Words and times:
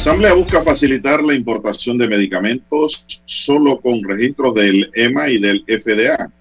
Asamblea 0.00 0.32
busca 0.32 0.62
facilitar 0.62 1.22
la 1.22 1.34
importación 1.34 1.98
de 1.98 2.08
medicamentos 2.08 3.04
solo 3.26 3.78
con 3.82 4.02
registros 4.02 4.54
del 4.54 4.90
EMA 4.94 5.28
y 5.28 5.38
del 5.38 5.62
FDA. 5.66 6.32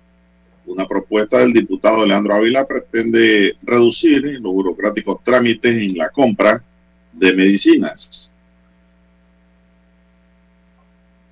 Una 0.65 0.87
propuesta 0.87 1.39
del 1.39 1.51
diputado 1.51 2.05
Leandro 2.05 2.35
Ávila 2.35 2.65
pretende 2.65 3.57
reducir 3.61 4.23
los 4.39 4.53
burocráticos 4.53 5.21
trámites 5.25 5.75
en 5.75 5.97
la 5.97 6.07
compra 6.07 6.63
de 7.11 7.33
medicinas. 7.33 8.31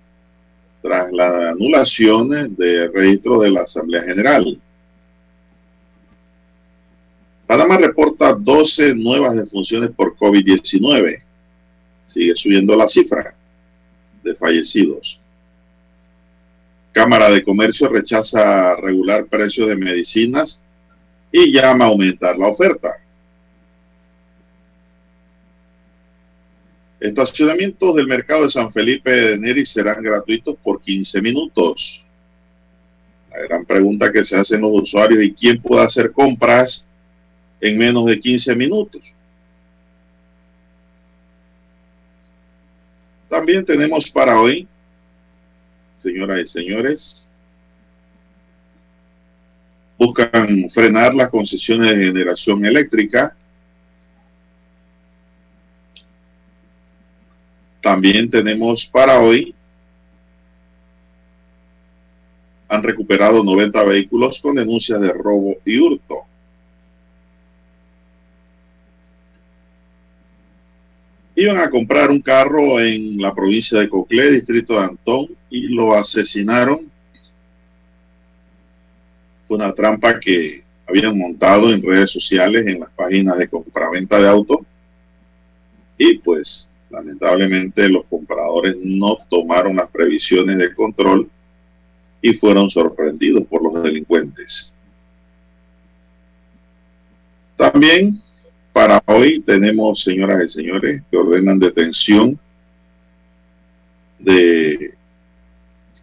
tras 0.81 1.11
la 1.11 1.49
anulación 1.49 2.55
de 2.55 2.87
registro 2.89 3.39
de 3.41 3.51
la 3.51 3.61
Asamblea 3.61 4.03
General. 4.03 4.59
Panamá 7.47 7.77
reporta 7.77 8.33
12 8.33 8.95
nuevas 8.95 9.35
defunciones 9.35 9.91
por 9.91 10.15
COVID-19. 10.15 11.21
Sigue 12.03 12.35
subiendo 12.35 12.75
la 12.75 12.87
cifra 12.87 13.35
de 14.23 14.35
fallecidos. 14.35 15.19
Cámara 16.91 17.29
de 17.29 17.43
Comercio 17.43 17.89
rechaza 17.89 18.75
regular 18.75 19.25
precios 19.25 19.67
de 19.67 19.75
medicinas 19.75 20.61
y 21.31 21.51
llama 21.51 21.85
a 21.85 21.87
aumentar 21.89 22.37
la 22.37 22.47
oferta. 22.47 23.02
Estacionamientos 27.03 27.95
del 27.97 28.07
mercado 28.07 28.43
de 28.43 28.49
San 28.49 28.71
Felipe 28.71 29.11
de 29.11 29.37
Neri 29.37 29.65
serán 29.65 30.01
gratuitos 30.01 30.55
por 30.63 30.79
15 30.79 31.21
minutos. 31.21 32.01
La 33.29 33.41
gran 33.41 33.65
pregunta 33.65 34.09
que 34.09 34.23
se 34.23 34.37
hacen 34.37 34.61
los 34.61 34.83
usuarios 34.83 35.21
y 35.21 35.33
quién 35.33 35.61
puede 35.61 35.83
hacer 35.83 36.13
compras 36.13 36.87
en 37.59 37.77
menos 37.77 38.05
de 38.05 38.17
15 38.17 38.55
minutos. 38.55 39.01
También 43.27 43.65
tenemos 43.65 44.09
para 44.09 44.39
hoy, 44.39 44.65
señoras 45.97 46.39
y 46.39 46.47
señores, 46.47 47.29
buscan 49.97 50.69
frenar 50.69 51.13
las 51.13 51.29
concesiones 51.29 51.97
de 51.97 52.05
generación 52.05 52.63
eléctrica 52.63 53.35
También 57.83 58.29
tenemos 58.31 58.85
para 58.85 59.19
hoy, 59.19 59.53
han 62.69 62.81
recuperado 62.81 63.43
90 63.43 63.83
vehículos 63.83 64.41
con 64.41 64.55
denuncias 64.55 65.01
de 65.01 65.09
robo 65.09 65.57
y 65.65 65.79
hurto. 65.79 66.21
Iban 71.35 71.57
a 71.57 71.69
comprar 71.69 72.09
un 72.09 72.21
carro 72.21 72.79
en 72.79 73.21
la 73.21 73.35
provincia 73.35 73.81
de 73.81 73.89
Coclé, 73.89 74.31
distrito 74.31 74.75
de 74.75 74.85
Antón, 74.85 75.27
y 75.49 75.67
lo 75.67 75.93
asesinaron. 75.93 76.89
Fue 79.45 79.57
una 79.57 79.73
trampa 79.73 80.21
que 80.21 80.63
habían 80.87 81.17
montado 81.17 81.73
en 81.73 81.83
redes 81.83 82.11
sociales, 82.11 82.65
en 82.65 82.79
las 82.79 82.91
páginas 82.91 83.37
de 83.37 83.49
compraventa 83.49 84.21
de 84.21 84.29
autos. 84.29 84.59
Y 85.97 86.19
pues 86.19 86.69
Lamentablemente 86.93 87.89
los 87.89 88.05
compradores 88.05 88.75
no 88.79 89.17
tomaron 89.27 89.77
las 89.77 89.89
previsiones 89.89 90.59
de 90.59 90.75
control 90.75 91.27
y 92.21 92.35
fueron 92.35 92.69
sorprendidos 92.69 93.45
por 93.47 93.63
los 93.63 93.81
delincuentes. 93.81 94.75
También 97.57 98.21
para 98.71 99.01
hoy 99.07 99.39
tenemos, 99.39 100.03
señoras 100.03 100.43
y 100.45 100.49
señores, 100.49 101.01
que 101.09 101.17
ordenan 101.17 101.57
detención 101.57 102.39
de 104.19 104.93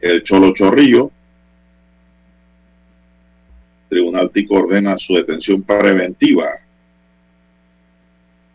el 0.01 0.23
Cholo 0.25 0.53
Chorrillo. 0.55 1.13
Tribunal 3.89 4.29
Tico 4.31 4.57
ordena 4.57 4.99
su 4.99 5.15
detención 5.15 5.63
preventiva 5.63 6.49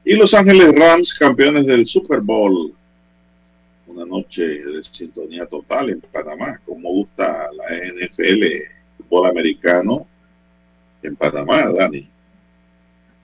y 0.05 0.13
Los 0.13 0.33
Ángeles 0.35 0.73
Rams, 0.75 1.13
campeones 1.15 1.65
del 1.65 1.87
Super 1.87 2.21
Bowl. 2.21 2.71
Una 3.87 4.05
noche 4.05 4.43
de 4.43 4.83
sintonía 4.83 5.47
total 5.47 5.89
en 5.89 6.01
Panamá. 6.01 6.61
Como 6.63 6.89
gusta 6.89 7.49
la 7.51 7.75
NFL, 7.75 8.43
fútbol 8.97 9.29
americano 9.29 10.05
en 11.01 11.15
Panamá, 11.15 11.71
Dani. 11.71 12.07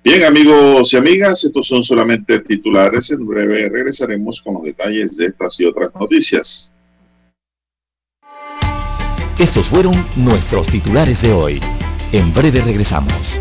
Bien, 0.04 0.24
amigos 0.24 0.92
y 0.94 0.98
amigas, 0.98 1.44
estos 1.44 1.68
son 1.68 1.84
solamente 1.84 2.40
titulares. 2.40 3.12
En 3.12 3.28
breve 3.28 3.70
regresaremos 3.70 4.42
con 4.42 4.56
los 4.56 4.64
detalles 4.64 5.16
de 5.16 5.28
estas 5.28 5.60
y 5.60 5.66
otras 5.66 5.94
noticias. 5.94 6.74
Estos 9.38 9.68
fueron 9.68 10.08
nuestros 10.16 10.66
titulares 10.68 11.22
de 11.22 11.32
hoy. 11.32 11.60
En 12.12 12.34
breve 12.34 12.62
regresamos. 12.62 13.41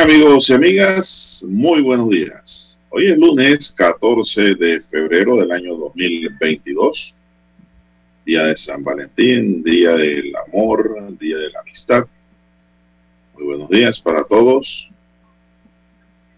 Amigos 0.00 0.50
y 0.50 0.52
amigas, 0.52 1.46
muy 1.48 1.80
buenos 1.80 2.10
días. 2.10 2.76
Hoy 2.90 3.06
es 3.06 3.16
lunes 3.16 3.72
14 3.76 4.56
de 4.56 4.80
febrero 4.80 5.36
del 5.36 5.52
año 5.52 5.76
2022, 5.76 7.14
día 8.26 8.46
de 8.46 8.56
San 8.56 8.82
Valentín, 8.82 9.62
día 9.62 9.92
del 9.92 10.34
amor, 10.48 11.16
día 11.16 11.36
de 11.36 11.48
la 11.50 11.60
amistad. 11.60 12.06
Muy 13.34 13.44
buenos 13.44 13.70
días 13.70 14.00
para 14.00 14.24
todos. 14.24 14.90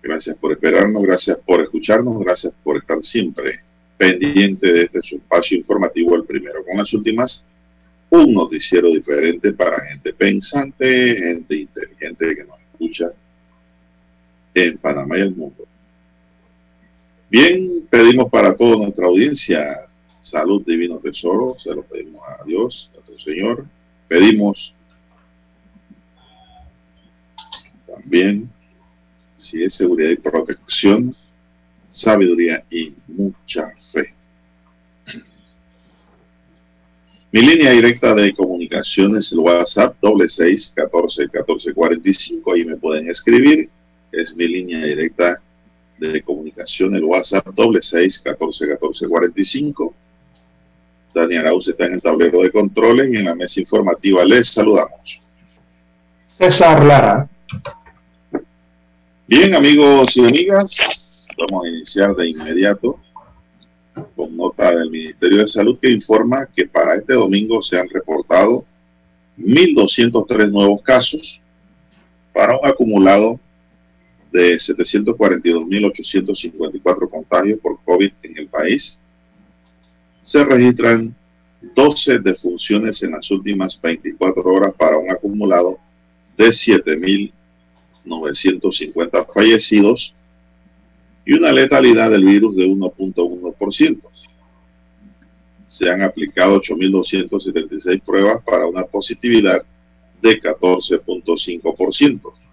Gracias 0.03 0.37
por 0.37 0.53
esperarnos, 0.53 1.03
gracias 1.03 1.38
por 1.38 1.62
escucharnos, 1.62 2.23
gracias 2.23 2.53
por 2.62 2.76
estar 2.76 3.03
siempre 3.03 3.61
pendiente 3.97 4.70
de 4.70 4.82
este 4.82 5.17
espacio 5.17 5.56
informativo, 5.56 6.14
el 6.14 6.25
primero 6.25 6.62
con 6.62 6.76
las 6.76 6.93
últimas, 6.93 7.44
un 8.11 8.35
noticiero 8.35 8.91
diferente 8.91 9.55
para 9.55 9.81
gente 9.81 10.12
pensante, 10.12 11.17
gente 11.17 11.56
inteligente 11.56 12.37
que 12.37 12.44
nos 12.44 12.58
escucha 12.73 13.12
en 14.64 14.79
Panamá 14.79 15.19
y 15.19 15.23
el 15.23 15.35
mundo. 15.35 15.67
Bien, 17.29 17.87
pedimos 17.91 18.31
para 18.31 18.56
toda 18.56 18.76
nuestra 18.76 19.06
audiencia 19.06 19.87
salud, 20.20 20.64
divino 20.64 20.99
tesoro, 20.99 21.56
se 21.58 21.75
lo 21.75 21.82
pedimos 21.82 22.23
a 22.26 22.43
Dios, 22.44 22.91
a 22.93 22.94
nuestro 22.94 23.19
Señor. 23.19 23.67
Pedimos 24.08 24.75
también, 27.87 28.50
si 29.37 29.62
es 29.62 29.75
seguridad 29.75 30.11
y 30.11 30.17
protección, 30.17 31.14
sabiduría 31.91 32.64
y 32.70 32.94
mucha 33.06 33.73
fe. 33.93 34.14
Mi 37.32 37.43
línea 37.43 37.73
directa 37.73 38.14
de 38.14 38.35
comunicaciones, 38.35 39.31
el 39.32 39.41
WhatsApp, 39.41 39.97
doble 40.00 40.29
seis, 40.29 40.73
catorce, 40.75 41.29
catorce, 41.29 41.75
cuarenta 41.75 42.08
y 42.08 42.14
cinco, 42.14 42.53
ahí 42.53 42.64
me 42.64 42.76
pueden 42.76 43.11
escribir 43.11 43.69
es 44.16 44.34
mi 44.34 44.48
línea 44.48 44.84
directa 44.84 45.40
de 45.98 46.22
comunicación, 46.22 46.94
el 46.94 47.04
WhatsApp 47.04 47.46
doble 47.54 47.80
seis 47.82 48.20
catorce 48.20 48.68
catorce 48.68 49.06
cuarenta 49.08 49.40
y 49.40 49.44
cinco. 49.44 49.94
Dani 51.14 51.36
Arauz 51.36 51.68
está 51.68 51.86
en 51.86 51.94
el 51.94 52.02
tablero 52.02 52.42
de 52.42 52.50
controles 52.50 53.10
y 53.10 53.16
en 53.16 53.24
la 53.24 53.34
mesa 53.34 53.60
informativa 53.60 54.24
les 54.24 54.48
saludamos. 54.48 55.20
César 56.38 56.84
Lara. 56.84 57.28
Bien, 59.26 59.54
amigos 59.54 60.16
y 60.16 60.24
amigas, 60.24 61.26
vamos 61.38 61.64
a 61.64 61.69
iniciar 61.69 62.14
de 62.14 62.28
inmediato 62.28 62.98
con 64.14 64.36
nota 64.36 64.76
del 64.76 64.90
Ministerio 64.90 65.38
de 65.38 65.48
Salud 65.48 65.78
que 65.80 65.90
informa 65.90 66.46
que 66.54 66.66
para 66.66 66.96
este 66.96 67.14
domingo 67.14 67.62
se 67.62 67.78
han 67.78 67.88
reportado 67.88 68.64
1.203 69.38 70.50
nuevos 70.50 70.82
casos 70.82 71.40
para 72.32 72.58
un 72.58 72.66
acumulado 72.66 73.40
de 74.36 74.56
742.854 74.56 77.08
contagios 77.08 77.58
por 77.60 77.78
COVID 77.82 78.12
en 78.22 78.36
el 78.36 78.48
país. 78.48 79.00
Se 80.20 80.44
registran 80.44 81.16
12 81.74 82.18
defunciones 82.18 83.02
en 83.02 83.12
las 83.12 83.30
últimas 83.30 83.80
24 83.80 84.44
horas 84.44 84.74
para 84.74 84.98
un 84.98 85.10
acumulado 85.10 85.78
de 86.36 86.48
7.950 86.48 89.26
fallecidos 89.32 90.14
y 91.24 91.32
una 91.32 91.50
letalidad 91.50 92.10
del 92.10 92.26
virus 92.26 92.56
de 92.56 92.66
1.1%. 92.66 94.00
Se 95.66 95.90
han 95.90 96.02
aplicado 96.02 96.60
8.276 96.60 98.02
pruebas 98.02 98.44
para 98.44 98.66
una 98.66 98.84
positividad 98.84 99.62
de 100.20 100.42
14.5%. 100.42 102.45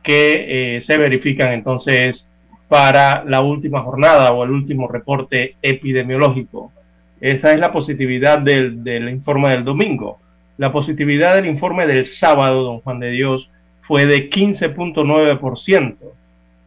que 0.09 0.77
eh, 0.79 0.83
se 0.85 0.97
verifican 0.97 1.53
entonces 1.53 2.27
para 2.67 3.25
la 3.25 3.43
última 3.43 3.83
jornada 3.83 4.33
o 4.33 4.43
el 4.43 4.53
último 4.53 4.89
reporte 4.89 5.57
epidemiológico. 5.61 6.73
Esa 7.21 7.53
es 7.53 7.59
la 7.59 7.71
positividad 7.73 8.39
del, 8.39 8.83
del, 8.83 9.11
informe 9.11 9.51
del 9.51 9.65
domingo. 9.65 10.19
La 10.57 10.73
positividad 10.73 11.35
del 11.35 11.45
informe 11.45 11.87
del 11.87 12.07
sábado, 12.07 12.63
don 12.63 12.81
Juan 12.81 13.01
de 13.01 13.11
Dios, 13.11 13.51
fue 13.83 14.07
de 14.07 14.31
15.9%. 14.31 15.97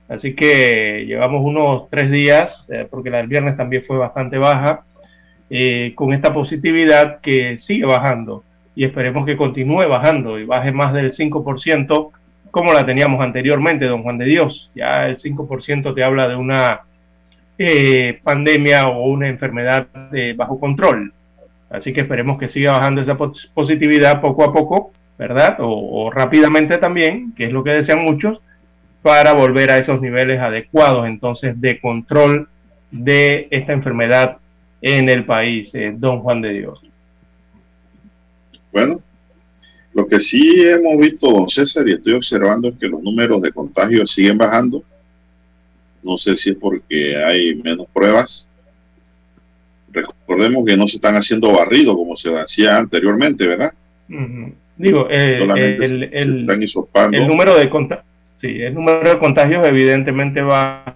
Así 0.07 0.35
que 0.35 1.05
llevamos 1.07 1.43
unos 1.43 1.89
tres 1.89 2.11
días, 2.11 2.67
eh, 2.69 2.85
porque 2.87 3.09
la 3.09 3.17
del 3.17 3.27
viernes 3.27 3.57
también 3.57 3.83
fue 3.87 3.97
bastante 3.97 4.37
baja, 4.37 4.83
eh, 5.49 5.93
con 5.95 6.13
esta 6.13 6.31
positividad 6.31 7.21
que 7.21 7.57
sigue 7.59 7.87
bajando 7.87 8.43
y 8.75 8.85
esperemos 8.85 9.25
que 9.25 9.35
continúe 9.35 9.87
bajando 9.87 10.37
y 10.37 10.45
baje 10.45 10.71
más 10.71 10.93
del 10.93 11.13
5% 11.15 12.11
como 12.51 12.73
la 12.73 12.85
teníamos 12.85 13.23
anteriormente, 13.23 13.85
don 13.85 14.03
Juan 14.03 14.17
de 14.17 14.25
Dios. 14.25 14.69
Ya 14.75 15.07
el 15.07 15.17
5% 15.17 15.95
te 15.95 16.03
habla 16.03 16.27
de 16.27 16.35
una 16.35 16.81
eh, 17.57 18.19
pandemia 18.23 18.87
o 18.87 19.07
una 19.09 19.27
enfermedad 19.27 19.87
de 20.11 20.33
bajo 20.33 20.59
control. 20.59 21.13
Así 21.69 21.93
que 21.93 22.01
esperemos 22.01 22.37
que 22.37 22.49
siga 22.49 22.73
bajando 22.73 23.01
esa 23.01 23.17
positividad 23.53 24.19
poco 24.19 24.43
a 24.43 24.51
poco, 24.51 24.91
¿verdad? 25.17 25.57
O, 25.59 26.11
rápidamente 26.11 26.77
también, 26.77 27.33
que 27.35 27.45
es 27.45 27.53
lo 27.53 27.63
que 27.63 27.71
desean 27.71 28.03
muchos, 28.03 28.41
para 29.01 29.33
volver 29.33 29.71
a 29.71 29.77
esos 29.77 30.01
niveles 30.01 30.39
adecuados 30.39 31.07
entonces 31.07 31.59
de 31.59 31.79
control 31.79 32.49
de 32.91 33.47
esta 33.49 33.73
enfermedad 33.73 34.37
en 34.81 35.07
el 35.09 35.25
país, 35.25 35.73
eh, 35.73 35.93
don 35.95 36.19
Juan 36.19 36.41
de 36.41 36.49
Dios. 36.49 36.83
Bueno, 38.71 38.99
lo 39.93 40.07
que 40.07 40.19
sí 40.19 40.61
hemos 40.61 40.97
visto, 40.97 41.29
don 41.29 41.49
César, 41.49 41.87
y 41.87 41.93
estoy 41.93 42.13
observando 42.13 42.69
es 42.69 42.75
que 42.79 42.87
los 42.87 43.01
números 43.01 43.41
de 43.41 43.51
contagios 43.51 44.11
siguen 44.11 44.37
bajando. 44.37 44.83
No 46.01 46.17
sé 46.17 46.37
si 46.37 46.51
es 46.51 46.55
porque 46.55 47.17
hay 47.17 47.55
menos 47.55 47.87
pruebas. 47.93 48.49
Recordemos 49.91 50.65
que 50.65 50.77
no 50.77 50.87
se 50.87 50.95
están 50.95 51.15
haciendo 51.15 51.51
barridos 51.51 51.95
como 51.95 52.15
se 52.15 52.33
hacía 52.37 52.77
anteriormente, 52.77 53.45
¿verdad? 53.45 53.73
Digo, 54.77 55.07
eh, 55.11 55.39
el, 55.81 56.03
el, 56.13 56.45
número 57.27 57.57
de 57.57 57.69
sí, 58.39 58.61
el 58.61 58.73
número 58.73 59.09
de 59.09 59.19
contagios 59.19 59.65
evidentemente 59.67 60.41
va 60.41 60.95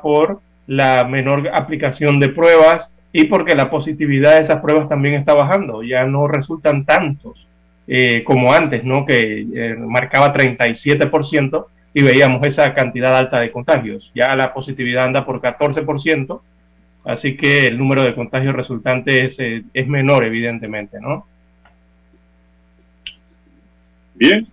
por 0.00 0.40
la 0.68 1.04
menor 1.04 1.48
aplicación 1.52 2.20
de 2.20 2.28
pruebas 2.28 2.88
y 3.12 3.24
porque 3.24 3.56
la 3.56 3.70
positividad 3.70 4.36
de 4.36 4.44
esas 4.44 4.62
pruebas 4.62 4.88
también 4.88 5.14
está 5.14 5.34
bajando. 5.34 5.82
Ya 5.82 6.06
no 6.06 6.28
resultan 6.28 6.84
tantos 6.84 7.47
eh, 7.90 8.22
como 8.22 8.52
antes, 8.52 8.84
¿no? 8.84 9.06
que 9.06 9.46
eh, 9.54 9.74
marcaba 9.78 10.34
37% 10.34 11.66
y 11.94 12.02
veíamos 12.02 12.46
esa 12.46 12.74
cantidad 12.74 13.16
alta 13.16 13.40
de 13.40 13.50
contagios. 13.50 14.12
Ya 14.14 14.36
la 14.36 14.52
positividad 14.52 15.06
anda 15.06 15.24
por 15.24 15.40
14%, 15.40 16.40
así 17.04 17.36
que 17.36 17.66
el 17.66 17.78
número 17.78 18.02
de 18.02 18.14
contagios 18.14 18.54
resultantes 18.54 19.32
es, 19.32 19.38
eh, 19.38 19.64
es 19.72 19.88
menor, 19.88 20.24
evidentemente, 20.24 21.00
¿no? 21.00 21.26
Bien, 24.14 24.46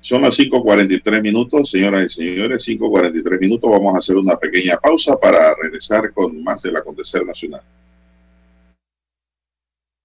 son 0.00 0.22
las 0.22 0.38
5.43 0.38 1.20
minutos, 1.20 1.70
señoras 1.70 2.16
y 2.16 2.24
señores, 2.24 2.66
5.43 2.68 3.40
minutos. 3.40 3.70
Vamos 3.70 3.94
a 3.94 3.98
hacer 3.98 4.16
una 4.16 4.36
pequeña 4.36 4.76
pausa 4.76 5.18
para 5.18 5.54
regresar 5.60 6.12
con 6.12 6.44
más 6.44 6.62
del 6.62 6.76
acontecer 6.76 7.26
nacional. 7.26 7.62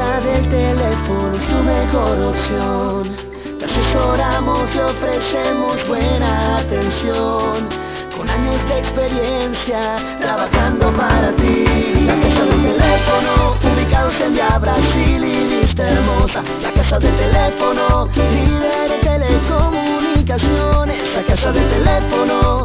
casa 0.00 0.20
del 0.20 0.48
teléfono 0.48 1.36
tu 1.50 1.56
mejor 1.62 2.18
opción 2.32 3.16
te 3.58 3.64
asesoramos 3.66 4.74
y 4.74 4.78
ofrecemos 4.78 5.88
buena 5.88 6.56
atención. 6.56 7.68
Con 8.16 8.30
años 8.30 8.68
de 8.68 8.78
experiencia 8.78 9.96
trabajando 10.18 10.90
para 10.96 11.32
ti. 11.36 11.64
La 12.06 12.16
casa 12.16 12.44
del 12.46 12.62
teléfono, 12.62 13.56
ubicados 13.62 14.20
en 14.22 14.32
Via 14.32 14.58
Brasil 14.58 15.24
y 15.24 15.60
lista 15.60 15.90
hermosa. 15.90 16.42
La 16.62 16.72
casa 16.72 16.98
del 16.98 17.14
teléfono, 17.16 18.08
líder 18.16 18.88
de 18.88 18.98
telecomunicaciones. 19.02 20.98
La 21.14 21.22
casa 21.24 21.52
del 21.52 21.68
teléfono, 21.68 22.64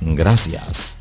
Gracias. 0.00 0.95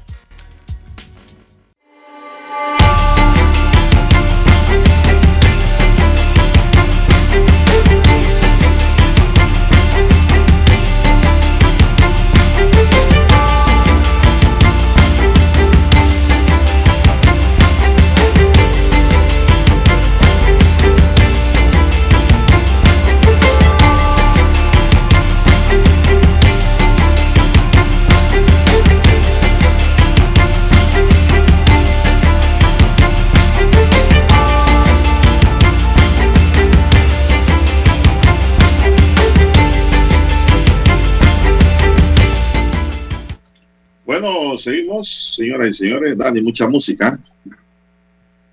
Seguimos, 44.58 45.36
señoras 45.36 45.70
y 45.70 45.74
señores. 45.74 46.18
Dani, 46.18 46.42
mucha 46.42 46.68
música. 46.68 47.20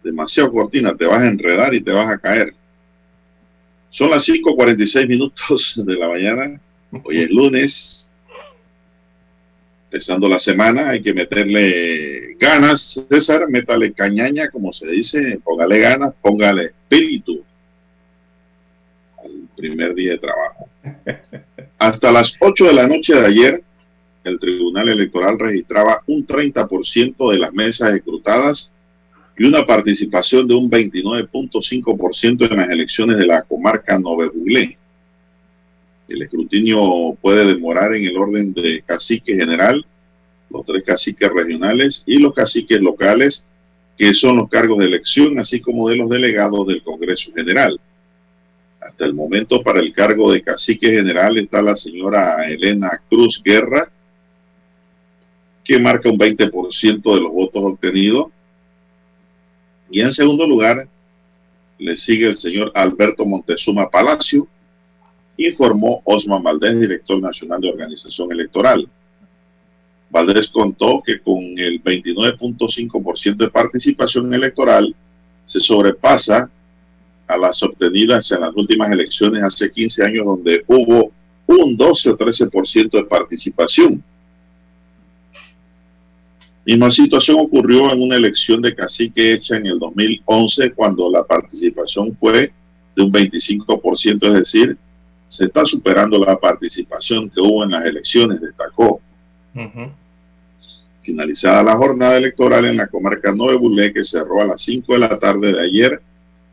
Demasiado 0.03 0.53
cortina, 0.53 0.97
te 0.97 1.07
vas 1.07 1.21
a 1.21 1.27
enredar 1.27 1.75
y 1.75 1.81
te 1.81 1.93
vas 1.93 2.11
a 2.11 2.19
caer. 2.19 2.55
Son 3.91 4.11
las 4.11 4.27
5.46 4.27 5.07
minutos 5.07 5.75
de 5.77 5.95
la 5.95 6.09
mañana. 6.09 6.61
Hoy 7.05 7.19
es 7.19 7.31
lunes. 7.31 8.09
Empezando 9.85 10.27
la 10.29 10.39
semana, 10.39 10.89
hay 10.89 11.03
que 11.03 11.13
meterle 11.13 12.35
ganas, 12.39 13.07
César, 13.11 13.47
métale 13.49 13.93
cañaña, 13.93 14.51
como 14.51 14.73
se 14.73 14.91
dice, 14.91 15.39
póngale 15.45 15.79
ganas, 15.81 16.15
póngale 16.23 16.65
espíritu 16.65 17.45
al 19.23 19.49
primer 19.55 19.95
día 19.95 20.13
de 20.13 20.19
trabajo. 20.19 20.69
Hasta 21.79 22.11
las 22.11 22.37
8 22.41 22.65
de 22.65 22.73
la 22.73 22.87
noche 22.87 23.15
de 23.15 23.27
ayer, 23.27 23.63
el 24.25 24.39
Tribunal 24.39 24.89
Electoral 24.89 25.39
registraba 25.39 26.03
un 26.07 26.27
30% 26.27 27.31
de 27.31 27.39
las 27.39 27.53
mesas 27.53 27.95
escrutadas 27.95 28.73
y 29.37 29.45
una 29.45 29.67
participación 29.67 30.47
de 30.47 30.55
un 30.55 30.71
29.5% 30.71 32.51
en 32.51 32.57
las 32.57 32.71
elecciones 32.71 33.19
de 33.19 33.27
la 33.27 33.43
comarca 33.43 33.99
Nove 33.99 34.31
El 36.09 36.23
escrutinio 36.23 37.17
puede 37.21 37.47
demorar 37.47 37.95
en 37.95 38.05
el 38.05 38.17
orden 38.17 38.53
de 38.53 38.83
cacique 38.83 39.35
general, 39.35 39.85
los 40.51 40.67
tres 40.67 40.85
caciques 40.85 41.31
regionales 41.33 42.05
y 42.07 42.19
los 42.19 42.35
caciques 42.35 42.81
locales, 42.81 43.47
que 43.97 44.15
son 44.15 44.37
los 44.37 44.49
cargos 44.49 44.79
de 44.79 44.87
elección, 44.87 45.39
así 45.39 45.61
como 45.61 45.89
de 45.89 45.97
los 45.97 46.11
delegados 46.11 46.67
del 46.67 46.83
Congreso 46.83 47.33
General. 47.35 47.81
Hasta 48.81 49.05
el 49.07 49.15
momento, 49.15 49.63
para 49.63 49.81
el 49.81 49.93
cargo 49.93 50.33
de 50.33 50.43
cacique 50.43 50.91
general 50.91 51.39
está 51.39 51.63
la 51.63 51.77
señora 51.77 52.45
Elena 52.49 53.01
Cruz 53.09 53.41
Guerra, 53.43 53.91
que 55.65 55.79
marca 55.79 56.11
un 56.11 56.19
20% 56.19 57.15
de 57.15 57.21
los 57.21 57.33
votos 57.33 57.63
obtenidos. 57.63 58.27
Y 59.91 60.01
en 60.01 60.13
segundo 60.13 60.47
lugar, 60.47 60.89
le 61.79 61.97
sigue 61.97 62.29
el 62.29 62.37
señor 62.37 62.73
Alberto 62.75 63.25
Montezuma 63.25 63.91
Palacio, 63.91 64.47
informó 65.37 66.03
Osman 66.05 66.43
Valdés, 66.43 66.81
director 66.81 67.21
nacional 67.21 67.61
de 67.61 67.71
organización 67.71 68.33
electoral. 68.33 68.89
Valdés 70.11 70.49
contó 70.49 71.03
que 71.05 71.21
con 71.21 71.39
el 71.59 71.83
29.5% 71.83 73.37
de 73.37 73.51
participación 73.51 74.33
electoral 74.35 74.95
se 75.45 75.61
sobrepasa 75.61 76.51
a 77.27 77.37
las 77.37 77.63
obtenidas 77.63 78.31
en 78.33 78.43
las 78.43 78.55
últimas 78.55 78.91
elecciones 78.91 79.43
hace 79.43 79.71
15 79.71 80.05
años 80.05 80.27
donde 80.27 80.65
hubo 80.67 81.13
un 81.47 81.77
12 81.77 82.11
o 82.11 82.19
13% 82.19 82.91
de 82.91 83.05
participación. 83.05 84.05
Misma 86.65 86.91
situación 86.91 87.39
ocurrió 87.41 87.93
en 87.93 88.01
una 88.01 88.17
elección 88.17 88.63
de 88.63 88.75
cacique 88.75 89.33
hecha 89.33 89.57
en 89.57 89.67
el 89.67 89.79
2011 89.81 90.73
cuando 90.73 91.11
la 91.11 91.25
participación 91.25 92.15
fue 92.17 92.53
de 92.95 93.03
un 93.03 93.13
25%, 93.13 94.29
es 94.29 94.35
decir, 94.35 94.77
se 95.27 95.47
está 95.47 95.65
superando 95.65 96.19
la 96.19 96.39
participación 96.39 97.31
que 97.31 97.41
hubo 97.41 97.65
en 97.65 97.71
las 97.71 97.85
elecciones, 97.85 98.41
destacó. 98.41 99.01
Finalizada 101.03 101.65
la 101.65 101.75
jornada 101.75 102.17
electoral 102.17 102.67
en 102.67 102.77
la 102.77 102.87
comarca 102.87 103.33
Nueve 103.35 103.57
Bulé, 103.57 103.93
que 103.93 104.05
cerró 104.05 104.43
a 104.43 104.47
las 104.47 104.61
5 104.61 104.93
de 104.93 104.99
la 104.99 105.19
tarde 105.19 105.53
de 105.53 105.61
ayer, 105.61 106.01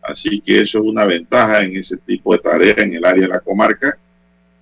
así 0.01 0.41
que 0.41 0.61
eso 0.61 0.79
es 0.79 0.83
una 0.83 1.05
ventaja 1.05 1.61
en 1.61 1.77
ese 1.77 1.97
tipo 1.97 2.33
de 2.33 2.39
tarea 2.39 2.75
en 2.77 2.95
el 2.95 3.05
área 3.05 3.23
de 3.23 3.33
la 3.33 3.39
comarca. 3.39 3.97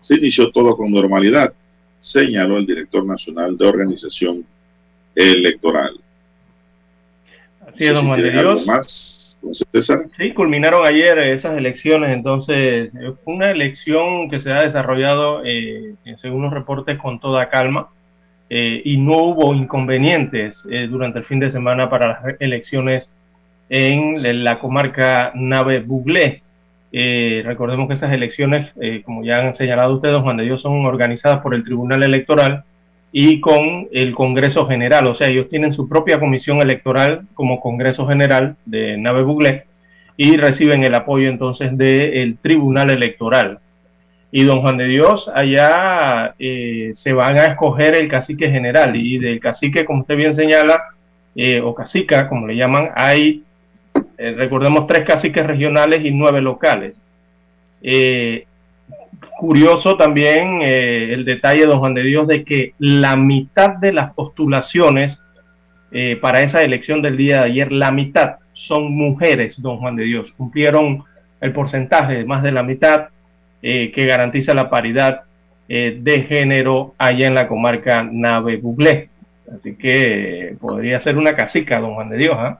Se 0.02 0.16
inició 0.16 0.52
todo 0.52 0.76
con 0.76 0.92
normalidad, 0.92 1.54
señaló 2.02 2.58
el 2.58 2.66
director 2.66 3.06
nacional 3.06 3.58
de 3.58 3.68
organización 3.68 4.46
electoral. 5.16 6.02
Así 7.66 7.86
es, 7.86 8.34
Dios. 8.34 8.66
Más 8.66 9.21
Sí, 10.18 10.34
culminaron 10.34 10.86
ayer 10.86 11.18
esas 11.20 11.58
elecciones, 11.58 12.12
entonces 12.12 12.92
fue 13.24 13.34
una 13.34 13.50
elección 13.50 14.30
que 14.30 14.40
se 14.40 14.52
ha 14.52 14.64
desarrollado, 14.64 15.42
eh, 15.44 15.96
según 16.22 16.44
los 16.44 16.54
reportes, 16.54 17.00
con 17.00 17.20
toda 17.20 17.50
calma 17.50 17.90
eh, 18.50 18.82
y 18.86 18.98
no 18.98 19.18
hubo 19.18 19.56
inconvenientes 19.56 20.58
eh, 20.70 20.88
durante 20.88 21.20
el 21.20 21.26
fin 21.26 21.40
de 21.40 21.52
semana 21.52 21.90
para 21.90 22.08
las 22.08 22.36
elecciones 22.40 23.08
en 23.70 24.44
la 24.44 24.60
comarca 24.60 25.32
Nave 25.34 25.80
Buglé. 25.80 26.44
recordemos 26.92 27.88
que 27.88 27.96
esas 27.96 28.14
elecciones, 28.14 28.70
como 29.06 29.24
ya 29.24 29.40
han 29.40 29.56
señalado 29.56 29.96
ustedes, 29.96 30.18
Juan 30.18 30.36
de 30.36 30.44
Dios, 30.44 30.62
son 30.62 30.86
organizadas 30.86 31.40
por 31.42 31.56
el 31.56 31.64
Tribunal 31.64 32.04
Electoral 32.04 32.66
y 33.12 33.42
con 33.42 33.88
el 33.92 34.14
Congreso 34.16 34.68
General. 34.68 35.08
O 35.08 35.16
sea, 35.16 35.28
ellos 35.28 35.50
tienen 35.50 35.74
su 35.74 35.88
propia 35.88 36.20
comisión 36.20 36.62
electoral 36.62 37.24
como 37.34 37.60
Congreso 37.60 38.08
General 38.08 38.56
de 38.66 38.98
Nave 38.98 39.24
Buglé 39.24 39.66
y 40.18 40.38
reciben 40.38 40.84
el 40.84 40.96
apoyo 40.96 41.30
entonces 41.30 41.78
del 41.78 42.38
Tribunal 42.42 42.90
Electoral. 42.90 43.60
Y 44.34 44.44
don 44.46 44.62
Juan 44.62 44.78
de 44.78 44.86
Dios, 44.86 45.30
allá 45.34 46.36
eh, 46.40 46.94
se 46.96 47.12
van 47.12 47.38
a 47.38 47.48
escoger 47.48 47.96
el 47.96 48.08
cacique 48.08 48.50
general 48.50 48.96
y 48.96 49.18
del 49.18 49.42
cacique, 49.42 49.84
como 49.84 50.02
usted 50.02 50.16
bien 50.16 50.36
señala, 50.38 50.82
eh, 51.36 51.60
o 51.60 51.76
cacica, 51.76 52.30
como 52.30 52.48
le 52.48 52.56
llaman, 52.56 52.92
hay, 52.96 53.44
eh, 54.18 54.34
recordemos, 54.38 54.88
tres 54.88 55.06
caciques 55.06 55.46
regionales 55.46 56.06
y 56.06 56.12
nueve 56.12 56.42
locales 56.42 56.94
curioso 59.42 59.98
también 59.98 60.62
eh, 60.62 61.16
el 61.16 61.26
detalle, 61.26 61.66
don 61.66 61.80
Juan 61.80 61.96
de 61.96 62.04
Dios, 62.04 62.28
de 62.28 62.44
que 62.44 62.76
la 62.78 63.16
mitad 63.16 63.72
de 63.72 63.92
las 63.92 64.14
postulaciones 64.14 65.20
eh, 65.92 66.16
para 66.22 66.44
esa 66.44 66.62
elección 66.62 67.02
del 67.02 67.18
día 67.18 67.38
de 67.38 67.46
ayer, 67.46 67.72
la 67.72 67.92
mitad 67.92 68.36
son 68.54 68.96
mujeres, 68.96 69.60
don 69.60 69.80
Juan 69.80 69.96
de 69.96 70.04
Dios. 70.04 70.32
Cumplieron 70.38 71.06
el 71.40 71.54
porcentaje, 71.54 72.24
más 72.24 72.44
de 72.44 72.52
la 72.52 72.62
mitad, 72.62 73.08
eh, 73.64 73.92
que 73.96 74.06
garantiza 74.06 74.54
la 74.54 74.70
paridad 74.70 75.22
de 75.68 76.26
género 76.28 76.94
allá 76.98 77.28
en 77.28 77.34
la 77.34 77.48
comarca 77.48 78.04
Nave 78.04 78.58
Buglé. 78.58 79.10
Así 79.52 79.76
que 79.76 80.56
podría 80.60 81.00
ser 81.00 81.18
una 81.18 81.36
casica, 81.36 81.80
don 81.80 81.96
Juan 81.96 82.10
de 82.10 82.18
Dios, 82.18 82.36
¿ah? 82.38 82.60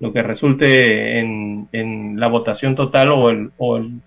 lo 0.00 0.12
que 0.12 0.22
resulte 0.22 1.20
en, 1.20 1.68
en, 1.70 2.18
la 2.18 2.26
votación 2.28 2.74
total 2.74 3.10
o 3.10 3.30
o 3.58 3.76
el 3.76 4.00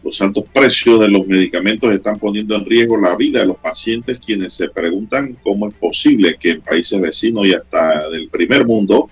los 0.03 0.21
altos 0.21 0.45
precios 0.51 0.99
de 0.99 1.07
los 1.07 1.27
medicamentos 1.27 1.93
están 1.93 2.19
poniendo 2.19 2.55
en 2.55 2.65
riesgo 2.65 2.97
la 2.97 3.15
vida 3.15 3.41
de 3.41 3.45
los 3.45 3.57
pacientes 3.57 4.19
quienes 4.19 4.53
se 4.53 4.69
preguntan 4.69 5.37
cómo 5.43 5.67
es 5.67 5.73
posible 5.75 6.35
que 6.39 6.51
en 6.51 6.61
países 6.61 6.99
vecinos 6.99 7.45
y 7.45 7.53
hasta 7.53 8.09
del 8.09 8.29
primer 8.29 8.65
mundo 8.65 9.09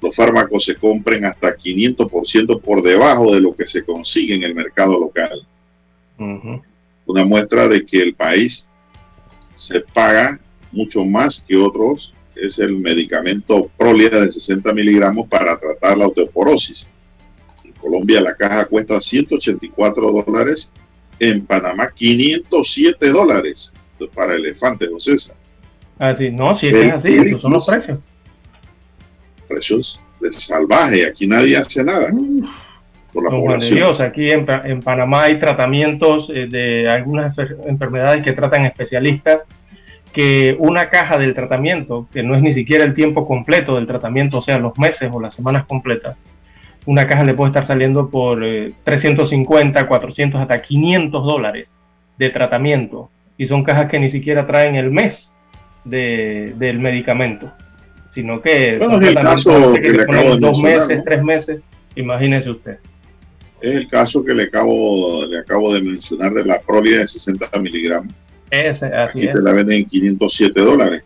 los 0.00 0.14
fármacos 0.14 0.64
se 0.64 0.76
compren 0.76 1.24
hasta 1.24 1.56
500% 1.56 2.60
por 2.60 2.82
debajo 2.82 3.34
de 3.34 3.40
lo 3.40 3.54
que 3.54 3.66
se 3.66 3.84
consigue 3.84 4.34
en 4.34 4.42
el 4.42 4.54
mercado 4.54 4.98
local. 4.98 5.46
Una 7.06 7.24
muestra 7.24 7.68
de 7.68 7.84
que 7.84 8.02
el 8.02 8.14
país 8.14 8.68
se 9.54 9.80
paga 9.80 10.38
mucho 10.72 11.04
más 11.04 11.44
que 11.46 11.56
otros 11.56 12.12
es 12.34 12.58
el 12.58 12.76
medicamento 12.76 13.70
Prolia 13.78 14.10
de 14.10 14.30
60 14.30 14.72
miligramos 14.74 15.26
para 15.28 15.58
tratar 15.58 15.96
la 15.96 16.06
osteoporosis. 16.08 16.86
En 17.64 17.72
Colombia 17.72 18.20
la 18.20 18.34
caja 18.34 18.66
cuesta 18.66 19.00
184 19.00 20.12
dólares, 20.12 20.70
en 21.18 21.46
Panamá 21.46 21.90
507 21.94 23.08
dólares 23.08 23.72
para 24.14 24.34
elefantes, 24.34 24.90
¿no 24.90 25.00
César? 25.00 25.36
Así, 25.98 26.30
no, 26.30 26.54
si 26.54 26.66
es 26.66 26.92
así, 26.92 27.14
esos 27.14 27.40
son 27.40 27.52
los 27.52 27.66
precios 27.66 27.98
precios 29.46 30.00
de 30.20 30.32
salvaje. 30.32 31.06
Aquí 31.06 31.26
nadie 31.26 31.56
hace 31.56 31.84
nada. 31.84 32.10
Por 33.12 33.24
la 33.24 33.30
población. 33.30 33.76
Dios, 33.76 34.00
aquí 34.00 34.30
en, 34.30 34.46
en, 34.64 34.82
Panamá 34.82 35.22
hay 35.22 35.38
tratamientos 35.38 36.28
eh, 36.34 36.46
de 36.50 36.88
algunas 36.88 37.36
enfermedades 37.66 38.22
que 38.22 38.32
tratan 38.32 38.66
especialistas 38.66 39.42
que 40.12 40.56
una 40.58 40.88
caja 40.88 41.18
del 41.18 41.34
tratamiento, 41.34 42.08
que 42.10 42.22
no 42.22 42.34
es 42.34 42.42
ni 42.42 42.54
siquiera 42.54 42.84
el 42.84 42.94
tiempo 42.94 43.26
completo 43.26 43.76
del 43.76 43.86
tratamiento, 43.86 44.38
o 44.38 44.42
sea, 44.42 44.58
los 44.58 44.78
meses 44.78 45.10
o 45.12 45.20
las 45.20 45.34
semanas 45.34 45.66
completas, 45.66 46.16
una 46.86 47.06
caja 47.06 47.24
le 47.24 47.34
puede 47.34 47.50
estar 47.50 47.66
saliendo 47.66 48.08
por 48.08 48.42
350, 48.84 49.78
eh, 49.78 49.86
400, 49.86 50.40
hasta 50.40 50.62
500 50.62 51.24
dólares 51.24 51.68
de 52.16 52.30
tratamiento. 52.30 53.10
Y 53.36 53.46
son 53.46 53.62
cajas 53.64 53.90
que 53.90 53.98
ni 53.98 54.10
siquiera 54.10 54.46
traen 54.46 54.76
el 54.76 54.90
mes 54.90 55.30
de, 55.84 56.54
del 56.56 56.78
medicamento 56.78 57.52
sino 58.16 58.40
que 58.40 58.78
bueno, 58.78 58.98
es 58.98 59.08
el 59.08 59.14
caso 59.14 59.74
que, 59.74 59.92
le 59.92 60.02
acabo 60.04 60.34
de 60.34 60.40
dos 60.40 60.62
meses, 60.62 61.04
tres 61.04 61.22
meses, 61.22 61.60
imagínese 61.96 62.50
usted. 62.50 62.78
Es 63.60 63.74
el 63.74 63.88
caso 63.88 64.24
que 64.24 64.32
le 64.32 64.44
acabo, 64.44 65.26
le 65.26 65.40
acabo 65.40 65.74
de 65.74 65.82
mencionar 65.82 66.32
de 66.32 66.46
la 66.46 66.58
prolia 66.62 67.00
de 67.00 67.08
60 67.08 67.46
miligramos. 67.58 68.14
Ese, 68.50 68.86
así 68.86 69.18
Aquí 69.18 69.32
te 69.34 69.42
la 69.42 69.52
venden 69.52 69.80
en 69.80 69.84
507 69.84 70.58
dólares. 70.62 71.02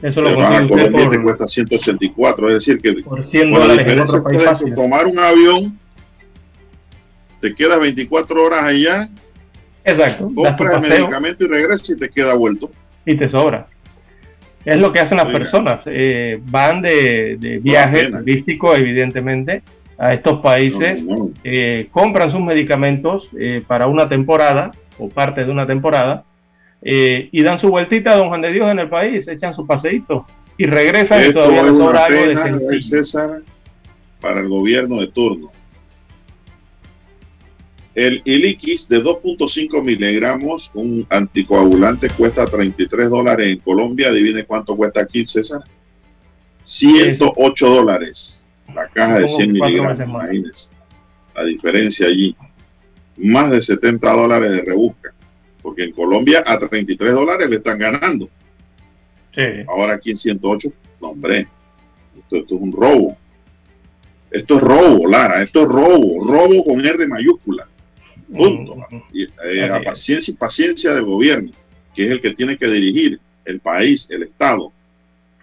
Eso 0.00 0.22
lo 0.22 0.34
vas 0.34 0.62
a 0.62 0.66
Colombia 0.66 1.02
y 1.02 1.10
te 1.10 1.16
por, 1.16 1.22
cuesta 1.24 1.46
184. 1.46 2.48
Es 2.48 2.54
decir, 2.54 2.80
que 2.80 3.02
por 3.02 3.26
100 3.26 3.50
con 3.50 3.68
la 3.68 3.74
diferencia 3.74 4.22
tomar 4.74 5.06
un 5.06 5.18
avión, 5.18 5.78
te 7.42 7.54
quedas 7.54 7.80
24 7.80 8.44
horas 8.44 8.64
allá, 8.64 9.10
Exacto. 9.84 10.30
Compras 10.34 10.84
el 10.84 10.90
medicamento 10.90 11.44
y 11.44 11.48
regresas 11.48 11.90
y 11.90 11.98
te 11.98 12.08
queda 12.08 12.32
vuelto. 12.32 12.70
y 13.04 13.14
te 13.14 13.28
sobra. 13.28 13.66
Es 14.64 14.76
lo 14.76 14.92
que 14.92 15.00
hacen 15.00 15.16
las 15.16 15.26
Oiga. 15.26 15.38
personas. 15.38 15.82
eh, 15.86 16.38
van 16.44 16.82
de, 16.82 17.36
de 17.38 17.58
viaje 17.58 18.04
pena. 18.04 18.18
turístico, 18.20 18.74
evidentemente, 18.76 19.62
a 19.98 20.12
estos 20.12 20.40
países. 20.40 21.02
No, 21.02 21.10
no, 21.16 21.24
no. 21.24 21.30
eh, 21.44 21.88
compran 21.90 22.30
sus 22.30 22.40
medicamentos 22.40 23.28
eh, 23.38 23.62
para 23.66 23.86
una 23.86 24.08
temporada 24.08 24.70
o 24.98 25.08
parte 25.08 25.44
de 25.44 25.50
una 25.50 25.66
temporada 25.66 26.24
eh, 26.82 27.28
y 27.32 27.42
dan 27.42 27.58
su 27.58 27.68
vueltita 27.68 28.12
a 28.12 28.16
Don 28.16 28.28
Juan 28.28 28.40
de 28.42 28.52
Dios 28.52 28.70
en 28.70 28.78
el 28.80 28.88
país, 28.88 29.26
echan 29.28 29.54
su 29.54 29.66
paseíto 29.66 30.26
y 30.58 30.64
regresan 30.64 31.20
y 31.20 31.24
Esto 31.24 31.40
todavía 31.40 31.60
es 31.62 31.66
una 31.68 31.84
sobra 31.86 32.04
algo 32.04 32.20
de 32.26 32.34
pena. 32.34 32.80
César, 32.80 33.30
para 34.20 34.40
el 34.40 34.48
gobierno 34.48 35.00
de 35.00 35.06
turno. 35.08 35.50
El 37.94 38.22
Iliquis 38.24 38.88
de 38.88 39.02
2.5 39.02 39.82
miligramos, 39.82 40.70
un 40.72 41.06
anticoagulante, 41.10 42.08
cuesta 42.10 42.46
33 42.46 43.10
dólares 43.10 43.48
en 43.48 43.58
Colombia. 43.58 44.08
Adivine 44.08 44.44
cuánto 44.44 44.74
cuesta 44.76 45.02
aquí, 45.02 45.26
César. 45.26 45.60
108 46.62 47.68
dólares. 47.68 48.46
La 48.74 48.88
caja 48.88 49.18
de 49.18 49.28
Supongo 49.28 49.36
100 49.36 49.52
que 49.52 49.58
cuatro 49.58 49.82
miligramos, 49.82 50.08
imagínense. 50.08 50.70
La 51.34 51.44
diferencia 51.44 52.06
allí. 52.06 52.34
Más 53.18 53.50
de 53.50 53.60
70 53.60 54.10
dólares 54.10 54.50
de 54.52 54.62
rebusca. 54.62 55.12
Porque 55.60 55.84
en 55.84 55.92
Colombia 55.92 56.42
a 56.46 56.58
33 56.58 57.12
dólares 57.12 57.50
le 57.50 57.56
están 57.56 57.78
ganando. 57.78 58.30
Sí. 59.34 59.42
Ahora 59.68 59.94
aquí 59.94 60.10
en 60.10 60.16
108, 60.16 60.68
no, 61.00 61.08
hombre, 61.08 61.46
esto, 62.18 62.36
esto 62.36 62.54
es 62.54 62.60
un 62.60 62.72
robo. 62.72 63.16
Esto 64.30 64.56
es 64.56 64.62
robo, 64.62 65.06
Lara, 65.06 65.42
esto 65.42 65.62
es 65.62 65.68
robo, 65.68 66.26
robo 66.26 66.64
con 66.64 66.84
R 66.84 67.06
mayúscula. 67.06 67.68
Punto. 68.36 68.76
Mm. 68.90 68.96
Y, 69.12 69.22
eh, 69.24 69.62
a 69.64 69.76
Así 69.76 69.80
es. 69.80 69.84
paciencia 69.84 70.34
paciencia 70.38 70.94
del 70.94 71.04
gobierno, 71.04 71.50
que 71.94 72.04
es 72.06 72.10
el 72.10 72.20
que 72.20 72.32
tiene 72.34 72.56
que 72.56 72.66
dirigir 72.66 73.20
el 73.44 73.60
país, 73.60 74.06
el 74.10 74.22
Estado. 74.24 74.72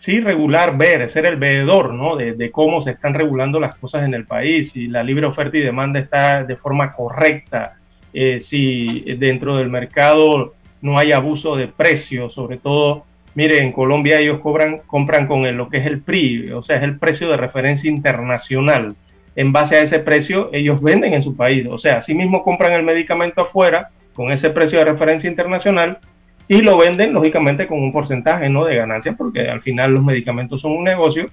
sí 0.02 0.22
regular, 0.22 0.78
ver, 0.78 1.12
ser 1.12 1.26
el 1.26 1.36
veedor, 1.36 1.94
¿no? 1.94 2.16
De, 2.16 2.32
de 2.34 2.52
cómo 2.52 2.82
se 2.84 2.92
están 2.92 3.14
regulando 3.14 3.60
las 3.60 3.76
cosas 3.76 4.06
en 4.06 4.14
el 4.14 4.26
país, 4.26 4.72
si 4.72 4.88
la 4.88 5.04
libre 5.04 5.26
oferta 5.26 5.58
y 5.58 5.62
demanda 5.62 6.00
está 6.00 6.44
de 6.46 6.56
forma 6.56 6.94
correcta, 6.94 7.78
eh, 8.14 8.40
si 8.42 9.02
dentro 9.18 9.58
del 9.58 9.70
mercado 9.70 10.56
no 10.82 10.98
hay 10.98 11.12
abuso 11.12 11.58
de 11.58 11.68
precios, 11.68 12.34
sobre 12.34 12.58
todo, 12.58 13.04
mire, 13.36 13.60
en 13.60 13.74
Colombia 13.74 14.20
ellos 14.20 14.40
cobran, 14.40 14.80
compran 14.88 15.28
con 15.28 15.46
el- 15.46 15.58
lo 15.58 15.68
que 15.70 15.78
es 15.80 15.86
el 15.86 16.00
PRI, 16.02 16.52
o 16.52 16.64
sea, 16.64 16.78
es 16.78 16.84
el 16.84 16.98
precio 16.98 17.28
de 17.30 17.36
referencia 17.38 17.90
internacional. 17.92 18.96
En 19.36 19.52
base 19.52 19.76
a 19.76 19.82
ese 19.82 20.00
precio, 20.00 20.50
ellos 20.54 20.82
venden 20.82 21.14
en 21.14 21.24
su 21.24 21.36
país, 21.36 21.68
o 21.70 21.78
sea, 21.78 21.98
así 21.98 22.14
mismo 22.14 22.44
compran 22.44 22.74
el 22.74 22.84
medicamento 22.84 23.42
afuera 23.42 23.90
con 24.14 24.32
ese 24.32 24.50
precio 24.50 24.80
de 24.80 24.86
referencia 24.86 25.30
internacional 25.30 26.00
y 26.48 26.62
lo 26.62 26.78
venden 26.78 27.14
lógicamente 27.14 27.68
con 27.68 27.82
un 27.82 27.94
porcentaje 27.94 28.50
¿no? 28.50 28.66
de 28.66 28.76
ganancia 28.76 29.14
porque 29.14 29.48
al 29.48 29.62
final 29.62 29.94
los 29.94 30.04
medicamentos 30.04 30.62
son 30.62 30.72
un 30.72 30.84
negocio. 30.84 31.28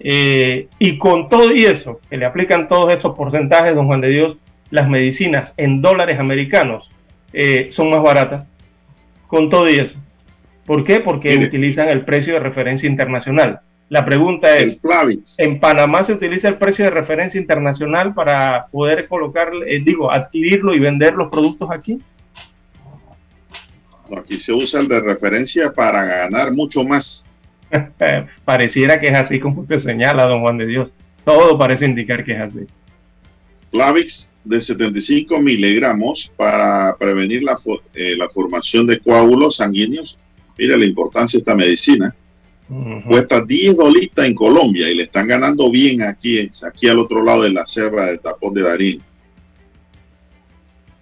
Eh, 0.00 0.68
y 0.78 0.98
con 0.98 1.28
todo 1.28 1.52
y 1.52 1.64
eso 1.64 2.00
que 2.08 2.16
le 2.16 2.24
aplican 2.24 2.68
todos 2.68 2.92
estos 2.92 3.14
porcentajes 3.16 3.74
don 3.74 3.86
Juan 3.86 4.00
de 4.00 4.08
Dios 4.08 4.36
las 4.70 4.88
medicinas 4.88 5.52
en 5.56 5.80
dólares 5.82 6.18
americanos 6.18 6.90
eh, 7.32 7.70
son 7.72 7.90
más 7.90 8.02
baratas. 8.02 8.46
Con 9.26 9.50
todo 9.50 9.68
y 9.68 9.74
eso. 9.74 9.98
¿por 10.64 10.84
qué? 10.84 11.00
porque 11.00 11.36
utilizan 11.36 11.88
el 11.88 12.04
precio 12.04 12.34
de 12.34 12.40
referencia 12.40 12.88
internacional 12.88 13.60
la 13.88 14.04
pregunta 14.04 14.56
es 14.56 14.78
en 15.36 15.60
Panamá 15.60 16.04
se 16.04 16.14
utiliza 16.14 16.48
el 16.48 16.56
precio 16.56 16.84
de 16.84 16.90
referencia 16.90 17.38
internacional 17.38 18.14
para 18.14 18.66
poder 18.68 19.06
colocar, 19.06 19.50
eh, 19.66 19.82
digo, 19.84 20.10
adquirirlo 20.10 20.74
y 20.74 20.78
vender 20.78 21.14
los 21.14 21.30
productos 21.30 21.70
aquí. 21.70 22.00
aquí 24.16 24.38
se 24.38 24.52
usa 24.52 24.80
el 24.80 24.88
de 24.88 25.00
referencia 25.00 25.72
para 25.72 26.04
ganar 26.04 26.52
mucho 26.52 26.84
más. 26.84 27.26
Pareciera 28.44 28.98
que 28.98 29.08
es 29.08 29.14
así 29.14 29.38
como 29.38 29.62
usted 29.62 29.80
señala, 29.80 30.24
don 30.24 30.40
Juan 30.40 30.58
de 30.58 30.66
Dios. 30.66 30.90
Todo 31.24 31.56
parece 31.58 31.84
indicar 31.84 32.24
que 32.24 32.32
es 32.32 32.40
así. 32.40 32.66
Plavix 33.70 34.32
de 34.44 34.60
75 34.60 35.38
miligramos 35.38 36.32
para 36.36 36.96
prevenir 36.96 37.42
la, 37.42 37.58
eh, 37.94 38.16
la 38.16 38.28
formación 38.28 38.86
de 38.86 38.98
coágulos 38.98 39.56
sanguíneos. 39.56 40.18
Mira 40.58 40.76
la 40.76 40.84
importancia 40.84 41.38
de 41.38 41.40
esta 41.40 41.54
medicina. 41.54 42.14
Cuesta 43.06 43.44
10 43.44 43.76
dolitas 43.76 44.24
en 44.24 44.34
Colombia 44.34 44.88
y 44.88 44.94
le 44.94 45.02
están 45.04 45.26
ganando 45.26 45.70
bien 45.70 46.02
aquí, 46.02 46.50
aquí 46.66 46.88
al 46.88 47.00
otro 47.00 47.22
lado 47.22 47.42
de 47.42 47.50
la 47.52 47.66
selva 47.66 48.06
de 48.06 48.18
Tapón 48.18 48.54
de 48.54 48.62
Darín. 48.62 49.02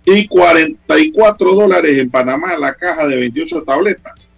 Y 0.05 0.27
44 0.27 1.55
dólares 1.55 1.99
en 1.99 2.11
Panamá 2.11 2.57
la 2.59 2.75
caja 2.75 3.07
de 3.07 3.17
28 3.17 3.63
tabletas. 3.63 4.29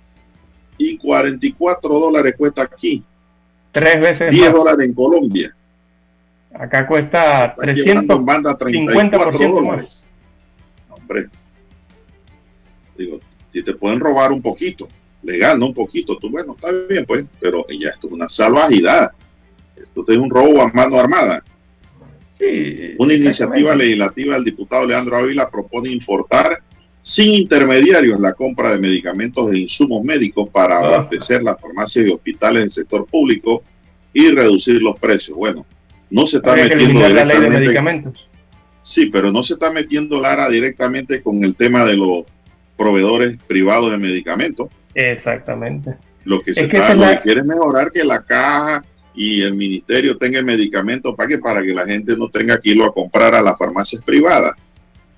Y 0.77 0.99
44 0.99 1.99
dólares 2.01 2.35
cuesta 2.37 2.63
aquí. 2.63 3.03
Tres 3.71 4.01
veces 4.01 4.31
10 4.31 4.45
más. 4.47 4.53
dólares 4.55 4.87
en 4.87 4.95
Colombia. 4.95 5.57
Acá 6.53 6.87
cuesta 6.87 7.55
Está 7.59 7.73
llevando 7.73 8.17
300. 8.17 8.17
en 8.19 8.27
banda 8.27 8.59
34 8.59 9.39
50% 9.39 9.55
dólares. 9.55 10.05
Hombre. 10.91 11.29
Digo, 12.99 13.21
si 13.51 13.63
te 13.63 13.73
pueden 13.75 14.01
robar 14.01 14.33
un 14.33 14.43
poquito, 14.43 14.87
legal, 15.23 15.59
no 15.59 15.67
un 15.67 15.75
poquito, 15.75 16.17
tú 16.19 16.29
bueno, 16.31 16.55
está 16.55 16.71
bien 16.89 17.05
pues, 17.07 17.25
pero 17.41 17.65
ya 17.69 17.91
esto 17.91 18.07
es 18.09 18.13
una 18.13 18.29
salvajidad. 18.29 19.13
Esto 19.77 20.05
es 20.09 20.19
un 20.19 20.31
robo 20.31 20.63
a 20.63 20.69
mano 20.73 20.99
armada. 20.99 21.43
Sí, 22.39 22.95
Una 22.99 23.15
iniciativa 23.15 23.75
legislativa 23.75 24.35
del 24.35 24.45
diputado 24.45 24.87
Leandro 24.87 25.17
Ávila 25.17 25.49
propone 25.51 25.91
importar 25.91 26.59
sin 27.01 27.33
intermediarios 27.35 28.19
la 28.21 28.33
compra 28.33 28.71
de 28.73 28.79
medicamentos 28.79 29.53
e 29.53 29.59
insumos 29.59 30.03
médicos 30.05 30.49
para 30.51 30.77
Ah. 30.79 30.87
abastecer 30.87 31.43
las 31.43 31.61
farmacias 31.61 32.07
y 32.07 32.11
hospitales 32.11 32.63
del 32.63 32.71
sector 32.71 33.07
público 33.07 33.63
y 34.13 34.29
reducir 34.31 34.81
los 34.83 34.99
precios. 34.99 35.37
Bueno, 35.37 35.67
no 36.11 36.27
se 36.27 36.37
está 36.39 36.51
Habría 36.51 36.65
metiendo 36.69 37.05
eliminar 37.05 37.11
la 37.13 37.25
ley 37.25 37.35
de 37.37 37.41
directamente 37.41 37.67
medicamentos. 37.67 38.29
Sí, 38.83 39.07
pero 39.07 39.31
no 39.33 39.43
se 39.43 39.55
está 39.55 39.71
metiendo 39.71 40.21
Lara 40.21 40.49
directamente 40.49 41.23
con 41.23 41.45
el 41.45 41.55
tema 41.55 41.85
de 41.85 41.97
los 41.97 42.25
proveedores 42.77 43.39
privados 43.47 43.91
de 43.93 43.99
medicamentos. 43.99 44.69
Exactamente. 44.95 45.95
Lo 46.25 46.41
que 46.41 46.55
se 46.55 46.63
Es 46.63 46.69
que 46.69 46.77
está, 46.77 46.95
lo 46.95 47.01
la- 47.03 47.17
que 47.17 47.23
quiere 47.23 47.41
es 47.41 47.47
mejorar 47.47 47.91
que 47.91 48.05
la 48.05 48.23
caja 48.23 48.85
y 49.15 49.43
el 49.43 49.55
ministerio 49.55 50.17
tenga 50.17 50.39
el 50.39 50.45
medicamento 50.45 51.15
para 51.15 51.29
que 51.29 51.39
para 51.39 51.63
que 51.63 51.75
la 51.75 51.85
gente 51.87 52.17
no 52.17 52.29
tenga 52.29 52.61
que 52.61 52.71
irlo 52.71 52.87
a 52.87 52.95
comprar 52.95 53.35
a 53.35 53.43
las 53.43 53.59
farmacias 53.59 54.03
privadas. 54.03 54.53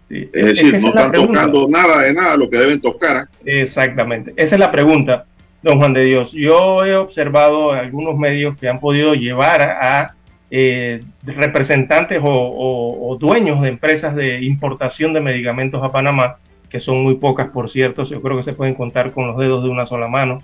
Sí. 0.09 0.29
Es 0.33 0.47
decir, 0.47 0.81
no 0.81 0.89
están 0.89 1.11
pregunta. 1.11 1.41
tocando 1.47 1.69
nada 1.69 2.03
de 2.03 2.13
nada 2.13 2.37
lo 2.37 2.49
que 2.51 2.59
deben 2.59 2.81
tocar. 2.81 3.17
¿ah? 3.17 3.29
Exactamente. 3.45 4.33
Esa 4.37 4.57
es 4.57 4.59
la 4.61 4.71
pregunta, 4.73 5.25
don 5.63 5.79
Juan 5.79 5.93
de 5.93 6.03
Dios. 6.05 6.31
Yo 6.33 6.85
he 6.85 6.95
observado 6.97 7.73
algunos 7.73 8.17
medios 8.19 8.57
que 8.59 8.69
han 8.69 8.81
podido 8.81 9.15
llevar 9.15 9.63
a 9.63 10.15
eh, 10.51 11.03
representantes 11.25 12.21
o, 12.23 12.29
o- 12.29 13.11
o 13.11 13.17
dueños 13.17 13.61
de 13.63 13.69
empresas 13.71 14.15
de 14.15 14.41
importación 14.43 15.13
de 15.13 15.21
medicamentos 15.21 15.83
a 15.83 15.89
Panamá, 15.89 16.37
que 16.75 16.81
son 16.81 17.05
muy 17.05 17.15
pocas, 17.15 17.51
por 17.51 17.71
cierto, 17.71 18.03
yo 18.03 18.21
creo 18.21 18.37
que 18.37 18.43
se 18.43 18.53
pueden 18.53 18.75
contar 18.75 19.13
con 19.13 19.29
los 19.29 19.39
dedos 19.39 19.63
de 19.63 19.71
una 19.71 19.87
sola 19.87 20.09
mano. 20.09 20.43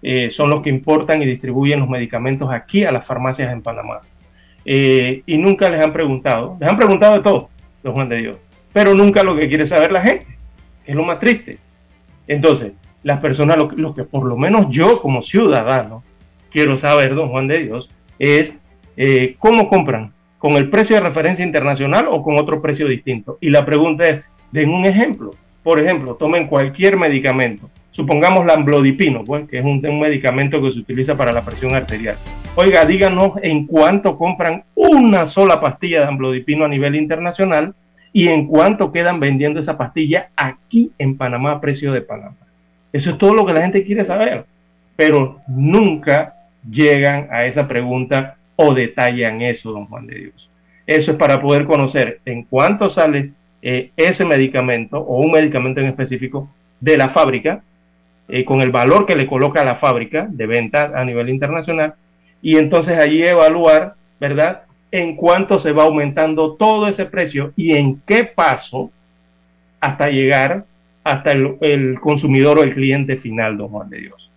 Eh, 0.00 0.30
son 0.30 0.48
los 0.48 0.62
que 0.62 0.70
importan 0.70 1.20
y 1.20 1.26
distribuyen 1.26 1.80
los 1.80 1.90
medicamentos 1.90 2.50
aquí 2.50 2.84
a 2.84 2.90
las 2.90 3.06
farmacias 3.06 3.52
en 3.52 3.60
Panamá. 3.60 4.00
Eh, 4.64 5.22
y 5.26 5.36
nunca 5.36 5.68
les 5.68 5.84
han 5.84 5.92
preguntado, 5.92 6.56
les 6.58 6.70
han 6.70 6.78
preguntado 6.78 7.16
de 7.16 7.20
todo, 7.20 7.50
don 7.82 7.92
Juan 7.92 8.08
de 8.08 8.16
Dios, 8.16 8.38
pero 8.72 8.94
nunca 8.94 9.22
lo 9.22 9.36
que 9.36 9.46
quiere 9.46 9.66
saber 9.66 9.92
la 9.92 10.00
gente, 10.00 10.38
es 10.86 10.96
lo 10.96 11.04
más 11.04 11.20
triste. 11.20 11.58
Entonces, 12.26 12.72
las 13.02 13.20
personas, 13.20 13.58
lo, 13.58 13.70
lo 13.72 13.94
que 13.94 14.04
por 14.04 14.24
lo 14.24 14.38
menos 14.38 14.68
yo 14.70 15.02
como 15.02 15.20
ciudadano 15.20 16.02
quiero 16.50 16.78
saber, 16.78 17.14
don 17.14 17.28
Juan 17.28 17.46
de 17.46 17.64
Dios, 17.64 17.90
es 18.18 18.54
eh, 18.96 19.36
cómo 19.38 19.68
compran, 19.68 20.14
con 20.38 20.52
el 20.52 20.70
precio 20.70 20.96
de 20.96 21.02
referencia 21.02 21.44
internacional 21.44 22.06
o 22.08 22.22
con 22.22 22.38
otro 22.38 22.62
precio 22.62 22.88
distinto. 22.88 23.36
Y 23.42 23.50
la 23.50 23.66
pregunta 23.66 24.08
es, 24.08 24.22
den 24.50 24.70
un 24.70 24.86
ejemplo. 24.86 25.32
Por 25.62 25.80
ejemplo, 25.80 26.14
tomen 26.14 26.46
cualquier 26.46 26.96
medicamento. 26.96 27.68
Supongamos 27.90 28.46
la 28.46 28.54
amlodipino, 28.54 29.24
pues, 29.24 29.48
que 29.48 29.58
es 29.58 29.64
un, 29.64 29.84
un 29.84 30.00
medicamento 30.00 30.62
que 30.62 30.72
se 30.72 30.78
utiliza 30.78 31.16
para 31.16 31.32
la 31.32 31.44
presión 31.44 31.74
arterial. 31.74 32.16
Oiga, 32.54 32.84
díganos 32.84 33.32
en 33.42 33.66
cuánto 33.66 34.16
compran 34.16 34.64
una 34.74 35.26
sola 35.26 35.60
pastilla 35.60 36.00
de 36.00 36.06
amlodipino 36.06 36.64
a 36.64 36.68
nivel 36.68 36.94
internacional 36.94 37.74
y 38.12 38.28
en 38.28 38.46
cuánto 38.46 38.92
quedan 38.92 39.20
vendiendo 39.20 39.60
esa 39.60 39.76
pastilla 39.76 40.30
aquí 40.36 40.92
en 40.98 41.16
Panamá 41.16 41.52
a 41.52 41.60
precio 41.60 41.92
de 41.92 42.00
Panamá. 42.00 42.36
Eso 42.92 43.10
es 43.10 43.18
todo 43.18 43.34
lo 43.34 43.44
que 43.44 43.52
la 43.52 43.62
gente 43.62 43.84
quiere 43.84 44.04
saber, 44.04 44.44
pero 44.96 45.40
nunca 45.46 46.34
llegan 46.68 47.28
a 47.30 47.44
esa 47.46 47.68
pregunta 47.68 48.36
o 48.56 48.74
detallan 48.74 49.42
eso, 49.42 49.72
don 49.72 49.86
Juan 49.86 50.06
de 50.06 50.16
Dios. 50.16 50.50
Eso 50.86 51.12
es 51.12 51.16
para 51.16 51.40
poder 51.40 51.64
conocer 51.64 52.20
en 52.24 52.44
cuánto 52.44 52.90
sale 52.90 53.32
eh, 53.62 53.90
ese 53.96 54.24
medicamento 54.24 54.98
o 54.98 55.20
un 55.20 55.32
medicamento 55.32 55.80
en 55.80 55.86
específico 55.86 56.48
de 56.80 56.96
la 56.96 57.10
fábrica 57.10 57.62
eh, 58.28 58.44
con 58.44 58.60
el 58.62 58.70
valor 58.70 59.06
que 59.06 59.16
le 59.16 59.26
coloca 59.26 59.64
la 59.64 59.76
fábrica 59.76 60.26
de 60.30 60.46
venta 60.46 60.92
a 60.94 61.04
nivel 61.04 61.28
internacional 61.28 61.94
y 62.42 62.56
entonces 62.56 62.98
allí 62.98 63.22
evaluar, 63.22 63.94
¿verdad? 64.20 64.62
En 64.90 65.16
cuánto 65.16 65.58
se 65.58 65.72
va 65.72 65.84
aumentando 65.84 66.54
todo 66.54 66.88
ese 66.88 67.06
precio 67.06 67.52
y 67.56 67.72
en 67.72 68.00
qué 68.06 68.24
paso 68.24 68.90
hasta 69.80 70.08
llegar 70.08 70.64
hasta 71.04 71.32
el, 71.32 71.98
consumidor 72.00 72.58
o 72.58 72.62
el 72.62 72.74
cliente 72.74 73.16
final, 73.16 73.56
don 73.56 73.68
Juan 73.68 73.88
de 73.88 74.00
Dios. 74.00 74.30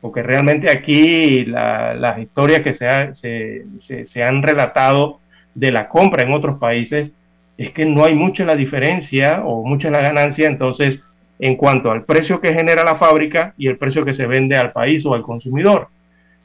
Porque 0.00 0.22
realmente 0.22 0.70
aquí 0.70 1.44
las 1.44 2.18
historias 2.18 2.62
que 2.62 2.74
se, 2.74 4.06
se, 4.06 4.22
han 4.22 4.42
relatado 4.42 5.20
de 5.54 5.72
la 5.72 5.88
compra 5.88 6.24
en 6.24 6.32
otros 6.32 6.58
países 6.58 7.10
es 7.58 7.70
que 7.72 7.86
no 7.86 8.04
hay 8.04 8.14
mucha 8.14 8.44
la 8.44 8.54
diferencia 8.54 9.42
o 9.44 9.64
mucha 9.64 9.90
la 9.90 10.00
ganancia, 10.00 10.46
entonces, 10.46 11.00
en 11.38 11.56
cuanto 11.56 11.90
al 11.90 12.04
precio 12.04 12.40
que 12.40 12.54
genera 12.54 12.84
la 12.84 12.96
fábrica 12.96 13.54
y 13.56 13.68
el 13.68 13.78
precio 13.78 14.04
que 14.04 14.14
se 14.14 14.26
vende 14.26 14.56
al 14.56 14.72
país 14.72 15.04
o 15.06 15.14
al 15.14 15.22
consumidor. 15.22 15.88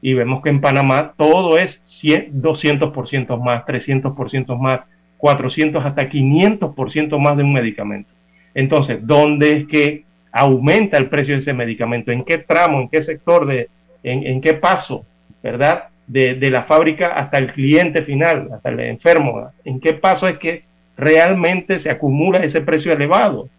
Y 0.01 0.13
vemos 0.13 0.41
que 0.41 0.49
en 0.49 0.61
Panamá 0.61 1.13
todo 1.17 1.57
es 1.57 1.81
200% 1.85 3.41
más, 3.41 3.65
300% 3.65 4.57
más, 4.57 4.81
400 5.17 5.85
hasta 5.85 6.09
500% 6.09 7.19
más 7.19 7.37
de 7.37 7.43
un 7.43 7.53
medicamento. 7.53 8.11
Entonces, 8.53 8.99
¿dónde 9.01 9.57
es 9.57 9.67
que 9.67 10.03
aumenta 10.31 10.97
el 10.97 11.07
precio 11.07 11.35
de 11.35 11.41
ese 11.41 11.53
medicamento? 11.53 12.11
¿En 12.11 12.23
qué 12.23 12.39
tramo, 12.39 12.81
en 12.81 12.89
qué 12.89 13.03
sector, 13.03 13.45
de, 13.45 13.69
en, 14.03 14.41
qué 14.41 14.53
paso, 14.55 15.05
verdad? 15.43 15.83
De, 16.07 16.35
de, 16.35 16.49
la 16.49 16.63
fábrica 16.63 17.13
hasta 17.13 17.37
el 17.37 17.53
cliente 17.53 18.01
final, 18.01 18.49
hasta 18.53 18.69
el 18.69 18.79
enfermo. 18.79 19.51
¿En 19.63 19.79
qué 19.79 19.93
paso 19.93 20.27
es 20.27 20.39
que 20.39 20.63
realmente 21.01 21.81
se 21.81 21.89
acumula 21.89 22.39
ese 22.39 22.61
precio 22.61 22.93
elevado? 22.93 23.49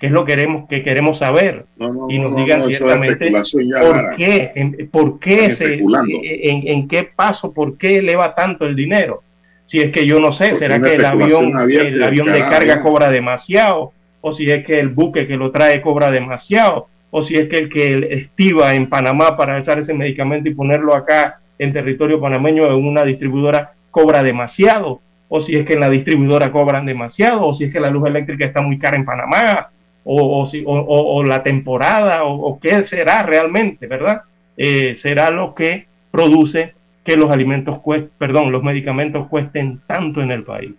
que 0.00 0.06
es 0.06 0.12
lo 0.12 0.24
que 0.24 0.32
queremos, 0.32 0.66
que 0.66 0.82
queremos 0.82 1.18
saber. 1.18 1.66
Y 2.08 2.18
nos 2.18 2.34
digan 2.34 2.66
ciertamente 2.66 3.30
por 3.30 4.16
qué, 4.16 4.50
en, 4.54 4.88
por 4.90 5.20
qué 5.20 5.54
se, 5.54 5.74
en, 5.74 6.66
en, 6.66 6.88
qué 6.88 7.10
paso, 7.14 7.52
por 7.52 7.76
qué 7.76 7.98
eleva 7.98 8.34
tanto 8.34 8.64
el 8.64 8.74
dinero. 8.74 9.22
Si 9.66 9.78
es 9.78 9.92
que 9.92 10.06
yo 10.06 10.18
no 10.18 10.32
sé, 10.32 10.54
será 10.54 10.80
que 10.80 10.94
el 10.94 11.04
avión, 11.04 11.52
el 11.70 12.02
avión 12.02 12.28
de 12.28 12.40
carga 12.40 12.82
cobra 12.82 13.10
demasiado, 13.10 13.92
o 14.22 14.32
si 14.32 14.46
es 14.46 14.64
que 14.64 14.80
el 14.80 14.88
buque 14.88 15.26
que 15.26 15.36
lo 15.36 15.50
trae 15.50 15.82
cobra 15.82 16.10
demasiado, 16.10 16.88
o 17.10 17.22
si 17.22 17.34
es 17.34 17.50
que 17.50 17.56
el 17.58 17.68
que 17.68 18.08
estiva 18.10 18.74
en 18.74 18.88
Panamá 18.88 19.36
para 19.36 19.58
echar 19.58 19.78
ese 19.78 19.92
medicamento 19.92 20.48
y 20.48 20.54
ponerlo 20.54 20.94
acá 20.94 21.40
en 21.58 21.74
territorio 21.74 22.20
panameño 22.20 22.66
en 22.66 22.86
una 22.86 23.04
distribuidora 23.04 23.72
cobra 23.90 24.22
demasiado, 24.22 25.02
o 25.32 25.40
si 25.40 25.54
es 25.54 25.64
que 25.64 25.74
en 25.74 25.80
la 25.80 25.88
distribuidora 25.88 26.50
cobran 26.50 26.84
demasiado, 26.84 27.46
o 27.46 27.54
si 27.54 27.64
es 27.64 27.72
que 27.72 27.80
la 27.80 27.88
luz 27.88 28.06
eléctrica 28.08 28.44
está 28.44 28.60
muy 28.60 28.78
cara 28.78 28.96
en 28.96 29.04
Panamá, 29.04 29.70
o, 30.02 30.48
si, 30.50 30.64
o, 30.66 31.22
la 31.22 31.42
temporada, 31.44 32.24
o, 32.24 32.58
qué 32.58 32.84
será 32.84 33.22
realmente, 33.22 33.86
¿verdad? 33.86 34.22
Eh, 34.56 34.96
será 35.00 35.30
lo 35.30 35.54
que 35.54 35.86
produce 36.10 36.74
que 37.04 37.16
los 37.16 37.30
alimentos 37.30 37.78
perdón, 38.18 38.50
los 38.50 38.62
medicamentos 38.64 39.28
cuesten 39.28 39.80
tanto 39.86 40.20
en 40.20 40.32
el 40.32 40.42
país. 40.42 40.72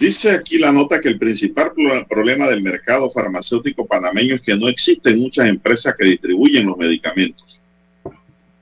Dice 0.00 0.30
aquí 0.30 0.58
la 0.58 0.72
nota 0.72 1.00
que 1.00 1.08
el 1.08 1.18
principal 1.18 1.72
problema 2.08 2.48
del 2.48 2.62
mercado 2.62 3.10
farmacéutico 3.10 3.86
panameño 3.86 4.36
es 4.36 4.40
que 4.40 4.56
no 4.56 4.68
existen 4.68 5.18
muchas 5.18 5.48
empresas 5.48 5.94
que 5.98 6.06
distribuyen 6.06 6.66
los 6.66 6.78
medicamentos. 6.78 7.60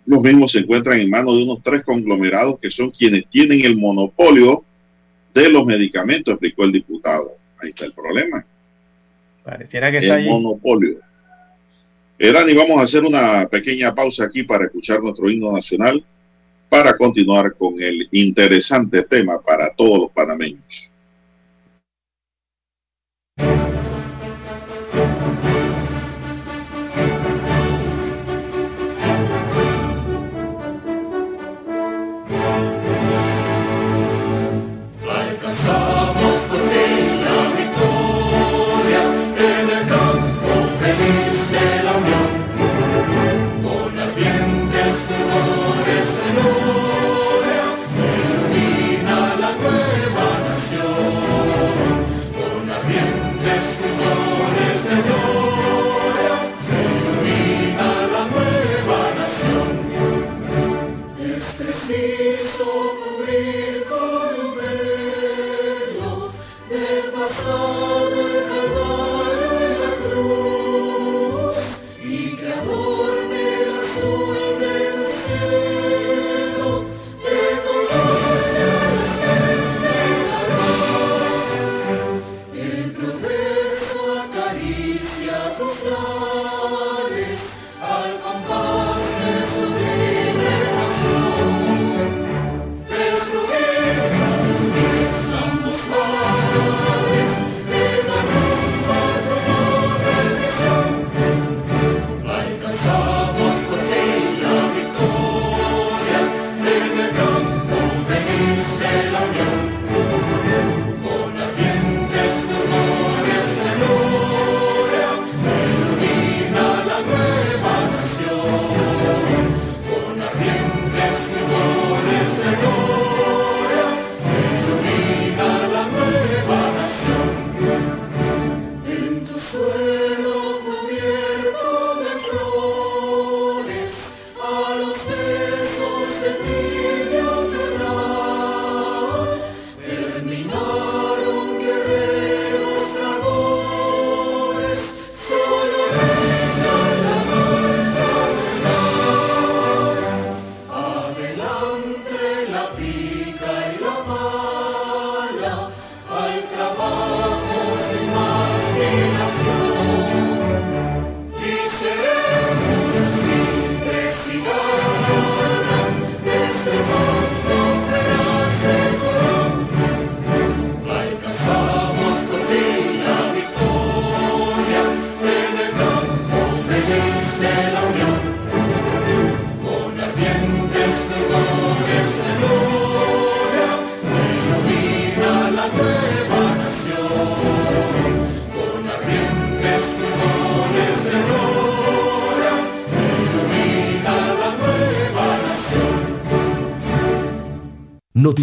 Los 0.07 0.23
mismos 0.23 0.53
se 0.53 0.61
encuentran 0.61 1.01
en 1.01 1.11
manos 1.11 1.37
de 1.37 1.43
unos 1.43 1.63
tres 1.63 1.85
conglomerados 1.85 2.59
que 2.61 2.71
son 2.71 2.91
quienes 2.91 3.27
tienen 3.29 3.65
el 3.65 3.77
monopolio 3.77 4.65
de 5.35 5.51
los 5.51 5.67
medicamentos, 5.67 6.33
explicó 6.33 6.65
el 6.65 6.73
diputado. 6.73 7.33
Ahí 7.61 7.71
está 7.71 7.85
el 7.85 7.93
problema. 7.93 8.45
Pareciera 9.45 9.91
que 9.91 9.99
el 9.99 10.25
monopolio. 10.27 10.99
Eran 12.19 12.49
y 12.49 12.55
vamos 12.55 12.79
a 12.79 12.83
hacer 12.83 13.05
una 13.05 13.47
pequeña 13.47 13.95
pausa 13.95 14.25
aquí 14.25 14.43
para 14.43 14.65
escuchar 14.65 15.03
nuestro 15.03 15.29
himno 15.29 15.53
nacional 15.53 16.03
para 16.69 16.97
continuar 16.97 17.55
con 17.55 17.81
el 17.83 18.09
interesante 18.13 19.03
tema 19.03 19.41
para 19.41 19.71
todos 19.75 20.01
los 20.01 20.11
panameños. 20.13 20.89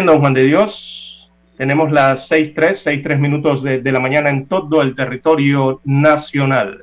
Bien, 0.00 0.06
don 0.06 0.20
Juan 0.20 0.32
de 0.32 0.44
Dios, 0.44 1.28
tenemos 1.58 1.92
las 1.92 2.30
6.3, 2.30 2.84
6.3 2.84 3.18
minutos 3.18 3.62
de, 3.62 3.82
de, 3.82 3.92
la 3.92 4.00
mañana 4.00 4.30
en 4.30 4.46
todo 4.46 4.80
el 4.80 4.96
territorio 4.96 5.82
nacional. 5.84 6.80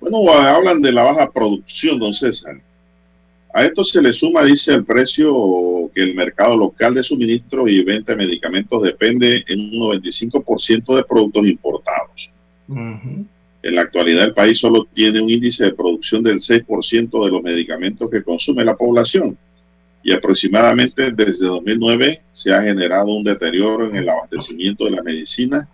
Bueno, 0.00 0.28
hablan 0.32 0.82
de 0.82 0.90
la 0.90 1.04
baja 1.04 1.30
producción, 1.30 2.00
don 2.00 2.12
César. 2.12 2.56
A 3.54 3.64
esto 3.64 3.84
se 3.84 4.02
le 4.02 4.12
suma, 4.12 4.42
dice, 4.42 4.74
el 4.74 4.84
precio 4.84 5.88
que 5.94 6.02
el 6.02 6.16
mercado 6.16 6.56
local 6.56 6.94
de 6.94 7.04
suministro 7.04 7.68
y 7.68 7.84
venta 7.84 8.10
de 8.10 8.26
medicamentos 8.26 8.82
depende 8.82 9.44
en 9.46 9.60
un 9.60 10.02
95% 10.02 10.96
de 10.96 11.04
productos 11.04 11.46
importados. 11.46 12.30
Uh 12.66 12.74
-huh. 12.74 13.24
En 13.62 13.74
la 13.76 13.82
actualidad 13.82 14.24
el 14.24 14.34
país 14.34 14.58
solo 14.58 14.84
tiene 14.92 15.20
un 15.20 15.30
índice 15.30 15.66
de 15.66 15.74
producción 15.74 16.24
del 16.24 16.40
6% 16.40 17.24
de 17.24 17.30
los 17.30 17.40
medicamentos 17.40 18.10
que 18.10 18.24
consume 18.24 18.64
la 18.64 18.76
población 18.76 19.38
y 20.02 20.12
aproximadamente 20.12 21.12
desde 21.12 21.46
2009 21.46 22.22
se 22.32 22.52
ha 22.52 22.62
generado 22.62 23.08
un 23.08 23.24
deterioro 23.24 23.86
en 23.86 23.96
el 23.96 24.08
abastecimiento 24.08 24.84
de 24.84 24.92
la 24.92 25.02
medicina 25.02 25.68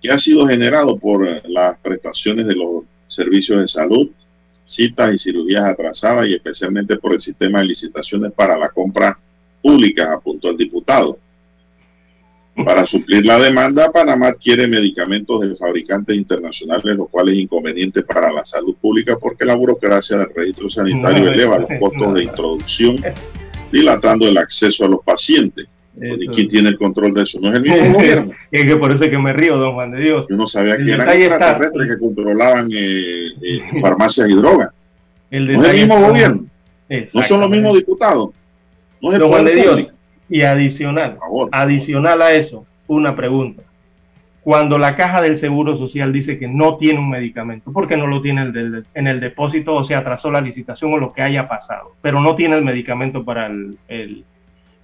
que 0.00 0.10
ha 0.10 0.18
sido 0.18 0.46
generado 0.46 0.98
por 0.98 1.26
las 1.48 1.78
prestaciones 1.78 2.46
de 2.46 2.54
los 2.54 2.84
servicios 3.08 3.60
de 3.60 3.68
salud, 3.68 4.10
citas 4.64 5.14
y 5.14 5.18
cirugías 5.18 5.64
atrasadas 5.64 6.26
y 6.28 6.34
especialmente 6.34 6.96
por 6.96 7.14
el 7.14 7.20
sistema 7.20 7.60
de 7.60 7.66
licitaciones 7.66 8.32
para 8.32 8.58
la 8.58 8.68
compra 8.68 9.18
pública, 9.62 10.12
apuntó 10.12 10.50
el 10.50 10.56
diputado. 10.56 11.18
Para 12.64 12.86
suplir 12.86 13.24
la 13.26 13.38
demanda, 13.38 13.90
Panamá 13.90 14.28
adquiere 14.28 14.68
medicamentos 14.68 15.40
de 15.40 15.56
fabricantes 15.56 16.16
internacionales, 16.16 16.96
lo 16.96 17.06
cual 17.06 17.30
es 17.30 17.38
inconveniente 17.38 18.02
para 18.02 18.30
la 18.30 18.44
salud 18.44 18.76
pública 18.76 19.16
porque 19.20 19.44
la 19.44 19.56
burocracia 19.56 20.18
del 20.18 20.32
registro 20.32 20.70
sanitario 20.70 21.32
eleva 21.32 21.58
los 21.58 21.70
costos 21.80 22.14
de 22.14 22.24
introducción 22.24 22.96
dilatando 23.74 24.28
el 24.28 24.38
acceso 24.38 24.84
a 24.84 24.88
los 24.88 25.02
pacientes. 25.04 25.66
¿Y 25.96 26.26
quién 26.28 26.48
tiene 26.48 26.68
el 26.70 26.78
control 26.78 27.14
de 27.14 27.22
eso? 27.22 27.38
No 27.40 27.50
es 27.50 27.56
el 27.56 27.62
mismo 27.62 27.92
gobierno. 27.94 28.32
Es 28.50 28.64
que 28.64 28.76
por 28.76 28.92
eso 28.92 29.04
es 29.04 29.10
que 29.10 29.18
me 29.18 29.32
río, 29.32 29.56
don 29.56 29.74
Juan 29.74 29.90
de 29.92 30.00
Dios. 30.00 30.26
Yo 30.28 30.36
no 30.36 30.46
sabía 30.46 30.74
el 30.74 30.86
que 30.86 30.92
eran 30.92 31.08
extraterrestres 31.08 31.88
que 31.88 31.98
controlaban 31.98 32.68
eh, 32.72 33.28
eh, 33.42 33.60
farmacias 33.80 34.28
y 34.28 34.34
drogas. 34.34 34.70
El 35.30 35.52
no 35.52 35.64
es 35.64 35.70
el 35.70 35.76
mismo 35.76 36.00
gobierno. 36.00 36.46
No 37.12 37.22
son 37.22 37.40
los 37.40 37.50
mismos 37.50 37.74
diputados. 37.74 38.30
No 39.00 39.10
es 39.10 39.14
el 39.14 39.20
don 39.20 39.30
Juan 39.30 39.44
de 39.44 39.54
Dios. 39.54 39.86
Y 40.28 40.42
adicional, 40.42 41.18
adicional 41.52 42.22
a 42.22 42.32
eso, 42.32 42.66
una 42.86 43.14
pregunta. 43.14 43.62
Cuando 44.44 44.78
la 44.78 44.94
caja 44.94 45.22
del 45.22 45.38
Seguro 45.38 45.78
Social 45.78 46.12
dice 46.12 46.38
que 46.38 46.46
no 46.46 46.76
tiene 46.76 46.98
un 46.98 47.08
medicamento, 47.08 47.72
porque 47.72 47.96
no 47.96 48.06
lo 48.06 48.20
tiene 48.20 48.42
el 48.42 48.52
del, 48.52 48.84
en 48.92 49.06
el 49.06 49.18
depósito 49.18 49.74
o 49.74 49.84
se 49.84 49.94
atrasó 49.94 50.30
la 50.30 50.42
licitación 50.42 50.92
o 50.92 50.98
lo 50.98 51.14
que 51.14 51.22
haya 51.22 51.48
pasado, 51.48 51.92
pero 52.02 52.20
no 52.20 52.36
tiene 52.36 52.54
el 52.56 52.62
medicamento 52.62 53.24
para 53.24 53.46
el, 53.46 53.78
el, 53.88 54.24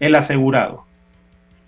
el 0.01 0.15
asegurado. 0.15 0.85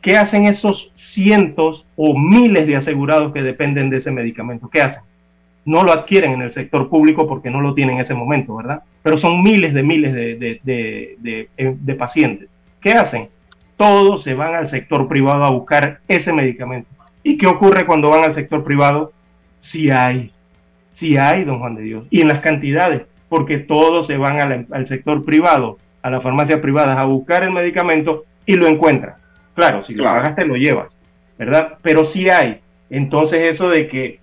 ¿Qué 0.01 0.17
hacen 0.17 0.47
esos 0.47 0.91
cientos 0.97 1.85
o 1.95 2.19
miles 2.19 2.67
de 2.67 2.77
asegurados 2.77 3.31
que 3.35 3.43
dependen 3.43 3.91
de 3.91 3.99
ese 3.99 4.11
medicamento? 4.11 4.71
¿Qué 4.71 4.81
hacen? 4.81 5.03
No 5.67 5.85
lo 5.85 5.93
adquieren 5.93 6.33
en 6.33 6.43
el 6.43 6.53
sector 6.55 6.89
público 6.89 7.29
porque 7.29 7.51
no 7.51 7.61
lo 7.61 7.75
tienen 7.75 7.97
en 7.97 8.03
ese 8.03 8.15
momento, 8.15 8.57
¿verdad? 8.57 8.83
Pero 9.03 9.19
son 9.19 9.43
miles 9.43 9.75
de 9.75 9.83
miles 9.83 10.15
de, 10.15 10.61
de, 10.65 11.49
de 11.57 11.95
pacientes. 11.95 12.49
¿Qué 12.81 12.93
hacen? 12.93 13.29
Todos 13.77 14.23
se 14.23 14.33
van 14.33 14.55
al 14.55 14.71
sector 14.71 15.07
privado 15.09 15.45
a 15.45 15.51
buscar 15.51 15.99
ese 16.09 16.33
medicamento. 16.33 16.89
¿Y 17.23 17.39
qué 17.39 17.47
ocurre 17.47 17.87
cuando 17.87 18.11
van 18.11 18.25
al 18.25 18.35
sector 18.35 18.65
privado? 18.65 19.13
Si 19.61 19.91
hay, 19.91 20.33
si 20.95 21.17
hay, 21.17 21.45
don 21.45 21.61
Juan 21.61 21.75
de 21.75 21.83
Dios, 21.83 22.07
y 22.11 22.21
en 22.21 22.29
las 22.29 22.41
cantidades, 22.41 23.03
porque 23.29 23.59
todos 23.59 24.07
se 24.07 24.17
van 24.17 24.41
al, 24.41 24.67
al 24.71 24.89
sector 24.89 25.25
privado, 25.25 25.79
a 26.03 26.11
las 26.11 26.23
farmacias 26.23 26.61
privadas 26.61 26.97
a 26.97 27.05
buscar 27.05 27.45
el 27.45 27.53
medicamento 27.53 28.25
y 28.45 28.55
lo 28.55 28.67
encuentran. 28.67 29.15
Claro, 29.55 29.85
si 29.85 29.95
claro. 29.95 30.17
lo 30.17 30.23
pagas 30.23 30.37
te 30.37 30.45
lo 30.45 30.57
llevas, 30.57 30.89
¿verdad? 31.39 31.79
Pero 31.83 32.05
si 32.05 32.29
hay, 32.29 32.61
entonces 32.91 33.51
eso 33.51 33.69
de 33.69 33.89
que 33.89 34.19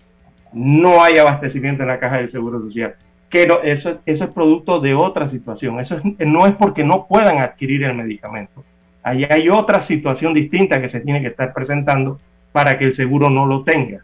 no 0.51 1.03
hay 1.03 1.17
abastecimiento 1.17 1.83
en 1.83 1.89
la 1.89 1.99
caja 1.99 2.17
del 2.17 2.31
Seguro 2.31 2.59
Social, 2.59 2.95
que 3.29 3.45
no, 3.45 3.61
eso, 3.61 3.99
eso 4.05 4.23
es 4.23 4.29
producto 4.31 4.79
de 4.79 4.95
otra 4.95 5.27
situación, 5.29 5.79
eso 5.79 5.97
es, 5.97 6.27
no 6.27 6.47
es 6.47 6.55
porque 6.55 6.83
no 6.83 7.05
puedan 7.07 7.39
adquirir 7.39 7.83
el 7.83 7.93
medicamento, 7.93 8.63
ahí 9.03 9.23
hay 9.29 9.49
otra 9.49 9.81
situación 9.81 10.33
distinta 10.33 10.81
que 10.81 10.89
se 10.89 10.99
tiene 10.99 11.21
que 11.21 11.27
estar 11.27 11.53
presentando 11.53 12.19
para 12.51 12.77
que 12.77 12.85
el 12.85 12.95
seguro 12.95 13.29
no 13.29 13.45
lo 13.45 13.63
tenga. 13.63 13.99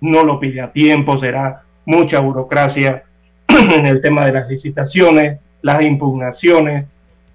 No 0.00 0.24
lo 0.24 0.40
pide 0.40 0.60
a 0.60 0.72
tiempo, 0.72 1.18
será 1.18 1.62
mucha 1.84 2.20
burocracia 2.20 3.02
en 3.48 3.86
el 3.86 4.00
tema 4.00 4.24
de 4.26 4.32
las 4.32 4.48
licitaciones, 4.48 5.38
las 5.62 5.82
impugnaciones. 5.82 6.86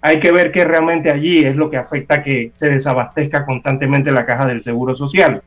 Hay 0.02 0.20
que 0.20 0.32
ver 0.32 0.52
que 0.52 0.63
realmente 0.63 1.12
allí 1.12 1.44
es 1.44 1.56
lo 1.56 1.70
que 1.70 1.78
afecta 1.78 2.24
que 2.24 2.52
se 2.58 2.70
desabastezca 2.70 3.46
constantemente 3.46 4.12
la 4.12 4.26
caja 4.26 4.46
del 4.46 4.63
seguro 4.63 4.96
social. 4.96 5.41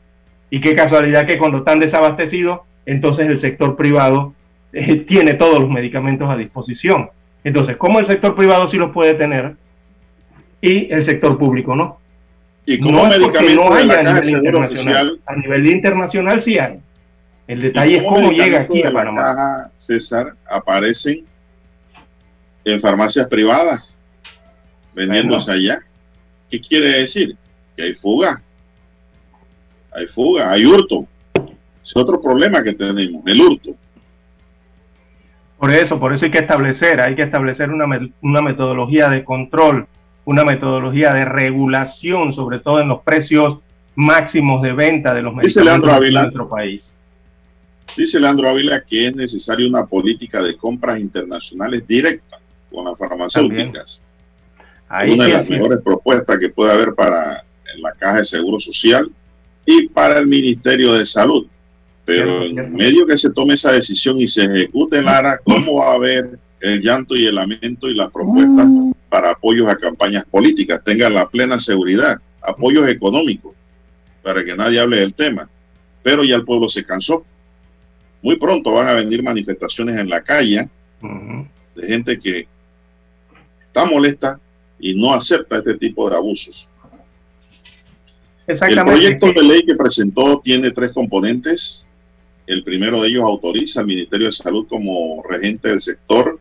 Y 0.50 0.60
qué 0.60 0.74
casualidad 0.74 1.26
que 1.26 1.38
cuando 1.38 1.58
están 1.58 1.80
desabastecidos, 1.80 2.60
entonces 2.86 3.28
el 3.28 3.38
sector 3.38 3.76
privado 3.76 4.32
eh, 4.72 4.96
tiene 4.96 5.34
todos 5.34 5.60
los 5.60 5.70
medicamentos 5.70 6.28
a 6.28 6.36
disposición. 6.36 7.10
Entonces, 7.44 7.76
¿cómo 7.76 8.00
el 8.00 8.06
sector 8.06 8.34
privado 8.34 8.68
sí 8.68 8.76
los 8.76 8.90
puede 8.92 9.14
tener 9.14 9.54
y 10.60 10.92
el 10.92 11.04
sector 11.04 11.38
público 11.38 11.76
no? 11.76 11.98
Y 12.70 12.78
como 12.80 13.02
no 13.02 13.08
medicamento 13.08 13.64
no 13.64 13.74
de 13.74 13.80
hay 13.80 13.86
la 13.86 13.94
a 13.94 14.02
caja 14.02 14.20
de 14.20 14.26
nivel 14.26 14.42
seguro 14.44 14.58
internacional. 14.58 15.06
social, 15.08 15.20
A 15.24 15.36
nivel 15.36 15.66
internacional 15.68 16.42
sí 16.42 16.58
hay. 16.58 16.78
El 17.46 17.62
detalle 17.62 17.96
es 17.96 18.02
cómo 18.02 18.30
llega 18.30 18.60
aquí 18.60 18.82
a 18.82 18.92
Panamá. 18.92 19.22
caja, 19.22 19.70
César, 19.78 20.34
aparecen 20.44 21.24
en 22.66 22.80
farmacias 22.82 23.26
privadas, 23.28 23.96
vendiéndose 24.94 25.50
allá. 25.50 25.80
¿Qué 26.50 26.60
quiere 26.60 26.90
decir? 26.90 27.36
Que 27.74 27.84
hay 27.84 27.94
fuga. 27.94 28.42
Hay 29.90 30.06
fuga, 30.08 30.50
hay 30.50 30.66
hurto. 30.66 31.06
Es 31.82 31.96
otro 31.96 32.20
problema 32.20 32.62
que 32.62 32.74
tenemos, 32.74 33.22
el 33.24 33.40
hurto. 33.40 33.70
Por 35.56 35.70
eso, 35.70 35.98
por 35.98 36.12
eso 36.12 36.26
hay 36.26 36.30
que 36.30 36.40
establecer, 36.40 37.00
hay 37.00 37.16
que 37.16 37.22
establecer 37.22 37.70
una, 37.70 37.86
una 38.20 38.42
metodología 38.42 39.08
de 39.08 39.24
control, 39.24 39.86
una 40.28 40.44
metodología 40.44 41.14
de 41.14 41.24
regulación, 41.24 42.34
sobre 42.34 42.58
todo 42.58 42.80
en 42.80 42.88
los 42.88 43.00
precios 43.00 43.60
máximos 43.94 44.60
de 44.60 44.74
venta 44.74 45.14
de 45.14 45.22
los 45.22 45.34
medicamentos 45.34 46.04
en 46.04 46.12
nuestro 46.12 46.48
país. 46.50 46.84
Dice 47.96 48.20
Leandro 48.20 48.50
Ávila 48.50 48.82
que 48.82 49.06
es 49.06 49.16
necesaria 49.16 49.66
una 49.66 49.86
política 49.86 50.42
de 50.42 50.54
compras 50.54 51.00
internacionales 51.00 51.88
directas 51.88 52.40
con 52.70 52.84
las 52.84 52.98
farmacéuticas. 52.98 54.02
Ahí 54.90 55.12
una 55.12 55.24
de 55.24 55.32
las 55.32 55.48
mejores 55.48 55.80
propuestas 55.82 56.38
que 56.38 56.50
puede 56.50 56.72
haber 56.72 56.94
para 56.94 57.42
la 57.78 57.92
Caja 57.92 58.18
de 58.18 58.24
Seguro 58.26 58.60
Social 58.60 59.10
y 59.64 59.88
para 59.88 60.18
el 60.18 60.26
Ministerio 60.26 60.92
de 60.92 61.06
Salud. 61.06 61.46
Pero 62.04 62.42
en 62.42 62.74
medio 62.74 63.06
que 63.06 63.16
se 63.16 63.30
tome 63.30 63.54
esa 63.54 63.72
decisión 63.72 64.20
y 64.20 64.26
se 64.26 64.44
ejecute, 64.44 65.00
Lara, 65.00 65.38
¿cómo 65.42 65.76
va 65.76 65.92
a 65.92 65.94
haber 65.94 66.38
el 66.60 66.80
llanto 66.80 67.16
y 67.16 67.26
el 67.26 67.34
lamento 67.34 67.88
y 67.88 67.94
las 67.94 68.10
propuestas 68.10 68.66
para 69.08 69.30
apoyos 69.32 69.68
a 69.68 69.76
campañas 69.76 70.24
políticas? 70.24 70.82
Tengan 70.84 71.14
la 71.14 71.28
plena 71.28 71.58
seguridad, 71.60 72.18
apoyos 72.40 72.88
económicos, 72.88 73.54
para 74.22 74.44
que 74.44 74.56
nadie 74.56 74.80
hable 74.80 74.98
del 75.00 75.14
tema. 75.14 75.48
Pero 76.02 76.24
ya 76.24 76.36
el 76.36 76.44
pueblo 76.44 76.68
se 76.68 76.84
cansó. 76.84 77.24
Muy 78.22 78.36
pronto 78.36 78.72
van 78.72 78.88
a 78.88 78.94
venir 78.94 79.22
manifestaciones 79.22 79.98
en 79.98 80.08
la 80.08 80.22
calle 80.22 80.68
Ujú. 81.02 81.46
de 81.76 81.86
gente 81.86 82.18
que 82.18 82.46
está 83.66 83.84
molesta 83.84 84.40
y 84.80 84.94
no 84.94 85.14
acepta 85.14 85.58
este 85.58 85.74
tipo 85.74 86.08
de 86.10 86.16
abusos. 86.16 86.68
El 88.46 88.58
proyecto 88.58 89.32
de 89.32 89.42
ley 89.42 89.62
que 89.64 89.74
presentó 89.74 90.40
tiene 90.40 90.70
tres 90.70 90.92
componentes. 90.92 91.86
El 92.46 92.64
primero 92.64 93.02
de 93.02 93.08
ellos 93.08 93.24
autoriza 93.24 93.80
al 93.80 93.86
Ministerio 93.86 94.26
de 94.28 94.32
Salud 94.32 94.66
como 94.66 95.22
regente 95.28 95.68
del 95.68 95.82
sector 95.82 96.40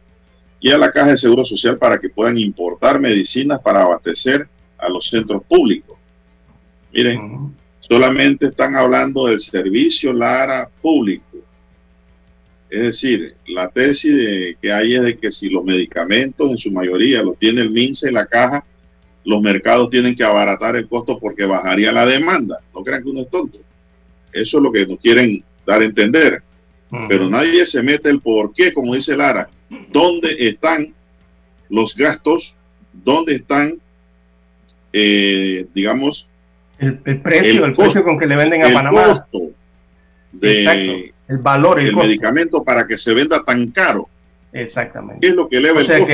y 0.59 0.71
a 0.71 0.77
la 0.77 0.91
Caja 0.91 1.11
de 1.11 1.17
Seguro 1.17 1.45
Social 1.45 1.77
para 1.77 1.99
que 1.99 2.09
puedan 2.09 2.37
importar 2.37 2.99
medicinas 2.99 3.59
para 3.61 3.83
abastecer 3.83 4.47
a 4.77 4.89
los 4.89 5.07
centros 5.07 5.43
públicos. 5.43 5.97
Miren, 6.93 7.53
solamente 7.79 8.47
están 8.47 8.75
hablando 8.75 9.27
del 9.27 9.39
servicio 9.39 10.13
Lara 10.13 10.69
público. 10.81 11.23
Es 12.69 12.81
decir, 12.81 13.35
la 13.47 13.69
tesis 13.69 14.15
de- 14.15 14.57
que 14.61 14.71
hay 14.73 14.95
es 14.95 15.01
de 15.03 15.17
que 15.17 15.31
si 15.31 15.49
los 15.49 15.63
medicamentos 15.63 16.51
en 16.51 16.57
su 16.57 16.69
mayoría 16.71 17.21
los 17.23 17.37
tiene 17.37 17.61
el 17.61 17.69
MINSA 17.71 18.09
y 18.09 18.13
la 18.13 18.25
caja, 18.25 18.65
los 19.23 19.41
mercados 19.41 19.89
tienen 19.89 20.15
que 20.15 20.23
abaratar 20.23 20.75
el 20.75 20.87
costo 20.87 21.17
porque 21.19 21.45
bajaría 21.45 21.91
la 21.91 22.05
demanda. 22.05 22.59
No 22.73 22.83
crean 22.83 23.03
que 23.03 23.09
uno 23.09 23.21
es 23.21 23.29
tonto. 23.29 23.59
Eso 24.33 24.57
es 24.57 24.63
lo 24.63 24.71
que 24.71 24.85
nos 24.85 24.99
quieren 24.99 25.43
dar 25.65 25.81
a 25.81 25.85
entender. 25.85 26.41
Pero 27.09 27.29
nadie 27.29 27.65
se 27.65 27.83
mete 27.83 28.09
el 28.09 28.21
por 28.21 28.53
qué, 28.53 28.73
como 28.73 28.95
dice 28.95 29.15
Lara. 29.15 29.49
¿Dónde 29.91 30.35
están 30.39 30.93
los 31.69 31.95
gastos? 31.95 32.55
¿Dónde 32.93 33.35
están, 33.35 33.75
eh, 34.93 35.65
digamos, 35.73 36.29
el, 36.79 36.97
precio, 36.97 37.65
el, 37.65 37.75
precio 37.75 38.03
con 38.03 38.17
que 38.17 38.27
le 38.27 38.37
venden 38.37 38.63
a 38.63 38.71
Panamá? 38.71 39.07
Costo 39.07 39.39
de 40.31 41.13
el 41.27 41.37
valor, 41.39 41.79
el, 41.79 41.95
medicamento 41.95 42.63
para 42.63 42.87
que 42.87 42.97
se 42.97 43.13
venda 43.13 43.43
tan 43.43 43.69
caro. 43.71 44.07
Exactamente. 44.53 45.19
¿Qué 45.19 45.27
es 45.27 45.35
lo 45.35 45.49
que 45.49 45.57
eleva 45.57 45.81
el 45.81 45.87
costo? 45.87 46.13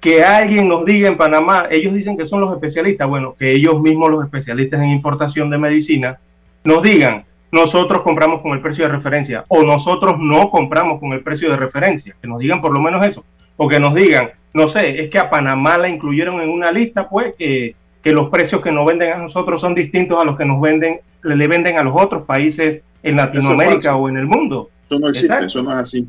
que 0.00 0.22
alguien 0.22 0.66
nos 0.66 0.86
diga 0.86 1.08
en 1.08 1.18
Panamá, 1.18 1.66
ellos 1.70 1.92
dicen 1.92 2.16
que 2.16 2.26
son 2.26 2.40
los 2.40 2.54
especialistas, 2.54 3.06
bueno, 3.06 3.36
que 3.38 3.52
ellos 3.52 3.80
mismos 3.80 4.10
los 4.10 4.24
especialistas 4.24 4.80
en 4.80 4.90
importación 4.90 5.50
de 5.50 5.58
medicina 5.58 6.18
nos 6.64 6.82
digan, 6.82 7.24
nosotros 7.52 8.02
compramos 8.02 8.42
con 8.42 8.52
el 8.52 8.60
precio 8.60 8.84
de 8.84 8.92
referencia 8.92 9.44
o 9.48 9.62
nosotros 9.62 10.16
no 10.18 10.50
compramos 10.50 11.00
con 11.00 11.12
el 11.12 11.22
precio 11.22 11.50
de 11.50 11.56
referencia, 11.56 12.14
que 12.20 12.28
nos 12.28 12.38
digan 12.38 12.60
por 12.60 12.72
lo 12.72 12.80
menos 12.80 13.04
eso, 13.06 13.24
o 13.56 13.68
que 13.68 13.80
nos 13.80 13.94
digan, 13.94 14.30
no 14.54 14.68
sé, 14.68 15.02
es 15.02 15.10
que 15.10 15.18
a 15.18 15.30
Panamá 15.30 15.78
la 15.78 15.88
incluyeron 15.88 16.40
en 16.40 16.48
una 16.48 16.70
lista, 16.72 17.08
pues 17.08 17.34
que, 17.38 17.74
que 18.02 18.12
los 18.12 18.30
precios 18.30 18.60
que 18.62 18.72
nos 18.72 18.86
venden 18.86 19.12
a 19.12 19.16
nosotros 19.16 19.60
son 19.60 19.74
distintos 19.74 20.20
a 20.20 20.24
los 20.24 20.36
que 20.36 20.44
nos 20.44 20.60
venden, 20.60 21.00
le, 21.22 21.48
venden 21.48 21.78
a 21.78 21.82
los 21.82 21.94
otros 22.00 22.24
países 22.24 22.82
en 23.02 23.16
Latinoamérica 23.16 23.96
o 23.96 24.08
en 24.08 24.16
el 24.16 24.26
mundo. 24.26 24.70
Eso 24.86 24.98
no 24.98 25.08
existe, 25.08 25.38
eso 25.44 25.62
no 25.62 25.72
es 25.72 25.78
así. 25.78 26.08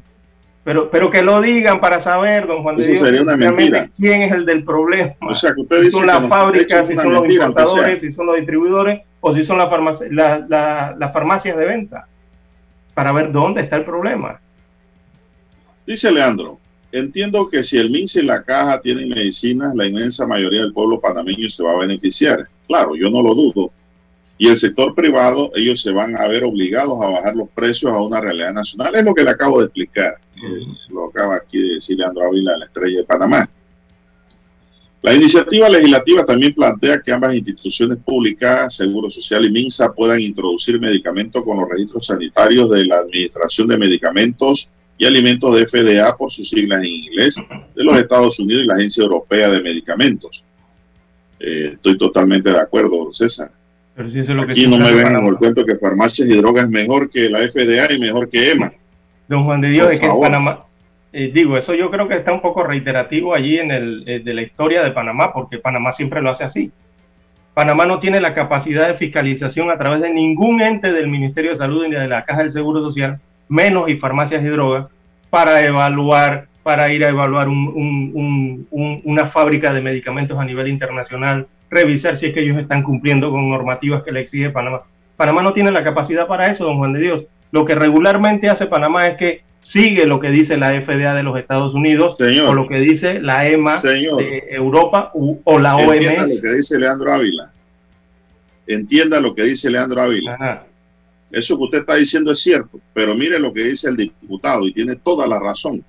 Pero, 0.64 0.92
pero 0.92 1.10
que 1.10 1.24
lo 1.24 1.42
digan 1.42 1.80
para 1.80 2.02
saber, 2.02 2.46
don 2.46 2.62
Juan 2.62 2.78
de 2.78 2.88
Dios, 2.88 3.00
sería 3.00 3.24
una 3.24 3.36
mentira. 3.36 3.90
quién 3.98 4.22
es 4.22 4.32
el 4.32 4.46
del 4.46 4.64
problema. 4.64 5.14
O 5.22 5.34
sea, 5.34 5.54
que 5.56 5.62
usted 5.62 5.82
si 5.84 5.92
son 5.92 6.06
las 6.06 6.28
fábricas, 6.28 6.88
si 6.88 6.96
son 6.96 7.14
los 7.14 7.28
importadores, 7.28 8.00
si 8.00 8.14
son 8.14 8.28
los 8.28 8.36
distribuidores 8.36 9.02
o 9.22 9.34
si 9.34 9.46
son 9.46 9.58
las 9.58 9.70
farmacias 9.70 11.58
de 11.58 11.66
venta. 11.66 12.08
Para 12.94 13.14
ver 13.14 13.32
dónde 13.32 13.62
está 13.62 13.78
el 13.78 13.86
problema. 13.86 14.40
Dice 15.88 16.12
Leandro, 16.12 16.60
entiendo 16.92 17.50
que 17.50 17.64
si 17.64 17.78
el 17.78 17.90
MINS 17.90 18.18
y 18.18 18.22
la 18.24 18.44
caja 18.44 18.82
tienen 18.82 19.10
medicinas, 19.10 19.74
la 19.76 19.86
inmensa 19.88 20.28
mayoría 20.28 20.62
del 20.62 20.74
pueblo 20.74 21.00
panameño 21.00 21.50
se 21.50 21.64
va 21.64 21.72
a 21.72 21.78
beneficiar. 21.78 22.48
Claro, 22.68 22.96
yo 22.96 23.10
no 23.10 23.22
lo 23.22 23.34
dudo. 23.34 23.72
Y 24.38 24.48
el 24.48 24.58
sector 24.58 24.96
privado, 24.96 25.52
ellos 25.56 25.82
se 25.82 25.92
van 25.92 26.18
a 26.18 26.28
ver 26.28 26.44
obligados 26.44 27.02
a 27.02 27.10
bajar 27.10 27.36
los 27.36 27.48
precios 27.50 27.94
a 27.94 28.02
una 28.02 28.20
realidad 28.20 28.54
nacional. 28.54 28.96
Es 28.96 29.06
lo 29.06 29.14
que 29.14 29.24
le 29.24 29.30
acabo 29.30 29.60
de 29.60 29.66
explicar. 29.66 30.18
Eh, 30.36 30.66
lo 30.90 31.06
acaba 31.06 31.36
aquí 31.36 31.62
de 31.62 31.76
decir 31.76 31.98
Leandro 31.98 32.26
Ávila, 32.26 32.58
la 32.58 32.66
estrella 32.66 32.98
de 32.98 33.04
Panamá. 33.04 33.50
La 35.02 35.16
iniciativa 35.16 35.68
legislativa 35.68 36.26
también 36.26 36.54
plantea 36.54 37.02
que 37.02 37.12
ambas 37.12 37.34
instituciones 37.34 37.98
públicas, 37.98 38.76
Seguro 38.76 39.10
Social 39.10 39.46
y 39.46 39.52
MINSA, 39.52 39.94
puedan 39.94 40.20
introducir 40.20 40.80
medicamentos 40.80 41.44
con 41.44 41.60
los 41.60 41.68
registros 41.68 42.06
sanitarios 42.06 42.70
de 42.70 42.86
la 42.86 43.00
Administración 43.00 43.68
de 43.68 43.80
Medicamentos 43.80 44.70
y 45.00 45.06
Alimentos 45.06 45.56
de 45.56 45.66
FDA, 45.66 46.16
por 46.16 46.32
sus 46.32 46.48
siglas 46.48 46.84
en 46.84 46.90
inglés, 46.90 47.36
de 47.76 47.84
los 47.84 47.98
Estados 47.98 48.40
Unidos 48.40 48.64
y 48.64 48.68
la 48.68 48.76
Agencia 48.76 49.02
Europea 49.02 49.50
de 49.50 49.62
Medicamentos. 49.62 50.44
Eh, 51.40 51.72
estoy 51.74 51.98
totalmente 51.98 52.52
de 52.52 52.60
acuerdo, 52.60 53.12
César. 53.12 53.50
Aquí 53.98 54.68
no 54.68 54.78
me 54.78 54.94
ven 54.94 55.16
el 55.16 55.36
cuento 55.38 55.66
que 55.66 55.78
farmacias 55.78 56.30
y 56.30 56.38
drogas 56.38 56.66
es 56.66 56.70
mejor 56.70 57.10
que 57.10 57.28
la 57.28 57.40
FDA 57.40 57.92
y 57.92 58.00
mejor 58.00 58.30
que 58.30 58.52
EMA. 58.52 58.72
Don 59.28 59.46
Juan 59.46 59.62
de 59.62 59.70
Dios, 59.70 59.90
de 59.90 60.00
que 60.00 60.06
en 60.06 60.20
Panamá, 60.20 60.66
eh, 61.14 61.32
digo, 61.34 61.58
eso 61.58 61.74
yo 61.74 61.92
creo 61.92 62.08
que 62.08 62.16
está 62.16 62.32
un 62.32 62.42
poco 62.42 62.64
reiterativo 62.64 63.34
allí 63.34 63.60
en 63.60 63.72
el, 63.72 64.04
eh, 64.08 64.20
de 64.20 64.34
la 64.34 64.44
historia 64.44 64.82
de 64.84 64.92
Panamá, 64.92 65.34
porque 65.34 65.58
Panamá 65.58 65.92
siempre 65.92 66.22
lo 66.22 66.30
hace 66.30 66.46
así. 66.46 66.72
Panamá 67.54 67.86
no 67.86 68.00
tiene 68.00 68.22
la 68.22 68.34
capacidad 68.34 68.88
de 68.88 68.94
fiscalización 68.94 69.70
a 69.70 69.78
través 69.78 70.02
de 70.02 70.14
ningún 70.14 70.62
ente 70.62 70.94
del 70.94 71.10
Ministerio 71.10 71.52
de 71.52 71.58
Salud 71.58 71.86
ni 71.86 71.96
de 71.96 72.08
la 72.08 72.24
Caja 72.24 72.44
del 72.44 72.54
Seguro 72.54 72.80
Social, 72.80 73.20
menos 73.50 73.90
y 73.90 73.98
farmacias 73.98 74.42
y 74.42 74.48
drogas, 74.48 74.88
para 75.30 75.62
evaluar, 75.66 76.46
para 76.64 76.94
ir 76.94 77.04
a 77.04 77.10
evaluar 77.10 77.50
una 77.50 79.28
fábrica 79.28 79.74
de 79.74 79.82
medicamentos 79.82 80.40
a 80.40 80.46
nivel 80.46 80.70
internacional, 80.70 81.48
revisar 81.70 82.18
si 82.18 82.28
es 82.28 82.34
que 82.34 82.42
ellos 82.42 82.58
están 82.58 82.84
cumpliendo 82.84 83.32
con 83.32 83.50
normativas 83.50 84.04
que 84.04 84.14
le 84.14 84.22
exige 84.22 84.50
Panamá. 84.50 84.82
Panamá 85.18 85.42
no 85.42 85.52
tiene 85.52 85.72
la 85.72 85.84
capacidad 85.84 86.28
para 86.28 86.50
eso, 86.50 86.64
don 86.64 86.78
Juan 86.78 86.94
de 86.94 87.02
Dios. 87.02 87.26
Lo 87.52 87.66
que 87.66 87.76
regularmente 87.76 88.50
hace 88.50 88.66
Panamá 88.66 89.08
es 89.08 89.18
que 89.18 89.42
sigue 89.62 90.06
lo 90.06 90.20
que 90.20 90.30
dice 90.30 90.58
la 90.58 90.70
FDA 90.82 91.14
de 91.14 91.24
los 91.24 91.38
Estados 91.38 91.74
Unidos 91.74 92.18
o 92.20 92.54
lo 92.54 92.68
que 92.68 92.80
dice 92.80 93.22
la 93.22 93.48
EMA 93.48 93.82
de 93.82 94.44
Europa 94.50 95.12
o 95.14 95.60
la 95.60 95.76
OMS. 95.76 95.98
Entienda 95.98 96.28
lo 96.28 96.42
que 96.42 96.54
dice 96.54 96.80
Leandro 96.80 97.14
Ávila. 97.14 97.52
Entienda 98.68 99.20
lo 99.20 99.36
que 99.36 99.44
dice 99.44 99.70
Leandro 99.70 100.02
Ávila. 100.02 100.66
Eso 101.32 101.58
que 101.58 101.64
usted 101.64 101.78
está 101.80 101.96
diciendo 101.96 102.32
es 102.32 102.40
cierto, 102.40 102.80
pero 102.94 103.16
mire 103.16 103.40
lo 103.40 103.54
que 103.54 103.64
dice 103.64 103.88
el 103.88 103.96
diputado 103.96 104.68
y 104.68 104.74
tiene 104.74 104.96
toda 104.98 105.28
la 105.28 105.40
razón. 105.40 105.84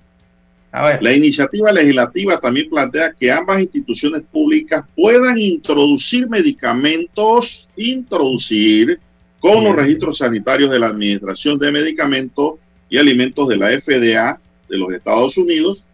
La 1.01 1.13
iniciativa 1.13 1.71
legislativa 1.71 2.39
también 2.39 2.67
plantea 2.67 3.13
que 3.13 3.31
ambas 3.31 3.61
instituciones 3.61 4.23
públicas 4.31 4.83
puedan 4.95 5.37
introducir 5.37 6.27
medicamentos, 6.27 7.69
introducir 7.75 8.99
con 9.39 9.63
los 9.63 9.75
registros 9.75 10.17
sanitarios 10.17 10.71
de 10.71 10.79
la 10.79 10.87
Administración 10.87 11.59
de 11.59 11.71
Medicamentos 11.71 12.53
y 12.89 12.97
Alimentos 12.97 13.47
de 13.47 13.57
la 13.57 13.69
FDA 13.69 14.39
de 14.69 14.77
los 14.77 14.93
Estados 14.93 15.37
Unidos 15.37 15.85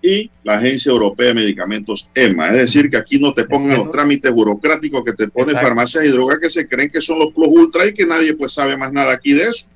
y 0.00 0.30
la 0.44 0.58
Agencia 0.58 0.90
Europea 0.90 1.28
de 1.28 1.34
Medicamentos 1.34 2.08
EMA. 2.14 2.48
Es 2.48 2.56
decir, 2.56 2.90
que 2.90 2.96
aquí 2.96 3.18
no 3.18 3.34
te 3.34 3.44
pongan 3.44 3.78
los 3.78 3.90
trámites 3.90 4.32
burocráticos 4.32 5.04
que 5.04 5.12
te 5.12 5.28
ponen 5.28 5.56
farmacias 5.56 6.04
y 6.04 6.08
drogas 6.08 6.38
que 6.38 6.50
se 6.50 6.68
creen 6.68 6.90
que 6.90 7.00
son 7.00 7.18
los 7.18 7.32
plus 7.32 7.48
ultra 7.48 7.86
y 7.86 7.94
que 7.94 8.06
nadie 8.06 8.34
pues 8.34 8.52
sabe 8.52 8.76
más 8.76 8.92
nada 8.92 9.12
aquí 9.12 9.32
de 9.32 9.44
eso. 9.44 9.66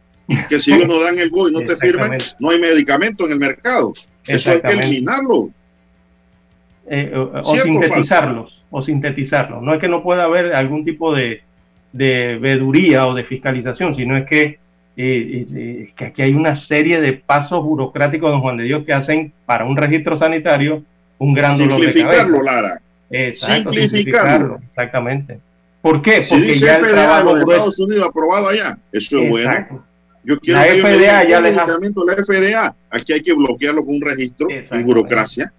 Que 0.49 0.61
si 0.61 0.73
ellos 0.73 0.87
no 0.87 1.01
dan 1.01 1.19
el 1.19 1.31
go 1.31 1.49
y 1.49 1.53
no 1.53 1.61
te 1.61 1.77
firman, 1.77 2.17
no 2.39 2.51
hay 2.51 2.61
medicamento 2.61 3.27
en 3.27 3.33
el 3.33 3.39
mercado. 3.39 3.93
Eso 4.27 4.53
hay 4.53 4.61
que 4.61 4.73
eliminarlo. 4.73 5.51
Eh, 6.89 7.13
o, 7.15 7.57
sintetizarlos, 7.57 8.63
o 8.71 8.83
sintetizarlos. 8.83 9.63
No 9.63 9.75
es 9.75 9.81
que 9.81 9.89
no 9.89 10.03
pueda 10.03 10.25
haber 10.25 10.55
algún 10.55 10.85
tipo 10.85 11.15
de, 11.15 11.43
de 11.93 12.39
veduría 12.39 13.07
o 13.07 13.15
de 13.15 13.25
fiscalización, 13.25 13.95
sino 13.95 14.17
es 14.17 14.27
que, 14.27 14.59
eh, 14.97 15.47
eh, 15.55 15.93
que 15.97 16.05
aquí 16.07 16.23
hay 16.23 16.35
una 16.35 16.55
serie 16.55 17.01
de 17.01 17.15
pasos 17.15 17.65
burocráticos, 17.65 18.31
don 18.31 18.41
Juan 18.41 18.59
de 18.59 18.65
Dios, 18.65 18.85
que 18.85 18.93
hacen 18.93 19.33
para 19.47 19.65
un 19.65 19.77
registro 19.77 20.19
sanitario 20.19 20.83
un 21.19 21.35
gran 21.35 21.57
dolor 21.57 21.81
de 21.81 22.03
cabeza. 22.03 22.43
Lara. 22.43 22.81
Exacto, 23.11 23.73
simplificarlo. 23.73 24.59
Exactamente. 24.69 25.39
¿Por 25.81 26.03
qué? 26.03 26.23
Porque 26.29 26.45
dice 26.45 26.67
ya 26.67 26.77
el 26.77 26.89
trabajo 26.89 27.35
de 27.35 27.41
Estados 27.43 27.79
Unidos 27.79 28.07
aprobado 28.09 28.49
allá. 28.49 28.79
Eso 28.93 29.19
es 29.19 29.31
bueno. 29.31 29.85
Yo 30.25 30.39
quiero 30.39 30.61
la 30.61 30.67
FDA 30.67 31.29
ya 31.29 31.41
les 31.41 31.57
la 31.57 31.67
FDA. 31.67 32.75
Aquí 32.91 33.13
hay 33.13 33.23
que 33.23 33.33
bloquearlo 33.33 33.85
con 33.85 33.97
un 33.97 34.03
registro 34.03 34.49
y 34.49 34.83
burocracia. 34.83 35.53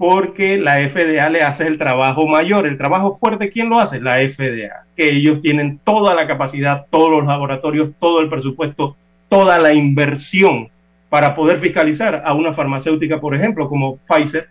Porque 0.00 0.56
la 0.56 0.76
FDA 0.88 1.28
le 1.28 1.42
hace 1.42 1.66
el 1.66 1.76
trabajo 1.76 2.26
mayor, 2.26 2.66
el 2.66 2.78
trabajo 2.78 3.18
fuerte, 3.18 3.50
¿quién 3.50 3.68
lo 3.68 3.78
hace? 3.78 4.00
La 4.00 4.14
FDA. 4.14 4.86
Que 4.96 5.10
ellos 5.10 5.42
tienen 5.42 5.78
toda 5.84 6.14
la 6.14 6.26
capacidad, 6.26 6.86
todos 6.88 7.10
los 7.10 7.26
laboratorios, 7.26 7.90
todo 8.00 8.22
el 8.22 8.30
presupuesto, 8.30 8.96
toda 9.28 9.58
la 9.58 9.74
inversión 9.74 10.68
para 11.10 11.34
poder 11.34 11.60
fiscalizar 11.60 12.22
a 12.24 12.32
una 12.32 12.54
farmacéutica, 12.54 13.20
por 13.20 13.34
ejemplo, 13.34 13.68
como 13.68 13.98
Pfizer. 14.08 14.48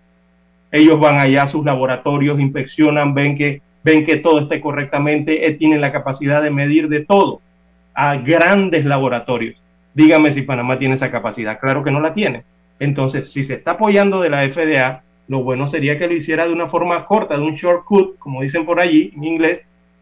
Ellos 0.71 0.99
van 0.99 1.17
allá 1.17 1.41
a 1.41 1.49
sus 1.49 1.65
laboratorios, 1.65 2.39
inspeccionan, 2.39 3.15
ven 3.15 3.35
que, 3.35 3.63
ven 3.83 4.05
que 4.05 4.17
todo 4.17 4.41
esté 4.41 4.61
correctamente, 4.61 5.47
eh, 5.47 5.55
tienen 5.55 5.81
la 5.81 5.91
capacidad 5.91 6.43
de 6.43 6.51
medir 6.51 6.89
de 6.89 7.05
todo 7.05 7.41
a 7.95 8.17
grandes 8.17 8.85
laboratorios. 8.85 9.55
Dígame 9.95 10.31
si 10.31 10.43
Panamá 10.43 10.77
tiene 10.77 10.93
esa 10.93 11.09
capacidad. 11.09 11.59
Claro 11.59 11.83
que 11.83 11.89
no 11.89 12.01
la 12.01 12.13
tiene. 12.13 12.43
Entonces, 12.79 13.31
si 13.31 13.45
se 13.45 13.55
está 13.55 13.71
apoyando 13.71 14.21
de 14.21 14.29
la 14.29 14.47
FDA, 14.47 15.01
lo 15.29 15.43
bueno 15.43 15.69
sería 15.69 15.97
que 15.97 16.07
lo 16.07 16.15
hiciera 16.15 16.47
de 16.47 16.51
una 16.51 16.69
forma 16.69 17.05
corta, 17.05 17.37
de 17.37 17.43
un 17.43 17.55
shortcut, 17.55 18.17
como 18.17 18.41
dicen 18.41 18.65
por 18.65 18.79
allí 18.79 19.13
en 19.15 19.23
inglés, 19.23 19.59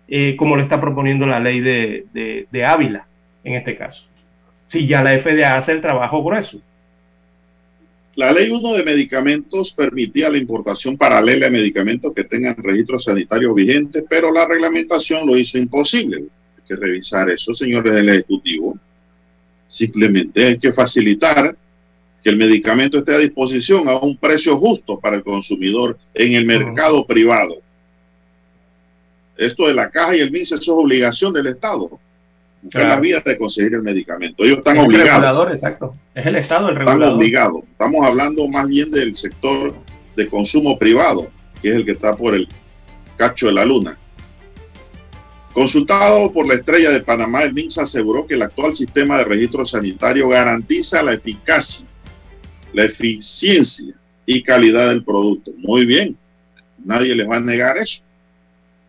eh, 0.07 0.37
como 0.37 0.55
lo 0.55 0.63
está 0.63 0.79
proponiendo 0.79 1.25
la 1.25 1.41
ley 1.41 1.59
de, 1.59 2.47
de, 2.49 2.65
Ávila, 2.65 3.05
en 3.43 3.55
este 3.55 3.75
caso. 3.75 4.03
Si 4.69 4.87
ya 4.87 5.03
la 5.03 5.19
FDA 5.19 5.57
hace 5.57 5.73
el 5.73 5.81
trabajo 5.81 6.23
grueso. 6.23 6.61
La 8.15 8.31
ley 8.31 8.49
1 8.49 8.73
de 8.73 8.83
medicamentos 8.83 9.73
permitía 9.73 10.29
la 10.29 10.37
importación 10.37 10.97
paralela 10.97 11.47
de 11.47 11.51
medicamentos 11.51 12.13
que 12.15 12.23
tengan 12.23 12.55
registros 12.55 13.03
sanitarios 13.03 13.53
vigentes, 13.53 14.05
pero 14.09 14.31
la 14.31 14.47
reglamentación 14.47 15.27
lo 15.27 15.37
hizo 15.37 15.57
imposible 15.57 16.23
que 16.65 16.75
revisar 16.75 17.29
eso, 17.29 17.53
señores 17.53 17.93
del 17.93 18.09
Ejecutivo. 18.09 18.77
Simplemente 19.67 20.45
hay 20.45 20.57
que 20.57 20.71
facilitar 20.71 21.53
que 22.27 22.31
el 22.31 22.37
medicamento 22.37 22.97
esté 22.97 23.15
a 23.15 23.19
disposición 23.19 23.87
a 23.87 23.95
un 23.99 24.17
precio 24.17 24.57
justo 24.57 24.99
para 24.99 25.15
el 25.15 25.23
consumidor 25.23 25.97
en 26.13 26.33
el 26.33 26.45
mercado 26.45 27.07
privado. 27.07 27.55
Esto 29.37 29.65
de 29.65 29.73
la 29.73 29.89
caja 29.89 30.13
y 30.13 30.19
el 30.19 30.29
MINS, 30.29 30.51
eso 30.51 30.57
es 30.57 30.67
obligación 30.67 31.31
del 31.31 31.47
Estado. 31.47 31.89
Buscar 32.61 32.85
la 32.85 32.99
vía 32.99 33.23
de 33.25 33.37
conseguir 33.37 33.75
el 33.75 33.81
medicamento. 33.81 34.43
Ellos 34.43 34.57
están 34.57 34.77
obligados. 34.77 35.53
exacto. 35.53 35.95
Es 36.13 36.25
el 36.25 36.35
Estado 36.35 36.67
el 36.67 36.75
regulador. 36.75 37.01
Están 37.01 37.15
obligados. 37.15 37.63
Estamos 37.71 38.05
hablando 38.05 38.45
más 38.49 38.67
bien 38.67 38.91
del 38.91 39.15
sector 39.15 39.73
de 40.17 40.27
consumo 40.27 40.77
privado, 40.77 41.29
que 41.61 41.69
es 41.69 41.75
el 41.75 41.85
que 41.85 41.91
está 41.91 42.17
por 42.17 42.35
el 42.35 42.45
cacho 43.15 43.45
de 43.45 43.53
la 43.53 43.63
luna. 43.63 43.97
Consultado 45.53 46.29
por 46.33 46.45
la 46.45 46.55
estrella 46.55 46.89
de 46.89 46.99
Panamá, 46.99 47.43
el 47.43 47.53
MINSA 47.53 47.83
aseguró 47.83 48.27
que 48.27 48.33
el 48.33 48.41
actual 48.41 48.75
sistema 48.75 49.17
de 49.17 49.23
registro 49.23 49.65
sanitario 49.65 50.27
garantiza 50.27 51.01
la 51.01 51.13
eficacia, 51.13 51.87
la 52.77 52.83
eficiencia 52.83 53.95
y 54.23 54.43
calidad 54.43 54.89
del 54.89 55.03
producto. 55.03 55.51
Muy 55.57 55.83
bien, 55.87 56.15
nadie 56.85 57.15
les 57.15 57.27
va 57.27 57.37
a 57.37 57.41
negar 57.41 57.75
eso, 57.79 58.03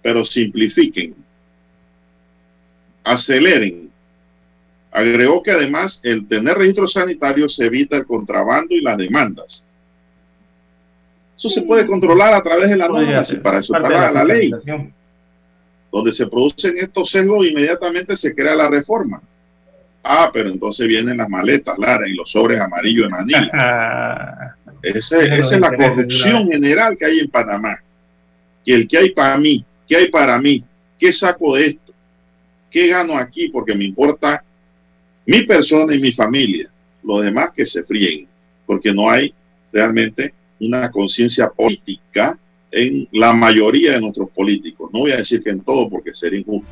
pero 0.03 0.27
simplifiquen, 0.27 1.15
aceleren. 3.03 3.89
Agregó 4.91 5.43
que 5.43 5.53
además 5.53 6.01
el 6.03 6.29
tener 6.29 6.59
registro 6.59 6.87
sanitario 6.87 7.49
se 7.49 7.65
evita 7.65 7.97
el 7.97 8.05
contrabando 8.05 8.75
y 8.75 8.83
las 8.83 8.99
demandas. 8.99 9.65
Eso 11.39 11.49
se 11.49 11.63
puede 11.63 11.87
controlar 11.87 12.35
a 12.35 12.43
través 12.43 12.69
de 12.69 12.77
la 12.77 12.89
norma, 12.89 13.25
y 13.27 13.37
para 13.37 13.61
eso 13.61 13.75
está 13.75 14.13
la 14.13 14.25
ley. 14.25 14.51
Donde 15.91 16.13
se 16.13 16.27
producen 16.27 16.77
estos 16.77 17.11
sesgos, 17.11 17.47
inmediatamente 17.47 18.17
se 18.17 18.35
crea 18.35 18.55
la 18.55 18.69
reforma. 18.69 19.23
Ah, 20.11 20.31
pero 20.33 20.49
entonces 20.49 20.89
vienen 20.89 21.19
las 21.19 21.29
maletas, 21.29 21.77
Lara, 21.77 22.09
y 22.09 22.15
los 22.15 22.31
sobres 22.31 22.59
amarillos 22.59 23.05
en 23.05 23.11
Manila. 23.11 24.57
esa 24.83 25.21
es 25.21 25.61
la 25.61 25.77
corrupción 25.77 26.51
general 26.51 26.97
que 26.97 27.05
hay 27.05 27.19
en 27.19 27.29
Panamá. 27.29 27.79
Que 28.65 28.73
el 28.73 28.89
que 28.89 28.97
hay 28.97 29.11
para 29.11 29.37
mí, 29.37 29.63
¿qué 29.87 29.97
hay 29.97 30.09
para 30.09 30.41
mí? 30.41 30.65
¿Qué 30.99 31.13
saco 31.13 31.57
de 31.57 31.67
esto? 31.67 31.93
¿Qué 32.71 32.87
gano 32.87 33.19
aquí? 33.19 33.51
Porque 33.51 33.75
me 33.75 33.85
importa 33.85 34.43
mi 35.27 35.43
persona 35.43 35.95
y 35.95 35.99
mi 35.99 36.13
familia. 36.13 36.71
Los 37.05 37.23
demás 37.23 37.51
que 37.55 37.67
se 37.67 37.83
fríen, 37.83 38.27
porque 38.65 38.95
no 38.95 39.11
hay 39.11 39.35
realmente 39.71 40.33
una 40.59 40.91
conciencia 40.91 41.51
política 41.51 42.39
en 42.71 43.07
la 43.13 43.35
mayoría 43.35 43.93
de 43.93 44.01
nuestros 44.01 44.31
políticos. 44.31 44.89
No 44.91 45.01
voy 45.01 45.13
a 45.13 45.19
decir 45.19 45.43
que 45.43 45.51
en 45.51 45.61
todo 45.61 45.91
porque 45.91 46.15
sería 46.15 46.39
injusto. 46.39 46.67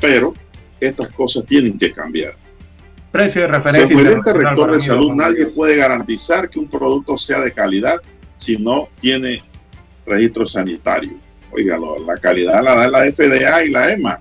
Pero 0.00 0.34
estas 0.86 1.10
cosas 1.12 1.44
tienen 1.46 1.78
que 1.78 1.92
cambiar. 1.92 2.34
Precio 3.10 3.42
de 3.42 3.48
referencia. 3.48 4.00
El 4.00 4.22
rector 4.24 4.72
de 4.72 4.80
salud, 4.80 5.12
nadie 5.12 5.46
puede 5.46 5.76
garantizar 5.76 6.48
que 6.48 6.58
un 6.58 6.68
producto 6.68 7.18
sea 7.18 7.40
de 7.40 7.52
calidad 7.52 8.00
si 8.38 8.56
no 8.56 8.88
tiene 9.00 9.42
registro 10.06 10.46
sanitario. 10.46 11.12
Oiga, 11.50 11.78
la 11.78 12.16
calidad 12.16 12.62
la 12.62 12.74
da 12.74 12.88
la 12.88 13.12
FDA 13.12 13.64
y 13.64 13.70
la 13.70 13.92
EMA. 13.92 14.18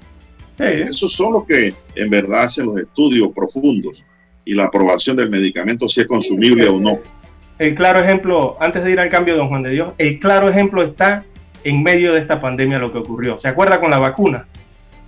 Esos 0.59 1.13
son 1.13 1.33
los 1.33 1.47
que 1.47 1.73
en 1.95 2.09
verdad 2.09 2.43
hacen 2.43 2.67
los 2.67 2.77
estudios 2.77 3.29
profundos 3.33 4.03
y 4.45 4.53
la 4.53 4.65
aprobación 4.65 5.15
del 5.15 5.29
medicamento 5.29 5.87
si 5.87 6.01
es 6.01 6.07
consumible 6.07 6.67
o 6.67 6.79
no. 6.79 6.99
El 7.57 7.75
claro 7.75 7.99
ejemplo, 7.99 8.57
antes 8.59 8.83
de 8.83 8.91
ir 8.91 8.99
al 8.99 9.09
cambio, 9.09 9.37
don 9.37 9.47
Juan 9.47 9.63
de 9.63 9.69
Dios, 9.69 9.93
el 9.97 10.19
claro 10.19 10.49
ejemplo 10.49 10.83
está 10.83 11.23
en 11.63 11.81
medio 11.81 12.13
de 12.13 12.19
esta 12.19 12.41
pandemia 12.41 12.79
lo 12.79 12.91
que 12.91 12.97
ocurrió. 12.97 13.39
¿Se 13.39 13.47
acuerda 13.47 13.79
con 13.79 13.89
la 13.91 13.99
vacuna 13.99 14.47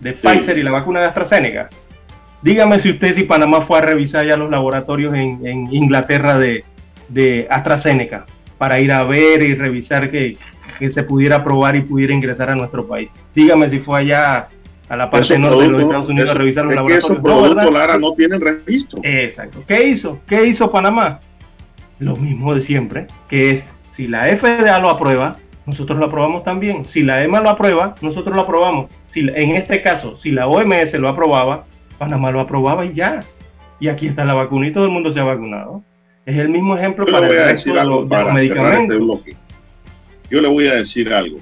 de 0.03 0.13
Pfizer 0.13 0.57
y 0.57 0.63
la 0.63 0.71
vacuna 0.71 1.01
de 1.01 1.07
AstraZeneca? 1.07 1.69
Dígame 2.41 2.81
si 2.81 2.91
usted, 2.91 3.15
si 3.15 3.23
Panamá 3.23 3.65
fue 3.65 3.79
a 3.79 3.81
revisar 3.81 4.25
ya 4.25 4.35
los 4.35 4.51
laboratorios 4.51 5.13
en, 5.13 5.73
Inglaterra 5.73 6.37
de, 6.37 6.63
de, 7.07 7.47
AstraZeneca 7.49 8.25
para 8.57 8.79
ir 8.79 8.91
a 8.91 9.03
ver 9.03 9.43
y 9.43 9.55
revisar 9.55 10.11
que, 10.11 10.37
que, 10.77 10.91
se 10.91 11.03
pudiera 11.03 11.43
probar 11.43 11.75
y 11.75 11.81
pudiera 11.81 12.13
ingresar 12.13 12.49
a 12.49 12.55
nuestro 12.55 12.85
país. 12.85 13.09
Dígame 13.33 13.69
si 13.69 13.79
fue 13.79 13.99
allá 13.99 14.49
a 14.89 14.97
la 14.97 15.09
parte 15.09 15.39
norte 15.39 15.63
de 15.63 15.69
los 15.69 15.81
Estados 15.81 16.09
Unidos 16.09 16.29
a 16.31 16.33
revisar 16.33 16.65
los 16.65 16.75
laboratorios. 16.75 17.07
Que 17.07 17.13
esos 17.13 17.23
productos, 17.23 17.63
no, 17.63 17.71
Lara, 17.71 17.97
no 17.97 18.13
tienen 18.13 18.41
registro. 18.41 18.99
Exacto. 19.03 19.63
¿Qué 19.65 19.87
hizo? 19.87 20.19
¿Qué 20.27 20.45
hizo 20.45 20.69
Panamá? 20.69 21.19
lo 21.99 22.15
mismo 22.15 22.53
de 22.53 22.63
siempre, 22.63 23.07
que 23.29 23.49
es 23.49 23.63
si 23.93 24.07
la 24.07 24.25
FDA 24.25 24.79
lo 24.79 24.89
aprueba, 24.89 25.37
nosotros 25.65 25.97
lo 25.97 26.07
aprobamos 26.07 26.43
también. 26.43 26.85
Si 26.89 27.03
la 27.03 27.23
EMA 27.23 27.39
lo 27.41 27.49
aprueba, 27.49 27.95
nosotros 28.01 28.35
lo 28.35 28.41
aprobamos. 28.41 28.91
Si, 29.13 29.19
en 29.19 29.55
este 29.55 29.81
caso, 29.81 30.17
si 30.17 30.31
la 30.31 30.47
OMS 30.47 30.93
lo 30.93 31.07
aprobaba, 31.07 31.65
Panamá 31.97 32.31
lo 32.31 32.39
aprobaba 32.41 32.85
y 32.85 32.93
ya. 32.93 33.23
Y 33.79 33.87
aquí 33.87 34.07
está 34.07 34.25
la 34.25 34.33
vacuna 34.33 34.67
y 34.67 34.73
todo 34.73 34.85
el 34.85 34.91
mundo 34.91 35.13
se 35.13 35.19
ha 35.19 35.23
vacunado. 35.23 35.83
Es 36.25 36.37
el 36.37 36.49
mismo 36.49 36.75
ejemplo 36.75 37.05
para 37.05 37.27
el 37.27 37.35
resto 37.35 37.73
de, 37.73 37.83
los, 37.85 38.03
este 38.03 38.33
medicamentos. 38.33 39.21
Yo 40.29 40.41
le 40.41 40.47
voy 40.47 40.67
a 40.67 40.75
decir 40.75 41.13
algo. 41.13 41.39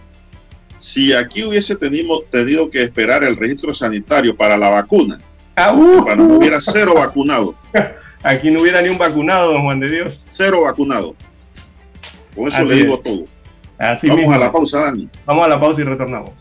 Si 0.80 1.14
aquí 1.14 1.44
hubiese 1.44 1.76
tenido, 1.76 2.24
tenido 2.32 2.70
que 2.70 2.82
esperar 2.82 3.24
el 3.24 3.38
registro 3.38 3.74
sanitario 3.74 4.36
para 4.36 4.58
la 4.58 4.70
vacuna, 4.70 5.20
ah, 5.56 5.74
uh, 5.74 6.04
para 6.04 6.16
no 6.16 6.38
hubiera 6.38 6.60
cero 6.60 6.94
vacunado. 6.96 7.56
Aquí 8.24 8.52
no 8.52 8.62
hubiera 8.62 8.82
ni 8.82 8.90
un 8.90 9.00
vacunado, 9.00 9.52
don 9.52 9.64
Juan 9.64 9.80
de 9.80 9.90
Dios. 9.90 10.24
Cero 10.32 10.62
vacunado. 10.64 11.16
Con 12.36 12.50
eso 12.50 12.64
le 12.64 12.76
digo 12.76 13.00
todo. 13.00 13.26
Vamos 14.04 14.34
a 14.34 14.38
la 14.38 14.52
pausa, 14.52 14.82
Dani. 14.82 15.10
Vamos 15.26 15.46
a 15.46 15.50
la 15.50 15.60
pausa 15.60 15.82
y 15.82 15.84
retornamos. 15.84 16.41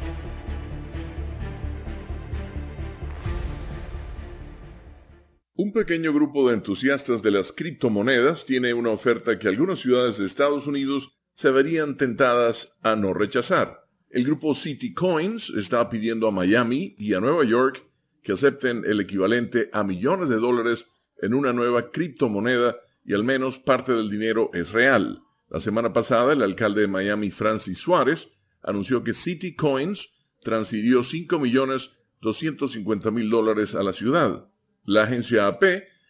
Un 5.63 5.73
pequeño 5.73 6.11
grupo 6.11 6.47
de 6.47 6.55
entusiastas 6.55 7.21
de 7.21 7.29
las 7.29 7.51
criptomonedas 7.51 8.47
tiene 8.47 8.73
una 8.73 8.89
oferta 8.89 9.37
que 9.37 9.47
algunas 9.47 9.77
ciudades 9.77 10.17
de 10.17 10.25
Estados 10.25 10.65
Unidos 10.65 11.07
se 11.35 11.51
verían 11.51 11.97
tentadas 11.97 12.75
a 12.81 12.95
no 12.95 13.13
rechazar. 13.13 13.77
El 14.09 14.23
grupo 14.23 14.55
City 14.55 14.91
Coins 14.95 15.51
está 15.55 15.87
pidiendo 15.87 16.27
a 16.27 16.31
Miami 16.31 16.95
y 16.97 17.13
a 17.13 17.19
Nueva 17.19 17.45
York 17.45 17.85
que 18.23 18.31
acepten 18.31 18.85
el 18.85 19.01
equivalente 19.01 19.69
a 19.71 19.83
millones 19.83 20.29
de 20.29 20.37
dólares 20.37 20.87
en 21.21 21.35
una 21.35 21.53
nueva 21.53 21.91
criptomoneda 21.91 22.77
y 23.05 23.13
al 23.13 23.23
menos 23.23 23.59
parte 23.59 23.91
del 23.91 24.09
dinero 24.09 24.49
es 24.55 24.71
real. 24.71 25.21
La 25.47 25.61
semana 25.61 25.93
pasada, 25.93 26.33
el 26.33 26.41
alcalde 26.41 26.81
de 26.81 26.87
Miami, 26.87 27.29
Francis 27.29 27.77
Suárez, 27.77 28.27
anunció 28.63 29.03
que 29.03 29.13
City 29.13 29.55
Coins 29.55 30.09
transfirió 30.41 31.03
5 31.03 31.37
millones 31.37 31.91
250 32.21 33.11
mil 33.11 33.29
dólares 33.29 33.75
a 33.75 33.83
la 33.83 33.93
ciudad. 33.93 34.47
La 34.83 35.03
agencia 35.03 35.47
AP 35.47 35.63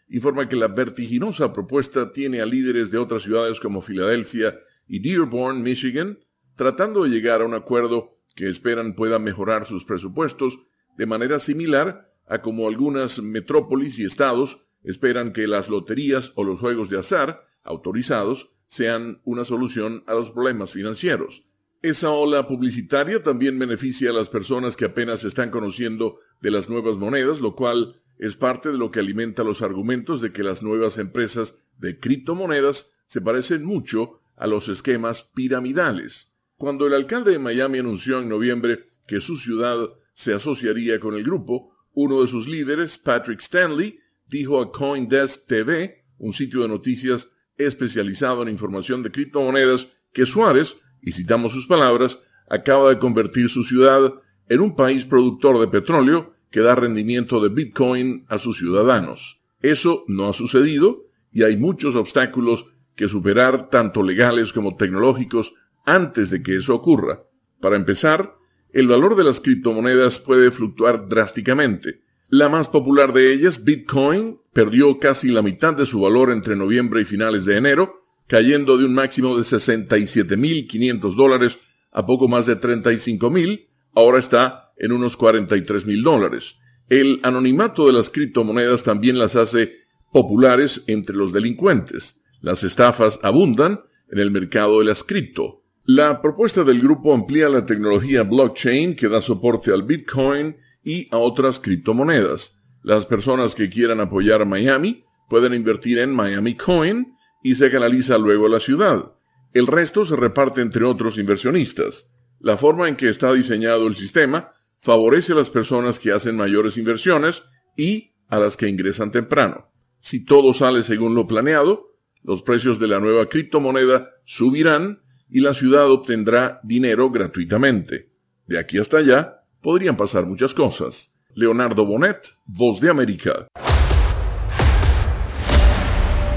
informa 0.10 0.48
que 0.48 0.56
la 0.56 0.68
vertiginosa 0.68 1.54
propuesta 1.54 2.12
tiene 2.12 2.42
a 2.42 2.46
líderes 2.46 2.92
de 2.92 2.98
otras 2.98 3.24
ciudades 3.24 3.60
como 3.60 3.82
Filadelfia 3.82 4.60
y 4.88 5.00
Dearborn, 5.00 5.62
Michigan, 5.62 6.20
tratando 6.56 7.04
de 7.04 7.10
llegar 7.10 7.42
a 7.42 7.46
un 7.46 7.54
acuerdo 7.54 8.18
que 8.36 8.48
esperan 8.48 8.96
pueda 8.96 9.20
mejorar 9.20 9.66
sus 9.66 9.86
presupuestos 9.86 10.58
de 10.98 11.06
manera 11.06 11.40
similar 11.40 12.10
a 12.28 12.42
como 12.42 12.68
algunas 12.68 13.22
metrópolis 13.22 14.00
y 14.00 14.06
estados 14.06 14.60
esperan 14.84 15.34
que 15.34 15.48
las 15.48 15.70
loterías 15.70 16.32
o 16.36 16.44
los 16.44 16.60
juegos 16.60 16.90
de 16.90 17.00
azar 17.00 17.42
autorizados 17.64 18.50
sean 18.68 19.20
una 19.26 19.44
solución 19.44 20.04
a 20.08 20.14
los 20.14 20.32
problemas 20.32 20.72
financieros. 20.72 21.44
Esa 21.82 22.12
ola 22.12 22.48
publicitaria 22.48 23.24
también 23.24 23.58
beneficia 23.58 24.12
a 24.12 24.14
las 24.14 24.30
personas 24.30 24.78
que 24.78 24.86
apenas 24.86 25.24
están 25.24 25.50
conociendo 25.50 26.20
de 26.42 26.52
las 26.52 26.70
nuevas 26.70 26.98
monedas, 26.98 27.42
lo 27.42 27.56
cual 27.56 28.01
es 28.22 28.36
parte 28.36 28.70
de 28.70 28.78
lo 28.78 28.92
que 28.92 29.00
alimenta 29.00 29.44
los 29.44 29.64
argumentos 29.64 30.22
de 30.22 30.32
que 30.32 30.44
las 30.44 30.62
nuevas 30.62 31.00
empresas 31.00 31.58
de 31.80 32.00
criptomonedas 32.00 32.88
se 33.08 33.20
parecen 33.20 33.66
mucho 33.66 34.22
a 34.38 34.46
los 34.46 34.70
esquemas 34.70 35.24
piramidales. 35.34 36.32
Cuando 36.56 36.86
el 36.86 36.94
alcalde 36.94 37.32
de 37.32 37.40
Miami 37.40 37.80
anunció 37.80 38.20
en 38.20 38.30
noviembre 38.30 38.86
que 39.08 39.22
su 39.22 39.38
ciudad 39.38 39.90
se 40.14 40.36
asociaría 40.36 41.00
con 41.00 41.16
el 41.16 41.24
grupo, 41.24 41.76
uno 41.94 42.22
de 42.22 42.28
sus 42.28 42.48
líderes, 42.48 43.00
Patrick 43.00 43.40
Stanley, 43.42 43.98
dijo 44.28 44.62
a 44.62 44.72
Coindesk 44.72 45.48
TV, 45.48 46.04
un 46.20 46.34
sitio 46.34 46.62
de 46.62 46.68
noticias 46.68 47.28
especializado 47.58 48.44
en 48.44 48.50
información 48.50 49.02
de 49.02 49.10
criptomonedas, 49.10 49.88
que 50.14 50.28
Suárez, 50.28 50.76
y 51.02 51.14
citamos 51.14 51.54
sus 51.54 51.66
palabras, 51.66 52.20
acaba 52.48 52.92
de 52.92 53.00
convertir 53.00 53.50
su 53.50 53.64
ciudad 53.64 54.14
en 54.48 54.60
un 54.60 54.76
país 54.76 55.06
productor 55.06 55.60
de 55.60 55.70
petróleo 55.70 56.36
que 56.52 56.60
da 56.60 56.76
rendimiento 56.76 57.42
de 57.42 57.50
Bitcoin 57.50 58.26
a 58.28 58.38
sus 58.38 58.58
ciudadanos. 58.58 59.40
Eso 59.62 60.04
no 60.08 60.30
ha 60.30 60.34
sucedido 60.34 61.04
y 61.32 61.44
hay 61.44 61.56
muchos 61.56 61.96
obstáculos 61.96 62.66
que 62.96 63.08
superar, 63.08 63.70
tanto 63.70 64.04
legales 64.04 64.52
como 64.54 64.76
tecnológicos, 64.76 65.54
antes 65.86 66.30
de 66.30 66.44
que 66.44 66.58
eso 66.58 66.76
ocurra. 66.76 67.22
Para 67.62 67.78
empezar, 67.78 68.34
el 68.74 68.88
valor 68.88 69.16
de 69.16 69.24
las 69.24 69.40
criptomonedas 69.40 70.20
puede 70.20 70.52
fluctuar 70.52 71.08
drásticamente. 71.08 72.02
La 72.30 72.50
más 72.50 72.68
popular 72.68 73.14
de 73.14 73.34
ellas, 73.34 73.64
Bitcoin, 73.64 74.38
perdió 74.54 75.00
casi 75.00 75.30
la 75.30 75.42
mitad 75.42 75.74
de 75.74 75.86
su 75.86 76.00
valor 76.00 76.32
entre 76.32 76.56
noviembre 76.56 77.02
y 77.02 77.06
finales 77.06 77.46
de 77.46 77.58
enero, 77.58 77.94
cayendo 78.28 78.78
de 78.78 78.86
un 78.86 78.94
máximo 78.94 79.38
de 79.38 79.44
67.500 79.44 81.16
dólares 81.16 81.58
a 81.92 82.06
poco 82.06 82.28
más 82.28 82.46
de 82.46 82.58
35.000, 82.58 83.68
ahora 83.94 84.20
está 84.20 84.71
en 84.82 84.92
unos 84.92 85.18
43.000 85.18 86.04
dólares. 86.04 86.56
El 86.90 87.20
anonimato 87.24 87.86
de 87.86 87.94
las 87.94 88.10
criptomonedas 88.10 88.84
también 88.84 89.18
las 89.18 89.36
hace 89.36 89.74
populares 90.12 90.84
entre 90.88 91.16
los 91.16 91.32
delincuentes. 91.32 92.20
Las 92.42 92.64
estafas 92.64 93.20
abundan 93.22 93.82
en 94.12 94.20
el 94.20 94.32
mercado 94.32 94.80
de 94.80 94.86
las 94.86 95.04
cripto. 95.04 95.62
La 95.86 96.22
propuesta 96.22 96.64
del 96.64 96.82
grupo 96.82 97.14
amplía 97.14 97.48
la 97.48 97.66
tecnología 97.66 98.24
blockchain 98.24 98.96
que 98.96 99.08
da 99.08 99.22
soporte 99.22 99.72
al 99.72 99.84
Bitcoin 99.84 100.58
y 100.84 101.08
a 101.12 101.18
otras 101.18 101.60
criptomonedas. 101.60 102.56
Las 102.82 103.06
personas 103.06 103.54
que 103.54 103.70
quieran 103.70 104.00
apoyar 104.00 104.42
a 104.42 104.46
Miami 104.46 105.04
pueden 105.30 105.54
invertir 105.54 106.00
en 106.00 106.12
Miami 106.12 106.56
Coin 106.56 107.14
y 107.44 107.54
se 107.54 107.70
canaliza 107.70 108.18
luego 108.18 108.48
a 108.48 108.50
la 108.50 108.60
ciudad. 108.60 109.12
El 109.54 109.68
resto 109.68 110.06
se 110.06 110.16
reparte 110.16 110.62
entre 110.62 110.86
otros 110.86 111.20
inversionistas. 111.20 112.08
La 112.40 112.58
forma 112.58 112.90
en 112.90 112.96
que 112.96 113.10
está 113.10 113.32
diseñado 113.32 113.86
el 113.86 113.96
sistema 113.96 114.52
favorece 114.82 115.34
a 115.34 115.36
las 115.36 115.50
personas 115.50 116.00
que 116.00 116.12
hacen 116.12 116.36
mayores 116.36 116.78
inversiones 116.78 117.42
y 117.78 118.14
a 118.28 118.40
las 118.40 118.58
que 118.58 118.68
ingresan 118.68 119.12
temprano. 119.12 119.68
Si 120.00 120.26
todo 120.26 120.54
sale 120.54 120.84
según 120.84 121.16
lo 121.16 121.28
planeado, 121.28 121.88
los 122.24 122.42
precios 122.42 122.80
de 122.80 122.88
la 122.88 123.00
nueva 123.00 123.28
criptomoneda 123.28 124.10
subirán 124.26 125.00
y 125.30 125.42
la 125.42 125.54
ciudad 125.54 125.90
obtendrá 125.90 126.60
dinero 126.64 127.10
gratuitamente. 127.10 128.10
De 128.48 128.60
aquí 128.60 128.80
hasta 128.80 128.98
allá 128.98 129.44
podrían 129.62 129.96
pasar 129.96 130.26
muchas 130.26 130.54
cosas. 130.54 131.14
Leonardo 131.36 131.86
Bonet, 131.86 132.20
Voz 132.46 132.82
de 132.82 132.90
América. 132.90 133.48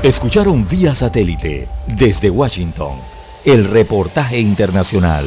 Escucharon 0.02 0.68
vía 0.68 0.94
satélite 0.94 1.66
desde 1.98 2.28
Washington 2.30 2.98
el 3.44 3.64
reportaje 3.64 4.38
internacional. 4.38 5.26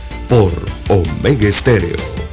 por 0.31 0.53
Omega 0.87 1.49
Estéreo. 1.49 2.30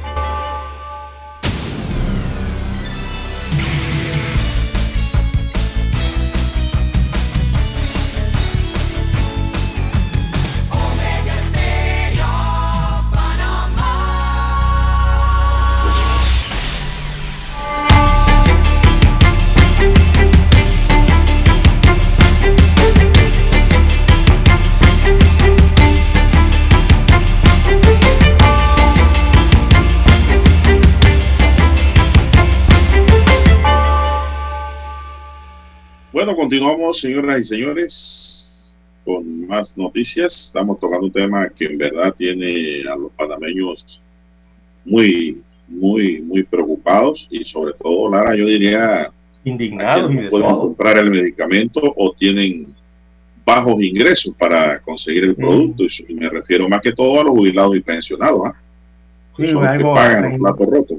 Continuamos, 36.49 36.99
señoras 36.99 37.41
y 37.41 37.43
señores, 37.43 38.75
con 39.05 39.45
más 39.45 39.77
noticias. 39.77 40.33
Estamos 40.47 40.79
tocando 40.79 41.05
un 41.05 41.11
tema 41.11 41.47
que 41.49 41.65
en 41.65 41.77
verdad 41.77 42.11
tiene 42.17 42.81
a 42.91 42.95
los 42.95 43.11
panameños 43.11 44.01
muy, 44.83 45.43
muy, 45.67 46.23
muy 46.23 46.41
preocupados 46.41 47.27
y 47.29 47.45
sobre 47.45 47.73
todo, 47.73 48.09
Lara, 48.09 48.35
yo 48.35 48.47
diría, 48.47 49.11
Indignados 49.43 50.11
no 50.11 50.27
pueden 50.31 50.49
todo. 50.49 50.59
comprar 50.61 50.97
el 50.97 51.11
medicamento 51.11 51.81
o 51.95 52.13
tienen 52.17 52.73
bajos 53.45 53.79
ingresos 53.83 54.33
para 54.35 54.79
conseguir 54.79 55.25
el 55.25 55.31
Mm. 55.33 55.35
producto. 55.35 55.83
Y 56.07 56.13
me 56.15 56.29
refiero 56.29 56.67
más 56.67 56.81
que 56.81 56.93
todo 56.93 57.21
a 57.21 57.23
los 57.25 57.33
jubilados 57.33 57.75
y 57.75 57.81
pensionados, 57.81 58.41
¿ah? 58.45 58.55
Sí, 59.37 59.45
Son 59.49 59.53
los 59.61 59.67
que 59.67 59.69
algo 59.77 59.93
pagan 59.93 60.31
los 60.31 60.39
platos 60.39 60.67
rotos. 60.67 60.97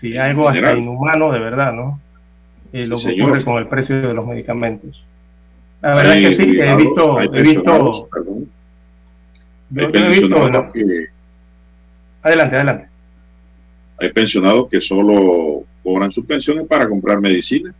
Sí, 0.00 0.16
algo 0.16 0.48
hasta 0.48 0.54
general. 0.56 0.78
inhumano 0.78 1.30
de 1.32 1.38
verdad, 1.38 1.72
¿no? 1.72 2.00
Eh, 2.72 2.82
Sí, 2.82 2.88
lo 2.88 2.96
que 2.96 3.02
señor. 3.02 3.26
ocurre 3.28 3.44
con 3.44 3.58
el 3.58 3.68
precio 3.68 3.96
de 4.08 4.14
los 4.14 4.26
medicamentos. 4.26 5.04
La 5.80 5.94
verdad 5.94 6.12
Hay 6.12 6.24
es 6.26 6.36
que 6.36 6.44
sí, 6.44 6.50
he 6.60 6.76
visto, 6.76 7.20
he 7.20 7.22
visto, 7.28 7.32
pensionados, 7.32 8.04
perdón, 8.12 8.50
yo, 9.70 9.86
hay 9.86 9.92
yo 9.92 9.98
he 10.00 10.08
visto, 10.08 10.72
que 10.72 11.06
adelante, 12.22 12.56
adelante. 12.56 12.88
Hay 14.00 14.12
pensionados 14.12 14.68
que 14.68 14.80
solo 14.80 15.64
cobran 15.82 16.10
sus 16.12 16.24
pensiones 16.24 16.66
para 16.66 16.88
comprar 16.88 17.20
medicina. 17.20 17.72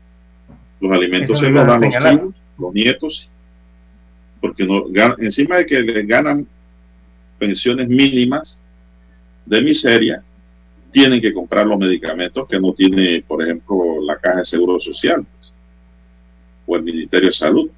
Los 0.80 0.92
alimentos 0.92 1.36
Eso 1.36 1.46
se 1.46 1.50
lo 1.50 1.58
los 1.64 1.66
dan 1.66 1.80
los 1.80 1.94
hijos, 2.20 2.34
los 2.58 2.72
nietos, 2.74 3.30
porque 4.40 4.64
no, 4.64 4.84
gan- 4.86 5.16
encima 5.18 5.56
de 5.56 5.66
que 5.66 5.80
les 5.80 6.06
ganan 6.06 6.46
pensiones 7.38 7.88
mínimas 7.88 8.62
de 9.44 9.60
miseria, 9.62 10.22
tienen 10.90 11.20
que 11.20 11.32
comprar 11.32 11.66
los 11.66 11.78
medicamentos 11.78 12.46
que 12.48 12.60
no 12.60 12.72
tiene, 12.72 13.22
por 13.26 13.42
ejemplo, 13.42 14.00
la 14.02 14.16
Caja 14.16 14.38
de 14.38 14.44
Seguro 14.44 14.80
Social 14.80 15.24
pues, 15.32 15.54
o 16.66 16.76
el 16.76 16.82
Ministerio 16.82 17.28
de 17.28 17.32
Salud. 17.32 17.70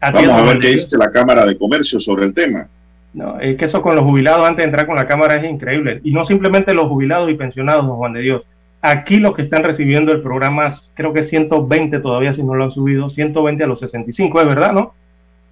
Vamos 0.00 0.28
a 0.28 0.42
ver 0.42 0.58
qué 0.60 0.68
dice 0.68 0.96
la 0.96 1.10
Cámara 1.10 1.44
de 1.44 1.58
Comercio 1.58 1.98
sobre 2.00 2.26
el 2.26 2.34
tema. 2.34 2.68
No, 3.12 3.40
es 3.40 3.56
que 3.56 3.64
eso 3.64 3.82
con 3.82 3.96
los 3.96 4.04
jubilados 4.04 4.46
antes 4.46 4.58
de 4.58 4.64
entrar 4.64 4.86
con 4.86 4.96
la 4.96 5.08
Cámara 5.08 5.34
es 5.36 5.50
increíble. 5.50 6.00
Y 6.04 6.12
no 6.12 6.24
simplemente 6.24 6.74
los 6.74 6.88
jubilados 6.88 7.30
y 7.30 7.34
pensionados, 7.34 7.86
don 7.86 7.96
Juan 7.96 8.12
de 8.12 8.20
Dios. 8.20 8.42
Aquí 8.80 9.16
los 9.16 9.34
que 9.34 9.42
están 9.42 9.64
recibiendo 9.64 10.12
el 10.12 10.22
programa, 10.22 10.78
creo 10.94 11.12
que 11.12 11.24
120 11.24 11.98
todavía 11.98 12.32
si 12.32 12.44
no 12.44 12.54
lo 12.54 12.64
han 12.64 12.70
subido, 12.70 13.10
120 13.10 13.64
a 13.64 13.66
los 13.66 13.80
65, 13.80 14.40
es 14.40 14.46
verdad, 14.46 14.72
¿no? 14.72 14.94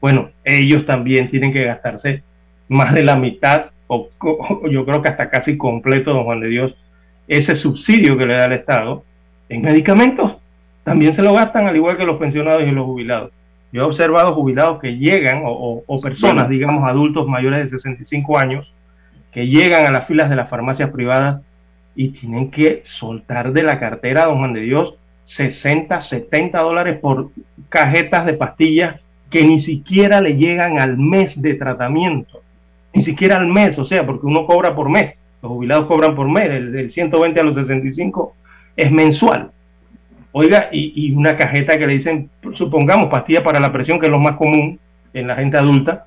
Bueno, 0.01 0.31
ellos 0.45 0.87
también 0.87 1.29
tienen 1.31 1.53
que 1.53 1.65
gastarse 1.65 2.23
más 2.69 2.95
de 2.95 3.03
la 3.03 3.17
mitad, 3.17 3.67
o, 3.87 4.09
o 4.21 4.69
yo 4.71 4.85
creo 4.85 5.03
que 5.03 5.09
hasta 5.09 5.31
casi 5.31 5.57
completo, 5.57 6.13
don 6.13 6.25
Juan 6.25 6.41
de 6.41 6.49
Dios, 6.49 6.75
ese 7.29 7.57
subsidio 7.57 8.17
que 8.17 8.27
le 8.27 8.35
da 8.35 8.47
el 8.47 8.53
Estado 8.53 9.05
en 9.49 9.63
medicamentos. 9.63 10.37
También 10.85 11.15
se 11.15 11.23
lo 11.23 11.35
gastan 11.35 11.67
al 11.67 11.77
igual 11.77 11.97
que 11.97 12.05
los 12.05 12.19
pensionados 12.19 12.63
y 12.63 12.71
los 12.71 12.85
jubilados. 12.85 13.33
Yo 13.73 13.83
he 13.83 13.85
observado 13.85 14.35
jubilados 14.35 14.81
que 14.81 14.97
llegan, 14.97 15.43
o, 15.45 15.83
personas, 16.01 16.49
digamos, 16.49 16.89
adultos 16.89 17.27
mayores 17.27 17.65
de 17.65 17.79
65 17.79 18.39
años, 18.39 18.73
que 19.33 19.49
llegan 19.49 19.85
a 19.85 19.91
las 19.91 20.07
filas 20.07 20.31
de 20.31 20.37
las 20.37 20.49
farmacias 20.49 20.91
privadas 20.91 21.43
y 21.95 22.11
tienen 22.11 22.51
que 22.51 22.83
soltar 22.85 23.53
de 23.53 23.65
la 23.65 23.81
cartera, 23.81 24.27
don 24.27 24.39
Juan 24.39 24.53
de 24.53 24.61
Dios, 24.61 24.95
60, 25.25 26.01
70 26.01 26.61
dólares 26.61 26.99
por 27.01 27.31
cajetas 27.69 28.25
de 28.27 28.35
pastillas 28.35 29.01
que 29.31 29.43
ni 29.43 29.59
siquiera 29.59 30.21
le 30.21 30.37
llegan 30.37 30.79
al 30.79 30.97
mes 30.97 31.41
de 31.43 31.55
tratamiento. 31.55 32.43
Ni 32.97 33.05
siquiera 33.05 33.37
al 33.37 33.47
mes, 33.47 33.79
o 33.79 33.85
sea, 33.85 34.07
porque 34.07 34.25
uno 34.25 34.47
cobra 34.47 34.75
por 34.75 34.89
mes. 34.89 35.15
Los 35.43 35.53
jubilados 35.53 35.87
cobran 35.87 36.15
por 36.15 36.31
mes, 36.31 36.49
del, 36.49 36.73
del 36.73 36.91
120 36.91 37.39
a 37.39 37.43
los 37.43 37.55
65 37.55 38.35
es 38.75 38.91
mensual. 38.91 39.51
Oiga, 40.33 40.71
y, 40.73 41.13
una 41.13 41.37
cajeta 41.37 41.79
que 41.79 41.87
le 41.87 41.93
dicen, 41.93 42.31
supongamos, 42.55 43.11
pastillas 43.11 43.43
para 43.43 43.61
la 43.61 43.71
presión, 43.71 44.01
que 44.01 44.07
es 44.07 44.13
lo 44.13 44.19
más 44.19 44.37
común 44.37 44.79
en 45.13 45.27
la 45.27 45.37
gente 45.37 45.59
adulta, 45.59 46.07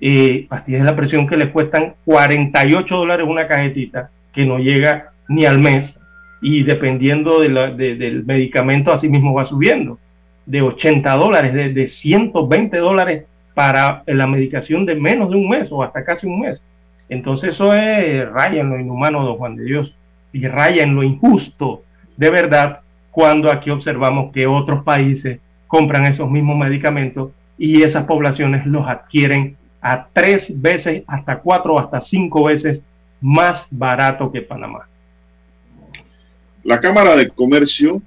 eh, 0.00 0.46
pastillas 0.48 0.80
de 0.80 0.86
la 0.86 0.96
presión 0.96 1.26
que 1.26 1.36
le 1.36 1.50
cuestan 1.50 1.94
48 2.06 2.96
dólares 2.96 3.26
una 3.28 3.46
cajetita, 3.46 4.10
que 4.32 4.46
no 4.46 4.58
llega 4.58 5.12
ni 5.28 5.44
al 5.44 5.58
mes, 5.58 5.94
y 6.40 6.62
dependiendo 6.62 7.40
del 7.40 8.24
medicamento, 8.24 8.92
así 8.92 9.10
mismo 9.10 9.34
va 9.34 9.44
subiendo, 9.44 9.98
de 10.46 10.62
80 10.62 11.16
dólares, 11.16 11.52
de, 11.52 11.70
de 11.70 11.86
120 11.86 12.78
dólares 12.78 13.24
para 13.60 14.02
la 14.06 14.26
medicación 14.26 14.86
de 14.86 14.94
menos 14.94 15.28
de 15.28 15.36
un 15.36 15.46
mes 15.46 15.68
o 15.70 15.82
hasta 15.82 16.02
casi 16.02 16.26
un 16.26 16.40
mes. 16.40 16.62
Entonces 17.10 17.50
eso 17.50 17.74
es 17.74 18.26
raya 18.30 18.62
en 18.62 18.70
lo 18.70 18.80
inhumano, 18.80 19.22
don 19.22 19.36
Juan 19.36 19.54
de 19.54 19.64
Dios, 19.64 19.94
y 20.32 20.48
raya 20.48 20.82
en 20.82 20.94
lo 20.94 21.02
injusto, 21.02 21.82
de 22.16 22.30
verdad, 22.30 22.80
cuando 23.10 23.52
aquí 23.52 23.68
observamos 23.68 24.32
que 24.32 24.46
otros 24.46 24.82
países 24.82 25.40
compran 25.66 26.06
esos 26.06 26.30
mismos 26.30 26.56
medicamentos 26.56 27.32
y 27.58 27.82
esas 27.82 28.04
poblaciones 28.04 28.64
los 28.64 28.88
adquieren 28.88 29.58
a 29.82 30.06
tres 30.10 30.46
veces, 30.58 31.02
hasta 31.06 31.40
cuatro, 31.40 31.78
hasta 31.78 32.00
cinco 32.00 32.44
veces 32.44 32.80
más 33.20 33.66
barato 33.70 34.32
que 34.32 34.40
Panamá. 34.40 34.88
La 36.64 36.80
Cámara 36.80 37.14
de 37.14 37.28
Comercio 37.28 38.00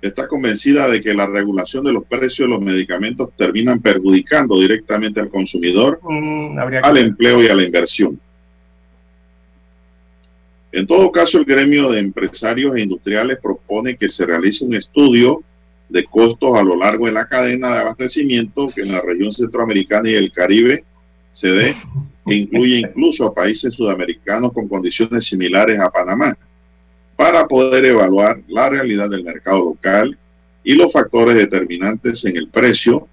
está 0.00 0.28
convencida 0.28 0.88
de 0.88 1.02
que 1.02 1.14
la 1.14 1.26
regulación 1.26 1.84
de 1.84 1.92
los 1.92 2.04
precios 2.04 2.48
de 2.48 2.54
los 2.54 2.60
medicamentos 2.60 3.30
terminan 3.36 3.80
perjudicando 3.80 4.58
directamente 4.58 5.20
al 5.20 5.28
consumidor, 5.28 6.00
Mm, 6.02 6.58
que 6.70 6.78
al 6.78 6.96
empleo 6.96 7.42
y 7.42 7.48
a 7.48 7.54
la 7.54 7.64
inversión. 7.64 8.20
En 10.70 10.86
todo 10.86 11.10
caso, 11.10 11.38
el 11.38 11.44
gremio 11.44 11.90
de 11.90 12.00
empresarios 12.00 12.76
e 12.76 12.82
industriales 12.82 13.38
propone 13.42 13.96
que 13.96 14.08
se 14.08 14.26
realice 14.26 14.64
un 14.64 14.74
estudio 14.74 15.42
de 15.88 16.04
costos 16.04 16.56
a 16.58 16.62
lo 16.62 16.76
largo 16.76 17.06
de 17.06 17.12
la 17.12 17.26
cadena 17.26 17.74
de 17.74 17.80
abastecimiento 17.80 18.70
que 18.74 18.82
en 18.82 18.92
la 18.92 19.00
región 19.00 19.32
centroamericana 19.32 20.10
y 20.10 20.14
el 20.14 20.30
Caribe 20.30 20.84
se 21.30 21.48
dé, 21.48 21.76
e 22.26 22.34
incluye 22.34 22.80
incluso 22.80 23.26
a 23.26 23.34
países 23.34 23.72
sudamericanos 23.74 24.52
con 24.52 24.68
condiciones 24.68 25.24
similares 25.24 25.80
a 25.80 25.90
Panamá, 25.90 26.36
para 27.18 27.48
poder 27.48 27.84
evaluar 27.84 28.38
la 28.46 28.68
realidad 28.68 29.10
del 29.10 29.24
mercado 29.24 29.58
local 29.58 30.16
y 30.62 30.76
los 30.76 30.92
factores 30.92 31.34
determinantes 31.34 32.24
en 32.24 32.36
el 32.36 32.46
precio 32.46 33.08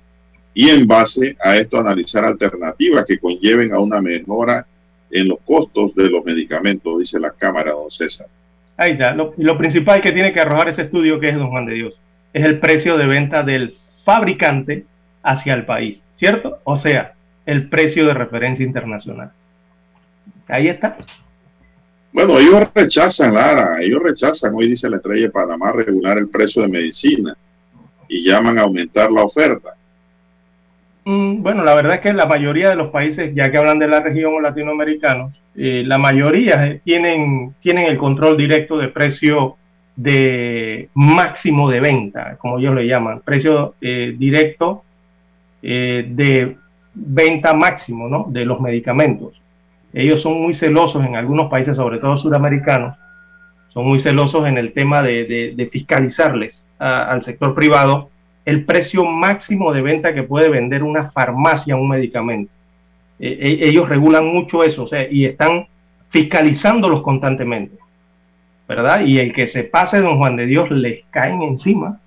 y 0.54 0.70
en 0.70 0.86
base 0.86 1.36
a 1.44 1.58
esto 1.58 1.80
analizar 1.80 2.24
alternativas 2.24 3.04
que 3.06 3.18
conlleven 3.18 3.74
a 3.74 3.80
una 3.80 4.04
mejora 4.04 4.68
en 5.10 5.28
los 5.28 5.40
costos 5.44 5.96
de 5.96 6.08
los 6.12 6.24
medicamentos, 6.24 7.00
dice 7.00 7.20
la 7.20 7.32
Cámara, 7.32 7.72
don 7.72 7.90
César. 7.90 8.28
Ahí 8.78 8.92
está. 8.92 9.16
Lo, 9.16 9.34
lo 9.38 9.58
principal 9.58 10.02
que 10.02 10.12
tiene 10.12 10.34
que 10.34 10.40
arrojar 10.40 10.70
ese 10.70 10.84
estudio, 10.84 11.20
que 11.20 11.30
es 11.30 11.36
Don 11.36 11.50
Juan 11.50 11.66
de 11.66 11.74
Dios, 11.74 12.00
es 12.32 12.46
el 12.46 12.60
precio 12.60 12.98
de 12.98 13.08
venta 13.08 13.42
del 13.42 13.76
fabricante 14.04 14.86
hacia 15.24 15.56
el 15.56 15.66
país, 15.66 16.00
¿cierto? 16.18 16.60
O 16.64 16.78
sea, 16.78 17.14
el 17.48 17.70
precio 17.70 18.06
de 18.06 18.14
referencia 18.14 18.64
internacional. 18.64 19.32
Ahí 20.48 20.68
está. 20.68 20.96
Bueno, 22.16 22.40
ellos 22.40 22.70
rechazan, 22.74 23.34
Lara, 23.34 23.82
ellos 23.82 24.02
rechazan, 24.02 24.54
hoy 24.56 24.70
dice 24.70 24.90
la 24.90 24.98
estrella 24.98 25.24
de 25.24 25.32
Panamá, 25.32 25.74
regular 25.74 26.18
el 26.18 26.30
precio 26.30 26.62
de 26.62 26.70
medicina 26.70 27.36
y 28.08 28.24
llaman 28.24 28.58
a 28.58 28.62
aumentar 28.62 29.12
la 29.12 29.24
oferta. 29.24 29.72
Mm, 31.06 31.42
Bueno, 31.44 31.64
la 31.66 31.76
verdad 31.76 31.96
es 31.96 32.02
que 32.02 32.14
la 32.14 32.26
mayoría 32.26 32.70
de 32.70 32.78
los 32.78 32.90
países, 32.92 33.36
ya 33.36 33.52
que 33.52 33.58
hablan 33.58 33.80
de 33.80 33.90
la 33.90 34.00
región 34.00 34.34
o 34.34 34.40
latinoamericanos, 34.42 35.34
eh, 35.56 35.84
la 35.86 35.98
mayoría 35.98 36.66
eh, 36.68 36.82
tienen, 36.86 37.56
tienen 37.62 37.86
el 37.88 37.98
control 37.98 38.38
directo 38.38 38.78
de 38.78 38.88
precio 38.90 39.58
de 39.98 40.90
máximo 40.94 41.70
de 41.70 41.82
venta, 41.82 42.38
como 42.38 42.60
ellos 42.60 42.76
le 42.76 42.88
llaman, 42.88 43.22
precio 43.26 43.76
eh, 43.82 44.16
directo 44.18 44.84
eh, 45.62 46.06
de 46.10 46.58
venta 46.94 47.54
máximo 47.54 48.08
¿no? 48.10 48.28
de 48.30 48.46
los 48.46 48.62
medicamentos. 48.62 49.42
Ellos 49.96 50.22
son 50.22 50.42
muy 50.42 50.54
celosos 50.54 51.06
en 51.06 51.16
algunos 51.16 51.50
países, 51.50 51.78
sobre 51.78 52.00
todo 52.00 52.18
suramericanos, 52.18 52.98
son 53.70 53.88
muy 53.88 54.02
celosos 54.02 54.46
en 54.46 54.58
el 54.58 54.74
tema 54.74 55.02
de, 55.02 55.70
fiscalizarles 55.72 56.62
al 56.78 57.24
sector 57.24 57.56
privado 57.56 58.10
el 58.44 58.66
precio 58.66 59.06
máximo 59.06 59.74
de 59.74 59.82
venta 59.82 60.14
que 60.14 60.24
puede 60.24 60.50
vender 60.50 60.84
una 60.84 61.10
farmacia 61.12 61.78
un 61.78 61.90
medicamento. 61.90 62.52
Eh, 63.20 63.38
e- 63.40 63.70
ellos 63.70 63.90
regulan 63.90 64.26
mucho 64.26 64.64
eso, 64.64 64.84
o 64.84 64.88
sea, 64.88 65.10
y 65.10 65.26
están 65.26 65.68
fiscalizándolos 66.10 67.02
constantemente, 67.02 67.78
¿verdad? 68.68 69.02
Y 69.06 69.20
el 69.20 69.34
que 69.34 69.48
se 69.48 69.64
pase, 69.64 70.02
don 70.02 70.18
Juan 70.18 70.36
de 70.36 70.46
Dios, 70.46 70.70
les 70.70 71.06
caen 71.10 71.42
encima. 71.42 72.00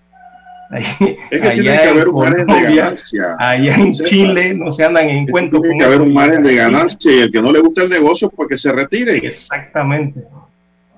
Ahí- 0.71 0.85
Es 1.31 1.41
que 1.41 1.49
allá 1.49 1.55
tiene 1.63 1.83
que 1.83 1.89
haber 1.89 2.09
un 2.09 2.19
margen 2.21 2.47
de 2.47 2.61
ganancia. 2.63 3.37
Allá 3.39 3.75
en 3.75 3.95
César. 3.95 4.11
Chile 4.11 4.55
no 4.55 4.73
se 4.73 4.85
andan 4.85 5.09
en 5.09 5.27
cuentos 5.27 5.61
tiene 5.63 5.73
con 5.75 5.79
que 5.79 5.85
haber 5.87 6.01
un 6.03 6.13
margen 6.15 6.43
de 6.43 6.55
ganancia 6.55 7.13
y 7.13 7.19
el 7.21 7.33
que 7.33 7.41
no 7.43 7.53
le 7.53 7.61
gusta 7.61 7.83
el 7.85 7.91
negocio, 7.91 8.29
pues 8.31 8.49
que 8.51 8.59
se 8.59 8.71
retire. 8.73 9.17
Exactamente. 9.17 10.21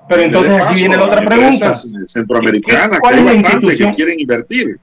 Pero 0.08 0.22
entonces 0.22 0.50
De 0.50 0.56
aquí 0.56 0.64
paso, 0.64 0.74
viene 0.74 0.96
la 0.96 1.04
otra 1.04 1.20
pregunta. 1.24 1.48
empresas 1.50 1.92
Centroamericanas, 2.08 2.98
¿Cuál 3.00 3.14
que 3.14 3.20
hay 3.20 3.26
es 3.26 3.26
la 3.26 3.32
bastantes 3.42 3.60
que 3.60 3.66
institución? 3.68 3.94
quieren 3.94 4.20
invertir. 4.20 4.76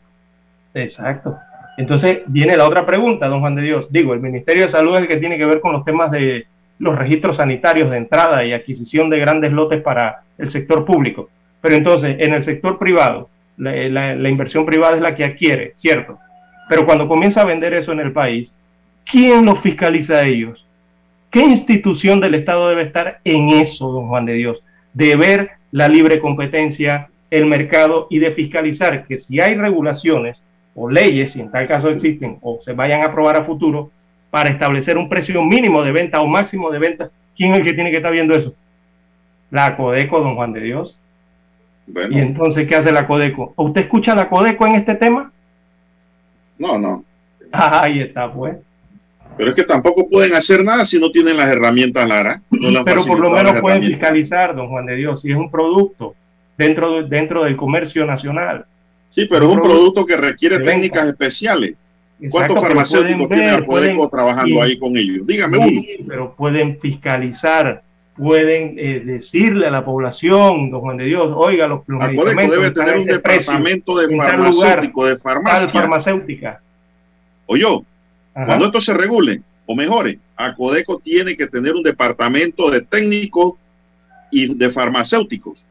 Exacto. 0.73 1.37
Entonces 1.77 2.19
viene 2.27 2.57
la 2.57 2.65
otra 2.67 2.85
pregunta, 2.85 3.27
don 3.27 3.41
Juan 3.41 3.55
de 3.55 3.61
Dios. 3.63 3.85
Digo, 3.89 4.13
el 4.13 4.19
Ministerio 4.19 4.63
de 4.65 4.71
Salud 4.71 4.95
es 4.95 5.01
el 5.01 5.07
que 5.07 5.17
tiene 5.17 5.37
que 5.37 5.45
ver 5.45 5.59
con 5.59 5.73
los 5.73 5.83
temas 5.85 6.11
de 6.11 6.45
los 6.79 6.97
registros 6.97 7.37
sanitarios 7.37 7.89
de 7.91 7.97
entrada 7.97 8.43
y 8.45 8.53
adquisición 8.53 9.09
de 9.09 9.17
grandes 9.19 9.51
lotes 9.51 9.81
para 9.81 10.21
el 10.37 10.49
sector 10.51 10.85
público. 10.85 11.29
Pero 11.61 11.75
entonces, 11.75 12.15
en 12.19 12.33
el 12.33 12.43
sector 12.43 12.77
privado, 12.79 13.29
la, 13.57 14.29
inversión 14.29 14.65
privada 14.65 14.95
es 14.95 15.01
la 15.01 15.15
que 15.15 15.25
adquiere, 15.25 15.73
¿cierto? 15.77 16.19
Pero 16.69 16.85
cuando 16.85 17.07
comienza 17.07 17.41
a 17.41 17.45
vender 17.45 17.73
eso 17.73 17.91
en 17.91 17.99
el 17.99 18.11
país, 18.11 18.51
¿quién 19.09 19.45
los 19.45 19.61
fiscaliza 19.61 20.15
a 20.15 20.25
ellos? 20.25 20.65
¿Qué 21.31 21.41
institución 21.41 22.19
del 22.19 22.35
Estado 22.35 22.69
debe 22.69 22.83
estar 22.83 23.19
en 23.23 23.49
eso, 23.49 23.91
don 23.91 24.07
Juan 24.07 24.25
de 24.25 24.33
Dios? 24.33 24.63
De 24.93 25.15
ver 25.15 25.51
la 25.71 25.87
libre 25.87 26.19
competencia, 26.19 27.09
el 27.29 27.45
mercado 27.45 28.07
y 28.09 28.19
de 28.19 28.31
fiscalizar 28.31 29.05
que 29.05 29.19
si 29.19 29.39
hay 29.39 29.55
regulaciones 29.55 30.41
o 30.75 30.89
leyes, 30.89 31.33
si 31.33 31.41
en 31.41 31.51
tal 31.51 31.67
caso 31.67 31.89
existen 31.89 32.37
o 32.41 32.59
se 32.63 32.73
vayan 32.73 33.01
a 33.01 33.07
aprobar 33.07 33.35
a 33.35 33.43
futuro, 33.43 33.91
para 34.29 34.49
establecer 34.49 34.97
un 34.97 35.09
precio 35.09 35.41
mínimo 35.41 35.81
de 35.81 35.91
venta 35.91 36.21
o 36.21 36.27
máximo 36.27 36.69
de 36.69 36.79
venta, 36.79 37.09
¿quién 37.35 37.53
es 37.53 37.59
el 37.59 37.65
que 37.65 37.73
tiene 37.73 37.91
que 37.91 37.97
estar 37.97 38.11
viendo 38.11 38.35
eso? 38.35 38.53
La 39.49 39.75
Codeco, 39.77 40.19
don 40.19 40.35
Juan 40.35 40.53
de 40.53 40.61
Dios. 40.61 40.97
Bueno, 41.87 42.17
Y 42.17 42.19
entonces, 42.19 42.67
¿qué 42.67 42.75
hace 42.75 42.91
la 42.91 43.07
Codeco? 43.07 43.53
¿Usted 43.55 43.81
escucha 43.81 44.13
la 44.15 44.29
Codeco 44.29 44.65
en 44.67 44.75
este 44.75 44.95
tema? 44.95 45.31
no, 46.59 46.77
no. 46.77 47.03
Ahí 47.51 48.01
está, 48.01 48.31
pues. 48.31 48.57
Pero 49.37 49.49
es 49.51 49.55
que 49.55 49.63
tampoco 49.63 50.09
pueden 50.09 50.33
hacer 50.33 50.63
nada 50.63 50.83
si 50.83 50.99
no 50.99 51.11
tienen 51.11 51.37
las 51.37 51.49
herramientas, 51.49 52.07
Lara. 52.07 52.41
No 52.49 52.83
Pero 52.83 53.05
por 53.05 53.19
lo 53.19 53.29
menos 53.29 53.61
pueden 53.61 53.83
fiscalizar, 53.83 54.55
don 54.55 54.67
Juan 54.69 54.85
de 54.87 54.95
Dios, 54.95 55.21
si 55.21 55.29
es 55.31 55.37
un 55.37 55.51
producto 55.51 56.15
dentro, 56.57 56.91
de- 57.03 57.03
dentro 57.07 57.43
del 57.43 57.55
comercio 57.55 58.05
nacional. 58.05 58.65
Sí, 59.11 59.27
pero 59.29 59.45
es 59.47 59.53
un 59.53 59.61
producto 59.61 60.05
que 60.05 60.17
requiere 60.17 60.57
venta. 60.57 60.71
técnicas 60.71 61.07
especiales. 61.07 61.75
Exacto, 62.19 62.31
¿Cuántos 62.31 62.61
farmacéuticos 62.61 63.27
tiene 63.29 63.43
ver, 63.45 63.53
a 63.53 63.65
Codeco 63.65 63.95
pueden- 63.95 64.09
trabajando 64.09 64.61
ahí 64.61 64.79
con 64.79 64.97
ellos? 64.97 65.27
Dígame 65.27 65.57
uno. 65.59 65.67
Sí, 65.81 66.03
pero 66.07 66.33
pueden 66.35 66.79
fiscalizar, 66.79 67.83
pueden 68.17 68.75
eh, 68.77 69.01
decirle 69.05 69.67
a 69.67 69.71
la 69.71 69.85
población, 69.85 70.71
don 70.71 70.81
Juan 70.81 70.97
de 70.97 71.05
Dios, 71.05 71.31
oiga, 71.35 71.67
los, 71.67 71.81
los 71.87 72.01
A 72.01 72.07
Codeco 72.07 72.35
medicamentos 72.35 72.51
debe 72.51 72.71
tener 72.71 72.95
un 72.95 73.09
este 73.09 73.19
precio, 73.19 73.39
departamento 73.39 73.97
de 73.97 74.17
farmacéutico, 74.17 75.05
de 75.05 75.17
farmacia. 75.17 75.69
farmacéutica. 75.69 76.61
O 77.45 77.55
yo, 77.55 77.83
Ajá. 78.33 78.45
cuando 78.47 78.65
esto 78.65 78.81
se 78.81 78.93
regule 78.93 79.41
o 79.67 79.75
mejore, 79.75 80.19
a 80.35 80.55
Codeco 80.55 80.99
tiene 80.99 81.37
que 81.37 81.47
tener 81.47 81.73
un 81.73 81.83
departamento 81.83 82.71
de 82.71 82.81
técnicos 82.81 83.53
y 84.31 84.55
de 84.55 84.71
farmacéuticos, 84.71 85.63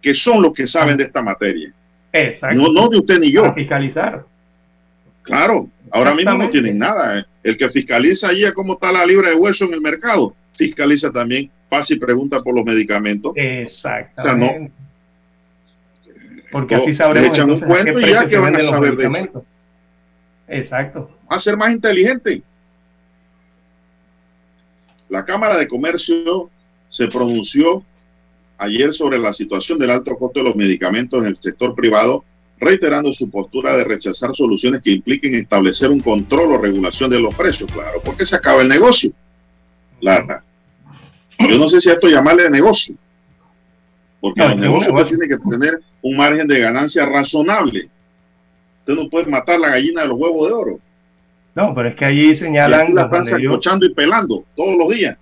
que 0.00 0.14
son 0.14 0.42
los 0.42 0.54
que 0.54 0.66
saben 0.66 0.96
de 0.96 1.04
esta 1.04 1.20
materia. 1.20 1.72
Exacto. 2.12 2.56
No, 2.60 2.72
no 2.72 2.88
de 2.88 2.98
usted 2.98 3.18
ni 3.20 3.30
yo. 3.30 3.42
Para 3.42 3.54
fiscalizar. 3.54 4.24
Claro, 5.22 5.68
ahora 5.90 6.14
mismo 6.14 6.32
no 6.32 6.48
tienen 6.48 6.78
nada. 6.78 7.26
El 7.42 7.58
que 7.58 7.68
fiscaliza 7.68 8.28
allí 8.28 8.50
cómo 8.54 8.74
está 8.74 8.90
la 8.90 9.04
libra 9.04 9.28
de 9.30 9.36
hueso 9.36 9.66
en 9.66 9.74
el 9.74 9.80
mercado, 9.82 10.34
fiscaliza 10.56 11.12
también, 11.12 11.50
pasa 11.68 11.94
y 11.94 11.98
pregunta 11.98 12.42
por 12.42 12.54
los 12.54 12.64
medicamentos. 12.64 13.32
Exactamente. 13.36 14.72
Porque 16.50 16.76
O 16.76 16.82
así 16.82 16.94
sabremos 16.94 17.28
le 17.30 17.34
echan 17.34 17.50
un 17.50 17.62
entonces 17.62 17.80
a 17.80 17.84
qué 17.84 17.92
cuento 17.92 18.08
y 18.08 18.12
ya 18.12 18.26
que 18.26 18.38
van 18.38 18.56
a 18.56 18.60
saber 18.60 18.96
de 18.96 19.06
eso. 19.06 19.44
Exacto. 20.48 21.10
Va 21.30 21.36
a 21.36 21.40
ser 21.40 21.56
más 21.56 21.70
inteligente. 21.70 22.42
La 25.08 25.24
Cámara 25.24 25.56
de 25.58 25.68
Comercio 25.68 26.50
se 26.88 27.08
pronunció 27.08 27.82
ayer 28.58 28.92
sobre 28.92 29.18
la 29.18 29.32
situación 29.32 29.78
del 29.78 29.90
alto 29.90 30.16
costo 30.16 30.40
de 30.40 30.46
los 30.46 30.56
medicamentos 30.56 31.20
en 31.20 31.26
el 31.26 31.36
sector 31.36 31.74
privado, 31.74 32.24
reiterando 32.58 33.14
su 33.14 33.30
postura 33.30 33.76
de 33.76 33.84
rechazar 33.84 34.34
soluciones 34.34 34.82
que 34.82 34.90
impliquen 34.90 35.34
establecer 35.34 35.90
un 35.90 36.00
control 36.00 36.52
o 36.52 36.58
regulación 36.58 37.08
de 37.10 37.20
los 37.20 37.34
precios, 37.34 37.70
claro, 37.70 38.02
porque 38.04 38.26
se 38.26 38.36
acaba 38.36 38.62
el 38.62 38.68
negocio. 38.68 39.12
Lara. 40.00 40.42
Yo 41.38 41.58
no 41.58 41.68
sé 41.68 41.80
si 41.80 41.90
a 41.90 41.94
esto 41.94 42.08
llamarle 42.08 42.50
negocio, 42.50 42.96
porque 44.20 44.40
No, 44.40 44.54
negocios 44.54 44.92
negocio. 44.94 45.18
tienen 45.18 45.28
que 45.28 45.50
tener 45.50 45.78
un 46.02 46.16
margen 46.16 46.46
de 46.48 46.60
ganancia 46.60 47.06
razonable. 47.06 47.88
Usted 48.80 48.94
no 49.02 49.08
puede 49.08 49.26
matar 49.26 49.58
la 49.60 49.70
gallina 49.70 50.02
de 50.02 50.08
los 50.08 50.18
huevos 50.18 50.48
de 50.48 50.54
oro. 50.54 50.80
No, 51.54 51.74
pero 51.74 51.88
es 51.88 51.96
que 51.96 52.04
allí 52.04 52.30
Y 52.30 52.36
señalan 52.36 52.80
aquí 52.82 52.92
la 52.92 53.02
están 53.04 53.24
sancochando 53.24 53.86
y 53.86 53.94
pelando 53.94 54.44
todos 54.56 54.76
los 54.76 54.88
días. 54.90 55.16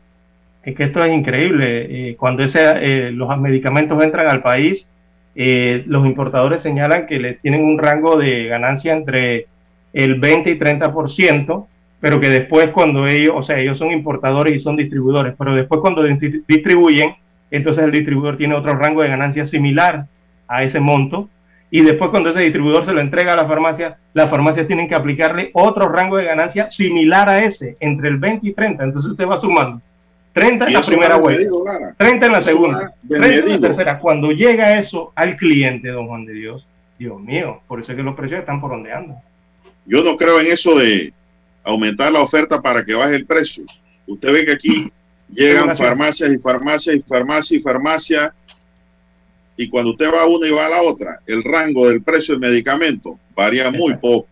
es 0.63 0.75
que 0.77 0.85
esto 0.85 1.05
es 1.05 1.13
increíble. 1.13 2.11
Eh, 2.11 2.17
cuando 2.17 2.43
ese, 2.43 2.61
eh, 2.65 3.11
los 3.13 3.37
medicamentos 3.39 4.03
entran 4.03 4.27
al 4.29 4.43
país, 4.43 4.87
eh, 5.35 5.85
los 5.87 6.05
importadores 6.07 6.63
señalan 6.63 7.07
que 7.07 7.19
le 7.21 7.35
tienen 7.35 7.63
un 7.65 7.79
rango 7.79 8.17
de 8.19 8.47
ganancia 8.47 8.93
entre 8.95 9.47
el 9.93 10.19
20 10.19 10.51
y 10.51 10.59
30%, 10.59 11.69
pero 12.01 12.21
que 12.21 12.29
después 12.29 12.71
cuando 12.71 13.07
ellos, 13.07 13.35
o 13.37 13.43
sea, 13.43 13.59
ellos 13.59 13.79
son 13.79 13.91
importadores 13.93 14.55
y 14.55 14.61
son 14.61 14.77
distribuidores, 14.77 15.35
pero 15.39 15.55
después 15.55 15.81
cuando 15.81 16.07
distri- 16.07 16.43
distribuyen, 16.47 17.15
entonces 17.51 17.85
el 17.85 17.91
distribuidor 17.93 18.37
tiene 18.37 18.55
otro 18.55 18.75
rango 18.77 19.03
de 19.03 19.09
ganancia 19.09 19.47
similar 19.47 20.07
a 20.49 20.63
ese 20.63 20.81
monto. 20.81 21.29
Y 21.71 21.81
después 21.83 22.11
cuando 22.11 22.31
ese 22.31 22.41
distribuidor 22.41 22.85
se 22.85 22.93
lo 22.93 23.01
entrega 23.01 23.33
a 23.33 23.37
la 23.37 23.47
farmacia, 23.47 23.97
las 24.15 24.31
farmacias 24.31 24.67
tienen 24.69 24.89
que 24.89 24.95
aplicarle 24.95 25.51
otro 25.53 25.89
rango 25.89 26.17
de 26.17 26.25
ganancia 26.25 26.71
similar 26.71 27.29
a 27.29 27.41
ese, 27.41 27.77
entre 27.81 28.09
el 28.09 28.19
20 28.19 28.47
y 28.49 28.53
30. 28.53 28.85
Entonces 28.85 29.11
usted 29.11 29.27
va 29.27 29.39
sumando 29.41 29.81
30 30.33 30.67
en 30.67 30.73
la 30.73 30.81
primera 30.83 31.17
vuelta, 31.17 31.51
Lara. 31.65 31.95
30 31.99 32.27
en 32.27 32.33
la 32.33 32.43
segunda, 32.43 32.79
va 32.85 32.93
30 33.09 33.27
en 33.27 33.49
la 33.63 33.69
tercera. 33.69 33.99
Cuando 33.99 34.31
llega 34.33 34.79
eso 34.79 35.13
al 35.17 35.37
cliente, 35.37 35.89
don 35.89 36.07
Juan 36.07 36.25
de 36.25 36.35
Dios, 36.35 36.67
Dios 36.99 37.21
mío, 37.21 37.61
por 37.67 37.81
eso 37.81 37.93
es 37.93 37.97
que 37.97 38.03
los 38.05 38.15
precios 38.15 38.41
están 38.41 38.61
por 38.61 38.71
donde 38.71 38.93
andan. 38.93 39.17
Yo 39.87 40.05
no 40.05 40.17
creo 40.17 40.41
en 40.41 40.47
eso 40.49 40.79
de 40.79 41.13
aumentar 41.67 42.13
la 42.13 42.21
oferta 42.21 42.63
para 42.63 42.85
que 42.85 42.95
baje 42.95 43.17
el 43.17 43.27
precio. 43.27 43.65
Usted 44.07 44.33
ve 44.33 44.45
que 44.47 44.53
aquí 44.53 44.93
llegan 45.33 45.77
farmacias 45.77 46.31
y 46.33 46.39
farmacias 46.39 46.97
y 46.97 47.01
farmacias 47.03 47.61
y 47.61 47.63
farmacias 47.63 48.33
y 49.57 49.69
cuando 49.69 49.91
usted 49.93 50.13
va 50.13 50.23
a 50.23 50.27
una 50.27 50.47
y 50.47 50.51
va 50.53 50.67
a 50.67 50.69
la 50.69 50.83
otra, 50.83 51.21
el 51.27 51.43
rango 51.43 51.89
del 51.89 52.03
precio 52.03 52.35
del 52.35 52.41
medicamento 52.49 53.19
varía 53.35 53.71
muy 53.71 53.95
poco. 53.97 54.29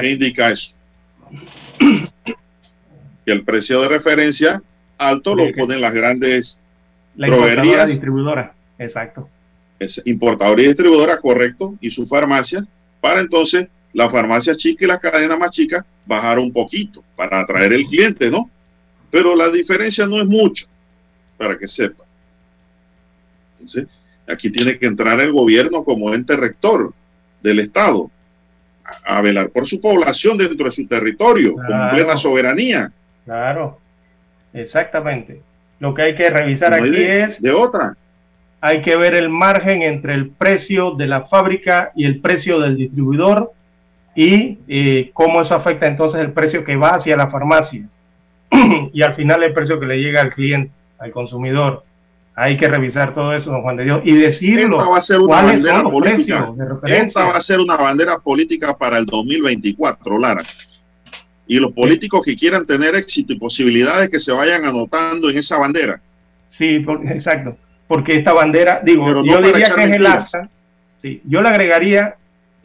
¿Qué 0.00 0.10
indica 0.12 0.50
eso? 0.50 0.74
Que 3.24 3.32
el 3.32 3.42
precio 3.44 3.80
de 3.82 3.88
referencia 3.88 4.62
alto 4.98 5.34
lo 5.34 5.46
ponen 5.54 5.80
las 5.80 5.92
grandes 5.94 6.60
La 7.16 7.26
droguerías. 7.28 7.88
distribuidora, 7.88 8.54
exacto. 8.78 9.28
es- 9.78 10.02
importadora 10.04 10.62
y 10.62 10.66
distribuidora, 10.68 11.18
correcto, 11.20 11.74
y 11.80 11.90
sus 11.90 12.08
farmacias, 12.08 12.64
para 13.00 13.20
entonces 13.20 13.68
las 13.96 14.12
farmacias 14.12 14.58
chicas 14.58 14.82
y 14.82 14.86
las 14.86 15.00
cadenas 15.00 15.38
más 15.38 15.50
chicas 15.50 15.82
bajar 16.04 16.38
un 16.38 16.52
poquito 16.52 17.02
para 17.16 17.40
atraer 17.40 17.72
el 17.72 17.84
cliente, 17.86 18.30
¿no? 18.30 18.50
Pero 19.10 19.34
la 19.34 19.48
diferencia 19.48 20.06
no 20.06 20.20
es 20.20 20.26
mucho, 20.26 20.66
para 21.38 21.56
que 21.58 21.66
sepa. 21.66 22.04
Entonces, 23.54 23.86
aquí 24.28 24.50
tiene 24.50 24.78
que 24.78 24.86
entrar 24.86 25.18
el 25.20 25.32
gobierno 25.32 25.82
como 25.82 26.12
ente 26.12 26.36
rector 26.36 26.92
del 27.42 27.60
Estado 27.60 28.10
a, 28.84 29.18
a 29.18 29.22
velar 29.22 29.48
por 29.50 29.66
su 29.66 29.80
población 29.80 30.36
dentro 30.36 30.66
de 30.66 30.72
su 30.72 30.86
territorio, 30.86 31.54
con 31.54 31.88
plena 31.90 32.16
soberanía. 32.18 32.92
Claro, 33.24 33.80
exactamente. 34.52 35.40
Lo 35.78 35.94
que 35.94 36.02
hay 36.02 36.14
que 36.16 36.28
revisar 36.30 36.70
No 36.70 36.84
aquí 36.84 36.90
de, 36.90 37.22
es, 37.24 37.40
de 37.40 37.50
otra. 37.52 37.96
hay 38.60 38.82
que 38.82 38.96
ver 38.96 39.14
el 39.14 39.28
margen 39.30 39.82
entre 39.82 40.14
el 40.14 40.30
precio 40.30 40.92
de 40.92 41.06
la 41.06 41.22
fábrica 41.26 41.92
y 41.94 42.04
el 42.04 42.20
precio 42.20 42.60
del 42.60 42.76
distribuidor 42.76 43.52
y 44.16 44.58
eh, 44.66 45.10
cómo 45.12 45.42
eso 45.42 45.54
afecta 45.54 45.86
entonces 45.86 46.20
el 46.20 46.32
precio 46.32 46.64
que 46.64 46.74
va 46.74 46.90
hacia 46.90 47.16
la 47.16 47.28
farmacia 47.28 47.86
y 48.92 49.02
al 49.02 49.14
final 49.14 49.42
el 49.42 49.52
precio 49.52 49.78
que 49.78 49.86
le 49.86 49.98
llega 49.98 50.22
al 50.22 50.32
cliente, 50.32 50.72
al 50.98 51.12
consumidor. 51.12 51.84
Hay 52.34 52.58
que 52.58 52.68
revisar 52.68 53.14
todo 53.14 53.34
eso, 53.34 53.50
don 53.50 53.62
Juan 53.62 53.76
de 53.76 53.84
Dios, 53.84 54.00
y 54.04 54.12
decirlo. 54.14 54.76
Esta 54.78 54.90
va 54.90 54.98
a 54.98 55.00
ser 55.00 55.20
una 55.20 55.42
bandera 55.42 55.82
política. 55.82 56.52
Esta 56.84 57.24
va 57.24 57.36
a 57.36 57.40
ser 57.40 57.60
una 57.60 57.76
bandera 57.76 58.18
política 58.18 58.76
para 58.76 58.98
el 58.98 59.06
2024, 59.06 60.18
Lara. 60.18 60.44
Y 61.46 61.58
los 61.58 61.72
políticos 61.72 62.22
que 62.24 62.36
quieran 62.36 62.66
tener 62.66 62.94
éxito 62.94 63.32
y 63.32 63.38
posibilidades 63.38 64.10
que 64.10 64.20
se 64.20 64.32
vayan 64.32 64.64
anotando 64.66 65.30
en 65.30 65.38
esa 65.38 65.58
bandera. 65.58 66.00
Sí, 66.48 66.80
por- 66.80 67.06
exacto. 67.10 67.56
Porque 67.86 68.16
esta 68.16 68.32
bandera, 68.32 68.80
digo, 68.84 69.08
no 69.08 69.24
yo 69.24 69.40
diría 69.40 69.74
que 69.74 69.84
es 69.84 69.96
el 69.96 70.06
asta. 70.06 70.48
Sí, 71.00 71.22
yo 71.24 71.40
le 71.40 71.48
agregaría, 71.48 72.15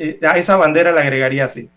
eh, 0.03 0.19
a 0.27 0.37
esa 0.39 0.55
bandera 0.55 0.91
le 0.91 0.99
agregaría 0.99 1.45
así. 1.45 1.69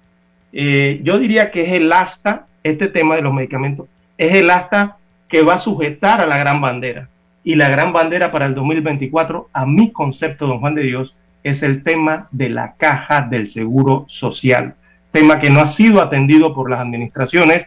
Eh, 0.52 1.00
yo 1.02 1.18
diría 1.18 1.50
que 1.50 1.64
es 1.64 1.72
el 1.72 1.92
asta, 1.92 2.46
este 2.62 2.88
tema 2.88 3.16
de 3.16 3.22
los 3.22 3.34
medicamentos, 3.34 3.86
es 4.16 4.34
el 4.34 4.48
asta 4.50 4.96
que 5.28 5.42
va 5.42 5.54
a 5.54 5.58
sujetar 5.58 6.22
a 6.22 6.26
la 6.26 6.38
gran 6.38 6.60
bandera. 6.62 7.08
Y 7.42 7.56
la 7.56 7.68
gran 7.68 7.92
bandera 7.92 8.32
para 8.32 8.46
el 8.46 8.54
2024, 8.54 9.50
a 9.52 9.66
mi 9.66 9.92
concepto, 9.92 10.46
don 10.46 10.60
Juan 10.60 10.74
de 10.74 10.84
Dios, 10.84 11.14
es 11.42 11.62
el 11.62 11.82
tema 11.82 12.28
de 12.30 12.48
la 12.48 12.76
caja 12.78 13.20
del 13.20 13.50
seguro 13.50 14.06
social. 14.08 14.74
Tema 15.12 15.38
que 15.38 15.50
no 15.50 15.60
ha 15.60 15.68
sido 15.68 16.00
atendido 16.00 16.54
por 16.54 16.70
las 16.70 16.80
administraciones 16.80 17.66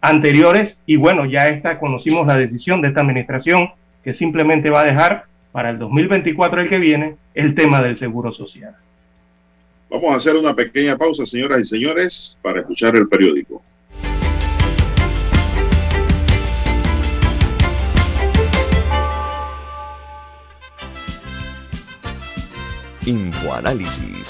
anteriores 0.00 0.78
y 0.86 0.96
bueno, 0.96 1.26
ya 1.26 1.48
esta 1.48 1.78
conocimos 1.78 2.26
la 2.26 2.36
decisión 2.36 2.80
de 2.80 2.88
esta 2.88 3.02
administración 3.02 3.72
que 4.02 4.14
simplemente 4.14 4.70
va 4.70 4.80
a 4.80 4.86
dejar 4.86 5.24
para 5.52 5.68
el 5.68 5.78
2024 5.78 6.62
el 6.62 6.68
que 6.70 6.78
viene 6.78 7.16
el 7.34 7.54
tema 7.54 7.82
del 7.82 7.98
seguro 7.98 8.32
social. 8.32 8.74
Vamos 9.90 10.12
a 10.12 10.16
hacer 10.18 10.36
una 10.36 10.54
pequeña 10.54 10.96
pausa, 10.96 11.26
señoras 11.26 11.62
y 11.62 11.64
señores, 11.64 12.36
para 12.42 12.60
escuchar 12.60 12.94
el 12.94 13.08
periódico. 13.08 13.60
Infoanálisis. 23.04 24.28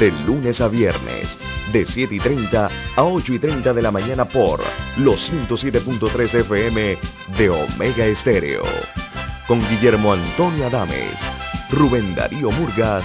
De 0.00 0.10
lunes 0.26 0.60
a 0.60 0.66
viernes, 0.66 1.38
de 1.72 1.86
7 1.86 2.12
y 2.16 2.18
30 2.18 2.68
a 2.96 3.04
8 3.04 3.34
y 3.34 3.38
30 3.38 3.72
de 3.72 3.82
la 3.82 3.92
mañana 3.92 4.28
por 4.28 4.60
los 4.96 5.30
107.3 5.30 6.34
FM 6.40 6.98
de 7.38 7.50
Omega 7.50 8.06
Estéreo. 8.06 8.64
Con 9.46 9.60
Guillermo 9.68 10.14
Antonio 10.14 10.66
Adames, 10.66 11.14
Rubén 11.70 12.16
Darío 12.16 12.50
Murgas 12.50 13.04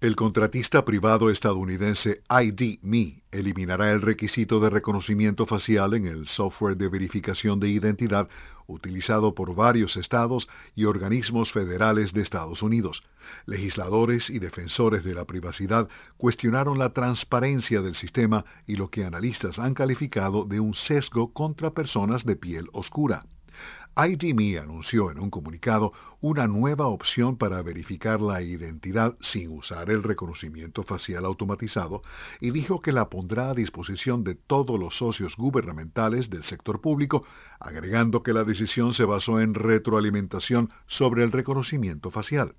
El 0.00 0.14
contratista 0.14 0.84
privado 0.84 1.28
estadounidense 1.28 2.22
ID.me 2.30 3.24
eliminará 3.32 3.90
el 3.90 4.00
requisito 4.00 4.60
de 4.60 4.70
reconocimiento 4.70 5.44
facial 5.44 5.92
en 5.92 6.06
el 6.06 6.28
software 6.28 6.76
de 6.76 6.86
verificación 6.86 7.58
de 7.58 7.70
identidad 7.70 8.28
utilizado 8.68 9.34
por 9.34 9.56
varios 9.56 9.96
estados 9.96 10.46
y 10.76 10.84
organismos 10.84 11.50
federales 11.50 12.12
de 12.12 12.22
Estados 12.22 12.62
Unidos. 12.62 13.02
Legisladores 13.44 14.30
y 14.30 14.38
defensores 14.38 15.02
de 15.02 15.16
la 15.16 15.24
privacidad 15.24 15.88
cuestionaron 16.16 16.78
la 16.78 16.92
transparencia 16.92 17.80
del 17.80 17.96
sistema 17.96 18.44
y 18.68 18.76
lo 18.76 18.90
que 18.90 19.04
analistas 19.04 19.58
han 19.58 19.74
calificado 19.74 20.44
de 20.44 20.60
un 20.60 20.74
sesgo 20.74 21.32
contra 21.32 21.70
personas 21.70 22.24
de 22.24 22.36
piel 22.36 22.68
oscura. 22.72 23.26
ID.me 24.00 24.58
anunció 24.58 25.10
en 25.10 25.18
un 25.18 25.28
comunicado 25.28 25.92
una 26.20 26.46
nueva 26.46 26.86
opción 26.86 27.36
para 27.36 27.60
verificar 27.62 28.20
la 28.20 28.40
identidad 28.42 29.16
sin 29.20 29.50
usar 29.50 29.90
el 29.90 30.04
reconocimiento 30.04 30.84
facial 30.84 31.24
automatizado 31.24 32.02
y 32.40 32.52
dijo 32.52 32.80
que 32.80 32.92
la 32.92 33.10
pondrá 33.10 33.50
a 33.50 33.54
disposición 33.54 34.22
de 34.22 34.36
todos 34.36 34.78
los 34.78 34.96
socios 34.96 35.36
gubernamentales 35.36 36.30
del 36.30 36.44
sector 36.44 36.80
público, 36.80 37.24
agregando 37.58 38.22
que 38.22 38.32
la 38.32 38.44
decisión 38.44 38.94
se 38.94 39.04
basó 39.04 39.40
en 39.40 39.54
retroalimentación 39.54 40.70
sobre 40.86 41.24
el 41.24 41.32
reconocimiento 41.32 42.12
facial. 42.12 42.54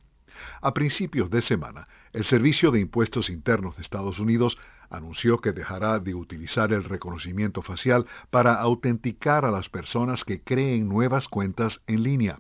A 0.62 0.74
principios 0.74 1.30
de 1.30 1.42
semana, 1.42 1.88
el 2.14 2.24
Servicio 2.24 2.72
de 2.72 2.80
Impuestos 2.80 3.30
Internos 3.30 3.76
de 3.76 3.84
Estados 3.84 4.20
Unidos 4.20 4.58
anunció 4.90 5.40
que 5.40 5.52
dejará 5.52 6.00
de 6.00 6.16
utilizar 6.16 6.74
el 6.74 6.84
reconocimiento 6.84 7.62
facial 7.62 8.06
para 8.30 8.56
autenticar 8.56 9.46
a 9.46 9.52
las 9.52 9.70
personas 9.70 10.26
que 10.26 10.42
creen 10.42 10.90
nuevas 10.90 11.30
cuentas 11.30 11.82
en 11.88 12.04
línea. 12.04 12.40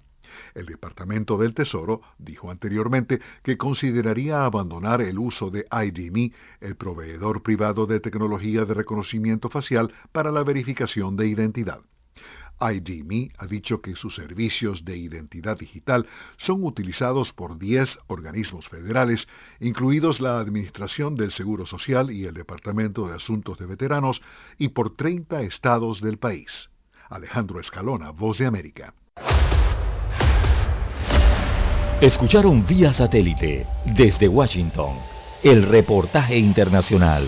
El 0.53 0.65
Departamento 0.65 1.37
del 1.37 1.53
Tesoro 1.53 2.01
dijo 2.17 2.51
anteriormente 2.51 3.19
que 3.43 3.57
consideraría 3.57 4.45
abandonar 4.45 5.01
el 5.01 5.19
uso 5.19 5.49
de 5.49 5.65
ID.me, 5.71 6.33
el 6.61 6.75
proveedor 6.75 7.41
privado 7.43 7.85
de 7.85 7.99
tecnología 7.99 8.65
de 8.65 8.73
reconocimiento 8.73 9.49
facial 9.49 9.93
para 10.11 10.31
la 10.31 10.43
verificación 10.43 11.15
de 11.15 11.27
identidad. 11.27 11.81
ID.me 12.59 13.31
ha 13.37 13.47
dicho 13.47 13.81
que 13.81 13.95
sus 13.95 14.15
servicios 14.15 14.85
de 14.85 14.97
identidad 14.97 15.57
digital 15.57 16.07
son 16.37 16.63
utilizados 16.63 17.33
por 17.33 17.57
10 17.57 17.99
organismos 18.07 18.67
federales, 18.67 19.27
incluidos 19.59 20.19
la 20.19 20.39
Administración 20.39 21.15
del 21.15 21.31
Seguro 21.31 21.65
Social 21.65 22.11
y 22.11 22.25
el 22.25 22.33
Departamento 22.33 23.07
de 23.07 23.15
Asuntos 23.15 23.57
de 23.57 23.65
Veteranos, 23.65 24.21
y 24.57 24.69
por 24.69 24.95
30 24.95 25.41
estados 25.43 26.01
del 26.01 26.17
país. 26.17 26.69
Alejandro 27.09 27.59
Escalona, 27.59 28.11
Voz 28.11 28.37
de 28.37 28.45
América. 28.45 28.93
Escucharon 32.01 32.65
vía 32.65 32.93
satélite 32.93 33.67
desde 33.85 34.27
Washington 34.27 34.93
el 35.43 35.63
reportaje 35.63 36.37
internacional. 36.37 37.27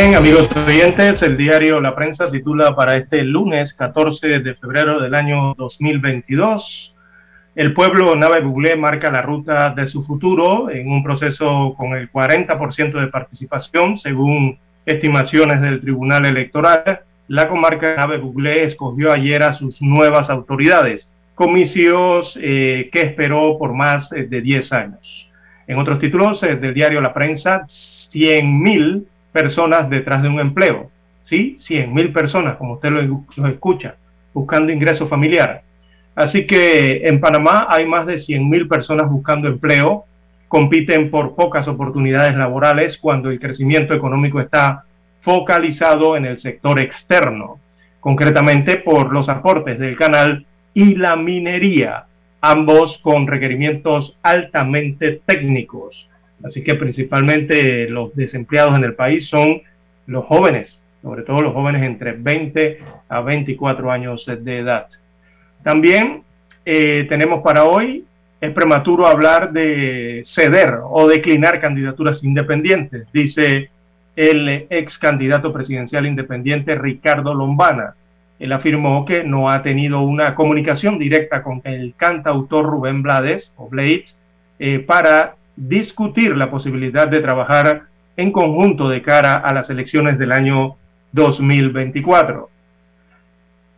Bien, 0.00 0.14
amigos 0.14 0.48
oyentes, 0.56 1.20
el 1.20 1.36
diario 1.36 1.78
La 1.78 1.94
Prensa 1.94 2.30
titula 2.30 2.74
para 2.74 2.96
este 2.96 3.22
lunes 3.22 3.74
14 3.74 4.38
de 4.38 4.54
febrero 4.54 4.98
del 4.98 5.14
año 5.14 5.52
2022. 5.58 6.94
El 7.54 7.74
pueblo 7.74 8.16
Nave 8.16 8.40
Buglé 8.40 8.76
marca 8.76 9.10
la 9.10 9.20
ruta 9.20 9.74
de 9.76 9.86
su 9.88 10.02
futuro 10.02 10.70
en 10.70 10.90
un 10.90 11.02
proceso 11.02 11.74
con 11.76 11.92
el 11.92 12.10
40% 12.10 12.98
de 12.98 13.08
participación, 13.08 13.98
según 13.98 14.58
estimaciones 14.86 15.60
del 15.60 15.82
Tribunal 15.82 16.24
Electoral. 16.24 17.00
La 17.28 17.50
comarca 17.50 17.94
Nave 17.94 18.16
Buglé 18.16 18.64
escogió 18.64 19.12
ayer 19.12 19.42
a 19.42 19.52
sus 19.52 19.82
nuevas 19.82 20.30
autoridades, 20.30 21.10
comicios 21.34 22.38
eh, 22.40 22.88
que 22.90 23.02
esperó 23.02 23.58
por 23.58 23.74
más 23.74 24.10
eh, 24.12 24.22
de 24.22 24.40
10 24.40 24.72
años. 24.72 25.28
En 25.66 25.76
otros 25.76 25.98
títulos 25.98 26.42
eh, 26.42 26.56
del 26.56 26.72
diario 26.72 27.02
La 27.02 27.12
Prensa, 27.12 27.66
100.000 27.68 29.04
personas 29.32 29.88
detrás 29.90 30.22
de 30.22 30.28
un 30.28 30.40
empleo. 30.40 30.90
¿Sí? 31.24 31.58
100 31.60 31.94
mil 31.94 32.12
personas, 32.12 32.56
como 32.56 32.74
usted 32.74 32.90
lo, 32.90 33.48
escucha, 33.48 33.94
buscando 34.34 34.72
ingreso 34.72 35.06
familiar. 35.06 35.62
Así 36.16 36.44
que 36.44 37.06
en 37.06 37.20
Panamá 37.20 37.66
hay 37.70 37.86
más 37.86 38.06
de 38.06 38.18
100 38.18 38.48
mil 38.50 38.66
personas 38.66 39.08
buscando 39.08 39.46
empleo, 39.46 40.06
compiten 40.48 41.08
por 41.08 41.36
pocas 41.36 41.68
oportunidades 41.68 42.34
laborales 42.34 42.98
cuando 42.98 43.30
el 43.30 43.38
crecimiento 43.38 43.94
económico 43.94 44.40
está 44.40 44.82
focalizado 45.20 46.16
en 46.16 46.24
el 46.24 46.40
sector 46.40 46.80
externo, 46.80 47.60
concretamente 48.00 48.76
por 48.76 49.12
los 49.12 49.28
aportes 49.28 49.78
del 49.78 49.96
canal 49.96 50.46
y 50.74 50.96
la 50.96 51.14
minería, 51.14 52.06
ambos 52.40 52.98
con 52.98 53.26
requerimientos 53.26 54.16
altamente 54.22 55.20
técnicos. 55.24 56.08
Así 56.44 56.62
que 56.62 56.74
principalmente 56.74 57.88
los 57.88 58.14
desempleados 58.14 58.76
en 58.76 58.84
el 58.84 58.94
país 58.94 59.28
son 59.28 59.62
los 60.06 60.24
jóvenes, 60.24 60.78
sobre 61.02 61.22
todo 61.22 61.42
los 61.42 61.54
jóvenes 61.54 61.82
entre 61.82 62.12
20 62.12 62.80
a 63.08 63.20
24 63.20 63.90
años 63.90 64.26
de 64.26 64.58
edad. 64.58 64.86
También 65.62 66.22
eh, 66.64 67.06
tenemos 67.08 67.42
para 67.42 67.64
hoy, 67.64 68.04
es 68.40 68.52
prematuro 68.52 69.06
hablar 69.06 69.52
de 69.52 70.22
ceder 70.26 70.78
o 70.82 71.06
declinar 71.06 71.60
candidaturas 71.60 72.24
independientes, 72.24 73.06
dice 73.12 73.70
el 74.16 74.66
ex 74.70 74.98
candidato 74.98 75.52
presidencial 75.52 76.06
independiente 76.06 76.74
Ricardo 76.74 77.34
Lombana. 77.34 77.94
Él 78.38 78.52
afirmó 78.52 79.04
que 79.04 79.22
no 79.22 79.50
ha 79.50 79.62
tenido 79.62 80.00
una 80.00 80.34
comunicación 80.34 80.98
directa 80.98 81.42
con 81.42 81.60
el 81.64 81.94
cantautor 81.96 82.64
Rubén 82.64 83.02
Blades 83.02 83.52
o 83.56 83.68
Blades 83.68 84.16
eh, 84.58 84.78
para 84.78 85.34
discutir 85.60 86.36
la 86.36 86.50
posibilidad 86.50 87.06
de 87.06 87.20
trabajar 87.20 87.82
en 88.16 88.32
conjunto 88.32 88.88
de 88.88 89.02
cara 89.02 89.34
a 89.34 89.52
las 89.52 89.68
elecciones 89.68 90.18
del 90.18 90.32
año 90.32 90.76
2024. 91.12 92.48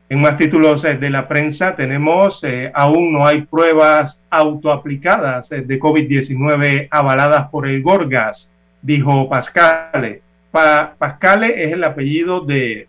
En 0.08 0.20
más 0.20 0.36
títulos 0.36 0.84
eh, 0.84 0.96
de 0.96 1.10
la 1.10 1.26
prensa 1.26 1.74
tenemos, 1.74 2.38
eh, 2.44 2.70
aún 2.72 3.12
no 3.12 3.26
hay 3.26 3.42
pruebas 3.42 4.20
autoaplicadas 4.30 5.50
eh, 5.50 5.62
de 5.62 5.80
COVID-19 5.80 6.86
avaladas 6.90 7.48
por 7.50 7.66
el 7.66 7.82
Gorgas, 7.82 8.48
dijo 8.80 9.28
Pascale. 9.28 10.22
Pa 10.52 10.94
Pascale 10.96 11.64
es 11.64 11.72
el 11.72 11.82
apellido 11.82 12.40
de 12.42 12.86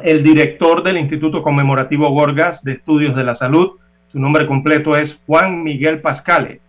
el 0.00 0.24
director 0.24 0.82
del 0.82 0.98
Instituto 0.98 1.42
Conmemorativo 1.42 2.08
Gorgas 2.10 2.64
de 2.64 2.72
Estudios 2.72 3.14
de 3.14 3.24
la 3.24 3.36
Salud. 3.36 3.72
Su 4.10 4.18
nombre 4.18 4.46
completo 4.46 4.96
es 4.96 5.18
Juan 5.26 5.62
Miguel 5.62 6.00
Pascale. 6.00 6.60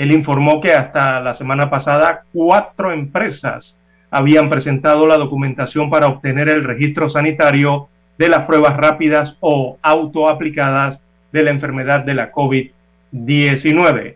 Él 0.00 0.12
informó 0.12 0.62
que 0.62 0.72
hasta 0.72 1.20
la 1.20 1.34
semana 1.34 1.68
pasada 1.68 2.22
cuatro 2.32 2.90
empresas 2.90 3.76
habían 4.10 4.48
presentado 4.48 5.06
la 5.06 5.18
documentación 5.18 5.90
para 5.90 6.06
obtener 6.06 6.48
el 6.48 6.64
registro 6.64 7.10
sanitario 7.10 7.90
de 8.16 8.30
las 8.30 8.46
pruebas 8.46 8.78
rápidas 8.78 9.36
o 9.40 9.76
autoaplicadas 9.82 10.98
de 11.32 11.42
la 11.42 11.50
enfermedad 11.50 12.00
de 12.00 12.14
la 12.14 12.32
COVID-19. 12.32 14.14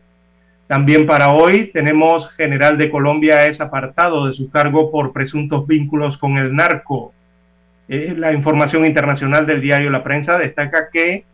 También 0.68 1.04
para 1.04 1.34
hoy 1.34 1.66
tenemos 1.66 2.30
General 2.30 2.78
de 2.78 2.88
Colombia 2.88 3.44
es 3.44 3.60
apartado 3.60 4.26
de 4.26 4.32
su 4.32 4.48
cargo 4.48 4.90
por 4.90 5.12
presuntos 5.12 5.66
vínculos 5.66 6.16
con 6.16 6.38
el 6.38 6.56
narco. 6.56 7.12
Eh, 7.90 8.14
la 8.16 8.32
información 8.32 8.86
internacional 8.86 9.44
del 9.44 9.60
diario 9.60 9.90
La 9.90 10.02
Prensa 10.02 10.38
destaca 10.38 10.88
que 10.90 11.26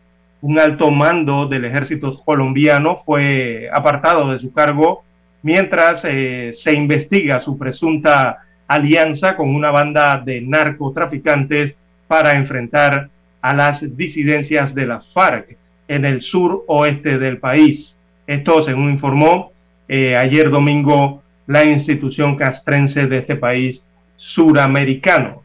un 0.42 0.58
alto 0.58 0.90
mando 0.90 1.46
del 1.46 1.64
ejército 1.64 2.18
colombiano 2.24 3.02
fue 3.04 3.68
apartado 3.72 4.32
de 4.32 4.38
su 4.38 4.52
cargo 4.52 5.02
mientras 5.42 6.02
eh, 6.04 6.52
se 6.54 6.72
investiga 6.72 7.40
su 7.40 7.58
presunta 7.58 8.38
alianza 8.66 9.36
con 9.36 9.54
una 9.54 9.70
banda 9.70 10.22
de 10.24 10.40
narcotraficantes 10.40 11.74
para 12.06 12.34
enfrentar 12.34 13.08
a 13.42 13.54
las 13.54 13.96
disidencias 13.96 14.74
de 14.74 14.86
las 14.86 15.06
FARC 15.12 15.56
en 15.88 16.04
el 16.04 16.22
sur 16.22 16.64
oeste 16.68 17.18
del 17.18 17.38
país. 17.38 17.96
Esto, 18.26 18.62
según 18.62 18.90
informó 18.90 19.52
eh, 19.88 20.16
ayer 20.16 20.50
domingo 20.50 21.22
la 21.46 21.64
institución 21.64 22.36
castrense 22.36 23.06
de 23.06 23.18
este 23.18 23.34
país 23.34 23.82
suramericano. 24.16 25.42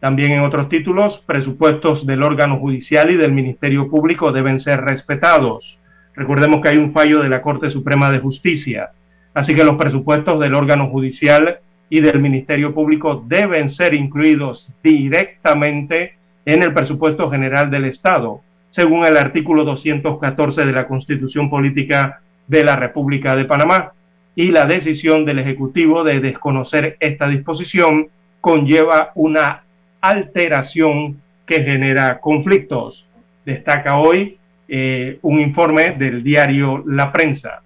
También 0.00 0.32
en 0.32 0.40
otros 0.40 0.70
títulos, 0.70 1.22
presupuestos 1.26 2.06
del 2.06 2.22
órgano 2.22 2.58
judicial 2.58 3.10
y 3.10 3.16
del 3.16 3.32
Ministerio 3.32 3.88
Público 3.90 4.32
deben 4.32 4.58
ser 4.58 4.80
respetados. 4.80 5.78
Recordemos 6.16 6.62
que 6.62 6.70
hay 6.70 6.78
un 6.78 6.92
fallo 6.92 7.22
de 7.22 7.28
la 7.28 7.42
Corte 7.42 7.70
Suprema 7.70 8.10
de 8.10 8.18
Justicia, 8.18 8.90
así 9.34 9.54
que 9.54 9.62
los 9.62 9.76
presupuestos 9.76 10.40
del 10.40 10.54
órgano 10.54 10.88
judicial 10.88 11.58
y 11.90 12.00
del 12.00 12.18
Ministerio 12.18 12.72
Público 12.72 13.22
deben 13.26 13.68
ser 13.68 13.94
incluidos 13.94 14.72
directamente 14.82 16.14
en 16.46 16.62
el 16.62 16.72
presupuesto 16.72 17.30
general 17.30 17.70
del 17.70 17.84
Estado, 17.84 18.40
según 18.70 19.04
el 19.04 19.18
artículo 19.18 19.64
214 19.64 20.64
de 20.64 20.72
la 20.72 20.86
Constitución 20.86 21.50
Política 21.50 22.20
de 22.46 22.64
la 22.64 22.76
República 22.76 23.36
de 23.36 23.44
Panamá. 23.44 23.92
Y 24.34 24.50
la 24.50 24.64
decisión 24.64 25.26
del 25.26 25.40
Ejecutivo 25.40 26.04
de 26.04 26.20
desconocer 26.20 26.96
esta 27.00 27.28
disposición 27.28 28.08
conlleva 28.40 29.10
una 29.14 29.64
alteración 30.00 31.20
que 31.46 31.62
genera 31.62 32.20
conflictos. 32.20 33.06
Destaca 33.44 33.96
hoy 33.96 34.38
eh, 34.68 35.18
un 35.22 35.40
informe 35.40 35.92
del 35.92 36.22
diario 36.22 36.84
La 36.86 37.12
Prensa. 37.12 37.62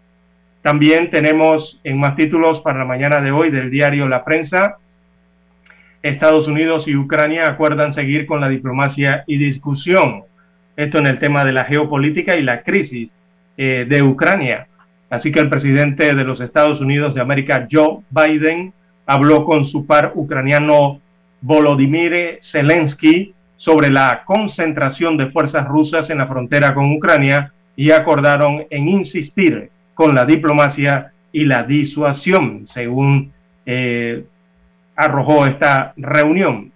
También 0.63 1.11
tenemos 1.11 1.79
en 1.85 1.99
más 1.99 2.17
títulos 2.17 2.61
para 2.61 2.79
la 2.79 2.85
mañana 2.87 3.21
de 3.21 3.31
hoy 3.31 3.51
del 3.51 3.71
diario 3.71 4.09
La 4.09 4.25
Prensa. 4.25 4.79
Estados 6.03 6.49
Unidos 6.49 6.89
y 6.89 6.97
Ucrania 6.97 7.49
acuerdan 7.49 7.93
seguir 7.93 8.27
con 8.27 8.41
la 8.41 8.49
diplomacia 8.49 9.25
y 9.27 9.37
discusión. 9.37 10.25
Esto 10.77 10.99
en 10.99 11.07
el 11.07 11.19
tema 11.19 11.45
de 11.45 11.53
la 11.53 11.65
geopolítica 11.65 12.37
y 12.37 12.43
la 12.43 12.63
crisis 12.63 13.11
eh, 13.57 13.87
de 13.89 14.03
Ucrania. 14.03 14.67
Así 15.11 15.31
que 15.31 15.41
el 15.41 15.51
presidente 15.51 16.15
de 16.15 16.25
los 16.25 16.41
Estados 16.41 16.81
Unidos 16.81 17.15
de 17.15 17.21
América, 17.21 17.69
Joe 17.71 17.99
Biden, 18.11 18.73
habló 19.07 19.45
con 19.45 19.65
su 19.65 19.87
par 19.87 20.13
ucraniano 20.15 21.01
Volodymyr 21.45 22.41
Zelensky 22.43 23.35
sobre 23.59 23.91
la 23.91 24.23
concentración 24.25 25.19
de 25.19 25.31
fuerzas 25.31 25.69
rusas 25.69 26.09
en 26.09 26.19
la 26.19 26.27
frontera 26.27 26.73
con 26.73 26.91
Ucrania 26.91 27.53
y 27.77 27.91
acordaron 27.91 28.65
en 28.71 28.89
insistir 28.89 29.69
con 29.93 30.15
la 30.15 30.25
diplomacia 30.25 31.13
y 31.33 31.45
la 31.45 31.63
disuasión, 31.65 32.67
según 32.67 33.31
eh, 33.67 34.25
arrojó 34.97 35.45
esta 35.45 35.93
reunión. 35.99 36.73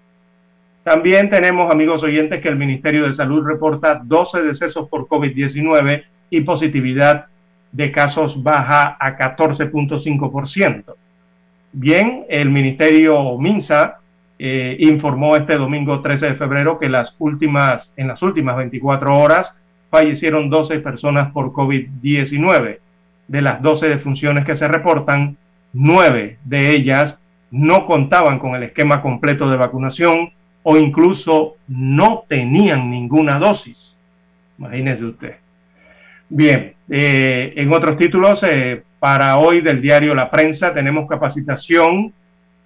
También 0.84 1.30
tenemos, 1.30 1.72
amigos 1.72 2.02
oyentes, 2.02 2.42
que 2.42 2.48
el 2.48 2.56
Ministerio 2.56 3.06
de 3.06 3.14
Salud 3.14 3.46
reporta 3.46 4.02
12 4.04 4.42
decesos 4.42 4.86
por 4.90 5.08
COVID-19 5.08 6.04
y 6.28 6.42
positividad 6.42 7.26
de 7.72 7.90
casos 7.90 8.42
baja 8.42 8.98
a 9.00 9.16
14.5%. 9.16 10.94
Bien, 11.72 12.26
el 12.28 12.50
Ministerio 12.50 13.38
MINSA 13.38 13.97
eh, 14.38 14.76
informó 14.80 15.36
este 15.36 15.56
domingo 15.56 16.00
13 16.00 16.26
de 16.26 16.34
febrero 16.36 16.78
que 16.78 16.88
las 16.88 17.14
últimas, 17.18 17.92
en 17.96 18.08
las 18.08 18.22
últimas 18.22 18.56
24 18.56 19.18
horas 19.18 19.52
fallecieron 19.90 20.50
12 20.50 20.78
personas 20.80 21.32
por 21.32 21.52
COVID-19. 21.52 22.78
De 23.26 23.42
las 23.42 23.60
12 23.62 23.88
defunciones 23.88 24.44
que 24.44 24.56
se 24.56 24.68
reportan, 24.68 25.36
9 25.72 26.38
de 26.44 26.70
ellas 26.70 27.18
no 27.50 27.86
contaban 27.86 28.38
con 28.38 28.54
el 28.54 28.62
esquema 28.62 29.02
completo 29.02 29.50
de 29.50 29.56
vacunación 29.56 30.30
o 30.62 30.76
incluso 30.76 31.56
no 31.66 32.24
tenían 32.28 32.90
ninguna 32.90 33.38
dosis. 33.38 33.96
Imagínese 34.58 35.04
usted. 35.04 35.36
Bien, 36.28 36.74
eh, 36.90 37.54
en 37.56 37.72
otros 37.72 37.96
títulos, 37.96 38.42
eh, 38.42 38.82
para 38.98 39.38
hoy 39.38 39.60
del 39.60 39.80
diario 39.80 40.14
La 40.14 40.30
Prensa 40.30 40.74
tenemos 40.74 41.08
capacitación 41.08 42.12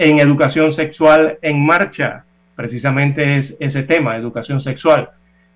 en 0.02 0.18
educación 0.18 0.72
sexual 0.72 1.38
en 1.42 1.64
marcha. 1.64 2.24
Precisamente 2.56 3.38
es 3.38 3.54
ese 3.60 3.84
tema, 3.84 4.16
educación 4.16 4.60
sexual, 4.60 5.10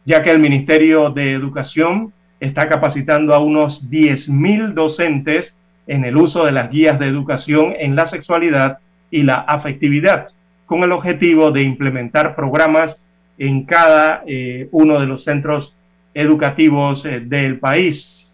ya 0.05 0.22
que 0.22 0.30
el 0.30 0.38
Ministerio 0.38 1.11
de 1.11 1.32
Educación 1.32 2.12
está 2.38 2.68
capacitando 2.68 3.34
a 3.34 3.40
unos 3.40 3.90
10.000 3.90 4.72
docentes 4.72 5.53
en 5.88 6.05
el 6.05 6.16
uso 6.16 6.44
de 6.44 6.53
las 6.53 6.70
guías 6.70 6.99
de 6.99 7.09
educación 7.09 7.74
en 7.76 7.97
la 7.97 8.07
sexualidad 8.07 8.78
y 9.11 9.24
la 9.24 9.34
afectividad, 9.34 10.28
con 10.64 10.84
el 10.84 10.92
objetivo 10.92 11.51
de 11.51 11.62
implementar 11.62 12.36
programas 12.36 13.01
en 13.38 13.64
cada 13.64 14.22
eh, 14.26 14.68
uno 14.70 15.01
de 15.01 15.07
los 15.07 15.24
centros 15.24 15.74
educativos 16.14 17.05
eh, 17.05 17.20
del 17.20 17.59
país. 17.59 18.30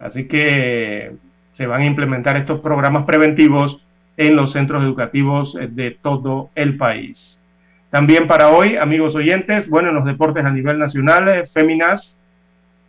Así 0.00 0.26
que 0.26 1.12
se 1.56 1.66
van 1.66 1.82
a 1.82 1.86
implementar 1.86 2.36
estos 2.36 2.60
programas 2.60 3.04
preventivos 3.04 3.80
en 4.18 4.36
los 4.36 4.52
centros 4.52 4.82
educativos 4.82 5.56
eh, 5.58 5.68
de 5.70 5.92
todo 6.02 6.50
el 6.54 6.76
país. 6.76 7.38
También 7.90 8.26
para 8.26 8.50
hoy, 8.50 8.76
amigos 8.76 9.14
oyentes, 9.14 9.66
bueno, 9.68 9.88
en 9.88 9.94
los 9.94 10.04
deportes 10.04 10.44
a 10.44 10.50
nivel 10.50 10.78
nacional, 10.78 11.28
eh, 11.28 11.46
féminas 11.46 12.14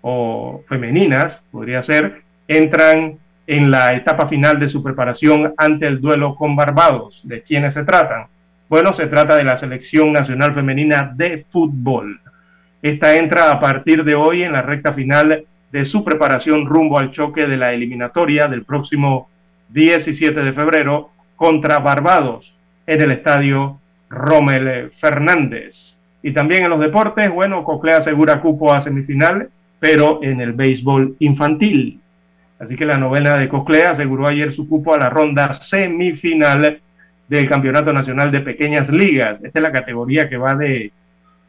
o 0.02 0.64
femeninas, 0.68 1.42
podría 1.52 1.82
ser, 1.84 2.24
entran 2.48 3.18
en 3.48 3.72
la 3.72 3.96
etapa 3.96 4.28
final 4.28 4.60
de 4.60 4.70
su 4.70 4.84
preparación 4.84 5.54
ante 5.56 5.88
el 5.88 6.02
duelo 6.02 6.36
con 6.36 6.56
Barbados. 6.56 7.22
¿De 7.24 7.42
quiénes 7.44 7.76
se 7.76 7.84
tratan? 7.84 8.26
Bueno, 8.68 8.94
se 8.94 9.08
trata 9.08 9.36
de 9.36 9.44
la 9.44 9.58
Selección 9.58 10.12
Nacional 10.12 10.54
Femenina 10.54 11.12
de 11.16 11.46
Fútbol. 11.52 12.20
Esta 12.82 13.18
entra 13.18 13.52
a 13.52 13.60
partir 13.60 14.04
de 14.04 14.16
hoy 14.16 14.44
en 14.44 14.54
la 14.54 14.62
recta 14.62 14.94
final 14.94 15.46
de 15.72 15.86
su 15.86 16.04
preparación 16.04 16.66
rumbo 16.66 16.98
al 16.98 17.12
choque 17.12 17.48
de 17.48 17.58
la 17.58 17.74
eliminatoria 17.74 18.48
del 18.48 18.64
próximo 18.64 19.30
17 19.70 20.40
de 20.40 20.54
febrero 20.54 21.12
contra 21.40 21.80
Barbados 21.80 22.54
en 22.86 23.02
el 23.02 23.14
estadio 23.14 23.80
Rommel 24.10 24.92
Fernández. 25.00 25.96
Y 26.22 26.34
también 26.34 26.64
en 26.64 26.70
los 26.70 26.82
deportes, 26.82 27.32
bueno, 27.32 27.64
Coclea 27.64 28.00
asegura 28.00 28.42
cupo 28.42 28.74
a 28.74 28.82
semifinal, 28.82 29.50
pero 29.80 30.20
en 30.22 30.42
el 30.42 30.52
béisbol 30.52 31.16
infantil. 31.20 32.02
Así 32.60 32.76
que 32.76 32.86
la 32.86 32.98
novena 32.98 33.38
de 33.38 33.48
Coclea 33.48 33.92
aseguró 33.92 34.28
ayer 34.28 34.52
su 34.54 34.68
cupo 34.68 34.94
a 34.94 34.98
la 34.98 35.10
ronda 35.10 35.54
semifinal 35.62 36.82
del 37.30 37.48
Campeonato 37.48 37.94
Nacional 37.94 38.32
de 38.34 38.42
Pequeñas 38.42 38.90
Ligas. 38.90 39.42
Esta 39.42 39.60
es 39.60 39.64
la 39.64 39.72
categoría 39.72 40.28
que 40.28 40.36
va 40.36 40.56
de, 40.56 40.92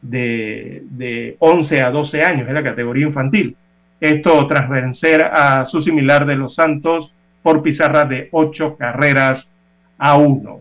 de, 0.01 0.83
de 0.85 1.35
11 1.39 1.81
a 1.81 1.91
12 1.91 2.23
años, 2.23 2.47
es 2.47 2.53
la 2.53 2.63
categoría 2.63 3.07
infantil. 3.07 3.57
Esto 3.99 4.47
tras 4.47 4.69
vencer 4.69 5.21
a 5.21 5.65
su 5.65 5.81
similar 5.81 6.25
de 6.25 6.37
los 6.37 6.55
Santos 6.55 7.13
por 7.43 7.61
pizarra 7.61 8.05
de 8.05 8.29
8 8.31 8.77
carreras 8.77 9.49
a 10.01 10.17
1. 10.17 10.59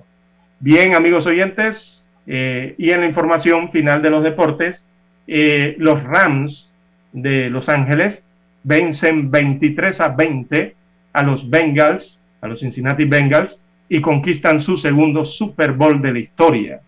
Bien, 0.60 0.94
amigos 0.94 1.24
oyentes, 1.24 2.04
eh, 2.26 2.74
y 2.76 2.90
en 2.90 3.00
la 3.00 3.06
información 3.06 3.70
final 3.70 4.02
de 4.02 4.10
los 4.10 4.22
deportes, 4.22 4.84
eh, 5.26 5.76
los 5.78 6.02
Rams 6.04 6.68
de 7.14 7.48
Los 7.48 7.70
Ángeles 7.70 8.22
vencen 8.64 9.30
23 9.30 9.98
a 9.98 10.08
20 10.08 10.74
a 11.14 11.22
los 11.22 11.48
Bengals, 11.48 12.18
a 12.42 12.48
los 12.48 12.60
Cincinnati 12.60 13.06
Bengals, 13.06 13.58
y 13.88 14.02
conquistan 14.02 14.60
su 14.60 14.76
segundo 14.76 15.24
Super 15.24 15.72
Bowl 15.72 16.02
de 16.02 16.12
la 16.12 16.18
historia. 16.18 16.80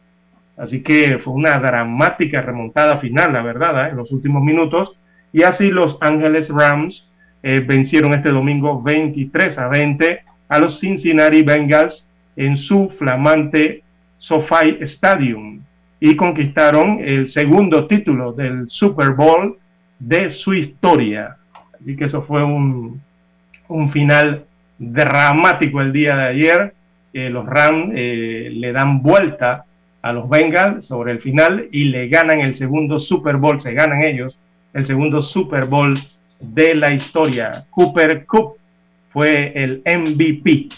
Así 0.58 0.82
que 0.82 1.18
fue 1.20 1.32
una 1.32 1.58
dramática 1.58 2.42
remontada 2.42 2.98
final, 2.98 3.32
la 3.32 3.42
verdad, 3.42 3.86
¿eh? 3.86 3.90
en 3.92 3.96
los 3.96 4.12
últimos 4.12 4.44
minutos. 4.44 4.94
Y 5.32 5.42
así 5.42 5.68
los 5.68 5.96
Ángeles 6.02 6.50
Rams 6.50 7.08
vencieron 7.42 8.12
este 8.12 8.28
domingo 8.28 8.80
23 8.82 9.58
a 9.58 9.66
20 9.66 10.20
a 10.48 10.58
los 10.60 10.78
Cincinnati 10.78 11.42
Bengals 11.42 12.06
en 12.36 12.56
su 12.56 12.90
flamante 12.98 13.82
SoFi 14.18 14.78
Stadium 14.80 15.60
y 16.00 16.16
conquistaron 16.16 16.98
el 17.00 17.30
segundo 17.30 17.86
título 17.86 18.32
del 18.32 18.68
Super 18.68 19.10
Bowl 19.10 19.56
de 19.98 20.30
su 20.30 20.54
historia. 20.54 21.36
Así 21.80 21.96
que 21.96 22.06
eso 22.06 22.22
fue 22.22 22.42
un, 22.42 23.00
un 23.68 23.90
final 23.90 24.44
dramático 24.78 25.80
el 25.80 25.92
día 25.92 26.16
de 26.16 26.24
ayer. 26.24 26.74
los 27.12 27.46
Rams 27.46 27.92
eh, 27.94 28.50
le 28.52 28.72
dan 28.72 29.02
vuelta 29.02 29.64
a 30.02 30.12
los 30.12 30.28
Bengals 30.28 30.86
sobre 30.86 31.12
el 31.12 31.20
final 31.20 31.68
y 31.70 31.84
le 31.84 32.08
ganan 32.08 32.40
el 32.40 32.56
segundo 32.56 32.98
Super 32.98 33.36
Bowl, 33.36 33.60
se 33.60 33.72
ganan 33.72 34.02
ellos 34.02 34.36
el 34.74 34.86
segundo 34.86 35.22
Super 35.22 35.66
Bowl 35.66 35.98
de 36.40 36.74
la 36.74 36.92
historia. 36.92 37.64
Cooper 37.70 38.26
Cup 38.26 38.54
fue 39.12 39.52
el 39.54 39.82
MVP 39.84 40.68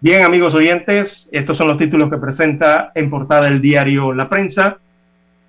Bien, 0.00 0.22
amigos 0.22 0.54
oyentes, 0.54 1.28
estos 1.32 1.58
son 1.58 1.66
los 1.66 1.76
títulos 1.76 2.08
que 2.08 2.18
presenta 2.18 2.92
en 2.94 3.10
portada 3.10 3.48
el 3.48 3.60
diario 3.60 4.12
La 4.12 4.28
Prensa. 4.28 4.78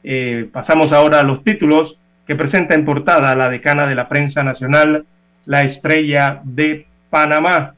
Eh, 0.03 0.49
pasamos 0.51 0.91
ahora 0.91 1.19
a 1.19 1.23
los 1.23 1.43
títulos 1.43 1.99
que 2.25 2.35
presenta 2.35 2.73
en 2.73 2.83
portada 2.83 3.35
la 3.35 3.47
decana 3.47 3.85
de 3.85 3.93
la 3.93 4.09
prensa 4.09 4.41
nacional, 4.41 5.05
La 5.45 5.61
Estrella 5.61 6.41
de 6.43 6.87
Panamá. 7.11 7.75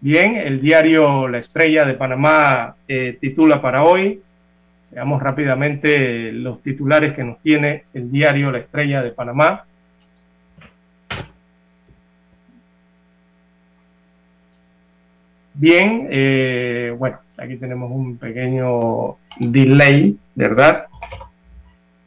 Bien, 0.00 0.36
el 0.36 0.62
diario 0.62 1.28
La 1.28 1.40
Estrella 1.40 1.84
de 1.84 1.92
Panamá 1.92 2.76
eh, 2.88 3.18
titula 3.20 3.60
para 3.60 3.82
hoy. 3.82 4.22
Veamos 4.92 5.22
rápidamente 5.22 6.32
los 6.32 6.62
titulares 6.62 7.12
que 7.12 7.22
nos 7.22 7.38
tiene 7.42 7.84
el 7.92 8.10
diario 8.10 8.50
La 8.50 8.60
Estrella 8.60 9.02
de 9.02 9.10
Panamá. 9.10 9.64
Bien, 15.58 16.08
eh, 16.10 16.94
bueno, 16.98 17.18
aquí 17.36 17.56
tenemos 17.56 17.90
un 17.90 18.18
pequeño 18.18 19.16
delay, 19.38 20.16
¿verdad? 20.34 20.86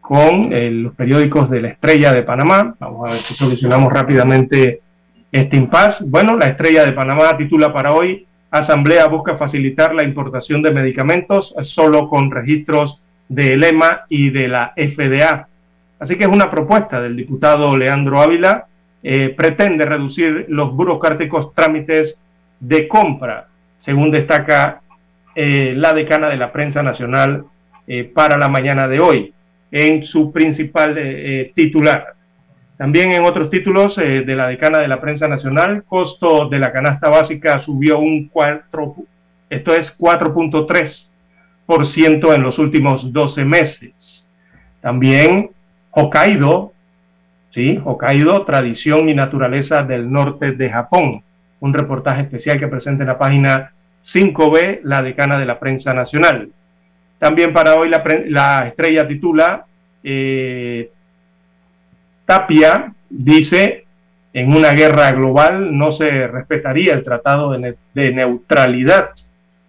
con 0.09 0.51
eh, 0.51 0.71
los 0.71 0.95
periódicos 0.95 1.51
de 1.51 1.61
la 1.61 1.67
Estrella 1.67 2.11
de 2.11 2.23
Panamá. 2.23 2.73
Vamos 2.79 3.07
a 3.07 3.11
ver 3.11 3.21
si 3.21 3.35
solucionamos 3.35 3.93
rápidamente 3.93 4.81
este 5.31 5.55
impasse. 5.55 6.03
Bueno, 6.07 6.35
la 6.35 6.47
Estrella 6.47 6.83
de 6.83 6.93
Panamá 6.93 7.37
titula 7.37 7.71
para 7.71 7.93
hoy, 7.93 8.25
Asamblea 8.49 9.05
busca 9.05 9.37
facilitar 9.37 9.93
la 9.93 10.01
importación 10.01 10.63
de 10.63 10.71
medicamentos 10.71 11.53
solo 11.61 12.09
con 12.09 12.31
registros 12.31 12.99
de 13.27 13.53
EMA 13.53 14.05
y 14.09 14.31
de 14.31 14.47
la 14.47 14.73
FDA. 14.75 15.47
Así 15.99 16.15
que 16.15 16.23
es 16.23 16.29
una 16.31 16.49
propuesta 16.49 16.99
del 16.99 17.15
diputado 17.15 17.77
Leandro 17.77 18.19
Ávila. 18.19 18.65
Eh, 19.03 19.29
pretende 19.29 19.85
reducir 19.85 20.47
los 20.49 20.73
burocráticos 20.73 21.53
trámites 21.53 22.17
de 22.59 22.87
compra, 22.87 23.47
según 23.81 24.11
destaca 24.11 24.81
eh, 25.35 25.73
la 25.75 25.93
decana 25.93 26.29
de 26.29 26.37
la 26.37 26.51
prensa 26.51 26.83
nacional 26.83 27.45
eh, 27.87 28.03
para 28.03 28.37
la 28.37 28.47
mañana 28.47 28.87
de 28.87 28.99
hoy, 28.99 29.33
en 29.71 30.03
su 30.03 30.31
principal 30.31 30.95
titular. 31.53 32.13
También 32.77 33.11
en 33.11 33.23
otros 33.23 33.49
títulos 33.49 33.97
de 33.97 34.35
la 34.35 34.47
decana 34.47 34.79
de 34.79 34.87
la 34.87 35.01
prensa 35.01 35.27
nacional, 35.27 35.83
costo 35.83 36.49
de 36.49 36.57
la 36.57 36.71
canasta 36.71 37.09
básica 37.09 37.61
subió 37.61 37.99
un 37.99 38.29
4, 38.29 38.95
esto 39.49 39.73
es 39.73 39.95
4.3% 39.97 42.35
en 42.35 42.43
los 42.43 42.57
últimos 42.57 43.11
12 43.11 43.45
meses. 43.45 44.27
También 44.81 45.51
Hokkaido, 45.91 46.73
¿sí? 47.51 47.79
Hokkaido, 47.83 48.45
tradición 48.45 49.09
y 49.09 49.13
naturaleza 49.13 49.83
del 49.83 50.11
norte 50.11 50.51
de 50.51 50.69
Japón. 50.69 51.23
Un 51.59 51.73
reportaje 51.73 52.21
especial 52.21 52.59
que 52.59 52.67
presenta 52.67 53.03
en 53.03 53.09
la 53.09 53.17
página 53.17 53.71
5B, 54.05 54.81
la 54.83 55.01
decana 55.01 55.37
de 55.39 55.45
la 55.45 55.59
prensa 55.59 55.93
nacional. 55.93 56.49
También 57.17 57.53
para 57.53 57.75
hoy 57.75 57.89
la, 57.89 58.67
estrella 58.67 59.07
titula 59.07 59.65
eh, 60.03 60.89
Tapia 62.25 62.93
dice, 63.09 63.85
en 64.33 64.55
una 64.55 64.71
guerra 64.71 65.11
global 65.11 65.77
no 65.77 65.91
se 65.91 66.27
respetaría 66.27 66.93
el 66.93 67.03
tratado 67.03 67.51
de, 67.51 67.75
de 67.93 68.11
neutralidad. 68.13 69.09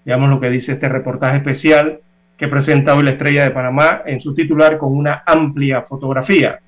Veamos 0.05 0.29
lo 0.29 0.41
que 0.41 0.51
dice 0.51 0.73
este 0.73 0.89
reportaje 0.89 1.39
especial 1.39 2.01
que 2.41 2.49
presenta 2.49 2.95
hoy 2.95 3.03
la 3.03 3.11
Estrella 3.11 3.45
de 3.45 3.51
Panamá 3.51 4.03
en 4.07 4.21
su 4.21 4.35
titular 4.35 4.79
con 4.79 4.97
una 4.97 5.23
amplia 5.27 5.83
fotografía. 5.83 6.59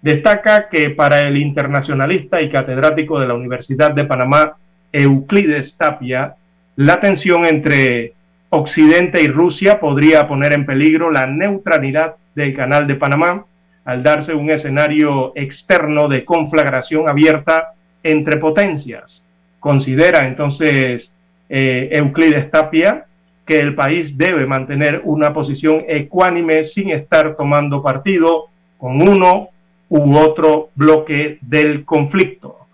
Destaca 0.00 0.68
que 0.68 0.90
para 0.90 1.20
el 1.20 1.36
internacionalista 1.36 2.40
y 2.40 2.48
catedrático 2.48 3.18
de 3.18 3.26
la 3.26 3.34
Universidad 3.34 3.90
de 3.90 4.04
Panamá, 4.04 4.54
Euclides 4.96 5.76
Tapia, 5.76 6.36
la 6.76 7.00
tensión 7.00 7.44
entre 7.44 8.14
Occidente 8.48 9.22
y 9.22 9.28
Rusia 9.28 9.78
podría 9.78 10.26
poner 10.26 10.54
en 10.54 10.64
peligro 10.64 11.10
la 11.10 11.26
neutralidad 11.26 12.14
del 12.34 12.56
Canal 12.56 12.86
de 12.86 12.94
Panamá 12.94 13.44
al 13.84 14.02
darse 14.02 14.34
un 14.34 14.50
escenario 14.50 15.32
externo 15.34 16.08
de 16.08 16.24
conflagración 16.24 17.10
abierta 17.10 17.74
entre 18.02 18.38
potencias. 18.38 19.22
Considera 19.60 20.26
entonces 20.26 21.10
eh, 21.50 21.88
Euclides 21.92 22.50
Tapia 22.50 23.04
que 23.46 23.56
el 23.56 23.74
país 23.74 24.16
debe 24.16 24.46
mantener 24.46 25.02
una 25.04 25.34
posición 25.34 25.84
ecuánime 25.86 26.64
sin 26.64 26.88
estar 26.88 27.36
tomando 27.36 27.82
partido 27.82 28.46
con 28.78 29.06
uno 29.06 29.50
u 29.90 30.16
otro 30.16 30.70
bloque 30.74 31.36
del 31.42 31.84
conflicto. 31.84 32.65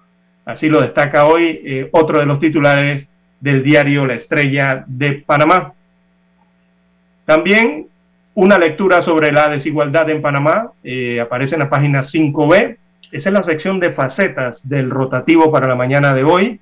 Así 0.44 0.69
lo 0.69 0.81
destaca 0.81 1.27
hoy 1.27 1.60
eh, 1.64 1.89
otro 1.93 2.19
de 2.19 2.27
los 2.27 2.40
titulares 2.40 3.06
del 3.40 3.62
diario 3.62 4.06
La 4.06 4.14
Estrella 4.14 4.85
de 4.86 5.23
Panamá. 5.27 5.73
También 7.24 7.86
una 8.35 8.59
lectura 8.59 9.02
sobre 9.02 9.31
la 9.31 9.48
desigualdad 9.48 10.09
en 10.10 10.23
Panamá 10.23 10.70
eh, 10.82 11.20
aparece 11.20 11.55
en 11.55 11.60
la 11.60 11.70
página 11.70 12.02
5B. 12.02 12.77
Esa 13.12 13.28
es 13.28 13.32
la 13.32 13.43
sección 13.43 13.78
de 13.78 13.93
facetas 13.93 14.59
del 14.62 14.90
rotativo 14.90 15.52
para 15.52 15.69
la 15.69 15.74
mañana 15.74 16.14
de 16.14 16.24
hoy. 16.24 16.59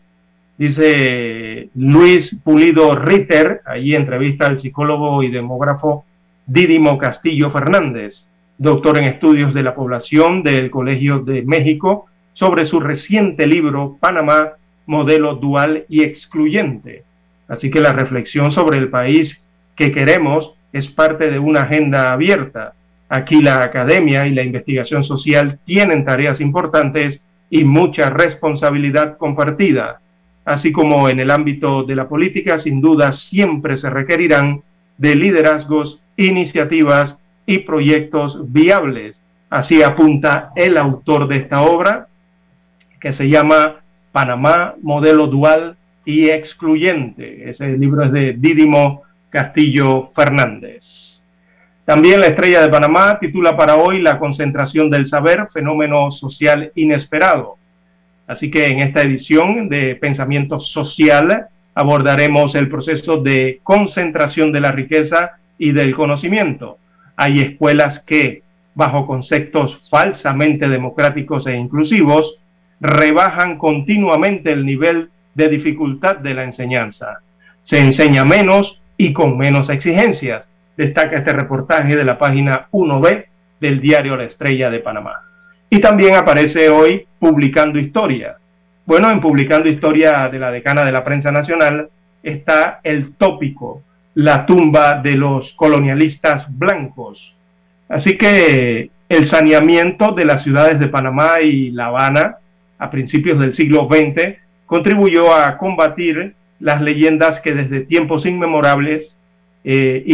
Dice 0.59 1.71
Luis 1.75 2.37
Pulido 2.45 2.95
Ritter, 2.95 3.63
allí 3.65 3.95
entrevista 3.95 4.47
al 4.47 4.61
psicólogo 4.61 5.23
y 5.23 5.31
demógrafo 5.31 6.05
Didimo 6.45 6.99
Castillo 6.99 7.51
Fernández, 7.51 8.27
doctor 8.59 8.99
en 8.99 9.05
estudios 9.05 9.55
de 9.55 9.63
la 9.63 9.75
población 9.75 10.43
del 10.43 10.71
Colegio 10.71 11.21
de 11.21 11.43
México, 11.43 12.10
sobre 12.41 12.67
su 12.67 12.81
reciente 12.81 13.47
libro 13.47 13.99
Panamá, 14.01 14.55
modelo 14.87 15.35
dual 15.35 15.85
y 15.89 16.03
excluyente. 16.03 17.05
Así 17.47 17.71
que 17.71 17.81
la 17.81 17.93
reflexión 17.93 18.51
sobre 18.51 18.79
el 18.79 18.89
país 18.89 19.41
que 19.77 19.93
queremos 19.93 20.55
es 20.73 20.89
parte 20.89 21.31
de 21.31 21.39
una 21.39 21.61
agenda 21.61 22.13
abierta. 22.13 22.73
Aquí 23.11 23.43
la 23.43 23.63
academia 23.63 24.27
y 24.27 24.33
la 24.33 24.43
investigación 24.43 25.05
social 25.05 25.59
tienen 25.67 26.05
tareas 26.05 26.41
importantes 26.41 27.21
y 27.51 27.63
mucha 27.65 28.11
responsabilidad 28.11 29.19
compartida 29.19 30.01
así 30.45 30.73
como 30.73 31.09
en 31.09 31.21
el 31.21 31.31
ámbito 31.31 31.85
de 31.85 31.95
la 31.95 32.09
política, 32.09 32.59
sin 32.59 32.81
duda 32.81 33.13
siempre 33.13 33.77
se 33.77 33.91
requerirán 33.91 34.63
de 34.99 35.15
liderazgos, 35.15 36.01
iniciativas 36.17 37.17
y 37.47 37.59
proyectos 37.59 38.51
viables. 38.51 39.17
Así 39.49 39.83
apunta 39.83 40.51
el 40.57 40.77
autor 40.77 41.29
de 41.29 41.37
esta 41.37 41.63
obra, 41.63 42.09
que 43.01 43.13
se 43.13 43.29
llama 43.29 43.77
Panamá, 44.13 44.75
modelo 44.83 45.27
dual 45.27 45.77
y 46.05 46.29
excluyente. 46.29 47.51
Ese 47.51 47.69
libro 47.79 48.05
es 48.05 48.13
de 48.13 48.35
Dídimo 48.35 49.03
Castillo 49.31 50.11
Fernández. 50.15 51.23
También 51.85 52.21
la 52.21 52.27
estrella 52.27 52.61
de 52.61 52.69
Panamá 52.69 53.19
titula 53.19 53.57
para 53.57 53.77
hoy 53.77 54.01
La 54.01 54.19
concentración 54.19 54.91
del 54.91 55.09
saber, 55.09 55.49
fenómeno 55.53 56.11
social 56.11 56.71
inesperado. 56.75 57.57
Así 58.27 58.51
que 58.51 58.69
en 58.69 58.81
esta 58.81 59.03
edición 59.03 59.69
de 59.69 59.97
Pensamiento 59.97 60.61
Social 60.61 61.47
abordaremos 61.75 62.55
el 62.55 62.69
proceso 62.69 63.17
de 63.17 63.61
concentración 63.63 64.53
de 64.53 64.61
la 64.61 64.71
riqueza 64.71 65.33
y 65.59 65.73
del 65.73 65.95
conocimiento. 65.95 66.79
Hay 67.17 67.41
escuelas 67.41 68.01
que, 68.01 68.43
bajo 68.75 69.07
conceptos 69.07 69.81
falsamente 69.91 70.69
democráticos 70.69 71.47
e 71.47 71.57
inclusivos, 71.57 72.40
rebajan 72.81 73.59
continuamente 73.59 74.53
el 74.53 74.65
nivel 74.65 75.11
de 75.35 75.49
dificultad 75.49 76.17
de 76.17 76.35
la 76.35 76.45
enseñanza. 76.45 77.21
Se 77.65 77.79
enseña 77.79 78.25
menos 78.25 78.81
y 78.97 79.13
con 79.13 79.39
menos 79.39 79.71
exigencias, 79.71 80.47
destaca 80.77 81.17
este 81.17 81.33
reportaje 81.33 81.97
de 81.97 82.05
la 82.05 82.19
página 82.19 82.69
1B 82.73 83.27
del 83.61 83.81
diario 83.81 84.17
La 84.17 84.25
Estrella 84.25 84.71
de 84.71 84.81
Panamá. 84.81 85.21
Y 85.69 85.81
también 85.81 86.15
aparece 86.15 86.69
hoy 86.69 87.07
publicando 87.19 87.79
historia. 87.79 88.37
Bueno, 88.87 89.11
en 89.11 89.21
publicando 89.21 89.69
historia 89.69 90.29
de 90.29 90.39
la 90.39 90.51
decana 90.51 90.85
de 90.85 90.93
la 90.93 91.05
prensa 91.05 91.31
nacional 91.31 91.89
está 92.23 92.81
el 92.83 93.15
tópico, 93.15 93.83
la 94.15 94.47
tumba 94.47 95.01
de 95.01 95.15
los 95.15 95.53
colonialistas 95.53 96.47
blancos. 96.59 97.35
Así 97.89 98.17
que 98.17 98.91
el 99.09 99.27
saneamiento 99.27 100.13
de 100.13 100.25
las 100.25 100.43
ciudades 100.43 100.79
de 100.81 100.89
Panamá 100.89 101.41
y 101.41 101.71
La 101.71 101.87
Habana 101.87 102.37
a 102.81 102.91
principios 102.91 103.39
del 103.39 103.55
siglo 103.55 103.89
XX 103.89 104.39
contribuyó 104.67 105.33
a 105.35 105.57
combatir 105.59 106.35
las 106.59 106.81
leyendas 106.81 107.41
que 107.41 107.55
desde 107.55 107.81
tiempos 107.81 108.27
inmemorables, 108.27 109.15
eh, 109.65 110.05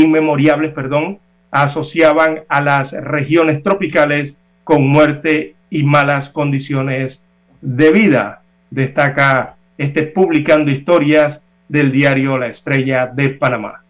perdón, 0.75 1.19
asociaban 1.51 2.41
a 2.49 2.61
las 2.61 2.93
regiones 2.93 3.63
tropicales 3.63 4.35
con 4.65 4.87
muerte 4.87 5.55
y 5.71 5.85
malas 5.85 6.29
condiciones 6.29 7.21
de 7.61 7.91
vida, 7.93 8.43
destaca 8.71 9.55
este 9.79 10.03
publicando 10.03 10.71
historias 10.71 11.41
del 11.69 11.93
diario 11.93 12.39
La 12.39 12.49
Estrella 12.49 13.07
de 13.07 13.31
Panamá. 13.31 13.83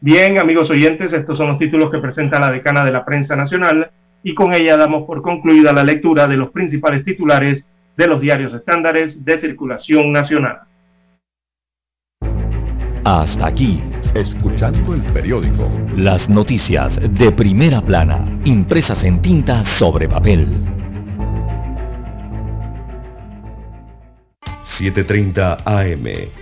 Bien, 0.00 0.38
amigos 0.38 0.70
oyentes, 0.70 1.12
estos 1.12 1.38
son 1.38 1.48
los 1.48 1.58
títulos 1.58 1.90
que 1.90 1.98
presenta 1.98 2.40
la 2.40 2.50
decana 2.50 2.84
de 2.84 2.92
la 2.92 3.04
prensa 3.04 3.36
nacional 3.36 3.90
y 4.22 4.34
con 4.34 4.52
ella 4.54 4.76
damos 4.76 5.04
por 5.06 5.22
concluida 5.22 5.72
la 5.72 5.84
lectura 5.84 6.26
de 6.28 6.36
los 6.36 6.50
principales 6.50 7.04
titulares 7.04 7.64
de 8.02 8.08
los 8.08 8.20
diarios 8.20 8.52
estándares 8.52 9.24
de 9.24 9.40
circulación 9.40 10.10
nacional. 10.12 10.62
Hasta 13.04 13.46
aquí, 13.46 13.80
escuchando 14.14 14.94
el 14.94 15.02
periódico. 15.12 15.70
Las 15.96 16.28
noticias 16.28 16.98
de 17.00 17.30
primera 17.30 17.80
plana, 17.80 18.40
impresas 18.44 19.04
en 19.04 19.22
tinta 19.22 19.64
sobre 19.78 20.08
papel. 20.08 20.48
7.30 24.64 25.62
AM. 25.64 26.41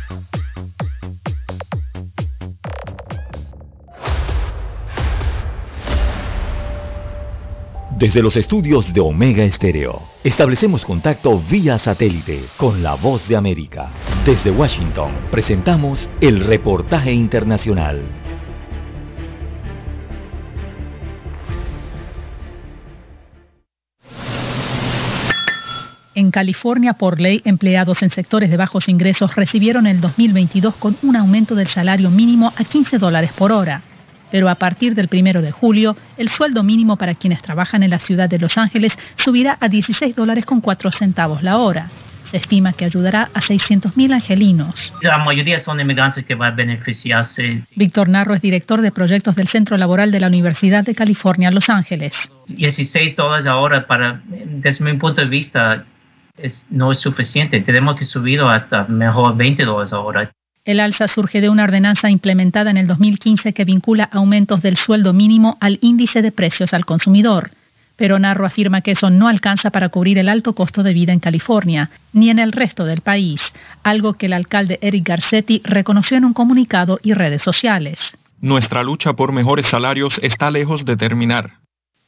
Desde 8.01 8.23
los 8.23 8.35
estudios 8.35 8.91
de 8.95 8.99
Omega 8.99 9.43
Estéreo, 9.43 10.01
establecemos 10.23 10.83
contacto 10.83 11.39
vía 11.39 11.77
satélite 11.77 12.45
con 12.57 12.81
la 12.81 12.95
voz 12.95 13.27
de 13.27 13.35
América. 13.35 13.91
Desde 14.25 14.49
Washington, 14.49 15.11
presentamos 15.29 16.09
el 16.19 16.39
reportaje 16.39 17.13
internacional. 17.13 18.01
En 26.15 26.31
California, 26.31 26.93
por 26.93 27.21
ley, 27.21 27.43
empleados 27.45 28.01
en 28.01 28.09
sectores 28.09 28.49
de 28.49 28.57
bajos 28.57 28.89
ingresos 28.89 29.35
recibieron 29.35 29.85
el 29.85 30.01
2022 30.01 30.73
con 30.77 30.97
un 31.03 31.15
aumento 31.15 31.53
del 31.53 31.67
salario 31.67 32.09
mínimo 32.09 32.51
a 32.57 32.63
15 32.63 32.97
dólares 32.97 33.31
por 33.37 33.51
hora. 33.51 33.83
Pero 34.31 34.49
a 34.49 34.55
partir 34.55 34.95
del 34.95 35.09
1 35.11 35.41
de 35.41 35.51
julio, 35.51 35.95
el 36.17 36.29
sueldo 36.29 36.63
mínimo 36.63 36.97
para 36.97 37.15
quienes 37.15 37.41
trabajan 37.41 37.83
en 37.83 37.89
la 37.89 37.99
ciudad 37.99 38.29
de 38.29 38.39
Los 38.39 38.57
Ángeles 38.57 38.93
subirá 39.15 39.57
a 39.59 39.67
16 39.67 40.15
dólares 40.15 40.45
con 40.45 40.61
4 40.61 40.91
centavos 40.91 41.43
la 41.43 41.57
hora. 41.57 41.89
Se 42.31 42.37
estima 42.37 42.71
que 42.71 42.85
ayudará 42.85 43.29
a 43.33 43.41
600.000 43.41 44.13
angelinos. 44.13 44.93
La 45.01 45.17
mayoría 45.17 45.59
son 45.59 45.81
inmigrantes 45.81 46.23
que 46.23 46.33
van 46.33 46.53
a 46.53 46.55
beneficiarse. 46.55 47.63
Víctor 47.75 48.07
Narro 48.07 48.33
es 48.33 48.41
director 48.41 48.81
de 48.81 48.89
proyectos 48.91 49.35
del 49.35 49.49
Centro 49.49 49.75
Laboral 49.75 50.13
de 50.13 50.21
la 50.21 50.27
Universidad 50.27 50.85
de 50.85 50.95
California, 50.95 51.51
Los 51.51 51.69
Ángeles. 51.69 52.13
16 52.47 53.17
dólares 53.17 53.47
ahora 53.47 53.85
para, 53.85 54.21
desde 54.25 54.85
mi 54.85 54.93
punto 54.93 55.19
de 55.19 55.27
vista, 55.27 55.83
es, 56.37 56.65
no 56.69 56.93
es 56.93 57.01
suficiente. 57.01 57.59
Tenemos 57.59 57.97
que 57.97 58.05
subirlo 58.05 58.49
hasta 58.49 58.85
mejor 58.85 59.35
20 59.35 59.65
dólares 59.65 59.91
ahora. 59.91 60.31
El 60.63 60.79
alza 60.79 61.07
surge 61.07 61.41
de 61.41 61.49
una 61.49 61.63
ordenanza 61.63 62.11
implementada 62.11 62.69
en 62.69 62.77
el 62.77 62.85
2015 62.85 63.51
que 63.51 63.65
vincula 63.65 64.03
aumentos 64.03 64.61
del 64.61 64.77
sueldo 64.77 65.11
mínimo 65.11 65.57
al 65.59 65.79
índice 65.81 66.21
de 66.21 66.31
precios 66.31 66.75
al 66.75 66.85
consumidor. 66.85 67.49
Pero 67.95 68.19
Narro 68.19 68.45
afirma 68.45 68.81
que 68.81 68.91
eso 68.91 69.09
no 69.09 69.27
alcanza 69.27 69.71
para 69.71 69.89
cubrir 69.89 70.19
el 70.19 70.29
alto 70.29 70.53
costo 70.53 70.83
de 70.83 70.93
vida 70.93 71.13
en 71.13 71.19
California, 71.19 71.89
ni 72.13 72.29
en 72.29 72.37
el 72.37 72.51
resto 72.51 72.85
del 72.85 73.01
país, 73.01 73.41
algo 73.81 74.13
que 74.13 74.27
el 74.27 74.33
alcalde 74.33 74.77
Eric 74.83 75.07
Garcetti 75.07 75.61
reconoció 75.63 76.17
en 76.17 76.25
un 76.25 76.33
comunicado 76.33 76.99
y 77.01 77.13
redes 77.13 77.41
sociales. 77.41 77.99
Nuestra 78.39 78.83
lucha 78.83 79.13
por 79.13 79.31
mejores 79.31 79.65
salarios 79.65 80.19
está 80.21 80.51
lejos 80.51 80.85
de 80.85 80.95
terminar. 80.95 81.53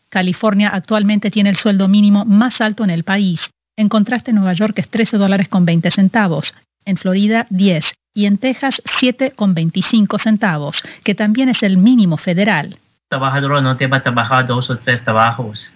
California 0.09 0.69
actualmente 0.69 1.31
tiene 1.31 1.49
el 1.49 1.55
sueldo 1.55 1.87
mínimo 1.87 2.23
más 2.23 2.61
alto 2.61 2.83
en 2.83 2.91
el 2.91 3.03
país. 3.03 3.49
En 3.75 3.89
contraste, 3.89 4.31
Nueva 4.31 4.53
York 4.53 4.77
es 4.77 4.89
13 4.89 5.17
dólares 5.17 5.47
con 5.47 5.65
20 5.65 5.89
centavos, 5.89 6.53
en 6.85 6.97
Florida 6.97 7.47
10 7.49 7.93
y 8.13 8.25
en 8.25 8.37
Texas 8.37 8.81
7,25 8.99 10.19
centavos, 10.19 10.83
que 11.03 11.15
también 11.15 11.49
es 11.49 11.63
el 11.63 11.77
mínimo 11.77 12.17
federal. 12.17 12.77
Trabajador 13.09 13.61
no 13.61 13.75
debe 13.75 13.99
trabajar 13.99 14.47
dos 14.47 14.69
o 14.69 14.77
tres 14.77 15.03
trabajos, 15.03 15.69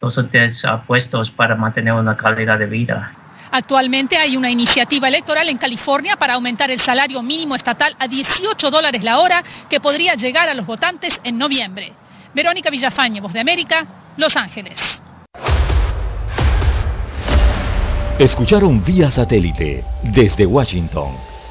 dos 0.00 0.18
o 0.18 0.26
tres 0.26 0.62
uh, 0.64 0.84
puestos 0.86 1.30
para 1.30 1.54
mantener 1.54 1.94
una 1.94 2.16
calidad 2.16 2.58
de 2.58 2.66
vida. 2.66 3.12
Actualmente 3.50 4.16
hay 4.16 4.36
una 4.36 4.50
iniciativa 4.50 5.06
electoral 5.08 5.48
en 5.48 5.58
California 5.58 6.16
para 6.16 6.34
aumentar 6.34 6.70
el 6.70 6.80
salario 6.80 7.22
mínimo 7.22 7.54
estatal 7.54 7.94
a 7.98 8.08
18 8.08 8.70
dólares 8.70 9.04
la 9.04 9.20
hora 9.20 9.42
que 9.70 9.80
podría 9.80 10.14
llegar 10.14 10.48
a 10.48 10.54
los 10.54 10.66
votantes 10.66 11.18
en 11.22 11.38
noviembre. 11.38 11.92
Verónica 12.34 12.70
Villafañe, 12.70 13.20
Voz 13.20 13.32
de 13.32 13.40
América, 13.40 13.86
Los 14.16 14.36
Ángeles. 14.36 14.78
Escucharon 18.18 18.82
vía 18.84 19.10
satélite 19.10 19.84
desde 20.02 20.44
Washington 20.44 21.25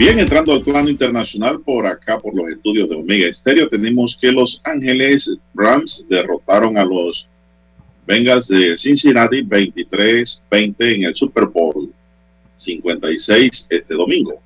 Bien, 0.00 0.18
entrando 0.18 0.54
al 0.54 0.62
plano 0.62 0.88
internacional, 0.88 1.60
por 1.60 1.86
acá, 1.86 2.18
por 2.18 2.34
los 2.34 2.48
estudios 2.48 2.88
de 2.88 2.96
Omega 2.96 3.28
Estéreo, 3.28 3.68
tenemos 3.68 4.16
que 4.18 4.32
Los 4.32 4.58
Ángeles 4.64 5.36
Rams 5.52 6.06
derrotaron 6.08 6.78
a 6.78 6.86
los 6.86 7.28
Bengals 8.06 8.48
de 8.48 8.78
Cincinnati 8.78 9.42
23-20 9.42 10.74
en 10.78 11.04
el 11.04 11.14
Super 11.14 11.44
Bowl 11.44 11.92
56 12.56 13.66
este 13.68 13.94
domingo. 13.94 14.40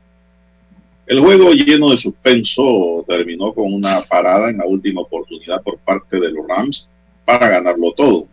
El 1.06 1.20
juego 1.20 1.52
lleno 1.52 1.90
de 1.90 1.98
suspenso 1.98 3.04
terminó 3.06 3.54
con 3.54 3.72
una 3.72 4.02
parada 4.02 4.50
en 4.50 4.58
la 4.58 4.66
última 4.66 5.02
oportunidad 5.02 5.62
por 5.62 5.78
parte 5.78 6.18
de 6.18 6.32
los 6.32 6.48
Rams 6.48 6.88
para 7.24 7.48
ganarlo 7.48 7.92
todo. 7.92 8.26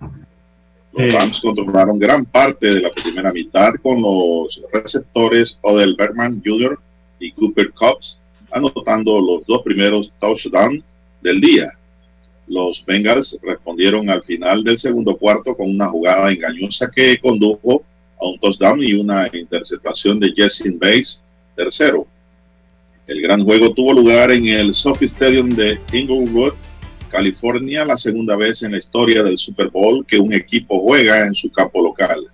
Los 0.94 1.14
Rams 1.14 1.40
controlaron 1.40 2.00
gran 2.00 2.26
parte 2.26 2.66
de 2.66 2.82
la 2.82 2.90
primera 2.90 3.32
mitad 3.32 3.76
con 3.84 4.02
los 4.02 4.60
receptores 4.74 5.60
Odell 5.62 5.96
Bergman 5.96 6.42
Jr 6.44 6.80
y 7.22 7.32
Cooper 7.32 7.72
Cubs, 7.72 8.20
anotando 8.52 9.20
los 9.22 9.46
dos 9.46 9.62
primeros 9.64 10.12
touchdowns 10.20 10.84
del 11.22 11.40
día. 11.40 11.68
Los 12.48 12.84
Bengals 12.86 13.40
respondieron 13.42 14.10
al 14.10 14.24
final 14.24 14.64
del 14.64 14.78
segundo 14.78 15.16
cuarto 15.16 15.56
con 15.56 15.70
una 15.70 15.88
jugada 15.88 16.32
engañosa 16.32 16.92
que 16.94 17.18
condujo 17.20 17.84
a 18.20 18.28
un 18.28 18.40
touchdown 18.40 18.84
y 18.84 18.94
una 18.94 19.30
interceptación 19.32 20.20
de 20.20 20.34
Jesse 20.36 20.74
Bates, 20.78 21.24
tercero. 21.56 22.06
El 23.08 23.22
gran 23.22 23.44
juego 23.44 23.74
tuvo 23.74 23.94
lugar 23.94 24.32
en 24.32 24.48
el 24.48 24.76
Sophie 24.76 25.08
Stadium 25.08 25.50
de 25.50 25.80
Inglewood, 25.94 26.54
California, 27.10 27.84
la 27.84 27.98
segunda 27.98 28.36
vez 28.36 28.64
en 28.64 28.72
la 28.72 28.78
historia 28.78 29.22
del 29.22 29.38
Super 29.38 29.70
Bowl 29.70 30.06
que 30.06 30.20
un 30.20 30.34
equipo 30.34 30.80
juega 30.80 31.26
en 31.26 31.34
su 31.34 31.52
campo 31.52 31.82
local. 31.82 32.28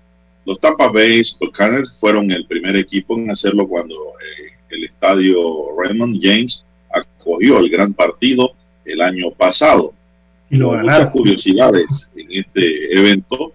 Los 0.46 0.60
Tampa 0.60 0.90
Bay 0.90 1.22
Buccaneers 1.40 1.98
fueron 2.00 2.32
el 2.32 2.46
primer 2.46 2.76
equipo 2.76 3.18
en 3.18 3.30
hacerlo 3.32 3.68
cuando 3.68 3.96
eh, 3.96 4.47
el 4.70 4.84
estadio 4.86 5.68
Raymond 5.78 6.20
James 6.22 6.64
acogió 6.94 7.60
el 7.60 7.70
gran 7.70 7.94
partido 7.94 8.54
el 8.86 9.02
año 9.02 9.32
pasado. 9.32 9.94
Y 10.50 10.58
lo 10.58 10.72
Muchas 10.74 11.10
curiosidades 11.10 12.10
en 12.16 12.28
este 12.32 12.98
evento. 12.98 13.54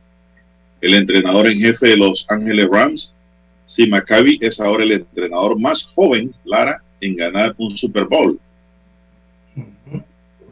El 0.81 0.95
entrenador 0.95 1.47
en 1.47 1.61
jefe 1.61 1.89
de 1.89 1.97
Los 1.97 2.27
Ángeles 2.29 2.69
Rams, 2.69 3.15
Si 3.65 3.87
Maccabi, 3.87 4.39
es 4.41 4.61
ahora 4.61 4.83
el 4.83 4.93
entrenador 4.93 5.59
más 5.59 5.85
joven, 5.95 6.35
Lara, 6.45 6.83
en 7.01 7.17
ganar 7.17 7.55
un 7.57 7.77
Super 7.77 8.05
Bowl. 8.05 8.39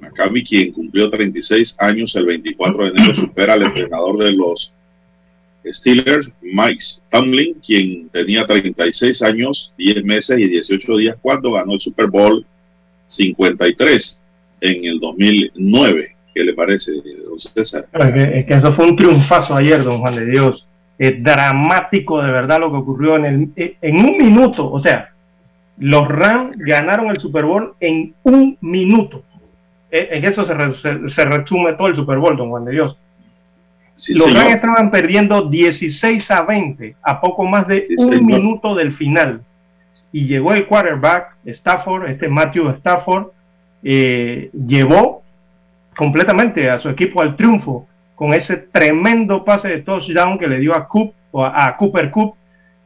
Maccabi, 0.01 0.45
quien 0.45 0.73
cumplió 0.73 1.11
36 1.11 1.77
años 1.78 2.15
el 2.16 2.27
24 2.27 2.85
de 2.85 2.91
enero, 2.91 3.15
supera 3.15 3.55
al 3.55 3.62
entrenador 3.62 4.16
de 4.19 4.32
los 4.32 4.73
Steelers, 5.66 6.28
Mike 6.43 6.82
Tomlin, 7.11 7.55
quien 7.66 8.09
tenía 8.09 8.47
36 8.47 9.23
años, 9.23 9.73
10 9.78 10.05
meses 10.05 10.39
y 10.39 10.49
18 10.49 10.97
días 10.97 11.16
cuando 11.20 11.53
ganó 11.53 11.74
el 11.74 11.81
Super 11.81 12.07
Bowl 12.09 12.45
53 13.09 14.20
en 14.62 14.85
el 14.85 15.01
2009. 15.01 16.16
¿Qué 16.35 16.45
le 16.45 16.55
parece, 16.55 16.93
don 16.95 17.39
César? 17.39 17.87
Es 17.93 18.12
que, 18.12 18.39
es 18.41 18.47
que 18.47 18.55
eso 18.55 18.73
fue 18.74 18.87
un 18.87 18.97
triunfazo 18.97 19.55
ayer, 19.57 19.82
don 19.82 20.01
Juan 20.01 20.16
de 20.16 20.27
Dios. 20.27 20.66
Es 20.99 21.23
dramático 21.23 22.23
de 22.23 22.31
verdad 22.31 22.61
lo 22.61 22.70
que 22.70 22.77
ocurrió 22.77 23.16
en, 23.16 23.53
el, 23.57 23.77
en 23.81 23.97
un 24.05 24.16
minuto. 24.19 24.70
O 24.70 24.81
sea, 24.81 25.11
los 25.78 26.07
Rams 26.09 26.57
ganaron 26.59 27.11
el 27.11 27.20
Super 27.20 27.45
Bowl 27.45 27.74
en 27.81 28.15
un 28.23 28.57
minuto. 28.61 29.23
E, 29.91 30.09
En 30.12 30.24
eso 30.24 30.45
se, 30.45 30.55
re- 30.55 30.77
se 31.09 31.24
resume 31.24 31.73
todo 31.73 31.89
el 31.89 31.97
Super 31.97 32.19
Bowl, 32.19 32.37
don 32.37 32.51
Juan 32.51 32.65
de 32.65 32.73
Dios. 32.73 32.97
Sí, 33.95 34.15
los 34.15 34.29
señor. 34.29 34.43
Rams 34.45 34.55
estaban 34.55 34.91
perdiendo 34.91 35.49
16 35.49 36.31
a 36.31 36.43
20 36.43 36.97
a 37.03 37.21
poco 37.21 37.45
más 37.45 37.67
de 37.69 37.85
Sí, 37.87 37.95
un 37.99 38.09
señor. 38.09 38.23
minuto 38.23 38.75
del 38.75 38.93
final. 38.93 39.43
Y 40.12 40.27
llegó 40.27 40.55
el 40.55 40.67
quarterback, 40.67 41.37
Stafford, 41.45 42.09
este 42.11 42.29
Matthew 42.29 42.71
Stafford, 42.71 43.29
eh, 43.83 44.51
llevó 44.67 45.23
completamente 45.97 46.69
a 46.69 46.79
su 46.79 46.89
equipo 46.89 47.23
al 47.23 47.37
triunfo 47.37 47.87
con 48.15 48.33
ese 48.35 48.57
tremendo 48.57 49.45
pase 49.45 49.69
de 49.69 49.83
touchdown 49.83 50.39
que 50.39 50.49
le 50.49 50.59
dio 50.59 50.75
a, 50.75 50.89
Coop, 50.89 51.15
o 51.31 51.45
a, 51.45 51.77
Cooper 51.77 52.11
Cup 52.11 52.35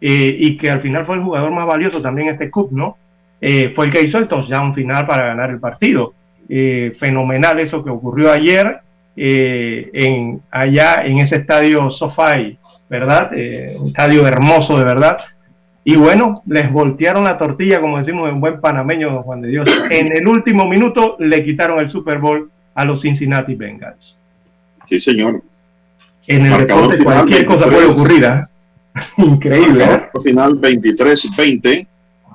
eh, 0.00 0.36
y 0.38 0.56
que 0.56 0.70
al 0.70 0.80
final 0.80 1.06
fue 1.06 1.16
el 1.16 1.22
jugador 1.22 1.50
más 1.50 1.66
valioso 1.66 2.00
también 2.02 2.28
este 2.28 2.50
Cup, 2.50 2.70
¿no? 2.72 2.96
Eh, 3.40 3.72
fue 3.74 3.86
el 3.86 3.92
que 3.92 4.02
hizo 4.02 4.18
el 4.18 4.28
touchdown 4.28 4.74
final 4.74 5.06
para 5.06 5.26
ganar 5.26 5.50
el 5.50 5.60
partido. 5.60 6.14
Fenomenal 6.46 7.58
eso 7.58 7.82
que 7.82 7.88
ocurrió 7.90 8.30
ayer 8.30 8.80
eh, 9.16 9.90
en, 9.92 10.42
allá 10.50 11.04
en 11.04 11.18
ese 11.18 11.36
estadio 11.36 11.90
SoFi, 11.90 12.58
¿verdad? 12.88 13.30
Eh, 13.34 13.76
un 13.78 13.88
estadio 13.88 14.26
hermoso 14.26 14.78
de 14.78 14.84
verdad. 14.84 15.18
Y 15.84 15.96
bueno, 15.96 16.42
les 16.46 16.72
voltearon 16.72 17.24
la 17.24 17.36
tortilla, 17.36 17.80
como 17.80 17.98
decimos 17.98 18.28
en 18.30 18.40
buen 18.40 18.60
panameño, 18.60 19.12
don 19.12 19.22
Juan 19.22 19.40
de 19.42 19.48
Dios. 19.48 19.68
En 19.90 20.16
el 20.16 20.26
último 20.26 20.66
minuto 20.66 21.16
le 21.18 21.44
quitaron 21.44 21.80
el 21.80 21.90
Super 21.90 22.18
Bowl 22.18 22.50
a 22.74 22.84
los 22.84 23.02
Cincinnati 23.02 23.54
Bengals. 23.54 24.16
Sí, 24.86 24.98
señor. 25.00 25.42
En 26.26 26.44
el 26.46 26.50
Marcador 26.50 26.82
deporte 26.96 26.98
final, 26.98 27.14
cualquier 27.14 27.46
cosa 27.46 27.66
23. 27.66 27.86
puede 27.86 28.00
ocurrir, 28.00 28.26
¿ah? 28.26 28.48
Increíble, 29.18 29.84
¿eh? 29.84 29.88
Marcador 29.88 30.22
final 30.22 30.60
23-20 30.60 31.86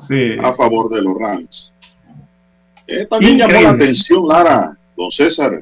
Sí. 0.07 0.38
a 0.41 0.53
favor 0.53 0.89
de 0.89 1.01
los 1.01 1.18
Rams. 1.19 1.73
Eh, 2.88 3.06
también 3.06 3.38
llamó 3.38 3.51
Increíble. 3.51 3.64
la 3.64 3.84
atención, 3.84 4.27
Lara, 4.27 4.77
don 4.95 5.11
César, 5.11 5.61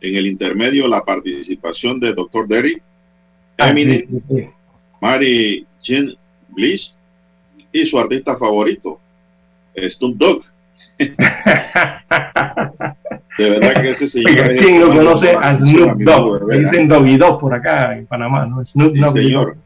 en 0.00 0.14
el 0.16 0.26
intermedio 0.26 0.88
la 0.88 1.02
participación 1.04 2.00
de 2.00 2.14
Dr. 2.14 2.46
Derry, 2.48 2.80
Ah, 3.58 3.70
Eminem, 3.70 4.00
sí, 4.00 4.06
sí, 4.08 4.22
sí. 4.36 4.48
Mary 5.02 5.66
Jean 5.82 6.14
Bliss 6.48 6.96
y 7.72 7.84
su 7.86 7.98
artista 7.98 8.36
favorito, 8.38 8.98
Snoop 9.76 10.16
Dogg. 10.16 10.42
De 13.38 13.48
verdad 13.50 13.82
que 13.82 13.88
ese 13.90 14.08
señor 14.08 14.50
es 14.52 14.60
¿Quién 14.60 14.80
más 14.80 14.88
conoce 14.96 15.30
a 15.40 15.56
Snoop 15.58 15.98
Dogg? 16.02 16.50
Dicen 16.50 16.88
Doggy 16.88 17.16
Dog 17.16 17.40
por 17.40 17.54
acá 17.54 17.96
en 17.96 18.06
Panamá, 18.06 18.46
¿no? 18.46 18.64
Snoop 18.64 18.92
Sí, 18.92 18.98
Dogg. 19.00 19.12
señor. 19.14 19.56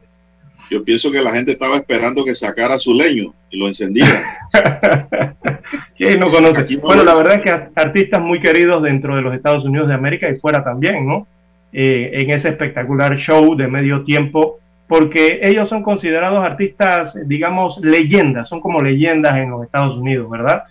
Yo 0.71 0.83
pienso 0.83 1.11
que 1.11 1.21
la 1.21 1.31
gente 1.31 1.51
estaba 1.51 1.77
esperando 1.77 2.25
que 2.25 2.33
sacara 2.35 2.79
su 2.79 2.93
leño 2.93 3.33
y 3.51 3.57
lo 3.57 3.67
encendiera. 3.67 4.25
¿Quién 5.97 6.19
no 6.19 6.29
conoce? 6.29 6.77
Bueno, 6.77 7.03
la 7.03 7.15
verdad 7.15 7.35
es 7.35 7.41
que 7.41 7.69
artistas 7.75 8.21
muy 8.21 8.39
queridos 8.41 8.83
dentro 8.83 9.15
de 9.15 9.21
los 9.21 9.33
Estados 9.33 9.63
Unidos 9.65 9.87
de 9.87 9.93
América 9.93 10.29
y 10.29 10.35
fuera 10.39 10.63
también, 10.63 11.07
¿no? 11.07 11.27
Eh, 11.71 12.09
en 12.13 12.29
ese 12.31 12.49
espectacular 12.49 13.15
show 13.17 13.55
de 13.55 13.67
medio 13.67 14.03
tiempo, 14.03 14.59
porque 14.87 15.39
ellos 15.41 15.67
son 15.69 15.83
considerados 15.83 16.45
artistas, 16.45 17.15
digamos, 17.25 17.77
leyendas, 17.81 18.47
son 18.49 18.59
como 18.61 18.81
leyendas 18.81 19.35
en 19.37 19.49
los 19.51 19.63
Estados 19.63 19.97
Unidos, 19.97 20.29
¿verdad? 20.29 20.63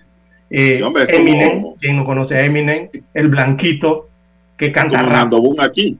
Eh, 0.50 0.76
Sí, 0.76 0.82
hombre, 0.82 1.04
es 1.04 1.08
como- 1.08 1.20
Eminem, 1.28 1.62
quien 1.80 1.96
no 1.96 2.04
conoce 2.04 2.36
a 2.36 2.44
Eminem, 2.44 2.88
el 3.14 3.28
blanquito 3.28 4.08
que 4.56 4.70
canta 4.72 4.98
Como 5.00 5.10
rap. 5.10 5.30
Boom 5.30 5.60
aquí. 5.60 5.98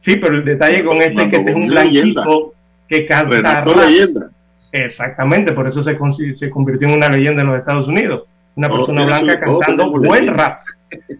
Sí, 0.00 0.16
pero 0.16 0.34
el 0.34 0.44
detalle 0.44 0.84
con 0.84 1.00
este 1.02 1.22
es 1.22 1.28
que 1.28 1.36
este 1.36 1.50
es 1.50 1.56
un 1.56 1.72
leyenda. 1.72 2.22
blanquito 2.24 2.54
que 2.88 3.06
canta 3.06 3.40
rap. 3.40 3.68
Leyenda. 3.76 4.30
Exactamente, 4.72 5.52
por 5.52 5.68
eso 5.68 5.82
se, 5.82 5.96
se 6.36 6.50
convirtió 6.50 6.88
en 6.88 6.94
una 6.94 7.08
leyenda 7.08 7.42
en 7.42 7.48
los 7.48 7.58
Estados 7.58 7.88
Unidos. 7.88 8.24
Una 8.58 8.68
persona 8.68 9.04
blanca 9.06 9.38
cantando 9.38 9.90
buen 9.90 10.26
rap. 10.34 10.58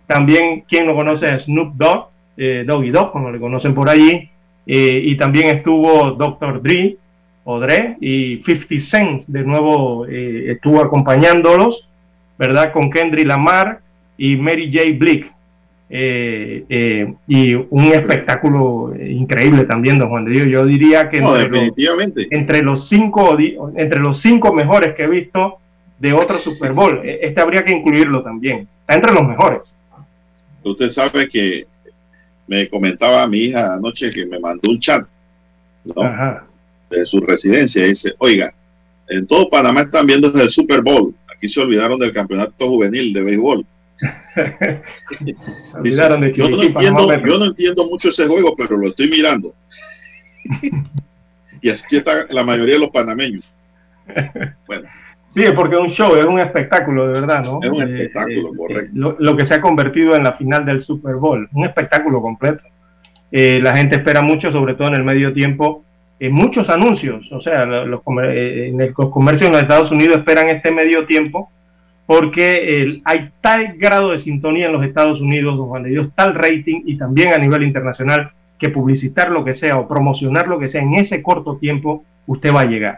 También, 0.06 0.62
quien 0.68 0.86
lo 0.88 0.96
conoce 0.96 1.38
Snoop 1.40 1.74
Dogg, 1.76 2.08
eh, 2.36 2.64
Doggy 2.66 2.90
Dogg, 2.90 3.12
como 3.12 3.30
le 3.30 3.38
conocen 3.38 3.74
por 3.74 3.88
allí. 3.88 4.28
Eh, 4.66 5.02
y 5.04 5.16
también 5.16 5.46
estuvo 5.56 6.10
Dr. 6.12 6.60
Dre, 6.60 6.96
o 7.44 7.60
Dre, 7.60 7.96
y 8.00 8.42
50 8.44 8.74
Cent, 8.80 9.24
de 9.28 9.42
nuevo 9.44 10.04
eh, 10.06 10.50
estuvo 10.50 10.80
acompañándolos, 10.80 11.88
¿verdad? 12.38 12.72
Con 12.72 12.90
Kendrick 12.90 13.26
Lamar 13.26 13.78
y 14.18 14.36
Mary 14.36 14.70
J. 14.74 14.84
Blick. 14.98 15.32
Y 15.90 17.54
un 17.54 17.84
espectáculo 17.92 18.92
increíble 19.00 19.64
también, 19.64 19.98
don 19.98 20.08
Juan 20.10 20.24
de 20.24 20.32
Dios. 20.32 20.46
Yo 20.48 20.66
diría 20.66 21.08
que 21.08 21.20
No, 21.20 21.28
entre 21.36 21.42
los- 21.48 21.52
definitivamente. 21.52 22.26
entre 22.30 22.62
los 22.62 22.88
cinco 22.88 23.38
entre 23.76 24.00
los 24.00 24.20
cinco 24.20 24.52
mejores 24.52 24.94
que 24.94 25.04
he 25.04 25.08
visto 25.08 25.58
de 25.98 26.12
otro 26.12 26.38
Super 26.38 26.72
Bowl. 26.72 27.00
E- 27.04 27.18
Este 27.22 27.40
habría 27.40 27.64
que 27.64 27.72
incluirlo 27.72 28.22
también. 28.22 28.68
Está 28.80 28.94
entre 28.94 29.12
los 29.12 29.26
mejores. 29.26 29.60
Usted 30.62 30.90
sabe 30.90 31.28
que 31.28 31.66
me 32.46 32.68
comentaba 32.68 33.26
mi 33.26 33.38
hija 33.40 33.74
anoche 33.74 34.10
que 34.10 34.26
me 34.26 34.38
mandó 34.38 34.70
un 34.70 34.78
chat 34.80 35.06
¿no? 35.84 36.02
Ajá. 36.02 36.46
de 36.90 37.04
su 37.06 37.20
residencia. 37.20 37.84
Dice, 37.84 38.14
oiga, 38.18 38.52
en 39.08 39.26
todo 39.26 39.48
Panamá 39.50 39.82
están 39.82 40.06
viendo 40.06 40.28
el 40.40 40.50
Super 40.50 40.82
Bowl. 40.82 41.14
Aquí 41.34 41.48
se 41.48 41.60
olvidaron 41.60 41.98
del 41.98 42.12
campeonato 42.12 42.68
juvenil 42.68 43.12
de 43.12 43.22
béisbol. 43.22 43.66
Dice, 45.20 45.36
Olvidaron 45.74 46.20
de 46.20 46.32
yo, 46.32 46.48
no 46.48 46.62
entiendo, 46.62 47.24
yo 47.24 47.38
no 47.38 47.44
entiendo 47.46 47.86
mucho 47.86 48.08
ese 48.08 48.26
juego, 48.26 48.54
pero 48.56 48.76
lo 48.76 48.88
estoy 48.88 49.08
mirando. 49.08 49.54
y 51.60 51.70
así 51.70 51.96
está 51.96 52.26
la 52.30 52.42
mayoría 52.44 52.74
de 52.74 52.80
los 52.80 52.90
panameños. 52.90 53.44
Bueno, 54.66 54.88
Sí, 55.30 55.42
es 55.42 55.52
porque 55.52 55.74
es 55.76 55.80
un 55.80 55.88
show, 55.90 56.14
es 56.16 56.24
un 56.24 56.38
espectáculo, 56.40 57.06
de 57.06 57.20
verdad, 57.20 57.44
¿no? 57.44 57.60
es 57.62 57.70
un 57.70 57.82
Eh, 57.82 57.84
espectáculo, 58.02 58.48
eh, 58.48 58.56
correcto. 58.56 58.90
lo, 58.94 59.16
lo 59.18 59.36
que 59.36 59.46
se 59.46 59.54
ha 59.54 59.60
convertido 59.60 60.16
en 60.16 60.24
la 60.24 60.32
final 60.32 60.64
del 60.64 60.80
Super 60.82 61.16
Bowl, 61.16 61.48
un 61.52 61.64
espectáculo 61.64 62.20
completo. 62.22 62.62
Eh, 63.30 63.60
la 63.62 63.76
gente 63.76 63.96
espera 63.96 64.22
mucho, 64.22 64.50
sobre 64.50 64.74
todo 64.74 64.88
en 64.88 64.94
el 64.94 65.04
medio 65.04 65.32
tiempo, 65.34 65.84
eh, 66.18 66.30
muchos 66.30 66.68
anuncios, 66.70 67.30
o 67.30 67.40
sea, 67.40 67.64
lo- 67.66 67.86
los, 67.86 68.02
comer- 68.02 68.36
en 68.36 68.80
el- 68.80 68.94
los 68.96 69.10
comercios 69.10 69.46
en 69.48 69.52
los 69.52 69.62
Estados 69.62 69.90
Unidos 69.92 70.16
esperan 70.16 70.48
este 70.48 70.70
medio 70.72 71.04
tiempo 71.06 71.50
porque 72.06 72.88
hay 73.04 73.28
tal 73.42 73.74
grado 73.76 74.12
de 74.12 74.18
sintonía 74.18 74.66
en 74.66 74.72
los 74.72 74.82
Estados 74.84 75.20
Unidos, 75.20 75.58
Juan 75.60 75.82
de 75.82 75.90
Dios, 75.90 76.08
tal 76.14 76.34
rating 76.34 76.82
y 76.86 76.96
también 76.96 77.34
a 77.34 77.38
nivel 77.38 77.62
internacional 77.64 78.30
que 78.58 78.70
publicitar 78.70 79.30
lo 79.30 79.44
que 79.44 79.54
sea 79.54 79.76
o 79.78 79.86
promocionar 79.86 80.48
lo 80.48 80.58
que 80.58 80.70
sea 80.70 80.80
en 80.82 80.94
ese 80.94 81.22
corto 81.22 81.58
tiempo, 81.58 82.02
usted 82.26 82.52
va 82.52 82.62
a 82.62 82.66
llegar. 82.66 82.96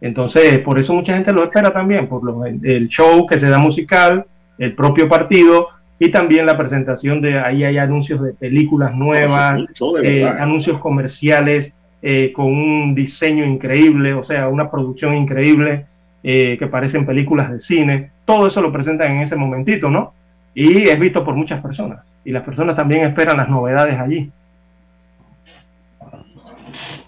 Entonces, 0.00 0.58
por 0.58 0.78
eso 0.78 0.94
mucha 0.94 1.14
gente 1.14 1.32
lo 1.32 1.44
espera 1.44 1.72
también, 1.72 2.06
por 2.08 2.22
lo- 2.24 2.44
el 2.46 2.88
show 2.88 3.26
que 3.26 3.38
se 3.38 3.48
da 3.48 3.58
musical, 3.58 4.24
el 4.58 4.74
propio 4.74 5.08
partido 5.08 5.68
y 5.98 6.10
también 6.10 6.46
la 6.46 6.56
presentación 6.56 7.20
de 7.20 7.38
ahí 7.40 7.64
hay 7.64 7.78
anuncios 7.78 8.22
de 8.22 8.32
películas 8.32 8.94
nuevas, 8.94 9.60
eh, 10.04 10.22
anuncios 10.40 10.78
comerciales 10.78 11.72
eh, 12.00 12.32
con 12.32 12.46
un 12.46 12.94
diseño 12.94 13.44
increíble, 13.44 14.14
o 14.14 14.22
sea, 14.22 14.48
una 14.48 14.70
producción 14.70 15.16
increíble 15.16 15.86
eh, 16.22 16.56
que 16.58 16.68
parecen 16.68 17.04
películas 17.04 17.50
de 17.50 17.58
cine. 17.58 18.10
Todo 18.24 18.46
eso 18.46 18.60
lo 18.62 18.72
presentan 18.72 19.12
en 19.16 19.22
ese 19.22 19.34
momentito, 19.34 19.90
¿no? 19.90 20.12
Y 20.54 20.88
es 20.88 20.98
visto 20.98 21.24
por 21.24 21.34
muchas 21.34 21.60
personas. 21.60 22.04
Y 22.24 22.30
las 22.30 22.44
personas 22.44 22.76
también 22.76 23.02
esperan 23.02 23.36
las 23.38 23.48
novedades 23.48 23.98
allí. 23.98 24.30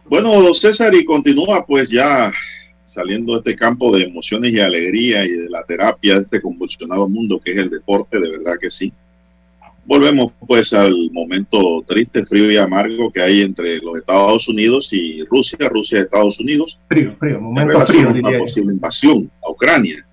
Bueno, 0.09 0.33
don 0.41 0.55
César, 0.55 0.93
y 0.95 1.05
continúa 1.05 1.65
pues 1.65 1.89
ya 1.89 2.33
saliendo 2.91 3.35
de 3.35 3.39
este 3.39 3.57
campo 3.57 3.97
de 3.97 4.03
emociones 4.03 4.53
y 4.53 4.59
alegría 4.59 5.25
y 5.25 5.31
de 5.31 5.49
la 5.49 5.63
terapia 5.63 6.17
de 6.17 6.23
este 6.23 6.43
convulsionado 6.43 7.09
mundo 7.09 7.41
que 7.41 7.53
es 7.53 7.57
el 7.57 7.71
deporte, 7.71 8.19
de 8.19 8.31
verdad 8.31 8.55
que 8.61 8.69
sí. 8.69 8.93
Volvemos 9.85 10.33
pues 10.45 10.73
al 10.73 10.93
momento 11.13 11.85
triste, 11.87 12.27
frío 12.27 12.51
y 12.51 12.57
amargo 12.57 13.13
que 13.13 13.23
hay 13.23 13.43
entre 13.43 13.79
los 13.79 13.97
Estados 13.97 14.49
Unidos 14.49 14.89
y 14.93 15.23
Rusia, 15.25 15.69
Rusia 15.69 15.99
y 15.99 16.03
Estados 16.03 16.41
Unidos, 16.41 16.81
Frío, 16.89 17.15
frío, 17.17 17.37
en 17.37 17.43
momento 17.45 17.81
frío, 17.87 18.11
una 18.11 18.39
posible 18.39 18.73
invasión 18.73 19.31
a 19.47 19.51
Ucrania. 19.53 20.05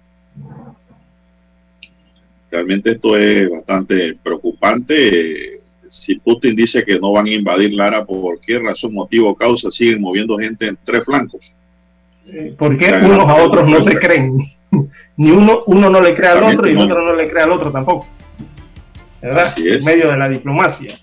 Realmente 2.51 2.91
esto 2.91 3.17
es 3.17 3.49
bastante 3.49 4.13
preocupante. 4.21 5.61
Si 5.87 6.15
Putin 6.19 6.55
dice 6.55 6.85
que 6.85 6.99
no 6.99 7.11
van 7.11 7.25
a 7.25 7.31
invadir 7.31 7.73
Lara, 7.73 8.05
¿por 8.05 8.39
qué 8.39 8.59
razón, 8.59 8.93
motivo, 8.93 9.35
causa 9.35 9.71
siguen 9.71 9.99
moviendo 9.99 10.37
gente 10.37 10.67
en 10.67 10.77
tres 10.85 11.03
flancos? 11.03 11.51
¿Por 12.57 12.77
qué 12.77 12.89
Ya, 12.89 13.05
unos 13.05 13.29
a 13.29 13.35
otros 13.35 13.69
no 13.69 13.83
se 13.83 13.97
creen? 13.99 14.37
ni 15.17 15.31
uno, 15.31 15.63
uno 15.65 15.89
no 15.89 16.01
le 16.01 16.13
crea 16.13 16.33
al 16.33 16.43
otro 16.43 16.67
y 16.67 16.71
el 16.71 16.79
otro 16.79 17.05
no 17.05 17.15
le 17.15 17.29
crea 17.29 17.45
al 17.45 17.51
otro 17.51 17.71
tampoco. 17.71 18.07
¿Verdad? 19.21 19.53
En 19.57 19.83
medio 19.83 20.11
de 20.11 20.17
la 20.17 20.29
diplomacia. 20.29 20.99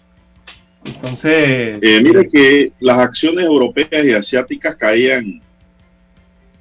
Entonces. 0.84 1.78
Eh, 1.82 2.00
mire 2.02 2.28
que 2.28 2.72
las 2.80 2.98
acciones 2.98 3.44
europeas 3.44 4.04
y 4.04 4.12
asiáticas 4.12 4.76
caían 4.76 5.40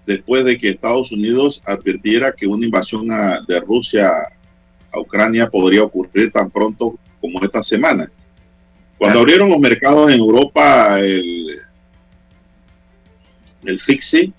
después 0.06 0.46
de 0.46 0.58
que 0.58 0.70
Estados 0.70 1.12
Unidos 1.12 1.62
advirtiera 1.66 2.34
que 2.34 2.48
una 2.48 2.66
invasión 2.66 3.08
de 3.48 3.60
Rusia 3.60 4.12
a 4.92 5.00
Ucrania 5.00 5.50
podría 5.50 5.84
ocurrir 5.84 6.32
tan 6.32 6.50
pronto 6.50 6.98
como 7.22 7.44
esta 7.44 7.62
semana. 7.62 8.10
Cuando 8.98 9.20
abrieron 9.20 9.50
los 9.50 9.60
mercados 9.60 10.12
en 10.12 10.20
Europa, 10.20 11.00
el, 11.00 11.60
el 13.66 13.80
FIXI 13.80 14.34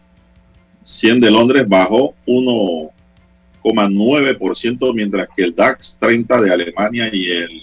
100 0.84 1.20
de 1.20 1.30
Londres 1.30 1.66
bajó 1.66 2.14
1,9%, 2.26 4.94
mientras 4.94 5.28
que 5.34 5.42
el 5.42 5.54
DAX 5.54 5.96
30 5.98 6.42
de 6.42 6.52
Alemania 6.52 7.08
y 7.12 7.30
el 7.30 7.62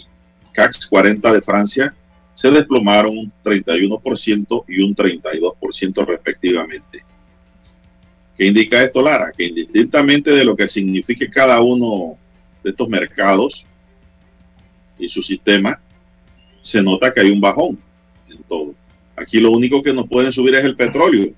CAC 0.51 0.89
40 0.89 1.33
de 1.33 1.41
Francia 1.41 1.95
se 2.33 2.51
desplomaron 2.51 3.17
un 3.17 3.31
31% 3.43 4.65
y 4.67 4.81
un 4.81 4.95
32% 4.95 6.05
respectivamente. 6.05 7.03
¿Qué 8.35 8.47
indica 8.47 8.83
esto, 8.83 9.01
Lara? 9.01 9.31
Que 9.37 9.45
indistintamente 9.45 10.31
de 10.31 10.43
lo 10.43 10.55
que 10.55 10.67
signifique 10.67 11.29
cada 11.29 11.61
uno 11.61 12.17
de 12.63 12.71
estos 12.71 12.89
mercados 12.89 13.67
y 14.97 15.07
su 15.09 15.21
sistema, 15.21 15.79
se 16.59 16.81
nota 16.81 17.13
que 17.13 17.21
hay 17.21 17.29
un 17.29 17.41
bajón 17.41 17.77
en 18.29 18.41
todo. 18.43 18.73
Aquí 19.15 19.39
lo 19.39 19.51
único 19.51 19.83
que 19.83 19.93
nos 19.93 20.07
pueden 20.07 20.31
subir 20.31 20.55
es 20.55 20.65
el 20.65 20.75
petróleo. 20.75 21.33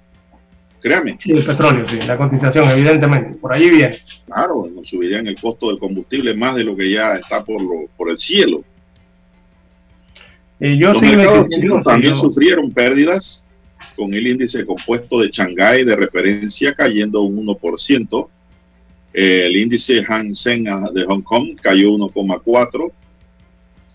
Créame. 0.84 1.18
Sí, 1.18 1.32
el 1.32 1.46
petróleo, 1.46 1.88
sí, 1.88 1.96
la 1.96 2.18
cotización, 2.18 2.70
evidentemente. 2.72 3.38
Por 3.40 3.54
allí 3.54 3.70
viene. 3.70 4.00
Claro, 4.26 4.70
nos 4.70 4.90
subirían 4.90 5.26
el 5.28 5.40
costo 5.40 5.70
del 5.70 5.80
combustible 5.80 6.34
más 6.34 6.56
de 6.56 6.66
lo 6.66 6.76
que 6.76 6.92
ya 6.92 7.16
está 7.16 7.42
por, 7.42 7.62
lo, 7.62 7.88
por 7.96 8.10
el 8.10 8.18
cielo. 8.18 8.66
Y 10.60 10.78
yo 10.78 10.92
Los 10.92 11.02
mercados 11.02 11.48
chinos 11.48 11.84
también 11.86 12.18
sufrieron 12.18 12.70
pérdidas 12.74 13.46
con 13.96 14.14
el 14.14 14.28
índice 14.28 14.66
compuesto 14.66 15.22
de 15.22 15.30
Shanghái 15.30 15.86
de 15.86 15.96
referencia 15.96 16.74
cayendo 16.74 17.22
un 17.22 17.48
1%. 17.48 18.28
El 19.14 19.56
índice 19.56 20.04
Hang 20.04 20.36
Seng 20.36 20.66
de 20.94 21.06
Hong 21.06 21.22
Kong 21.22 21.56
cayó 21.62 21.92
1,4%. 21.92 22.92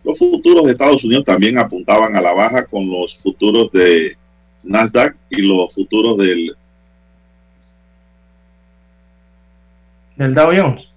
Los 0.05 0.19
futuros 0.19 0.65
de 0.65 0.73
Estados 0.73 1.05
Unidos 1.05 1.27
también 1.27 1.59
apuntaban 1.59 2.17
a 2.17 2.23
la 2.23 2.33
baja 2.33 2.65
con 2.65 2.89
los 2.89 3.19
futuros 3.19 3.71
de 3.73 4.17
Nasdaq 4.63 5.17
y 5.29 5.43
los 5.43 5.75
futuros 5.75 6.17
del 6.17 6.57
del 10.19 10.35
Dow 10.35 10.51
Jones. 10.55 10.89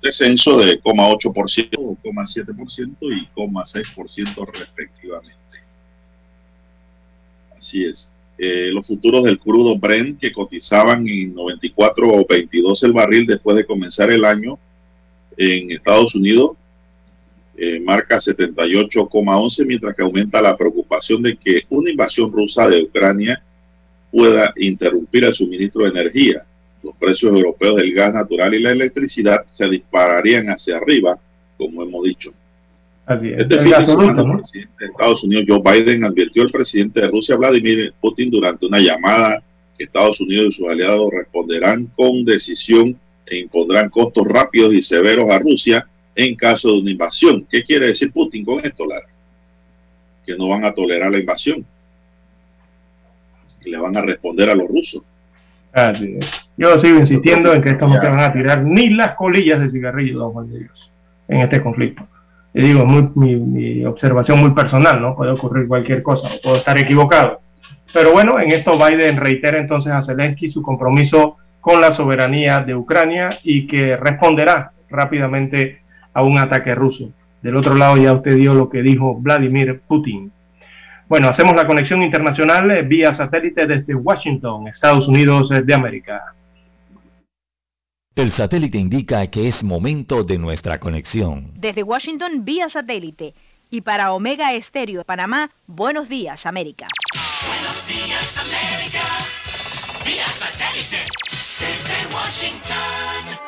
Descenso 0.00 0.58
de 0.58 0.80
0,8%, 0.80 1.98
0,7% 2.02 2.96
y 3.02 3.28
0,6% 3.34 4.52
respectivamente. 4.52 5.34
Así 7.58 7.84
es. 7.84 8.10
Eh, 8.38 8.70
los 8.72 8.86
futuros 8.86 9.24
del 9.24 9.40
crudo 9.40 9.76
Brent 9.76 10.20
que 10.20 10.30
cotizaban 10.30 11.06
en 11.08 11.34
94 11.34 12.08
o 12.08 12.24
22 12.24 12.84
el 12.84 12.92
barril 12.92 13.26
después 13.26 13.56
de 13.56 13.66
comenzar 13.66 14.12
el 14.12 14.24
año 14.24 14.56
en 15.36 15.72
Estados 15.72 16.14
Unidos 16.14 16.52
eh, 17.56 17.80
marca 17.80 18.18
78,11 18.18 19.66
mientras 19.66 19.96
que 19.96 20.02
aumenta 20.02 20.40
la 20.40 20.56
preocupación 20.56 21.20
de 21.24 21.36
que 21.36 21.64
una 21.70 21.90
invasión 21.90 22.30
rusa 22.30 22.68
de 22.68 22.84
Ucrania 22.84 23.42
pueda 24.12 24.54
interrumpir 24.56 25.24
el 25.24 25.34
suministro 25.34 25.82
de 25.82 25.90
energía 25.90 26.46
los 26.82 26.96
precios 26.96 27.32
europeos 27.32 27.76
del 27.76 27.92
gas 27.92 28.14
natural 28.14 28.54
y 28.54 28.60
la 28.60 28.72
electricidad 28.72 29.44
se 29.52 29.68
dispararían 29.68 30.48
hacia 30.48 30.76
arriba, 30.76 31.18
como 31.56 31.82
hemos 31.82 32.04
dicho. 32.04 32.32
Este 33.08 33.58
fin 33.60 33.72
de 33.72 33.86
semana, 33.86 34.22
el 34.22 34.38
presidente 34.38 34.74
de 34.78 34.86
Estados 34.86 35.24
Unidos, 35.24 35.44
Joe 35.48 35.62
Biden, 35.62 36.04
advirtió 36.04 36.42
al 36.42 36.50
presidente 36.50 37.00
de 37.00 37.08
Rusia, 37.08 37.36
Vladimir 37.36 37.94
Putin, 38.00 38.30
durante 38.30 38.66
una 38.66 38.80
llamada 38.80 39.42
que 39.76 39.84
Estados 39.84 40.20
Unidos 40.20 40.46
y 40.48 40.52
sus 40.58 40.68
aliados 40.68 41.10
responderán 41.10 41.86
con 41.96 42.24
decisión 42.26 42.98
e 43.24 43.38
impondrán 43.38 43.88
costos 43.88 44.26
rápidos 44.26 44.74
y 44.74 44.82
severos 44.82 45.30
a 45.30 45.38
Rusia 45.38 45.86
en 46.14 46.34
caso 46.34 46.72
de 46.72 46.80
una 46.80 46.90
invasión. 46.90 47.46
¿Qué 47.50 47.64
quiere 47.64 47.86
decir 47.86 48.12
Putin 48.12 48.44
con 48.44 48.64
esto, 48.64 48.84
Lara? 48.84 49.06
Que 50.26 50.36
no 50.36 50.48
van 50.48 50.64
a 50.64 50.74
tolerar 50.74 51.10
la 51.10 51.18
invasión. 51.18 51.64
Que 53.62 53.70
le 53.70 53.78
van 53.78 53.96
a 53.96 54.02
responder 54.02 54.50
a 54.50 54.54
los 54.54 54.68
rusos. 54.68 55.02
Yo 56.56 56.78
sigo 56.78 56.98
insistiendo 56.98 57.52
en 57.52 57.62
que 57.62 57.70
esto 57.70 57.86
no 57.86 58.00
se 58.00 58.08
van 58.08 58.20
a 58.20 58.32
tirar 58.32 58.62
ni 58.62 58.90
las 58.90 59.14
colillas 59.14 59.60
de 59.60 59.70
cigarrillo, 59.70 60.18
don 60.18 60.32
Juan 60.32 60.50
de 60.50 60.58
Dios, 60.60 60.90
en 61.28 61.40
este 61.40 61.62
conflicto. 61.62 62.06
Y 62.54 62.62
digo, 62.62 62.84
muy, 62.84 63.10
mi, 63.14 63.84
observación 63.84 64.40
muy 64.40 64.50
personal, 64.50 65.00
¿no? 65.00 65.14
Puede 65.14 65.32
ocurrir 65.32 65.68
cualquier 65.68 66.02
cosa, 66.02 66.28
puedo 66.42 66.56
estar 66.56 66.78
equivocado. 66.78 67.40
Pero 67.92 68.12
bueno, 68.12 68.40
en 68.40 68.52
esto 68.52 68.78
Biden 68.78 69.16
reitera 69.16 69.58
entonces 69.58 69.92
a 69.92 70.02
Zelensky 70.02 70.48
su 70.48 70.62
compromiso 70.62 71.36
con 71.60 71.80
la 71.80 71.92
soberanía 71.92 72.60
de 72.60 72.74
Ucrania 72.74 73.38
y 73.42 73.66
que 73.66 73.96
responderá 73.96 74.72
rápidamente 74.90 75.82
a 76.12 76.22
un 76.22 76.38
ataque 76.38 76.74
ruso. 76.74 77.10
Del 77.42 77.56
otro 77.56 77.74
lado 77.74 77.96
ya 77.96 78.12
usted 78.12 78.36
dio 78.36 78.54
lo 78.54 78.68
que 78.68 78.82
dijo 78.82 79.14
Vladimir 79.14 79.80
Putin. 79.86 80.32
Bueno, 81.08 81.28
hacemos 81.28 81.54
la 81.56 81.66
conexión 81.66 82.02
internacional 82.02 82.70
eh, 82.70 82.82
vía 82.82 83.14
satélite 83.14 83.66
desde 83.66 83.94
Washington, 83.94 84.68
Estados 84.68 85.08
Unidos 85.08 85.50
eh, 85.50 85.62
de 85.62 85.74
América. 85.74 86.34
El 88.14 88.30
satélite 88.32 88.76
indica 88.76 89.26
que 89.28 89.48
es 89.48 89.62
momento 89.62 90.22
de 90.22 90.38
nuestra 90.38 90.78
conexión. 90.78 91.52
Desde 91.54 91.82
Washington 91.82 92.44
vía 92.44 92.68
satélite 92.68 93.32
y 93.70 93.80
para 93.80 94.12
Omega 94.12 94.52
Estéreo 94.52 94.98
de 94.98 95.04
Panamá, 95.04 95.50
buenos 95.66 96.08
días 96.08 96.44
América. 96.44 96.88
Buenos 97.46 97.86
días 97.86 98.36
América, 98.36 99.04
vía 100.04 100.26
satélite 100.26 101.04
desde 101.58 102.14
Washington. 102.14 103.47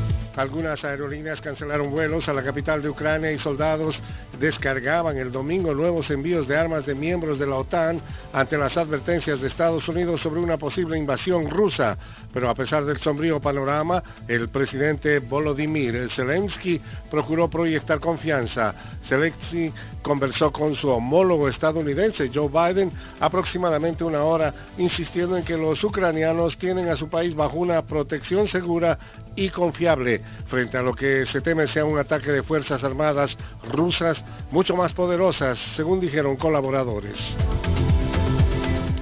Algunas 0.35 0.85
aerolíneas 0.85 1.41
cancelaron 1.41 1.91
vuelos 1.91 2.29
a 2.29 2.33
la 2.33 2.41
capital 2.41 2.81
de 2.81 2.89
Ucrania 2.89 3.31
y 3.31 3.39
soldados 3.39 4.01
descargaban 4.39 5.17
el 5.17 5.31
domingo 5.31 5.73
nuevos 5.73 6.09
envíos 6.09 6.47
de 6.47 6.57
armas 6.57 6.85
de 6.85 6.95
miembros 6.95 7.37
de 7.37 7.47
la 7.47 7.57
OTAN 7.57 8.01
ante 8.31 8.57
las 8.57 8.77
advertencias 8.77 9.41
de 9.41 9.47
Estados 9.47 9.87
Unidos 9.89 10.21
sobre 10.21 10.39
una 10.39 10.57
posible 10.57 10.97
invasión 10.97 11.49
rusa. 11.49 11.97
Pero 12.33 12.49
a 12.49 12.55
pesar 12.55 12.85
del 12.85 12.97
sombrío 12.97 13.41
panorama, 13.41 14.01
el 14.27 14.47
presidente 14.47 15.19
Volodymyr 15.19 16.09
Zelensky 16.09 16.81
procuró 17.09 17.49
proyectar 17.49 17.99
confianza. 17.99 18.73
Zelensky 19.03 19.73
conversó 20.01 20.51
con 20.51 20.75
su 20.75 20.87
homólogo 20.89 21.49
estadounidense 21.49 22.31
Joe 22.33 22.47
Biden 22.47 22.91
aproximadamente 23.19 24.05
una 24.05 24.23
hora, 24.23 24.53
insistiendo 24.77 25.35
en 25.35 25.43
que 25.43 25.57
los 25.57 25.83
ucranianos 25.83 26.57
tienen 26.57 26.87
a 26.87 26.95
su 26.95 27.09
país 27.09 27.35
bajo 27.35 27.57
una 27.57 27.81
protección 27.85 28.47
segura 28.47 28.97
y 29.35 29.49
confiable 29.49 30.20
frente 30.47 30.77
a 30.77 30.81
lo 30.81 30.93
que 30.93 31.25
se 31.25 31.41
teme 31.41 31.67
sea 31.67 31.85
un 31.85 31.97
ataque 31.97 32.31
de 32.31 32.43
Fuerzas 32.43 32.83
Armadas 32.83 33.37
rusas 33.71 34.23
mucho 34.51 34.75
más 34.75 34.93
poderosas, 34.93 35.59
según 35.75 35.99
dijeron 35.99 36.35
colaboradores. 36.35 37.17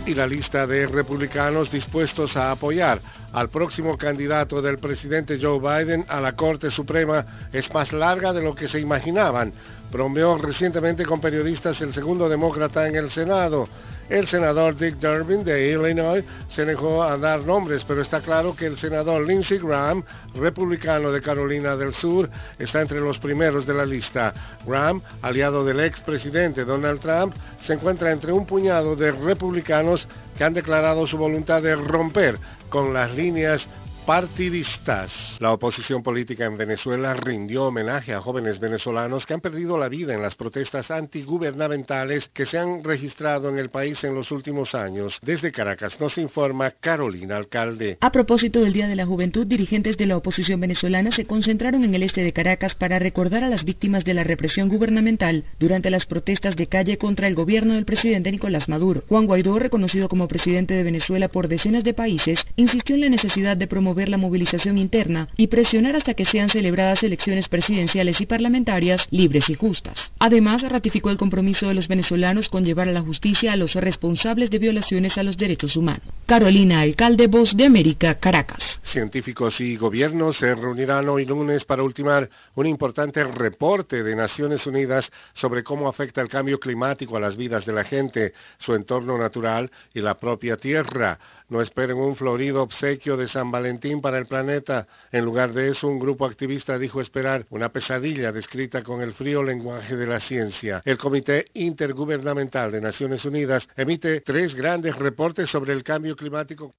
Y 0.06 0.14
la 0.14 0.26
lista 0.26 0.66
de 0.66 0.88
republicanos 0.88 1.70
dispuestos 1.70 2.36
a 2.36 2.52
apoyar 2.52 3.02
al 3.34 3.50
próximo 3.50 3.98
candidato 3.98 4.62
del 4.62 4.80
presidente 4.80 5.40
Joe 5.42 5.60
Biden 5.60 6.06
a 6.08 6.20
la 6.20 6.36
Corte 6.36 6.72
Suprema 6.72 7.26
es 7.52 7.72
más 7.74 7.94
larga 7.94 8.34
de 8.34 8.42
lo 8.42 8.56
que 8.56 8.68
se 8.68 8.80
imaginaban. 8.80 9.54
Bromeó 9.92 10.38
recientemente 10.38 11.06
con 11.06 11.20
periodistas 11.20 11.82
el 11.82 11.94
segundo 11.94 12.30
demócrata 12.30 12.88
en 12.88 12.96
el 12.96 13.10
Senado. 13.10 13.68
El 14.10 14.28
senador 14.28 14.76
Dick 14.76 14.96
Durbin 14.96 15.44
de 15.44 15.70
Illinois 15.70 16.24
se 16.50 16.66
negó 16.66 17.04
a 17.04 17.16
dar 17.18 17.44
nombres, 17.44 17.84
pero 17.88 18.02
está 18.02 18.22
claro 18.22 18.56
que 18.56 18.66
el 18.66 18.76
senador 18.76 19.26
Lindsey 19.26 19.60
Graham, 19.60 20.04
republicano 20.34 21.12
de 21.12 21.22
Carolina 21.22 21.76
del 21.76 21.94
Sur, 21.94 22.28
está 22.58 22.82
entre 22.82 23.00
los 23.00 23.20
primeros 23.20 23.68
de 23.68 23.74
la 23.76 23.86
lista. 23.86 24.34
Graham, 24.66 25.02
aliado 25.22 25.64
del 25.64 25.82
expresidente 25.82 26.66
Donald 26.66 27.00
Trump, 27.00 27.36
se 27.62 27.74
encuentra 27.74 28.12
entre 28.12 28.32
un 28.32 28.48
puñado 28.48 28.96
de 28.96 29.12
republicanos 29.12 30.08
que 30.40 30.46
han 30.46 30.54
declarado 30.54 31.06
su 31.06 31.18
voluntad 31.18 31.62
de 31.62 31.76
romper 31.76 32.40
con 32.70 32.94
las 32.94 33.14
líneas 33.14 33.68
partidistas. 34.10 35.14
La 35.38 35.54
oposición 35.54 36.02
política 36.02 36.44
en 36.46 36.58
Venezuela 36.58 37.14
rindió 37.14 37.66
homenaje 37.66 38.12
a 38.12 38.22
jóvenes 38.22 38.60
venezolanos 38.60 39.28
que 39.28 39.36
han 39.36 39.40
perdido 39.40 39.78
la 39.78 39.88
vida 39.88 40.16
en 40.16 40.24
las 40.24 40.34
protestas 40.34 40.90
antigubernamentales 40.90 42.28
que 42.34 42.48
se 42.48 42.58
han 42.58 42.84
registrado 42.84 43.50
en 43.50 43.60
el 43.60 43.70
país 43.70 44.04
en 44.04 44.16
los 44.16 44.32
últimos 44.32 44.74
años. 44.74 45.20
Desde 45.22 45.52
Caracas 45.52 46.00
nos 46.00 46.18
informa 46.18 46.72
Carolina 46.72 47.38
Alcalde. 47.38 48.00
A 48.02 48.12
propósito 48.12 48.62
del 48.62 48.74
Día 48.74 48.88
de 48.88 48.96
la 48.96 49.06
Juventud, 49.06 49.46
dirigentes 49.46 49.96
de 49.96 50.08
la 50.08 50.18
oposición 50.18 50.60
venezolana 50.60 51.12
se 51.12 51.26
concentraron 51.26 51.84
en 51.84 51.94
el 51.94 52.02
este 52.02 52.24
de 52.24 52.34
Caracas 52.34 52.74
para 52.74 52.98
recordar 52.98 53.44
a 53.44 53.50
las 53.50 53.64
víctimas 53.64 54.06
de 54.06 54.16
la 54.16 54.24
represión 54.24 54.70
gubernamental 54.70 55.44
durante 55.60 55.92
las 55.92 56.08
protestas 56.08 56.56
de 56.56 56.66
calle 56.66 56.98
contra 56.98 57.28
el 57.28 57.36
gobierno 57.36 57.76
del 57.76 57.86
presidente 57.86 58.32
Nicolás 58.32 58.70
Maduro. 58.70 59.04
Juan 59.08 59.28
Guaidó, 59.28 59.60
reconocido 59.60 60.10
como 60.10 60.28
presidente 60.28 60.74
de 60.74 60.84
Venezuela 60.84 61.28
por 61.28 61.48
decenas 61.48 61.84
de 61.84 61.94
países, 61.94 62.44
insistió 62.56 62.96
en 62.96 63.02
la 63.02 63.10
necesidad 63.10 63.56
de 63.56 63.68
promover 63.68 63.99
la 64.08 64.18
movilización 64.18 64.78
interna 64.78 65.28
y 65.36 65.48
presionar 65.48 65.98
hasta 65.98 66.14
que 66.14 66.24
sean 66.24 66.50
celebradas 66.50 67.04
elecciones 67.04 67.50
presidenciales 67.50 68.22
y 68.22 68.26
parlamentarias 68.26 69.06
libres 69.12 69.50
y 69.50 69.56
justas. 69.56 69.96
Además, 70.20 70.62
ratificó 70.62 71.10
el 71.10 71.18
compromiso 71.18 71.68
de 71.68 71.74
los 71.74 71.90
venezolanos 71.90 72.48
con 72.48 72.64
llevar 72.64 72.88
a 72.88 72.94
la 72.94 73.02
justicia 73.02 73.52
a 73.52 73.58
los 73.58 73.76
responsables 73.76 74.50
de 74.50 74.60
violaciones 74.60 75.18
a 75.18 75.24
los 75.24 75.38
derechos 75.38 75.76
humanos. 75.76 76.08
Carolina 76.26 76.82
Alcalde, 76.82 77.28
Voz 77.28 77.58
de 77.58 77.66
América, 77.66 78.16
Caracas. 78.16 78.80
Científicos 78.84 79.60
y 79.60 79.76
gobiernos 79.76 80.38
se 80.38 80.54
reunirán 80.56 81.10
hoy 81.10 81.26
lunes 81.26 81.66
para 81.66 81.84
ultimar 81.84 82.30
un 82.56 82.68
importante 82.68 83.24
reporte 83.24 84.04
de 84.04 84.16
Naciones 84.16 84.66
Unidas 84.68 85.10
sobre 85.34 85.64
cómo 85.64 85.88
afecta 85.88 86.22
el 86.22 86.30
cambio 86.30 86.60
climático 86.60 87.18
a 87.18 87.20
las 87.20 87.36
vidas 87.36 87.66
de 87.66 87.74
la 87.74 87.84
gente, 87.84 88.34
su 88.60 88.76
entorno 88.76 89.18
natural 89.18 89.72
y 89.94 90.02
la 90.02 90.20
propia 90.20 90.58
Tierra. 90.58 91.18
No 91.50 91.62
esperen 91.62 91.98
un 91.98 92.16
florido 92.16 92.62
obsequio 92.62 93.18
de 93.18 93.28
San 93.28 93.50
Valentín 93.50 94.02
para 94.02 94.20
el 94.20 94.28
planeta. 94.28 94.88
En 95.12 95.26
lugar 95.26 95.52
de 95.54 95.72
eso, 95.72 95.88
un 95.88 96.00
grupo 96.00 96.26
activista 96.26 96.78
dijo 96.78 97.02
esperar 97.02 97.48
una 97.50 97.70
pesadilla 97.70 98.32
descrita 98.32 98.84
con 98.84 99.02
el 99.02 99.14
frío 99.14 99.42
lenguaje 99.42 99.96
de 99.96 100.06
la 100.06 100.20
ciencia. 100.20 100.84
El 100.86 101.00
Comité 101.00 101.48
Intergubernamental 101.56 102.72
de 102.72 102.82
Naciones 102.82 103.26
Unidas 103.26 103.68
emite 103.76 104.22
tres 104.22 104.54
grandes 104.54 104.96
reportes 104.96 105.50
sobre 105.50 105.74
el 105.74 105.84
cambio 105.84 106.16
climático. 106.16 106.76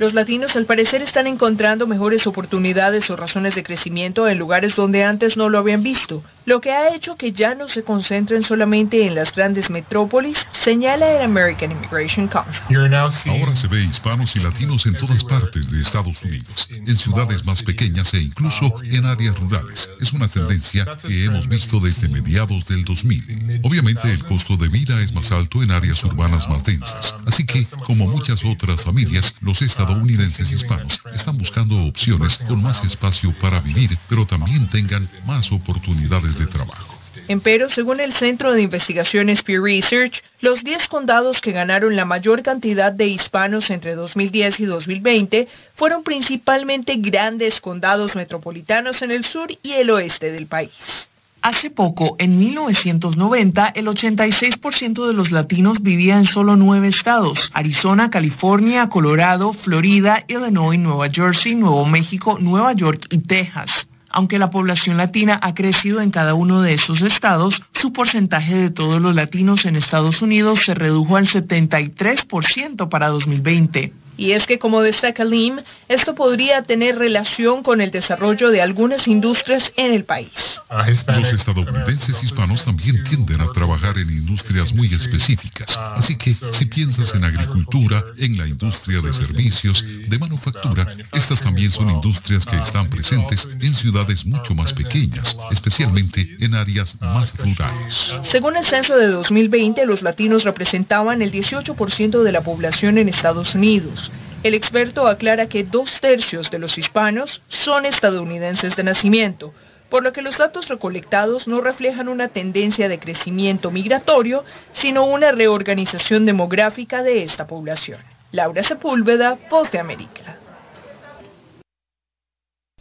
Los 0.00 0.14
latinos 0.14 0.56
al 0.56 0.64
parecer 0.64 1.02
están 1.02 1.26
encontrando 1.26 1.86
mejores 1.86 2.26
oportunidades 2.26 3.10
o 3.10 3.16
razones 3.16 3.54
de 3.54 3.62
crecimiento 3.62 4.28
en 4.28 4.38
lugares 4.38 4.74
donde 4.74 5.04
antes 5.04 5.36
no 5.36 5.50
lo 5.50 5.58
habían 5.58 5.82
visto, 5.82 6.22
lo 6.50 6.60
que 6.60 6.72
ha 6.72 6.92
hecho 6.92 7.14
que 7.14 7.30
ya 7.30 7.54
no 7.54 7.68
se 7.68 7.84
concentren 7.84 8.42
solamente 8.42 9.06
en 9.06 9.14
las 9.14 9.32
grandes 9.32 9.70
metrópolis, 9.70 10.44
señala 10.50 11.12
el 11.12 11.22
American 11.22 11.70
Immigration 11.70 12.26
Council. 12.26 12.76
Ahora 12.76 13.54
se 13.54 13.68
ve 13.68 13.84
hispanos 13.84 14.34
y 14.34 14.40
latinos 14.40 14.84
en 14.84 14.96
todas 14.96 15.22
partes 15.22 15.70
de 15.70 15.80
Estados 15.80 16.20
Unidos, 16.24 16.66
en 16.68 16.98
ciudades 16.98 17.46
más 17.46 17.62
pequeñas 17.62 18.12
e 18.14 18.18
incluso 18.18 18.74
en 18.82 19.06
áreas 19.06 19.38
rurales. 19.38 19.88
Es 20.00 20.12
una 20.12 20.26
tendencia 20.26 20.84
que 21.06 21.26
hemos 21.26 21.46
visto 21.48 21.78
desde 21.78 22.08
mediados 22.08 22.66
del 22.66 22.84
2000. 22.84 23.60
Obviamente 23.62 24.12
el 24.12 24.24
costo 24.24 24.56
de 24.56 24.68
vida 24.68 25.00
es 25.02 25.12
más 25.12 25.30
alto 25.30 25.62
en 25.62 25.70
áreas 25.70 26.02
urbanas 26.02 26.48
más 26.48 26.64
densas, 26.64 27.14
así 27.28 27.46
que, 27.46 27.64
como 27.86 28.08
muchas 28.08 28.44
otras 28.44 28.80
familias, 28.80 29.36
los 29.40 29.62
estadounidenses 29.62 30.50
hispanos 30.50 30.98
están 31.14 31.38
buscando 31.38 31.80
opciones 31.84 32.38
con 32.48 32.60
más 32.60 32.84
espacio 32.84 33.32
para 33.40 33.60
vivir, 33.60 33.96
pero 34.08 34.26
también 34.26 34.68
tengan 34.70 35.08
más 35.24 35.52
oportunidades 35.52 36.39
de 36.40 36.46
trabajo. 36.46 36.96
Empero, 37.28 37.70
según 37.70 38.00
el 38.00 38.12
Centro 38.12 38.52
de 38.52 38.62
Investigaciones 38.62 39.42
Pew 39.42 39.64
Research, 39.64 40.22
los 40.40 40.64
10 40.64 40.88
condados 40.88 41.40
que 41.40 41.52
ganaron 41.52 41.94
la 41.94 42.04
mayor 42.04 42.42
cantidad 42.42 42.92
de 42.92 43.06
hispanos 43.06 43.70
entre 43.70 43.94
2010 43.94 44.60
y 44.60 44.64
2020 44.64 45.48
fueron 45.76 46.02
principalmente 46.02 46.96
grandes 46.96 47.60
condados 47.60 48.14
metropolitanos 48.16 49.02
en 49.02 49.10
el 49.12 49.24
sur 49.24 49.48
y 49.62 49.72
el 49.72 49.90
oeste 49.90 50.32
del 50.32 50.46
país. 50.46 51.08
Hace 51.42 51.70
poco, 51.70 52.16
en 52.18 52.38
1990, 52.38 53.72
el 53.74 53.86
86% 53.86 55.06
de 55.06 55.14
los 55.14 55.30
latinos 55.30 55.80
vivía 55.80 56.18
en 56.18 56.26
solo 56.26 56.54
nueve 56.56 56.88
estados, 56.88 57.50
Arizona, 57.54 58.10
California, 58.10 58.88
Colorado, 58.88 59.54
Florida, 59.54 60.22
Illinois, 60.28 60.78
Nueva 60.78 61.08
Jersey, 61.10 61.54
Nuevo 61.54 61.86
México, 61.86 62.38
Nueva 62.38 62.74
York 62.74 63.06
y 63.08 63.18
Texas. 63.18 63.86
Aunque 64.10 64.38
la 64.38 64.50
población 64.50 64.96
latina 64.96 65.38
ha 65.40 65.54
crecido 65.54 66.00
en 66.00 66.10
cada 66.10 66.34
uno 66.34 66.62
de 66.62 66.74
esos 66.74 67.02
estados, 67.02 67.62
su 67.72 67.92
porcentaje 67.92 68.56
de 68.56 68.70
todos 68.70 69.00
los 69.00 69.14
latinos 69.14 69.64
en 69.66 69.76
Estados 69.76 70.20
Unidos 70.20 70.64
se 70.64 70.74
redujo 70.74 71.16
al 71.16 71.28
73% 71.28 72.88
para 72.88 73.08
2020. 73.08 73.92
Y 74.20 74.32
es 74.32 74.46
que, 74.46 74.58
como 74.58 74.82
destaca 74.82 75.24
Lim, 75.24 75.60
esto 75.88 76.14
podría 76.14 76.60
tener 76.60 76.98
relación 76.98 77.62
con 77.62 77.80
el 77.80 77.90
desarrollo 77.90 78.50
de 78.50 78.60
algunas 78.60 79.08
industrias 79.08 79.72
en 79.76 79.94
el 79.94 80.04
país. 80.04 80.60
Los 80.68 81.32
estadounidenses 81.32 82.22
hispanos 82.22 82.62
también 82.66 83.02
tienden 83.04 83.40
a 83.40 83.50
trabajar 83.52 83.96
en 83.96 84.10
industrias 84.10 84.74
muy 84.74 84.92
específicas. 84.92 85.74
Así 85.96 86.18
que 86.18 86.36
si 86.50 86.66
piensas 86.66 87.14
en 87.14 87.24
agricultura, 87.24 88.04
en 88.18 88.36
la 88.36 88.46
industria 88.46 89.00
de 89.00 89.14
servicios, 89.14 89.82
de 90.06 90.18
manufactura, 90.18 90.86
estas 91.12 91.40
también 91.40 91.70
son 91.70 91.88
industrias 91.88 92.44
que 92.44 92.56
están 92.56 92.90
presentes 92.90 93.48
en 93.58 93.72
ciudades 93.72 94.26
mucho 94.26 94.54
más 94.54 94.74
pequeñas, 94.74 95.34
especialmente 95.50 96.36
en 96.40 96.54
áreas 96.54 96.94
más 97.00 97.34
rurales. 97.38 98.12
Según 98.24 98.58
el 98.58 98.66
censo 98.66 98.98
de 98.98 99.06
2020, 99.06 99.86
los 99.86 100.02
latinos 100.02 100.44
representaban 100.44 101.22
el 101.22 101.32
18% 101.32 102.22
de 102.22 102.32
la 102.32 102.42
población 102.42 102.98
en 102.98 103.08
Estados 103.08 103.54
Unidos. 103.54 104.09
El 104.42 104.54
experto 104.54 105.06
aclara 105.06 105.48
que 105.48 105.64
dos 105.64 106.00
tercios 106.00 106.50
de 106.50 106.58
los 106.58 106.78
hispanos 106.78 107.42
son 107.48 107.84
estadounidenses 107.84 108.74
de 108.74 108.84
nacimiento, 108.84 109.52
por 109.90 110.02
lo 110.02 110.14
que 110.14 110.22
los 110.22 110.38
datos 110.38 110.68
recolectados 110.68 111.46
no 111.46 111.60
reflejan 111.60 112.08
una 112.08 112.28
tendencia 112.28 112.88
de 112.88 112.98
crecimiento 112.98 113.70
migratorio, 113.70 114.44
sino 114.72 115.04
una 115.04 115.32
reorganización 115.32 116.24
demográfica 116.24 117.02
de 117.02 117.22
esta 117.22 117.46
población. 117.46 118.00
Laura 118.32 118.62
Sepúlveda, 118.62 119.36
Voz 119.50 119.70
de 119.72 119.78
América. 119.78 120.38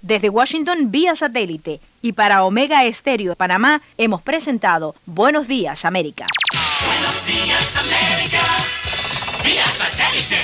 Desde 0.01 0.29
Washington 0.29 0.91
vía 0.91 1.13
satélite 1.13 1.81
y 2.01 2.13
para 2.13 2.45
Omega 2.45 2.85
Estéreo 2.85 3.31
de 3.31 3.35
Panamá 3.35 3.81
hemos 3.97 4.21
presentado 4.21 4.95
Buenos 5.05 5.45
Días 5.45 5.83
América. 5.83 6.25
Buenos 6.85 7.27
días, 7.27 7.75
América. 7.75 8.43
Vía 9.43 9.65
satélite. 9.65 10.43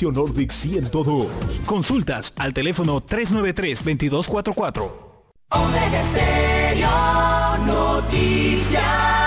Nordic 0.00 0.52
102. 0.52 1.28
Consultas 1.66 2.32
al 2.36 2.54
teléfono 2.54 3.02
393-2244. 3.02 4.90
Omega 5.50 6.04
Stereo 6.10 7.58
Noticias. 7.66 9.21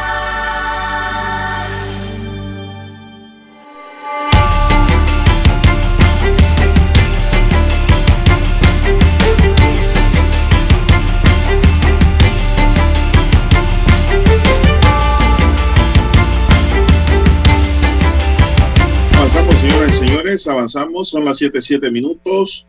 Señores, 20.25 20.47
avanzamos, 20.47 21.09
son 21.09 21.23
las 21.23 21.37
7, 21.37 21.61
7 21.61 21.91
minutos. 21.91 22.65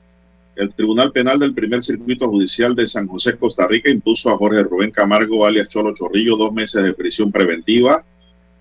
El 0.56 0.72
Tribunal 0.74 1.12
Penal 1.12 1.38
del 1.38 1.54
Primer 1.54 1.82
Circuito 1.82 2.28
Judicial 2.28 2.74
de 2.74 2.86
San 2.86 3.06
José, 3.06 3.36
Costa 3.36 3.66
Rica, 3.66 3.90
impuso 3.90 4.30
a 4.30 4.36
Jorge 4.36 4.62
Rubén 4.62 4.90
Camargo, 4.90 5.46
alias 5.46 5.68
Cholo 5.68 5.94
Chorrillo, 5.94 6.36
dos 6.36 6.52
meses 6.52 6.82
de 6.82 6.92
prisión 6.92 7.32
preventiva, 7.32 8.04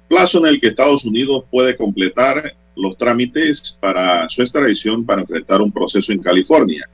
plazo 0.08 0.40
en 0.40 0.46
el 0.48 0.62
que 0.62 0.68
Estados 0.68 1.06
Unidos 1.06 1.44
puede 1.52 1.76
completar 1.76 2.54
los 2.76 2.98
trámites 2.98 3.78
para 3.82 4.30
su 4.30 4.42
extradición 4.42 5.06
para 5.06 5.22
enfrentar 5.22 5.62
un 5.62 5.72
proceso 5.72 6.12
en 6.12 6.22
California. 6.22 6.90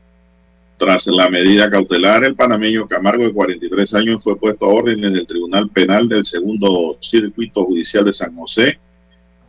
Tras 0.78 1.06
la 1.08 1.30
medida 1.30 1.70
cautelar, 1.70 2.24
el 2.24 2.36
panameño 2.36 2.88
Camargo, 2.88 3.24
de 3.24 3.34
43 3.34 3.94
años, 3.94 4.24
fue 4.24 4.38
puesto 4.38 4.66
a 4.66 4.70
orden 4.70 5.04
en 5.04 5.16
el 5.16 5.28
Tribunal 5.28 5.70
Penal 5.70 6.08
del 6.08 6.26
Segundo 6.26 6.98
Circuito 7.00 7.64
Judicial 7.66 8.06
de 8.06 8.14
San 8.14 8.36
José, 8.36 8.80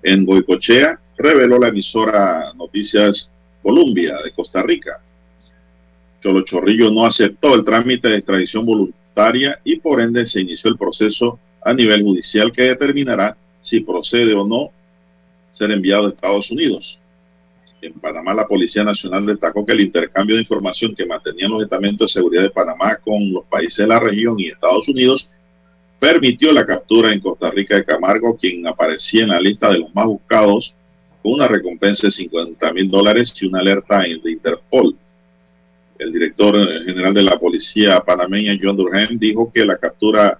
en 0.02 0.26
Boicochea, 0.26 0.98
reveló 1.22 1.58
la 1.58 1.68
emisora 1.68 2.52
Noticias 2.54 3.30
Columbia 3.62 4.18
de 4.22 4.32
Costa 4.32 4.62
Rica. 4.62 5.00
Cholo 6.22 6.42
Chorrillo 6.42 6.90
no 6.90 7.06
aceptó 7.06 7.54
el 7.54 7.64
trámite 7.64 8.08
de 8.08 8.16
extradición 8.16 8.66
voluntaria 8.66 9.60
y 9.64 9.76
por 9.76 10.00
ende 10.00 10.26
se 10.26 10.40
inició 10.40 10.70
el 10.70 10.78
proceso 10.78 11.38
a 11.64 11.72
nivel 11.72 12.02
judicial 12.02 12.52
que 12.52 12.62
determinará 12.62 13.36
si 13.60 13.80
procede 13.80 14.34
o 14.34 14.46
no 14.46 14.70
ser 15.52 15.70
enviado 15.70 16.06
a 16.06 16.10
Estados 16.10 16.50
Unidos. 16.50 16.98
En 17.80 17.94
Panamá, 17.94 18.32
la 18.32 18.46
Policía 18.46 18.84
Nacional 18.84 19.26
destacó 19.26 19.66
que 19.66 19.72
el 19.72 19.80
intercambio 19.80 20.36
de 20.36 20.42
información 20.42 20.94
que 20.94 21.04
mantenían 21.04 21.50
los 21.50 21.62
estamentos 21.62 22.08
de 22.08 22.20
seguridad 22.20 22.42
de 22.42 22.50
Panamá 22.50 22.96
con 22.96 23.32
los 23.32 23.44
países 23.46 23.78
de 23.78 23.88
la 23.88 23.98
región 23.98 24.38
y 24.38 24.48
Estados 24.48 24.88
Unidos 24.88 25.28
permitió 25.98 26.52
la 26.52 26.66
captura 26.66 27.12
en 27.12 27.20
Costa 27.20 27.50
Rica 27.50 27.76
de 27.76 27.84
Camargo, 27.84 28.36
quien 28.36 28.66
aparecía 28.66 29.22
en 29.22 29.30
la 29.30 29.40
lista 29.40 29.70
de 29.70 29.78
los 29.78 29.94
más 29.94 30.06
buscados 30.06 30.74
con 31.22 31.32
una 31.32 31.46
recompensa 31.46 32.08
de 32.08 32.10
50 32.10 32.72
mil 32.72 32.90
dólares 32.90 33.32
y 33.40 33.46
una 33.46 33.60
alerta 33.60 34.00
de 34.00 34.30
Interpol. 34.30 34.96
El 35.98 36.12
director 36.12 36.54
general 36.84 37.14
de 37.14 37.22
la 37.22 37.38
policía 37.38 38.00
panameña, 38.00 38.58
John 38.60 38.76
Durham, 38.76 39.18
dijo 39.18 39.52
que 39.52 39.64
la 39.64 39.76
captura 39.76 40.38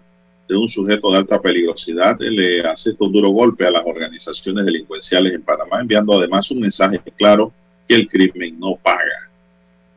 de 0.48 0.56
un 0.56 0.68
sujeto 0.68 1.10
de 1.10 1.18
alta 1.18 1.40
peligrosidad 1.40 2.18
le 2.20 2.60
hace 2.62 2.94
un 2.98 3.12
duro 3.12 3.30
golpe 3.30 3.64
a 3.64 3.70
las 3.70 3.84
organizaciones 3.86 4.64
delincuenciales 4.64 5.32
en 5.32 5.42
Panamá, 5.42 5.80
enviando 5.80 6.18
además 6.18 6.50
un 6.50 6.60
mensaje 6.60 7.00
claro 7.16 7.52
que 7.86 7.94
el 7.94 8.08
crimen 8.08 8.58
no 8.58 8.76
paga. 8.82 9.30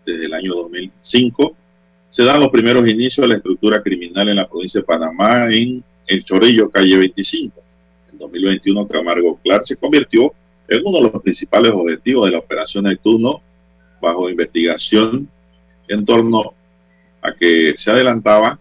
Desde 0.05 0.25
el 0.25 0.33
año 0.33 0.53
2005 0.53 1.55
se 2.11 2.23
dan 2.23 2.39
los 2.39 2.51
primeros 2.51 2.87
inicios 2.87 3.23
de 3.23 3.29
la 3.29 3.35
estructura 3.35 3.81
criminal 3.81 4.29
en 4.29 4.35
la 4.35 4.47
provincia 4.47 4.79
de 4.79 4.85
Panamá 4.85 5.51
en 5.51 5.83
El 6.05 6.23
Chorillo, 6.23 6.69
calle 6.69 6.97
25. 6.97 7.63
En 8.11 8.19
2021, 8.19 8.87
Camargo 8.87 9.39
Clark 9.43 9.65
se 9.65 9.75
convirtió 9.75 10.31
en 10.67 10.81
uno 10.85 10.97
de 10.97 11.11
los 11.11 11.21
principales 11.21 11.71
objetivos 11.73 12.25
de 12.25 12.31
la 12.31 12.39
operación 12.39 12.85
Neptuno, 12.85 13.41
bajo 14.01 14.29
investigación 14.29 15.29
en 15.87 16.05
torno 16.05 16.53
a 17.21 17.33
que 17.33 17.73
se 17.75 17.91
adelantaba 17.91 18.59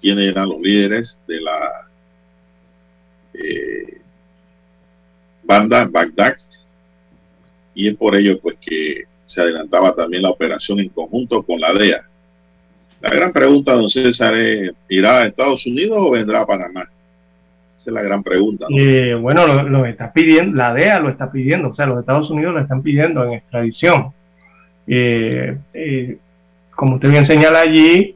quiénes 0.00 0.30
eran 0.30 0.48
los 0.48 0.60
líderes 0.60 1.18
de 1.26 1.40
la 1.40 1.88
eh, 3.34 4.00
banda 5.44 5.88
Bagdad 5.90 6.36
y 7.74 7.88
es 7.88 7.96
por 7.96 8.16
ello 8.16 8.38
pues 8.40 8.56
que 8.60 9.04
se 9.24 9.40
adelantaba 9.40 9.94
también 9.94 10.22
la 10.22 10.30
operación 10.30 10.80
en 10.80 10.88
conjunto 10.90 11.42
con 11.42 11.60
la 11.60 11.72
DEA. 11.72 12.06
La 13.00 13.10
gran 13.10 13.32
pregunta, 13.32 13.72
don 13.72 13.88
César, 13.88 14.34
es, 14.34 14.70
¿irá 14.88 15.20
a 15.20 15.26
Estados 15.26 15.66
Unidos 15.66 15.98
o 16.00 16.10
vendrá 16.10 16.42
a 16.42 16.46
Panamá? 16.46 16.88
Esa 17.82 17.90
es 17.90 17.94
la 17.94 18.02
gran 18.02 18.22
pregunta. 18.22 18.66
Eh, 18.70 19.18
bueno, 19.20 19.44
lo, 19.64 19.86
está 19.86 20.12
pidiendo, 20.12 20.56
la 20.56 20.72
DEA 20.72 21.00
lo 21.00 21.08
está 21.08 21.32
pidiendo, 21.32 21.70
o 21.70 21.74
sea, 21.74 21.86
los 21.86 21.98
Estados 21.98 22.30
Unidos 22.30 22.54
lo 22.54 22.60
están 22.60 22.80
pidiendo 22.80 23.24
en 23.24 23.32
extradición. 23.32 24.12
Eh, 24.86 25.56
como 26.76 26.94
usted 26.94 27.10
bien 27.10 27.26
señala 27.26 27.58
allí, 27.58 28.14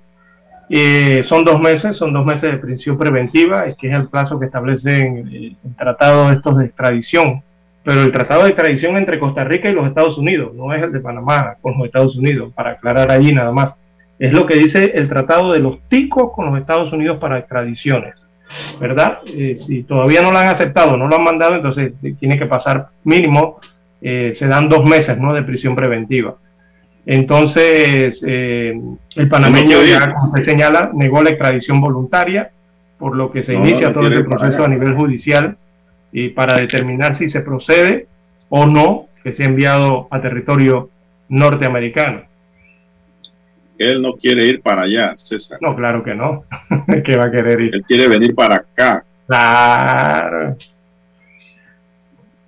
eh, 0.71 1.25
son 1.25 1.45
dos 1.45 1.61
meses, 1.61 1.97
son 1.97 2.13
dos 2.13 2.25
meses 2.25 2.43
de 2.43 2.59
prisión 2.59 2.97
preventiva, 2.97 3.67
es 3.67 3.77
que 3.77 3.91
es 3.91 3.97
el 3.97 4.07
plazo 4.07 4.39
que 4.39 4.47
establece 4.47 4.99
el, 4.99 5.57
tratado 5.77 6.29
de 6.29 6.37
estos 6.37 6.59
de 6.59 6.67
extradición. 6.67 7.43
Pero 7.83 8.03
el 8.03 8.13
tratado 8.13 8.45
de 8.45 8.51
extradición 8.51 8.97
entre 8.97 9.19
Costa 9.19 9.43
Rica 9.43 9.69
y 9.69 9.75
los 9.75 9.89
Estados 9.89 10.17
Unidos, 10.17 10.55
no 10.55 10.73
es 10.75 10.81
el 10.81 10.93
de 10.93 11.01
Panamá 11.01 11.57
con 11.61 11.77
los 11.77 11.87
Estados 11.87 12.15
Unidos, 12.15 12.53
para 12.55 12.71
aclarar 12.71 13.11
allí 13.11 13.33
nada 13.33 13.51
más. 13.51 13.75
Es 14.21 14.33
lo 14.33 14.47
que 14.47 14.55
dice 14.55 14.93
el 14.95 15.09
tratado 15.09 15.53
de 15.53 15.59
los 15.59 15.81
ticos 15.89 16.31
con 16.37 16.47
los 16.47 16.61
Estados 16.61 16.93
Unidos 16.93 17.19
para 17.19 17.39
extradiciones. 17.39 18.26
¿Verdad? 18.81 19.19
Eh, 19.27 19.57
si 19.59 19.83
todavía 19.83 20.23
no 20.23 20.31
lo 20.31 20.39
han 20.39 20.49
aceptado, 20.49 20.97
no 20.97 21.09
lo 21.09 21.17
han 21.17 21.25
mandado, 21.25 21.57
entonces 21.57 21.93
tiene 22.19 22.39
que 22.39 22.47
pasar 22.47 22.89
mínimo, 23.05 23.61
eh, 24.01 24.35
se 24.37 24.47
dan 24.47 24.69
dos 24.69 24.85
meses 24.85 25.19
¿no? 25.19 25.33
de 25.33 25.43
prisión 25.43 25.75
preventiva. 25.75 26.37
Entonces, 27.07 28.23
eh, 28.27 28.79
el 29.15 29.29
panameño, 29.29 29.83
ya 29.85 30.13
como 30.13 30.37
se 30.37 30.45
señala, 30.45 30.91
negó 30.93 31.23
la 31.23 31.31
extradición 31.31 31.81
voluntaria, 31.81 32.51
por 32.99 33.17
lo 33.17 33.31
que 33.31 33.45
se 33.45 33.55
inicia 33.55 33.93
todo 33.93 34.09
el 34.09 34.25
proceso 34.25 34.65
a 34.65 34.69
nivel 34.69 34.95
judicial 34.95 35.57
y 36.13 36.31
para 36.31 36.57
determinar 36.57 37.15
si 37.15 37.29
se 37.29 37.41
procede 37.41 38.07
o 38.49 38.67
no 38.67 39.07
que 39.23 39.33
sea 39.33 39.47
enviado 39.47 40.09
a 40.11 40.21
territorio 40.21 40.91
norteamericano. 41.29 42.23
Él 43.79 44.01
no 44.01 44.15
quiere 44.15 44.47
ir 44.47 44.63
para 44.63 44.83
allá, 44.83 45.15
César. 45.19 45.59
No, 45.61 45.77
claro 45.77 46.03
que 46.03 46.15
no. 46.15 46.45
que 47.05 47.17
va 47.17 47.27
a 47.27 47.31
querer 47.31 47.61
ir. 47.61 47.75
Él 47.75 47.83
quiere 47.87 48.09
venir 48.09 48.35
para 48.35 48.57
acá. 48.57 49.05
Claro. 49.27 50.57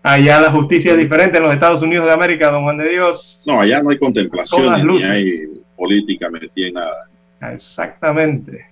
Allá 0.02 0.40
la 0.40 0.50
justicia 0.52 0.92
es 0.92 0.98
diferente 0.98 1.36
en 1.36 1.42
los 1.42 1.52
Estados 1.52 1.82
Unidos 1.82 2.06
de 2.06 2.12
América, 2.12 2.50
don 2.50 2.62
Juan 2.62 2.78
de 2.78 2.88
Dios. 2.88 3.40
No, 3.44 3.60
allá 3.60 3.82
no 3.82 3.90
hay 3.90 3.98
contemplación 3.98 4.86
ni 4.86 5.02
hay 5.02 5.42
política 5.76 6.30
metida 6.30 6.68
en 6.68 6.74
nada. 6.74 7.08
Exactamente. 7.52 8.66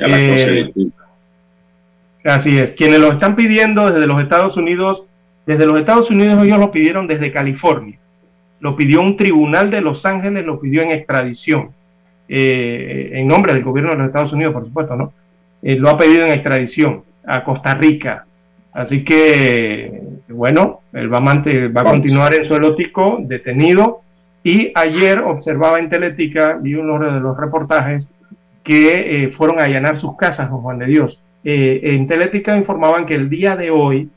Eh, 0.00 0.70
así 2.24 2.58
es. 2.58 2.70
Quienes 2.72 3.00
lo 3.00 3.12
están 3.12 3.34
pidiendo 3.36 3.90
desde 3.90 4.06
los 4.06 4.22
Estados 4.22 4.56
Unidos, 4.56 5.04
desde 5.46 5.66
los 5.66 5.78
Estados 5.80 6.10
Unidos 6.10 6.44
ellos 6.44 6.58
lo 6.58 6.70
pidieron 6.70 7.06
desde 7.06 7.32
California. 7.32 7.98
Lo 8.60 8.76
pidió 8.76 9.00
un 9.00 9.16
tribunal 9.16 9.70
de 9.70 9.80
Los 9.80 10.04
Ángeles, 10.04 10.44
lo 10.44 10.60
pidió 10.60 10.82
en 10.82 10.90
extradición. 10.90 11.70
Eh, 12.28 13.10
en 13.14 13.26
nombre 13.26 13.54
del 13.54 13.64
gobierno 13.64 13.92
de 13.92 13.98
los 13.98 14.06
Estados 14.08 14.32
Unidos, 14.32 14.52
por 14.52 14.64
supuesto, 14.64 14.96
¿no? 14.96 15.12
Eh, 15.62 15.76
lo 15.76 15.88
ha 15.88 15.98
pedido 15.98 16.26
en 16.26 16.32
extradición 16.32 17.02
a 17.26 17.42
Costa 17.42 17.74
Rica, 17.74 18.26
Así 18.78 19.02
que, 19.02 20.02
bueno, 20.28 20.82
el 20.92 21.12
va 21.12 21.18
a, 21.18 21.84
continuar 21.84 22.32
en 22.34 22.46
suelo 22.46 22.76
tico, 22.76 23.18
detenido. 23.20 24.02
Y 24.44 24.70
ayer 24.74 25.18
observaba 25.18 25.80
en 25.80 25.90
Teletica, 25.90 26.56
vi 26.60 26.74
uno 26.74 26.98
de 26.98 27.18
los 27.18 27.36
reportajes, 27.36 28.06
que 28.62 29.24
eh, 29.24 29.28
fueron 29.30 29.58
a 29.58 29.64
allanar 29.64 29.98
sus 29.98 30.16
casas, 30.16 30.48
Juan 30.50 30.78
de 30.78 30.86
Dios. 30.86 31.20
Eh, 31.42 31.80
en 31.82 32.06
Teletica 32.06 32.56
informaban 32.56 33.04
que 33.04 33.14
el 33.14 33.28
día 33.28 33.56
de 33.56 33.72
hoy 33.72 34.10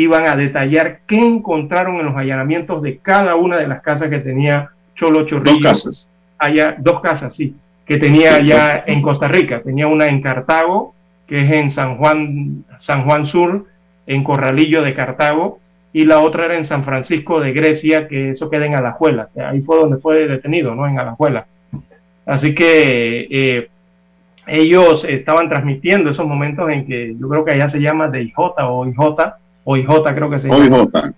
iban 0.00 0.26
a 0.26 0.34
detallar 0.34 1.00
qué 1.06 1.18
encontraron 1.18 1.96
en 1.96 2.06
los 2.06 2.16
allanamientos 2.16 2.82
de 2.82 2.98
cada 2.98 3.36
una 3.36 3.56
de 3.56 3.68
las 3.68 3.80
casas 3.80 4.10
que 4.10 4.18
tenía 4.18 4.70
Cholo 4.96 5.24
Chorrillo. 5.24 5.60
Dos 5.60 5.62
casas. 5.62 6.10
Allá, 6.36 6.74
dos 6.78 7.00
casas, 7.00 7.36
sí, 7.36 7.54
que 7.86 7.96
tenía 7.98 8.34
allá 8.34 8.82
en 8.86 9.02
Costa 9.02 9.28
Rica. 9.28 9.62
Tenía 9.62 9.86
una 9.86 10.08
en 10.08 10.20
Cartago, 10.20 10.94
que 11.28 11.36
es 11.36 11.52
en 11.52 11.70
San 11.70 11.96
Juan, 11.96 12.64
San 12.80 13.04
Juan 13.04 13.26
Sur, 13.26 13.66
en 14.08 14.24
Corralillo 14.24 14.82
de 14.82 14.94
Cartago, 14.94 15.60
y 15.92 16.04
la 16.04 16.20
otra 16.20 16.46
era 16.46 16.58
en 16.58 16.64
San 16.64 16.84
Francisco 16.84 17.38
de 17.38 17.52
Grecia, 17.52 18.08
que 18.08 18.30
eso 18.30 18.50
queda 18.50 18.66
en 18.66 18.74
Alajuela. 18.74 19.28
Ahí 19.48 19.60
fue 19.60 19.76
donde 19.76 19.98
fue 19.98 20.26
detenido, 20.26 20.74
¿no? 20.74 20.88
En 20.88 20.98
Alajuela. 20.98 21.46
Así 22.26 22.52
que 22.52 23.28
eh, 23.30 23.68
ellos 24.48 25.04
estaban 25.08 25.48
transmitiendo 25.48 26.10
esos 26.10 26.26
momentos 26.26 26.68
en 26.68 26.84
que 26.84 27.14
yo 27.16 27.28
creo 27.28 27.44
que 27.44 27.52
allá 27.52 27.68
se 27.68 27.78
llama 27.78 28.08
de 28.08 28.22
IJ 28.22 28.36
o 28.58 28.86
IJ, 28.86 29.34
o 29.64 29.76
IJ 29.76 29.88
creo 30.14 30.30
que 30.30 30.38
se 30.38 30.48
llama. 30.48 31.12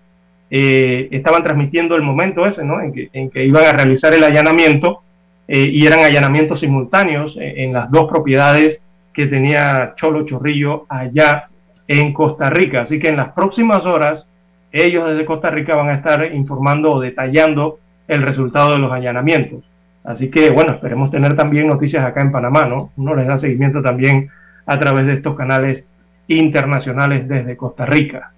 Eh, 0.48 1.09
estaban 1.10 1.43
transmitiendo 1.43 1.97
el 1.97 2.02
momento 2.02 2.47
ese, 2.47 2.64
¿no? 2.64 2.81
En 2.81 2.93
que, 2.93 3.10
en 3.12 3.31
que 3.31 3.44
iban 3.44 3.64
a 3.64 3.73
realizar 3.73 4.14
el 4.14 4.23
allanamiento 4.23 5.02
eh, 5.48 5.68
y 5.73 5.85
eran 5.85 6.01
allanamientos 6.01 6.60
simultáneos 6.60 7.36
en 7.39 7.73
las 7.73 7.90
dos 7.90 8.09
propiedades 8.09 8.81
que 9.12 9.27
tenía 9.27 9.94
Cholo 9.97 10.24
Chorrillo 10.24 10.86
allá 10.89 11.48
en 11.89 12.12
Costa 12.12 12.51
Rica. 12.51 12.82
Así 12.82 12.98
que 12.98 13.09
en 13.09 13.16
las 13.16 13.32
próximas 13.32 13.85
horas, 13.85 14.27
ellos 14.73 15.09
desde 15.09 15.24
Costa 15.24 15.51
Rica 15.51 15.74
van 15.74 15.89
a 15.89 15.94
estar 15.94 16.32
informando 16.35 16.93
o 16.93 17.01
detallando 17.01 17.78
el 18.09 18.23
resultado 18.23 18.73
de 18.73 18.78
los 18.78 18.93
allanamientos. 18.93 19.64
Así 20.05 20.31
que, 20.31 20.51
bueno, 20.51 20.74
esperemos 20.74 21.10
tener 21.10 21.35
también 21.35 21.66
noticias 21.66 22.05
acá 22.05 22.20
en 22.20 22.31
Panamá, 22.31 22.66
¿no? 22.66 22.93
Uno 22.97 23.14
les 23.16 23.27
da 23.27 23.39
seguimiento 23.39 23.82
también 23.82 24.28
a 24.64 24.78
través 24.78 25.06
de 25.06 25.14
estos 25.14 25.35
canales 25.35 25.82
internacionales 26.28 27.27
desde 27.27 27.56
Costa 27.56 27.86
Rica. 27.86 28.32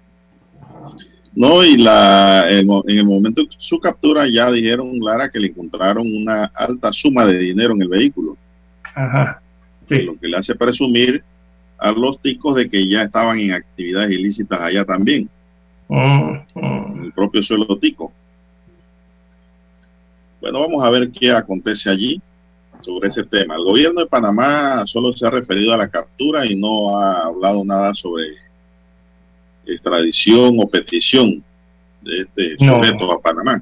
No, 1.35 1.63
y 1.63 1.77
la, 1.77 2.49
en 2.49 2.69
el 2.87 3.05
momento 3.05 3.43
de 3.43 3.49
su 3.57 3.79
captura 3.79 4.27
ya 4.27 4.51
dijeron, 4.51 4.99
Lara, 4.99 5.29
que 5.29 5.39
le 5.39 5.47
encontraron 5.47 6.07
una 6.07 6.45
alta 6.45 6.91
suma 6.91 7.25
de 7.25 7.37
dinero 7.37 7.73
en 7.73 7.83
el 7.83 7.87
vehículo. 7.87 8.35
Ajá. 8.95 9.41
Sí. 9.87 10.01
Lo 10.01 10.19
que 10.19 10.27
le 10.27 10.37
hace 10.37 10.55
presumir 10.55 11.23
a 11.77 11.91
los 11.91 12.19
ticos 12.21 12.55
de 12.55 12.69
que 12.69 12.87
ya 12.87 13.03
estaban 13.03 13.39
en 13.39 13.53
actividades 13.53 14.11
ilícitas 14.11 14.59
allá 14.59 14.83
también. 14.85 15.29
Mm, 15.87 16.33
mm. 16.55 17.03
El 17.05 17.13
propio 17.13 17.41
suelo 17.41 17.77
tico. 17.77 18.11
Bueno, 20.41 20.59
vamos 20.59 20.83
a 20.83 20.89
ver 20.89 21.11
qué 21.11 21.31
acontece 21.31 21.89
allí 21.89 22.21
sobre 22.81 23.09
ese 23.09 23.23
tema. 23.23 23.55
El 23.55 23.63
gobierno 23.63 24.01
de 24.01 24.07
Panamá 24.07 24.83
solo 24.85 25.15
se 25.15 25.25
ha 25.25 25.29
referido 25.29 25.73
a 25.73 25.77
la 25.77 25.89
captura 25.89 26.45
y 26.45 26.55
no 26.55 26.97
ha 26.97 27.25
hablado 27.25 27.63
nada 27.65 27.93
sobre 27.93 28.35
extradición 29.73 30.57
o 30.59 30.67
petición 30.67 31.43
de 32.01 32.21
este 32.21 32.65
sujeto 32.65 33.11
a 33.11 33.21
Panamá. 33.21 33.61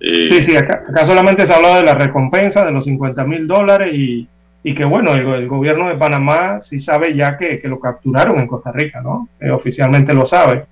Eh, 0.00 0.28
sí, 0.30 0.42
sí, 0.44 0.56
acá, 0.56 0.84
solamente 1.06 1.46
se 1.46 1.52
ha 1.52 1.56
hablado 1.56 1.76
de 1.76 1.84
la 1.84 1.94
recompensa 1.94 2.64
de 2.64 2.72
los 2.72 2.84
50 2.84 3.24
mil 3.24 3.46
dólares 3.46 3.92
y, 3.94 4.28
que 4.74 4.84
bueno, 4.84 5.14
el, 5.14 5.46
gobierno 5.46 5.88
de 5.88 5.94
Panamá 5.94 6.60
sí 6.60 6.80
sabe 6.80 7.14
ya 7.14 7.38
que, 7.38 7.60
lo 7.64 7.78
capturaron 7.78 8.38
en 8.38 8.48
Costa 8.48 8.72
Rica, 8.72 9.00
¿no? 9.00 9.28
Eh, 9.40 9.50
oficialmente 9.50 10.12
lo 10.12 10.26
sabe. 10.26 10.66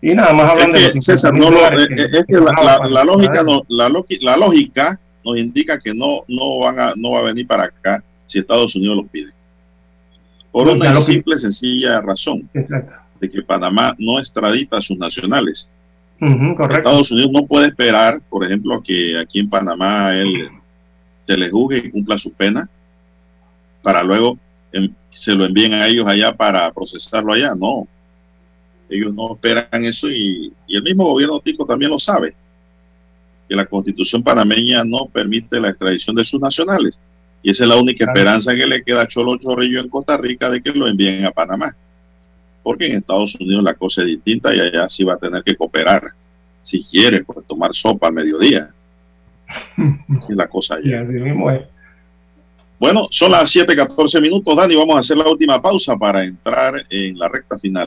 Y 0.00 0.14
nada 0.14 0.32
más 0.32 0.50
hablan 0.50 0.72
de 0.72 0.80
los 0.80 1.04
50 1.04 1.32
mil 1.32 1.42
dólares. 1.42 1.88
es 1.90 2.24
que 2.26 2.34
la, 2.34 3.04
lógica 3.04 3.42
no, 3.42 3.62
la, 3.68 3.88
la 3.88 4.36
lógica 4.36 5.00
nos 5.24 5.38
indica 5.38 5.78
que 5.78 5.92
no, 5.94 6.24
no, 6.28 6.58
van 6.60 6.78
a, 6.78 6.92
no 6.94 7.12
va 7.12 7.20
a 7.20 7.24
venir 7.24 7.46
para 7.46 7.64
acá 7.64 8.02
si 8.26 8.38
Estados 8.38 8.76
Unidos 8.76 8.96
lo 8.96 9.06
pide. 9.06 9.32
Por 10.52 10.68
una 10.68 10.94
simple, 11.00 11.36
y 11.36 11.40
sencilla 11.40 12.00
razón 12.00 12.48
de 12.52 13.30
que 13.30 13.42
Panamá 13.42 13.94
no 13.98 14.18
extradita 14.18 14.78
a 14.78 14.82
sus 14.82 14.96
nacionales. 14.98 15.70
Estados 16.20 17.10
Unidos 17.12 17.30
no 17.32 17.46
puede 17.46 17.68
esperar, 17.68 18.20
por 18.28 18.44
ejemplo, 18.44 18.82
que 18.82 19.18
aquí 19.18 19.40
en 19.40 19.50
Panamá 19.50 20.16
él 20.16 20.48
se 21.26 21.36
le 21.36 21.50
juzgue 21.50 21.78
y 21.78 21.90
cumpla 21.90 22.18
su 22.18 22.32
pena 22.32 22.68
para 23.82 24.02
luego 24.02 24.38
se 25.10 25.34
lo 25.34 25.44
envíen 25.44 25.72
a 25.72 25.86
ellos 25.86 26.06
allá 26.06 26.36
para 26.36 26.70
procesarlo 26.72 27.32
allá. 27.32 27.54
No, 27.54 27.86
ellos 28.88 29.14
no 29.14 29.34
esperan 29.34 29.84
eso 29.84 30.10
y, 30.10 30.52
y 30.66 30.76
el 30.76 30.82
mismo 30.82 31.04
gobierno 31.04 31.40
tico 31.40 31.64
también 31.66 31.90
lo 31.90 31.98
sabe 31.98 32.34
que 33.48 33.56
la 33.56 33.64
constitución 33.64 34.22
panameña 34.22 34.84
no 34.84 35.06
permite 35.06 35.58
la 35.58 35.70
extradición 35.70 36.14
de 36.16 36.24
sus 36.24 36.40
nacionales. 36.40 36.98
Y 37.42 37.50
esa 37.50 37.64
es 37.64 37.68
la 37.68 37.76
única 37.76 38.04
esperanza 38.04 38.54
que 38.54 38.66
le 38.66 38.82
queda 38.82 39.02
a 39.02 39.08
Cholo 39.08 39.36
Chorrillo 39.36 39.80
en 39.80 39.88
Costa 39.88 40.16
Rica 40.16 40.50
de 40.50 40.62
que 40.62 40.70
lo 40.70 40.88
envíen 40.88 41.24
a 41.24 41.30
Panamá. 41.30 41.74
Porque 42.62 42.86
en 42.86 42.98
Estados 42.98 43.34
Unidos 43.36 43.62
la 43.62 43.74
cosa 43.74 44.02
es 44.02 44.08
distinta 44.08 44.54
y 44.54 44.60
allá 44.60 44.88
sí 44.88 45.04
va 45.04 45.14
a 45.14 45.18
tener 45.18 45.42
que 45.42 45.56
cooperar. 45.56 46.12
Si 46.62 46.84
quiere, 46.84 47.24
pues 47.24 47.46
tomar 47.46 47.74
sopa 47.74 48.08
al 48.08 48.14
mediodía. 48.14 48.70
es 50.28 50.36
la 50.36 50.48
cosa 50.48 50.74
allá. 50.84 51.06
Bueno, 52.78 53.08
son 53.10 53.32
las 53.32 53.54
7:14 53.54 54.20
minutos, 54.20 54.56
Dani. 54.56 54.76
Vamos 54.76 54.96
a 54.96 55.00
hacer 55.00 55.16
la 55.16 55.28
última 55.28 55.60
pausa 55.60 55.96
para 55.96 56.22
entrar 56.22 56.86
en 56.90 57.18
la 57.18 57.28
recta 57.28 57.58
final. 57.58 57.86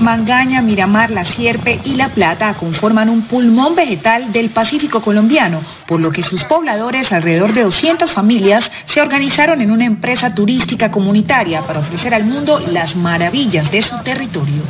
Mangaña, 0.00 0.60
Miramar, 0.60 1.10
La 1.10 1.24
Sierpe 1.24 1.80
y 1.84 1.94
La 1.94 2.08
Plata 2.08 2.54
conforman 2.54 3.08
un 3.08 3.28
pulmón 3.28 3.74
vegetal 3.76 4.32
del 4.32 4.50
Pacífico 4.50 5.00
colombiano, 5.00 5.62
por 5.86 6.00
lo 6.00 6.10
que 6.10 6.22
sus 6.22 6.42
pobladores, 6.44 7.12
alrededor 7.12 7.52
de 7.52 7.62
200 7.62 8.10
familias, 8.10 8.70
se 8.86 9.00
organizaron 9.00 9.60
en 9.60 9.70
una 9.70 9.84
empresa 9.84 10.34
turística 10.34 10.90
comunitaria 10.90 11.62
para 11.62 11.80
ofrecer 11.80 12.12
al 12.12 12.24
mundo 12.24 12.58
las 12.58 12.96
maravillas 12.96 13.70
de 13.70 13.82
su 13.82 13.96
territorio. 14.02 14.62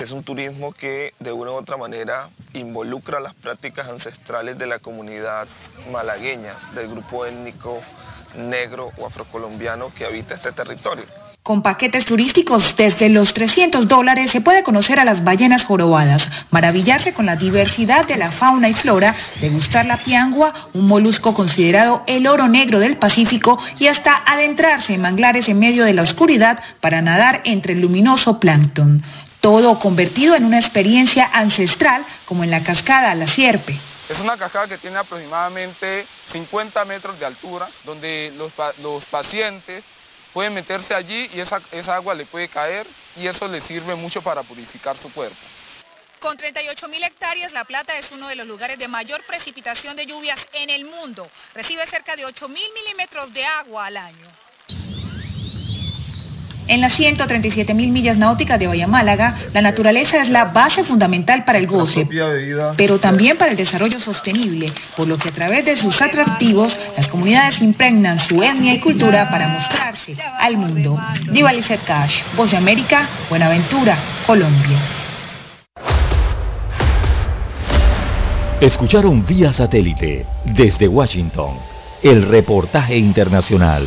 Es 0.00 0.12
un 0.12 0.22
turismo 0.22 0.72
que 0.72 1.14
de 1.18 1.32
una 1.32 1.50
u 1.50 1.54
otra 1.54 1.76
manera 1.76 2.28
involucra 2.52 3.18
las 3.18 3.34
prácticas 3.34 3.88
ancestrales 3.88 4.56
de 4.56 4.66
la 4.66 4.78
comunidad 4.78 5.48
malagueña, 5.90 6.54
del 6.74 6.88
grupo 6.88 7.26
étnico 7.26 7.80
negro 8.36 8.92
o 8.98 9.06
afrocolombiano 9.06 9.92
que 9.94 10.04
habita 10.04 10.34
este 10.34 10.52
territorio. 10.52 11.23
Con 11.44 11.60
paquetes 11.60 12.06
turísticos 12.06 12.74
desde 12.74 13.10
los 13.10 13.34
300 13.34 13.86
dólares 13.86 14.30
se 14.30 14.40
puede 14.40 14.62
conocer 14.62 14.98
a 14.98 15.04
las 15.04 15.22
ballenas 15.22 15.62
jorobadas, 15.62 16.26
maravillarse 16.50 17.12
con 17.12 17.26
la 17.26 17.36
diversidad 17.36 18.06
de 18.06 18.16
la 18.16 18.32
fauna 18.32 18.70
y 18.70 18.72
flora, 18.72 19.14
degustar 19.42 19.84
la 19.84 19.98
piangua, 19.98 20.70
un 20.72 20.86
molusco 20.86 21.34
considerado 21.34 22.02
el 22.06 22.26
oro 22.28 22.48
negro 22.48 22.78
del 22.78 22.96
Pacífico 22.96 23.58
y 23.78 23.88
hasta 23.88 24.22
adentrarse 24.24 24.94
en 24.94 25.02
manglares 25.02 25.46
en 25.50 25.58
medio 25.58 25.84
de 25.84 25.92
la 25.92 26.00
oscuridad 26.00 26.62
para 26.80 27.02
nadar 27.02 27.42
entre 27.44 27.74
el 27.74 27.82
luminoso 27.82 28.40
plancton. 28.40 29.02
Todo 29.40 29.78
convertido 29.78 30.36
en 30.36 30.46
una 30.46 30.58
experiencia 30.58 31.28
ancestral 31.30 32.06
como 32.24 32.42
en 32.44 32.52
la 32.52 32.64
cascada 32.64 33.14
La 33.14 33.26
Sierpe. 33.26 33.78
Es 34.08 34.18
una 34.18 34.38
cascada 34.38 34.66
que 34.66 34.78
tiene 34.78 34.96
aproximadamente 34.96 36.06
50 36.32 36.86
metros 36.86 37.18
de 37.20 37.26
altura, 37.26 37.68
donde 37.84 38.32
los, 38.34 38.50
los 38.82 39.04
pacientes 39.04 39.84
puede 40.34 40.50
meterse 40.50 40.92
allí 40.92 41.30
y 41.32 41.40
esa, 41.40 41.62
agua 41.94 42.14
le 42.14 42.26
puede 42.26 42.48
caer 42.48 42.86
y 43.16 43.26
eso 43.26 43.48
le 43.48 43.62
sirve 43.62 43.94
mucho 43.94 44.20
para 44.20 44.42
purificar 44.42 44.98
su 44.98 45.10
cuerpo. 45.12 45.36
Con 46.18 46.36
38 46.36 46.88
mil 46.88 47.02
hectáreas, 47.04 47.52
La 47.52 47.64
Plata 47.64 47.96
es 47.98 48.10
uno 48.10 48.28
de 48.28 48.34
los 48.34 48.46
lugares 48.46 48.78
de 48.78 48.88
mayor 48.88 49.24
precipitación 49.24 49.94
de 49.94 50.06
lluvias 50.06 50.38
en 50.52 50.70
el 50.70 50.84
mundo. 50.84 51.30
Recibe 51.54 51.86
cerca 51.86 52.16
de 52.16 52.26
8 52.26 52.48
mil 52.48 52.66
milímetros 52.72 53.32
de 53.32 53.44
agua 53.44 53.86
al 53.86 53.96
año. 53.96 54.43
En 56.66 56.80
las 56.80 56.94
137 56.94 57.74
mil 57.74 57.90
millas 57.90 58.16
náuticas 58.16 58.58
de 58.58 58.66
Bahía 58.66 58.86
Málaga, 58.86 59.36
la 59.52 59.60
naturaleza 59.60 60.22
es 60.22 60.30
la 60.30 60.46
base 60.46 60.82
fundamental 60.82 61.44
para 61.44 61.58
el 61.58 61.66
goce, 61.66 62.08
pero 62.76 62.98
también 62.98 63.36
para 63.36 63.50
el 63.50 63.56
desarrollo 63.56 64.00
sostenible, 64.00 64.72
por 64.96 65.06
lo 65.06 65.18
que 65.18 65.28
a 65.28 65.32
través 65.32 65.64
de 65.64 65.76
sus 65.76 66.00
atractivos, 66.00 66.78
las 66.96 67.08
comunidades 67.08 67.60
impregnan 67.60 68.18
su 68.18 68.42
etnia 68.42 68.74
y 68.74 68.80
cultura 68.80 69.28
para 69.30 69.48
mostrarse 69.48 70.16
al 70.38 70.56
mundo. 70.56 70.98
Diva 71.30 71.52
Cash, 71.86 72.22
Voz 72.36 72.50
de 72.50 72.56
América, 72.56 73.08
Buenaventura, 73.28 73.98
Colombia. 74.26 74.78
Escucharon 78.60 79.26
vía 79.26 79.52
satélite 79.52 80.24
desde 80.44 80.88
Washington 80.88 81.58
el 82.02 82.22
reportaje 82.22 82.96
internacional. 82.96 83.86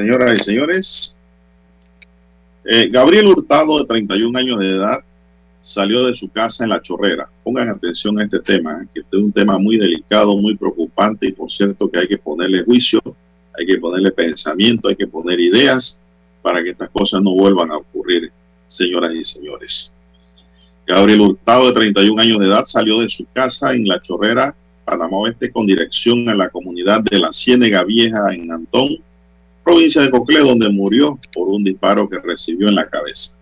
Señoras 0.00 0.38
y 0.38 0.42
señores. 0.42 1.16
Eh, 2.64 2.88
Gabriel 2.90 3.26
Hurtado, 3.26 3.78
de 3.78 3.84
31 3.84 4.38
años 4.38 4.58
de 4.60 4.70
edad, 4.70 5.00
salió 5.60 6.06
de 6.06 6.16
su 6.16 6.30
casa 6.30 6.64
en 6.64 6.70
La 6.70 6.80
Chorrera. 6.80 7.28
Pongan 7.44 7.68
atención 7.68 8.18
a 8.18 8.24
este 8.24 8.40
tema, 8.40 8.86
que 8.94 9.00
este 9.00 9.16
es 9.16 9.22
un 9.22 9.32
tema 9.32 9.58
muy 9.58 9.76
delicado, 9.76 10.36
muy 10.36 10.56
preocupante 10.56 11.26
y 11.26 11.32
por 11.32 11.50
cierto 11.50 11.90
que 11.90 11.98
hay 11.98 12.08
que 12.08 12.16
ponerle 12.16 12.64
juicio, 12.64 13.00
hay 13.58 13.66
que 13.66 13.76
ponerle 13.76 14.10
pensamiento, 14.10 14.88
hay 14.88 14.96
que 14.96 15.06
poner 15.06 15.38
ideas 15.38 15.98
para 16.40 16.62
que 16.62 16.70
estas 16.70 16.88
cosas 16.88 17.20
no 17.20 17.34
vuelvan 17.34 17.70
a 17.70 17.76
ocurrir, 17.76 18.32
señoras 18.66 19.14
y 19.14 19.22
señores. 19.22 19.92
Gabriel 20.86 21.20
Hurtado, 21.20 21.66
de 21.66 21.74
31 21.74 22.22
años 22.22 22.40
de 22.40 22.46
edad, 22.46 22.64
salió 22.66 23.00
de 23.00 23.10
su 23.10 23.26
casa 23.32 23.74
en 23.74 23.86
La 23.86 24.00
Chorrera, 24.00 24.54
Panamá 24.84 25.18
Oeste, 25.18 25.52
con 25.52 25.66
dirección 25.66 26.26
a 26.30 26.34
la 26.34 26.48
comunidad 26.48 27.02
de 27.02 27.18
la 27.18 27.32
Ciénega 27.32 27.84
Vieja 27.84 28.32
en 28.32 28.50
Antón, 28.50 28.96
provincia 29.64 30.02
de 30.02 30.10
Coclé, 30.10 30.40
donde 30.40 30.68
murió 30.68 31.18
por 31.32 31.48
un 31.48 31.62
disparo 31.64 32.08
que 32.08 32.18
recibió 32.18 32.68
en 32.68 32.74
la 32.74 32.88
cabeza. 32.88 33.34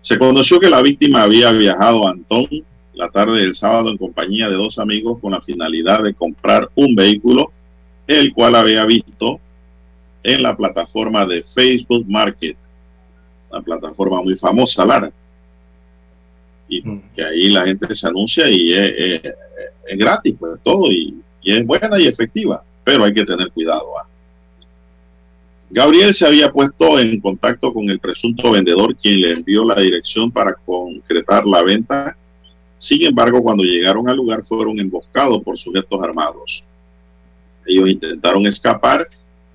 Se 0.00 0.18
conoció 0.18 0.58
que 0.58 0.68
la 0.70 0.82
víctima 0.82 1.22
había 1.22 1.52
viajado 1.52 2.06
a 2.06 2.10
Antón 2.10 2.48
la 2.94 3.08
tarde 3.08 3.40
del 3.40 3.54
sábado 3.54 3.90
en 3.90 3.96
compañía 3.96 4.48
de 4.50 4.56
dos 4.56 4.78
amigos 4.78 5.18
con 5.20 5.32
la 5.32 5.40
finalidad 5.40 6.02
de 6.02 6.12
comprar 6.14 6.68
un 6.74 6.94
vehículo, 6.94 7.50
el 8.06 8.32
cual 8.34 8.54
había 8.54 8.84
visto 8.84 9.40
en 10.22 10.42
la 10.42 10.56
plataforma 10.56 11.24
de 11.24 11.42
Facebook 11.42 12.04
Market, 12.08 12.56
una 13.50 13.62
plataforma 13.62 14.22
muy 14.22 14.36
famosa, 14.36 14.84
Lara. 14.84 15.10
Y 16.68 16.82
que 17.14 17.24
ahí 17.24 17.48
la 17.50 17.64
gente 17.64 17.94
se 17.94 18.06
anuncia 18.06 18.48
y 18.50 18.72
es, 18.72 18.92
es- 18.98 19.34
es 19.84 19.98
gratis, 19.98 20.36
pues 20.38 20.60
todo, 20.62 20.90
y, 20.92 21.14
y 21.42 21.52
es 21.56 21.66
buena 21.66 21.98
y 22.00 22.06
efectiva, 22.06 22.62
pero 22.84 23.04
hay 23.04 23.12
que 23.12 23.24
tener 23.24 23.50
cuidado. 23.50 23.98
¿ah? 23.98 24.06
Gabriel 25.74 26.12
se 26.12 26.26
había 26.26 26.52
puesto 26.52 27.00
en 27.00 27.18
contacto 27.18 27.72
con 27.72 27.88
el 27.88 27.98
presunto 27.98 28.50
vendedor 28.50 28.94
quien 28.94 29.22
le 29.22 29.32
envió 29.32 29.64
la 29.64 29.80
dirección 29.80 30.30
para 30.30 30.52
concretar 30.52 31.46
la 31.46 31.62
venta. 31.62 32.14
Sin 32.76 33.02
embargo, 33.06 33.42
cuando 33.42 33.62
llegaron 33.62 34.06
al 34.06 34.18
lugar 34.18 34.44
fueron 34.44 34.78
emboscados 34.78 35.42
por 35.42 35.56
sujetos 35.56 35.98
armados. 36.02 36.62
Ellos 37.64 37.88
intentaron 37.88 38.46
escapar, 38.46 39.06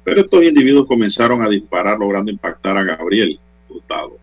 pero 0.04 0.22
estos 0.22 0.44
individuos 0.44 0.88
comenzaron 0.88 1.44
a 1.44 1.50
disparar 1.50 2.00
logrando 2.00 2.32
impactar 2.32 2.76
a 2.78 2.84
Gabriel 2.84 3.40
Hurtado. 3.70 4.18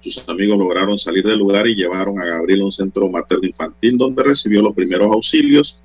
Sus 0.00 0.28
amigos 0.28 0.58
lograron 0.58 0.98
salir 0.98 1.22
del 1.22 1.38
lugar 1.38 1.68
y 1.68 1.76
llevaron 1.76 2.20
a 2.20 2.24
Gabriel 2.24 2.62
a 2.62 2.64
un 2.64 2.72
centro 2.72 3.08
materno 3.08 3.46
infantil 3.46 3.96
donde 3.96 4.24
recibió 4.24 4.60
los 4.60 4.74
primeros 4.74 5.12
auxilios 5.12 5.78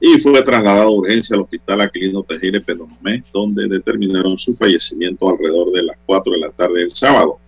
y 0.00 0.18
fue 0.18 0.42
trasladado 0.42 0.88
a 0.88 0.90
urgencia 0.90 1.34
al 1.34 1.42
hospital 1.42 1.80
Aquilino 1.80 2.22
Tejere 2.22 2.60
Penonomé, 2.60 3.24
donde 3.32 3.66
determinaron 3.66 4.38
su 4.38 4.54
fallecimiento 4.54 5.28
alrededor 5.28 5.72
de 5.72 5.84
las 5.84 5.96
4 6.04 6.32
de 6.32 6.38
la 6.38 6.50
tarde 6.50 6.80
del 6.80 6.90
sábado. 6.90 7.38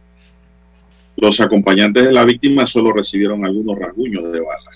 Los 1.16 1.40
acompañantes 1.40 2.04
de 2.04 2.12
la 2.12 2.24
víctima 2.24 2.66
solo 2.66 2.92
recibieron 2.92 3.44
algunos 3.44 3.78
rasguños 3.78 4.32
de 4.32 4.40
bala. 4.40 4.70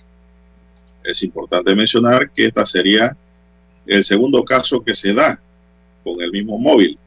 Es 1.05 1.23
importante 1.23 1.75
mencionar 1.75 2.31
que 2.31 2.47
esta 2.47 2.67
sería 2.67 3.17
el 3.87 4.05
segundo 4.05 4.45
caso 4.45 4.83
que 4.85 4.95
se 4.95 5.15
da 5.15 5.41
con 6.05 6.21
el 6.21 6.31
mismo 6.31 6.59
móvil, 6.59 6.99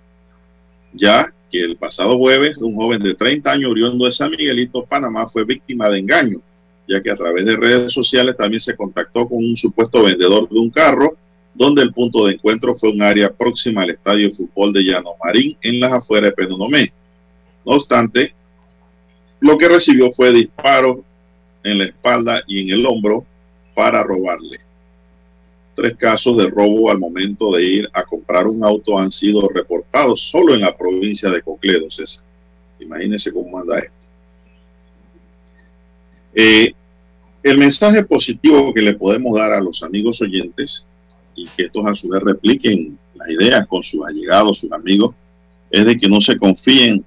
ya 0.93 1.31
que 1.51 1.61
el 1.61 1.77
pasado 1.77 2.17
jueves 2.17 2.57
un 2.57 2.75
joven 2.75 3.03
de 3.03 3.13
30 3.13 3.51
años 3.51 3.71
oriundo 3.71 4.05
de 4.05 4.11
San 4.11 4.31
Miguelito, 4.31 4.83
Panamá, 4.85 5.27
fue 5.27 5.45
víctima 5.45 5.89
de 5.89 5.99
engaño 5.99 6.41
ya 6.88 7.02
que 7.02 7.12
a 7.12 7.16
través 7.16 7.45
de 7.45 7.56
redes 7.56 7.94
sociales 7.94 8.38
también 8.38 8.62
se 8.62 8.76
contactó 8.76 9.28
con 9.28 9.40
un 9.40 9.57
supuesto 9.57 10.03
vendedor 10.03 10.48
de 10.49 10.60
un 10.60 10.70
carro, 10.70 11.16
donde 11.53 11.82
el 11.82 11.94
punto 11.94 12.26
de 12.26 12.34
encuentro 12.34 12.76
fue 12.76 12.91
un 12.91 13.02
área 13.02 13.32
próxima 13.32 13.84
al 13.84 13.91
estadio 13.91 14.30
de 14.30 14.36
fútbol 14.36 14.74
de 14.74 14.84
Llano 14.84 15.12
Marín, 15.24 15.57
en 15.62 15.80
las 15.80 15.94
afueras 15.94 16.32
de 16.32 16.36
Penonomé. 16.36 16.91
No 17.66 17.74
obstante, 17.74 18.34
lo 19.40 19.57
que 19.57 19.68
recibió 19.68 20.12
fue 20.12 20.34
disparos 20.34 20.98
en 21.64 21.80
la 21.80 21.86
espalda 21.86 22.44
y 22.45 22.62
en 22.62 22.70
el 22.70 22.86
hombro 22.86 23.26
para 23.74 24.03
robarle. 24.03 24.60
Tres 25.76 25.95
casos 25.98 26.38
de 26.38 26.49
robo 26.49 26.90
al 26.90 26.99
momento 26.99 27.52
de 27.53 27.64
ir 27.64 27.90
a 27.94 28.03
comprar 28.03 28.48
un 28.48 28.64
auto 28.64 28.98
han 28.98 29.12
sido 29.12 29.48
reportados 29.49 30.22
solo 30.22 30.53
en 30.53 30.62
la 30.62 30.76
provincia 30.76 31.30
de 31.30 31.41
Cocledo, 31.41 31.90
César. 31.90 32.24
Imagínense 32.80 33.34
cómo 33.34 33.57
anda 33.57 33.80
esto. 33.80 33.94
Eh, 36.36 36.74
el 37.44 37.57
mensaje 37.57 38.03
positivo 38.03 38.74
que 38.74 38.82
le 38.82 38.94
podemos 38.94 39.38
dar 39.38 39.53
a 39.53 39.62
los 39.62 39.82
amigos 39.84 40.22
oyentes 40.22 40.86
y 41.36 41.48
que 41.49 41.64
estos 41.64 41.86
a 41.86 41.95
su 41.95 42.10
vez 42.10 42.22
repliquen 42.22 42.98
las 43.16 43.30
ideas 43.30 43.66
con 43.68 43.82
sus 43.84 44.06
allegados, 44.06 44.60
sus 44.60 44.72
amigos, 44.72 45.16
es 45.72 45.86
de 45.86 45.98
que 45.98 46.10
no 46.10 46.20
se 46.20 46.38
confíen 46.38 47.06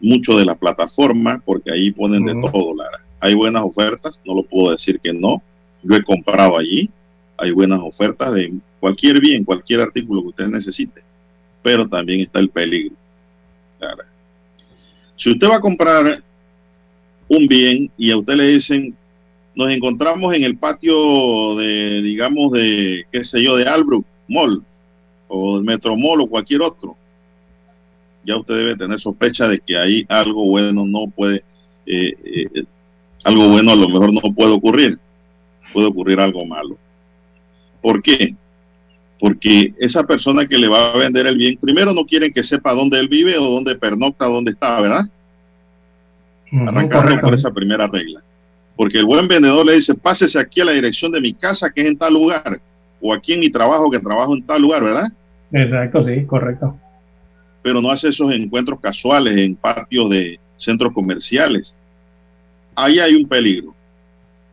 mucho 0.00 0.38
de 0.38 0.44
la 0.44 0.54
plataforma 0.54 1.42
porque 1.44 1.72
ahí 1.72 1.90
ponen 1.90 2.24
de 2.24 2.34
todo, 2.34 2.74
Lara. 2.74 3.00
Hay 3.20 3.34
buenas 3.34 3.64
ofertas, 3.64 4.20
no 4.24 4.34
lo 4.34 4.42
puedo 4.44 4.70
decir 4.70 5.00
que 5.00 5.12
no. 5.12 5.42
Yo 5.82 5.96
he 5.96 6.04
comprado 6.04 6.56
allí, 6.56 6.88
hay 7.36 7.50
buenas 7.50 7.80
ofertas 7.82 8.32
de 8.34 8.52
cualquier 8.78 9.20
bien, 9.20 9.44
cualquier 9.44 9.80
artículo 9.80 10.22
que 10.22 10.28
usted 10.28 10.46
necesite, 10.48 11.02
pero 11.62 11.88
también 11.88 12.20
está 12.20 12.38
el 12.38 12.50
peligro. 12.50 12.94
Lara. 13.80 14.04
Si 15.16 15.30
usted 15.30 15.48
va 15.48 15.56
a 15.56 15.60
comprar 15.60 16.22
un 17.28 17.46
bien 17.46 17.90
y 17.96 18.10
a 18.10 18.16
usted 18.16 18.34
le 18.34 18.48
dicen, 18.48 18.96
nos 19.54 19.70
encontramos 19.70 20.34
en 20.34 20.44
el 20.44 20.56
patio 20.56 21.56
de, 21.56 22.00
digamos, 22.02 22.52
de, 22.52 23.04
qué 23.10 23.24
sé 23.24 23.42
yo, 23.42 23.56
de 23.56 23.66
Albrook 23.66 24.06
Mall 24.28 24.62
o 25.28 25.56
del 25.56 25.64
Metro 25.64 25.96
Mall 25.96 26.20
o 26.20 26.26
cualquier 26.26 26.62
otro, 26.62 26.96
ya 28.24 28.36
usted 28.36 28.54
debe 28.54 28.76
tener 28.76 29.00
sospecha 29.00 29.48
de 29.48 29.58
que 29.58 29.76
ahí 29.76 30.06
algo 30.08 30.44
bueno 30.44 30.86
no 30.86 31.06
puede, 31.08 31.42
eh, 31.86 32.14
eh, 32.24 32.64
algo 33.24 33.48
bueno 33.48 33.72
a 33.72 33.76
lo 33.76 33.88
mejor 33.88 34.12
no 34.12 34.20
puede 34.34 34.52
ocurrir, 34.52 34.98
puede 35.72 35.86
ocurrir 35.86 36.20
algo 36.20 36.44
malo. 36.44 36.78
¿Por 37.82 38.02
qué? 38.02 38.34
Porque 39.18 39.74
esa 39.78 40.04
persona 40.04 40.46
que 40.46 40.58
le 40.58 40.68
va 40.68 40.92
a 40.92 40.96
vender 40.96 41.26
el 41.26 41.36
bien, 41.36 41.58
primero 41.60 41.92
no 41.92 42.06
quieren 42.06 42.32
que 42.32 42.42
sepa 42.42 42.74
dónde 42.74 43.00
él 43.00 43.08
vive 43.08 43.36
o 43.38 43.50
dónde 43.50 43.74
pernocta, 43.74 44.26
dónde 44.26 44.52
está, 44.52 44.80
¿verdad? 44.80 45.08
Arrancando 46.52 47.20
por 47.20 47.34
esa 47.34 47.50
primera 47.52 47.86
regla. 47.86 48.22
Porque 48.76 48.98
el 48.98 49.06
buen 49.06 49.26
vendedor 49.26 49.66
le 49.66 49.74
dice, 49.74 49.94
pásese 49.94 50.38
aquí 50.38 50.60
a 50.60 50.64
la 50.64 50.72
dirección 50.72 51.10
de 51.12 51.20
mi 51.20 51.32
casa 51.34 51.70
que 51.70 51.80
es 51.82 51.88
en 51.88 51.98
tal 51.98 52.14
lugar, 52.14 52.60
o 53.00 53.12
aquí 53.12 53.32
en 53.32 53.40
mi 53.40 53.50
trabajo 53.50 53.90
que 53.90 53.98
trabajo 53.98 54.34
en 54.34 54.44
tal 54.44 54.62
lugar, 54.62 54.82
¿verdad? 54.82 55.08
Exacto, 55.52 56.04
sí, 56.04 56.24
correcto. 56.26 56.78
Pero 57.62 57.80
no 57.80 57.90
hace 57.90 58.08
esos 58.08 58.32
encuentros 58.32 58.80
casuales 58.80 59.36
en 59.36 59.56
patios 59.56 60.08
de 60.10 60.38
centros 60.56 60.92
comerciales. 60.92 61.76
Ahí 62.74 63.00
hay 63.00 63.14
un 63.14 63.26
peligro. 63.26 63.74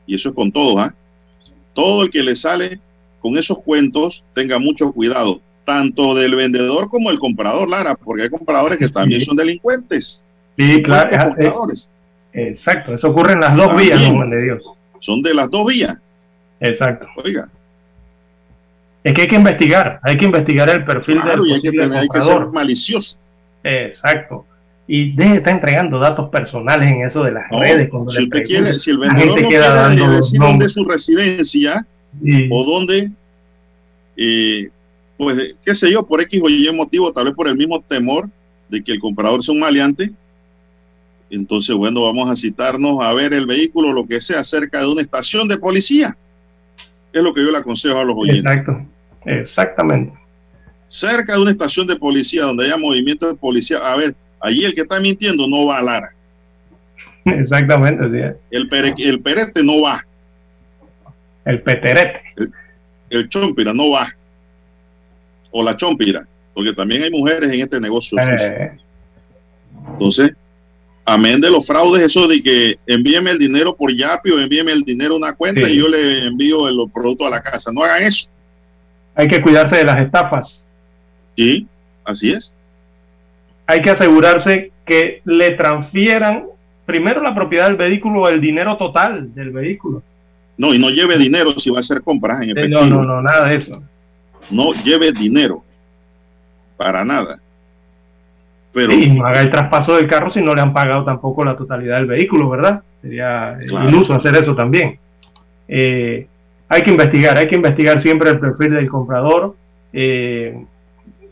Y 0.08 0.16
eso 0.16 0.30
es 0.30 0.36
con 0.36 0.52
todo, 0.52 0.80
¿ah? 0.80 0.94
Todo 1.74 2.04
el 2.04 2.10
que 2.10 2.24
le 2.24 2.36
sale 2.36 2.80
con 3.20 3.38
esos 3.38 3.60
cuentos, 3.60 4.24
tenga 4.34 4.60
mucho 4.60 4.92
cuidado, 4.92 5.42
tanto 5.66 6.16
del 6.16 6.36
vendedor 6.36 6.90
como 6.90 7.10
del 7.10 7.20
comprador, 7.20 7.70
Lara, 7.70 7.96
porque 7.96 8.24
hay 8.24 8.30
compradores 8.30 8.78
que 8.78 8.90
también 8.90 9.22
son 9.22 9.36
delincuentes. 9.36 10.24
Sí, 10.58 10.82
claro. 10.84 11.10
Compradores. 11.18 11.90
Exacto, 12.34 12.94
eso 12.96 13.10
ocurre 13.10 13.34
en 13.34 13.40
las 13.42 13.56
dos 13.56 13.68
También. 13.68 13.98
vías, 13.98 14.12
Juan 14.12 14.30
de 14.30 14.44
Dios. 14.44 14.64
Son 15.00 15.22
de 15.22 15.34
las 15.34 15.50
dos 15.50 15.66
vías. 15.68 15.98
Exacto. 16.60 17.08
Oiga, 17.24 17.48
Es 19.04 19.14
que 19.14 19.22
hay 19.22 19.28
que 19.28 19.36
investigar, 19.36 20.00
hay 20.04 20.18
que 20.18 20.26
investigar 20.26 20.70
el 20.70 20.84
perfil 20.84 21.22
claro, 21.22 21.44
del 21.44 21.52
y 21.52 21.54
hay 21.56 21.62
que, 21.62 21.72
tener, 21.72 21.94
hay 22.00 22.08
que 22.10 22.22
ser 22.22 22.48
malicioso. 22.48 23.20
Exacto. 23.64 24.46
Y 24.88 25.12
deje 25.16 25.32
de 25.32 25.38
estar 25.38 25.54
entregando 25.54 25.98
datos 26.00 26.30
personales 26.30 26.92
en 26.92 27.06
eso 27.06 27.24
de 27.24 27.32
las 27.32 27.52
No, 27.52 27.60
redes. 27.60 27.90
si 28.10 28.24
usted 28.24 28.44
quiere, 28.44 28.74
si 28.74 28.92
el 28.92 28.98
vendedor 29.00 29.42
no 29.42 29.50
queda 29.50 29.90
quiere 29.96 30.12
decir 30.16 30.40
dónde 30.40 30.66
es 30.68 30.74
su 30.74 30.86
residencia 30.86 31.86
Sí. 32.24 32.48
o 32.52 32.64
dónde, 32.64 33.12
eh, 34.18 34.70
pues, 35.18 35.56
qué 35.66 35.76
sé 35.76 35.92
yo, 35.92 36.06
por 36.06 36.22
X 36.22 36.42
o 36.44 36.50
Y 36.50 36.72
motivo, 36.72 37.12
tal 37.12 37.26
vez 37.26 37.34
por 37.36 37.48
el 37.48 37.56
mismo 37.58 37.82
temor 37.82 38.30
de 38.70 38.84
que 38.84 38.92
el 38.94 39.00
comprador 39.00 39.44
sea 39.44 39.54
un 39.54 39.60
maleante, 39.60 40.12
entonces, 41.30 41.76
bueno, 41.76 42.02
vamos 42.04 42.30
a 42.30 42.36
citarnos 42.36 43.04
a 43.04 43.14
ver 43.14 43.34
el 43.34 43.46
vehículo, 43.46 43.92
lo 43.94 44.06
que 44.06 44.22
sea, 44.22 44.44
cerca 44.44 44.80
de 44.80 44.88
una 44.88 45.02
estación 45.02 45.48
de 45.48 45.58
policía. 45.58 46.16
Es 47.12 47.22
lo 47.24 47.34
que 47.34 47.44
yo 47.44 47.52
le 47.52 47.58
aconsejo 47.58 47.98
a 48.00 48.04
los 48.04 48.16
oyentes. 48.18 48.46
Exacto. 48.46 48.86
Exactamente. 49.26 50.18
Cerca 50.88 51.34
de 51.34 51.42
una 51.42 51.52
estación 51.52 51.88
de 51.88 51.96
policía 51.96 52.44
donde 52.44 52.66
haya 52.66 52.78
movimiento 52.78 53.28
de 53.28 53.34
policía. 53.36 53.78
A 53.80 53.96
ver, 53.96 54.16
allí 54.40 54.64
el 54.66 54.76
que 54.76 54.82
está 54.82 55.00
mintiendo 55.00 55.48
no 55.48 55.66
va 55.66 55.78
a 55.78 55.82
Lara. 55.82 56.12
Exactamente, 57.26 58.04
sí. 58.12 58.38
El, 58.52 58.70
pere- 58.70 58.94
el 58.98 59.20
perete 59.22 59.64
no 59.64 59.82
va. 59.82 60.06
El 61.46 61.62
peterete. 61.62 62.22
El, 62.36 62.52
el 63.10 63.30
chompira 63.30 63.74
no 63.74 63.90
va. 63.92 64.14
O 65.52 65.64
la 65.64 65.76
chompira. 65.76 66.28
Porque 66.54 66.74
también 66.74 67.04
hay 67.04 67.10
mujeres 67.12 67.52
en 67.52 67.62
este 67.62 67.80
negocio. 67.82 68.18
Eh, 68.22 68.72
Entonces, 69.94 70.32
amén 71.06 71.40
de 71.40 71.52
los 71.52 71.66
fraudes, 71.68 72.04
eso 72.04 72.28
de 72.28 72.42
que 72.42 72.76
envíeme 72.88 73.32
el 73.32 73.38
dinero 73.40 73.76
por 73.76 73.94
Yapi 73.96 74.32
o 74.32 74.40
envíeme 74.40 74.72
el 74.72 74.84
dinero 74.84 75.14
a 75.14 75.18
una 75.18 75.34
cuenta 75.36 75.66
Sí. 75.68 75.74
y 75.74 75.78
yo 75.78 75.88
le 75.88 76.26
envío 76.26 76.68
el 76.68 76.78
producto 76.94 77.26
a 77.26 77.30
la 77.30 77.42
casa. 77.42 77.72
No 77.72 77.84
hagan 77.84 78.04
eso. 78.04 78.30
hay 79.18 79.28
que 79.30 79.42
cuidarse 79.42 79.78
de 79.78 79.86
las 79.86 80.02
estafas. 80.02 80.62
Sí, 81.38 81.66
así 82.04 82.32
es. 82.32 82.54
Hay 83.68 83.82
que 83.82 83.92
asegurarse 83.92 84.72
que 84.86 85.22
le 85.24 85.52
transfieran 85.52 86.46
primero 86.86 87.22
la 87.24 87.34
propiedad 87.34 87.68
del 87.68 87.78
vehículo 87.78 88.22
o 88.22 88.30
el 88.30 88.42
dinero 88.42 88.76
total 88.78 89.34
del 89.34 89.52
vehículo. 89.52 90.04
No, 90.58 90.74
y 90.74 90.80
no 90.80 90.90
lleve 90.90 91.18
dinero 91.18 91.58
si 91.60 91.70
va 91.70 91.78
a 91.78 91.80
hacer 91.80 92.02
compras 92.02 92.42
en 92.42 92.50
efectivo. 92.52 92.82
No, 92.82 92.88
no, 92.88 93.04
no, 93.04 93.22
nada 93.22 93.48
de 93.50 93.56
eso. 93.56 93.82
No 94.50 94.74
lleve 94.84 95.12
dinero. 95.14 95.64
Para 96.78 97.04
nada. 97.06 97.40
Pero 98.76 98.92
y 98.94 99.10
no 99.10 99.26
haga 99.26 99.42
el 99.42 99.50
traspaso 99.50 99.96
del 99.96 100.06
carro 100.06 100.30
si 100.30 100.42
no 100.42 100.54
le 100.54 100.62
han 100.62 100.74
pagado 100.74 101.06
tampoco 101.06 101.44
la 101.46 101.56
totalidad 101.56 101.96
del 101.96 102.08
vehículo, 102.08 102.50
¿verdad? 102.50 102.84
Sería 103.02 103.58
eh, 103.60 103.66
Claro. 103.68 103.90
iluso 103.90 104.14
hacer 104.14 104.36
eso 104.36 104.54
también. 104.54 105.00
Eh, 105.68 106.28
hay 106.68 106.82
que 106.82 106.92
investigar, 106.92 107.38
hay 107.38 107.48
que 107.48 107.56
investigar 107.56 108.02
siempre 108.02 108.30
el 108.30 108.40
perfil 108.40 108.72
del 108.74 108.90
comprador. 108.90 109.56
eh, 109.94 110.62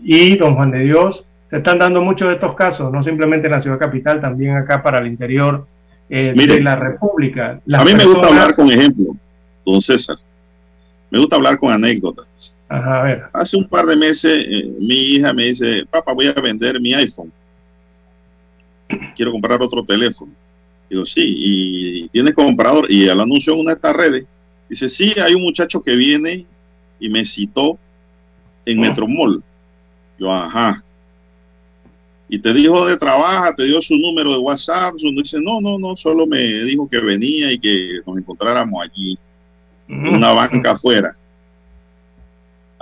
y, 0.06 0.38
don 0.38 0.56
Juan 0.56 0.72
de 0.72 0.80
Dios, 0.80 1.24
se 1.50 1.58
están 1.58 1.80
dando 1.80 2.02
muchos 2.02 2.28
de 2.30 2.36
estos 2.36 2.56
casos, 2.56 2.92
no 2.92 3.04
simplemente 3.04 3.48
en 3.48 3.54
la 3.54 3.62
ciudad 3.62 3.78
capital, 3.78 4.20
también 4.20 4.56
acá 4.56 4.82
para 4.82 5.00
el 5.00 5.08
interior 5.08 5.66
eh, 6.10 6.34
Mire, 6.36 6.56
de 6.56 6.62
la 6.62 6.76
República. 6.76 7.60
Las 7.66 7.82
a 7.82 7.86
mí 7.86 7.94
me 7.94 8.06
gusta 8.06 8.28
hablar 8.28 8.56
con 8.56 8.72
ejemplo, 8.72 9.16
don 9.66 9.80
César. 9.82 10.18
Me 11.10 11.20
gusta 11.20 11.36
hablar 11.36 11.58
con 11.58 11.72
anécdotas. 11.72 12.58
Ajá, 12.74 13.02
a 13.02 13.04
ver. 13.04 13.24
Hace 13.34 13.56
un 13.56 13.68
par 13.68 13.86
de 13.86 13.96
meses 13.96 14.46
eh, 14.50 14.68
mi 14.80 14.96
hija 14.96 15.32
me 15.32 15.44
dice, 15.46 15.86
papá, 15.86 16.12
voy 16.12 16.26
a 16.26 16.34
vender 16.34 16.82
mi 16.82 16.92
iPhone. 16.96 17.32
Quiero 19.16 19.32
comprar 19.32 19.62
otro 19.62 19.84
teléfono. 19.84 20.32
Digo, 20.90 21.06
sí, 21.06 21.22
y 21.24 22.10
tienes 22.10 22.34
comprador. 22.34 22.92
Y 22.92 23.08
el 23.08 23.20
anuncio 23.20 23.54
en 23.54 23.60
una 23.60 23.72
de 23.72 23.76
estas 23.76 23.96
redes. 23.96 24.26
Dice, 24.68 24.90
sí, 24.90 25.14
hay 25.20 25.36
un 25.36 25.44
muchacho 25.44 25.84
que 25.84 25.96
viene 25.96 26.48
y 27.00 27.10
me 27.10 27.24
citó 27.26 27.78
en 28.66 28.80
Metromall. 28.80 29.44
Yo, 30.18 30.32
ajá. 30.32 30.84
Y 32.28 32.40
te 32.40 32.56
dijo 32.56 32.80
dónde 32.80 32.98
trabaja, 32.98 33.54
te 33.54 33.66
dio 33.66 33.84
su 33.84 33.96
número 33.98 34.32
de 34.32 34.40
WhatsApp. 34.40 34.96
Su, 34.98 35.12
dice, 35.12 35.40
no, 35.40 35.62
no, 35.62 35.78
no, 35.78 35.96
solo 35.96 36.26
me 36.26 36.42
dijo 36.42 36.90
que 36.90 37.00
venía 37.00 37.52
y 37.52 37.60
que 37.60 38.00
nos 38.04 38.18
encontráramos 38.18 38.84
allí, 38.84 39.16
en 39.88 40.08
una 40.08 40.32
banca 40.32 40.72
afuera. 40.72 41.16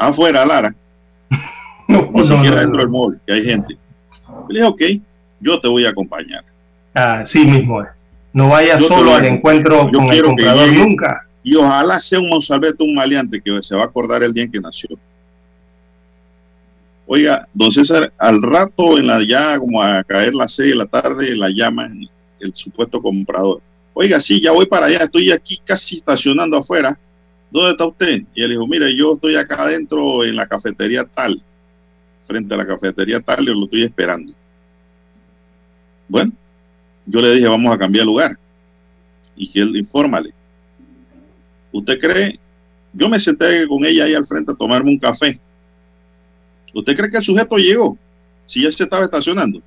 Afuera, 0.08 0.46
Lara. 0.46 0.74
No, 1.88 2.10
no, 2.14 2.24
siquiera 2.24 2.56
no, 2.56 2.62
dentro 2.62 2.80
del 2.80 2.90
mall, 2.90 3.20
que 3.28 3.34
hay 3.34 3.44
gente. 3.44 3.78
Le 4.48 4.62
dije, 4.62 4.64
ok, 4.64 4.82
yo 5.42 5.60
te 5.60 5.68
voy 5.68 5.86
a 5.86 5.90
acompañar. 5.90 6.46
Así 6.94 7.46
mismo 7.46 7.82
es. 7.82 7.90
No 8.32 8.48
vaya 8.48 8.78
Yo 8.78 8.88
te 8.88 8.96
solo 8.96 9.14
al 9.14 9.26
encuentro 9.26 9.92
yo 9.92 10.00
con 10.00 10.06
el 10.08 10.16
que 10.16 10.22
comprador 10.24 10.70
llegue- 10.70 10.86
nunca. 10.86 11.28
Y 11.44 11.56
ojalá 11.56 12.00
sea 12.00 12.20
un 12.22 12.30
monsalveto, 12.30 12.86
un 12.86 12.96
maleante 12.96 13.42
que 13.42 13.62
se 13.62 13.76
va 13.76 13.82
a 13.82 13.86
acordar 13.88 14.24
el 14.24 14.34
día 14.34 14.44
en 14.46 14.52
que 14.52 14.62
nació. 14.62 14.88
Oiga, 17.08 17.48
don 17.54 17.72
César, 17.72 18.14
al 18.18 18.42
rato 18.42 18.98
en 18.98 19.08
la 19.08 19.22
ya 19.26 19.60
como 19.60 19.82
a 19.82 20.02
caer 20.04 20.34
las 20.34 20.54
seis 20.54 20.70
de 20.70 20.76
la 20.76 20.86
tarde, 20.86 21.36
la 21.36 21.50
llaman 21.50 22.08
el 22.40 22.56
supuesto 22.56 23.02
comprador. 23.02 23.60
Oiga, 23.94 24.22
sí, 24.22 24.40
ya 24.40 24.52
voy 24.52 24.66
para 24.66 24.86
allá, 24.86 25.00
estoy 25.04 25.32
aquí 25.32 25.60
casi 25.66 25.98
estacionando 25.98 26.58
afuera. 26.58 26.98
¿Dónde 27.52 27.72
está 27.72 27.86
usted? 27.86 28.24
Y 28.34 28.44
él 28.44 28.52
dijo, 28.52 28.66
mire, 28.66 28.96
yo 28.96 29.14
estoy 29.14 29.36
acá 29.36 29.64
adentro 29.64 30.24
en 30.24 30.36
la 30.36 30.48
cafetería 30.48 31.04
tal, 31.04 31.42
frente 32.26 32.54
a 32.54 32.58
la 32.58 32.66
cafetería 32.66 33.20
tal, 33.20 33.44
y 33.44 33.46
lo 33.48 33.66
estoy 33.66 33.84
esperando. 33.84 34.34
Bueno, 36.08 36.32
yo 37.06 37.22
le 37.22 37.36
dije, 37.36 37.48
vamos 37.48 37.74
a 37.74 37.78
cambiar 37.78 38.06
lugar. 38.06 38.38
Y 39.36 39.50
que 39.50 39.60
él 39.60 39.76
infórmale. 39.76 40.34
¿Usted 41.72 42.00
cree? 42.00 42.40
Yo 42.94 43.10
me 43.10 43.20
senté 43.20 43.68
con 43.68 43.86
ella 43.86 44.06
ahí 44.06 44.14
al 44.14 44.26
frente 44.26 44.52
a 44.52 44.56
tomarme 44.56 44.92
un 44.92 45.00
café. 45.00 45.40
¿Usted 46.74 46.96
cree 46.96 47.12
que 47.12 47.18
el 47.18 47.24
sujeto 47.24 47.58
llegó? 47.58 47.98
Si 48.46 48.62
ya 48.62 48.72
se 48.72 48.84
estaba 48.84 49.06
estacionando. 49.06 49.62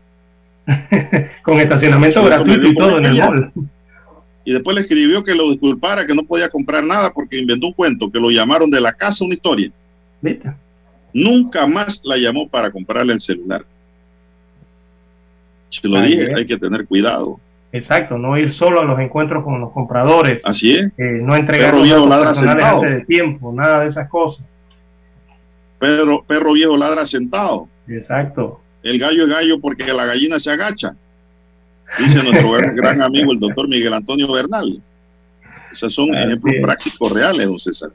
Con 1.42 1.60
estacionamiento 1.60 2.24
gratuito 2.24 2.66
y 2.66 2.74
todo 2.74 2.98
en 2.98 3.04
el 3.04 3.18
mall. 3.18 3.52
Y 4.44 4.52
después 4.52 4.74
le 4.74 4.82
escribió 4.82 5.24
que 5.24 5.34
lo 5.34 5.50
disculpara, 5.50 6.06
que 6.06 6.14
no 6.14 6.22
podía 6.22 6.48
comprar 6.50 6.84
nada 6.84 7.10
porque 7.12 7.38
inventó 7.38 7.68
un 7.68 7.72
cuento, 7.72 8.10
que 8.10 8.20
lo 8.20 8.30
llamaron 8.30 8.70
de 8.70 8.80
la 8.80 8.92
casa 8.92 9.24
una 9.24 9.34
historia. 9.34 9.70
¿Viste? 10.20 10.52
Nunca 11.12 11.66
más 11.66 12.00
la 12.04 12.16
llamó 12.16 12.48
para 12.48 12.70
comprarle 12.70 13.12
el 13.14 13.20
celular. 13.20 13.64
Se 15.70 15.88
lo 15.88 15.96
Ahí 15.98 16.10
dije, 16.10 16.32
es. 16.32 16.38
hay 16.38 16.46
que 16.46 16.56
tener 16.58 16.86
cuidado. 16.86 17.40
Exacto, 17.72 18.18
no 18.18 18.36
ir 18.38 18.52
solo 18.52 18.80
a 18.80 18.84
los 18.84 19.00
encuentros 19.00 19.42
con 19.42 19.60
los 19.60 19.72
compradores, 19.72 20.40
Así 20.44 20.76
es. 20.76 20.84
eh, 20.96 21.18
no 21.22 21.34
entregar 21.34 21.72
Perro 21.72 21.82
viejo 21.82 22.06
ladra 22.06 22.32
sentado. 22.34 22.82
de 22.82 23.04
tiempo, 23.04 23.52
nada 23.52 23.80
de 23.80 23.88
esas 23.88 24.08
cosas. 24.08 24.44
Perro, 25.78 26.22
perro 26.24 26.52
viejo 26.52 26.76
ladra 26.76 27.06
sentado. 27.06 27.68
Exacto. 27.88 28.60
El 28.82 28.98
gallo 28.98 29.24
es 29.24 29.28
gallo 29.28 29.60
porque 29.60 29.84
la 29.92 30.04
gallina 30.06 30.38
se 30.38 30.50
agacha. 30.50 30.94
Dice 31.98 32.22
nuestro 32.22 32.50
gran, 32.74 33.02
amigo 33.02 33.32
el 33.32 33.38
doctor 33.40 33.68
Miguel 33.68 33.92
Antonio 33.94 34.32
Bernal. 34.32 34.80
Esos 35.72 35.92
son 35.94 36.14
Así 36.14 36.24
ejemplos 36.24 36.54
es. 36.56 36.62
prácticos 36.62 37.12
reales, 37.12 37.46
don 37.46 37.58
César. 37.58 37.90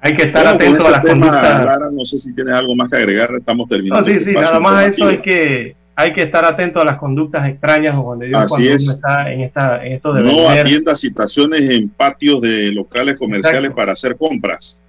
Hay 0.00 0.14
que 0.14 0.22
estar 0.24 0.44
Bueno, 0.44 0.56
atento 0.56 0.86
a 0.86 0.90
las 0.92 1.00
conductas. 1.04 1.64
Lara, 1.64 1.88
no 1.92 2.04
sé 2.04 2.18
si 2.18 2.32
tienes 2.34 2.54
algo 2.54 2.76
más 2.76 2.88
que 2.88 2.96
agregar, 2.96 3.30
estamos 3.36 3.66
No, 3.66 3.68
terminando. 3.76 4.04
sí, 4.04 4.12
este 4.12 4.24
sí, 4.24 4.30
espacio 4.30 4.48
nada 4.48 4.60
más 4.60 4.72
a 4.78 4.86
eso 4.86 5.06
hay 5.08 5.20
que 5.20 5.76
hay 6.00 6.12
que 6.12 6.22
estar 6.22 6.44
atento 6.44 6.80
a 6.80 6.84
las 6.84 6.96
conductas 6.98 7.48
extrañas 7.48 7.92
o 7.96 8.04
cuando 8.04 8.24
Dios 8.24 8.46
cuando 8.48 8.68
es. 8.70 8.84
uno 8.84 8.92
está 8.92 9.32
en 9.32 9.40
esta 9.40 9.84
en 9.84 9.92
esto 9.94 10.12
de 10.12 10.22
No 10.22 10.28
vender. 10.42 10.60
atienda 10.60 10.96
situaciones 10.96 11.68
en 11.70 11.88
patios 11.88 12.40
de 12.40 12.70
locales 12.70 13.16
comerciales 13.16 13.58
Exacto. 13.62 13.76
para 13.76 13.92
hacer 13.92 14.16
compras. 14.16 14.80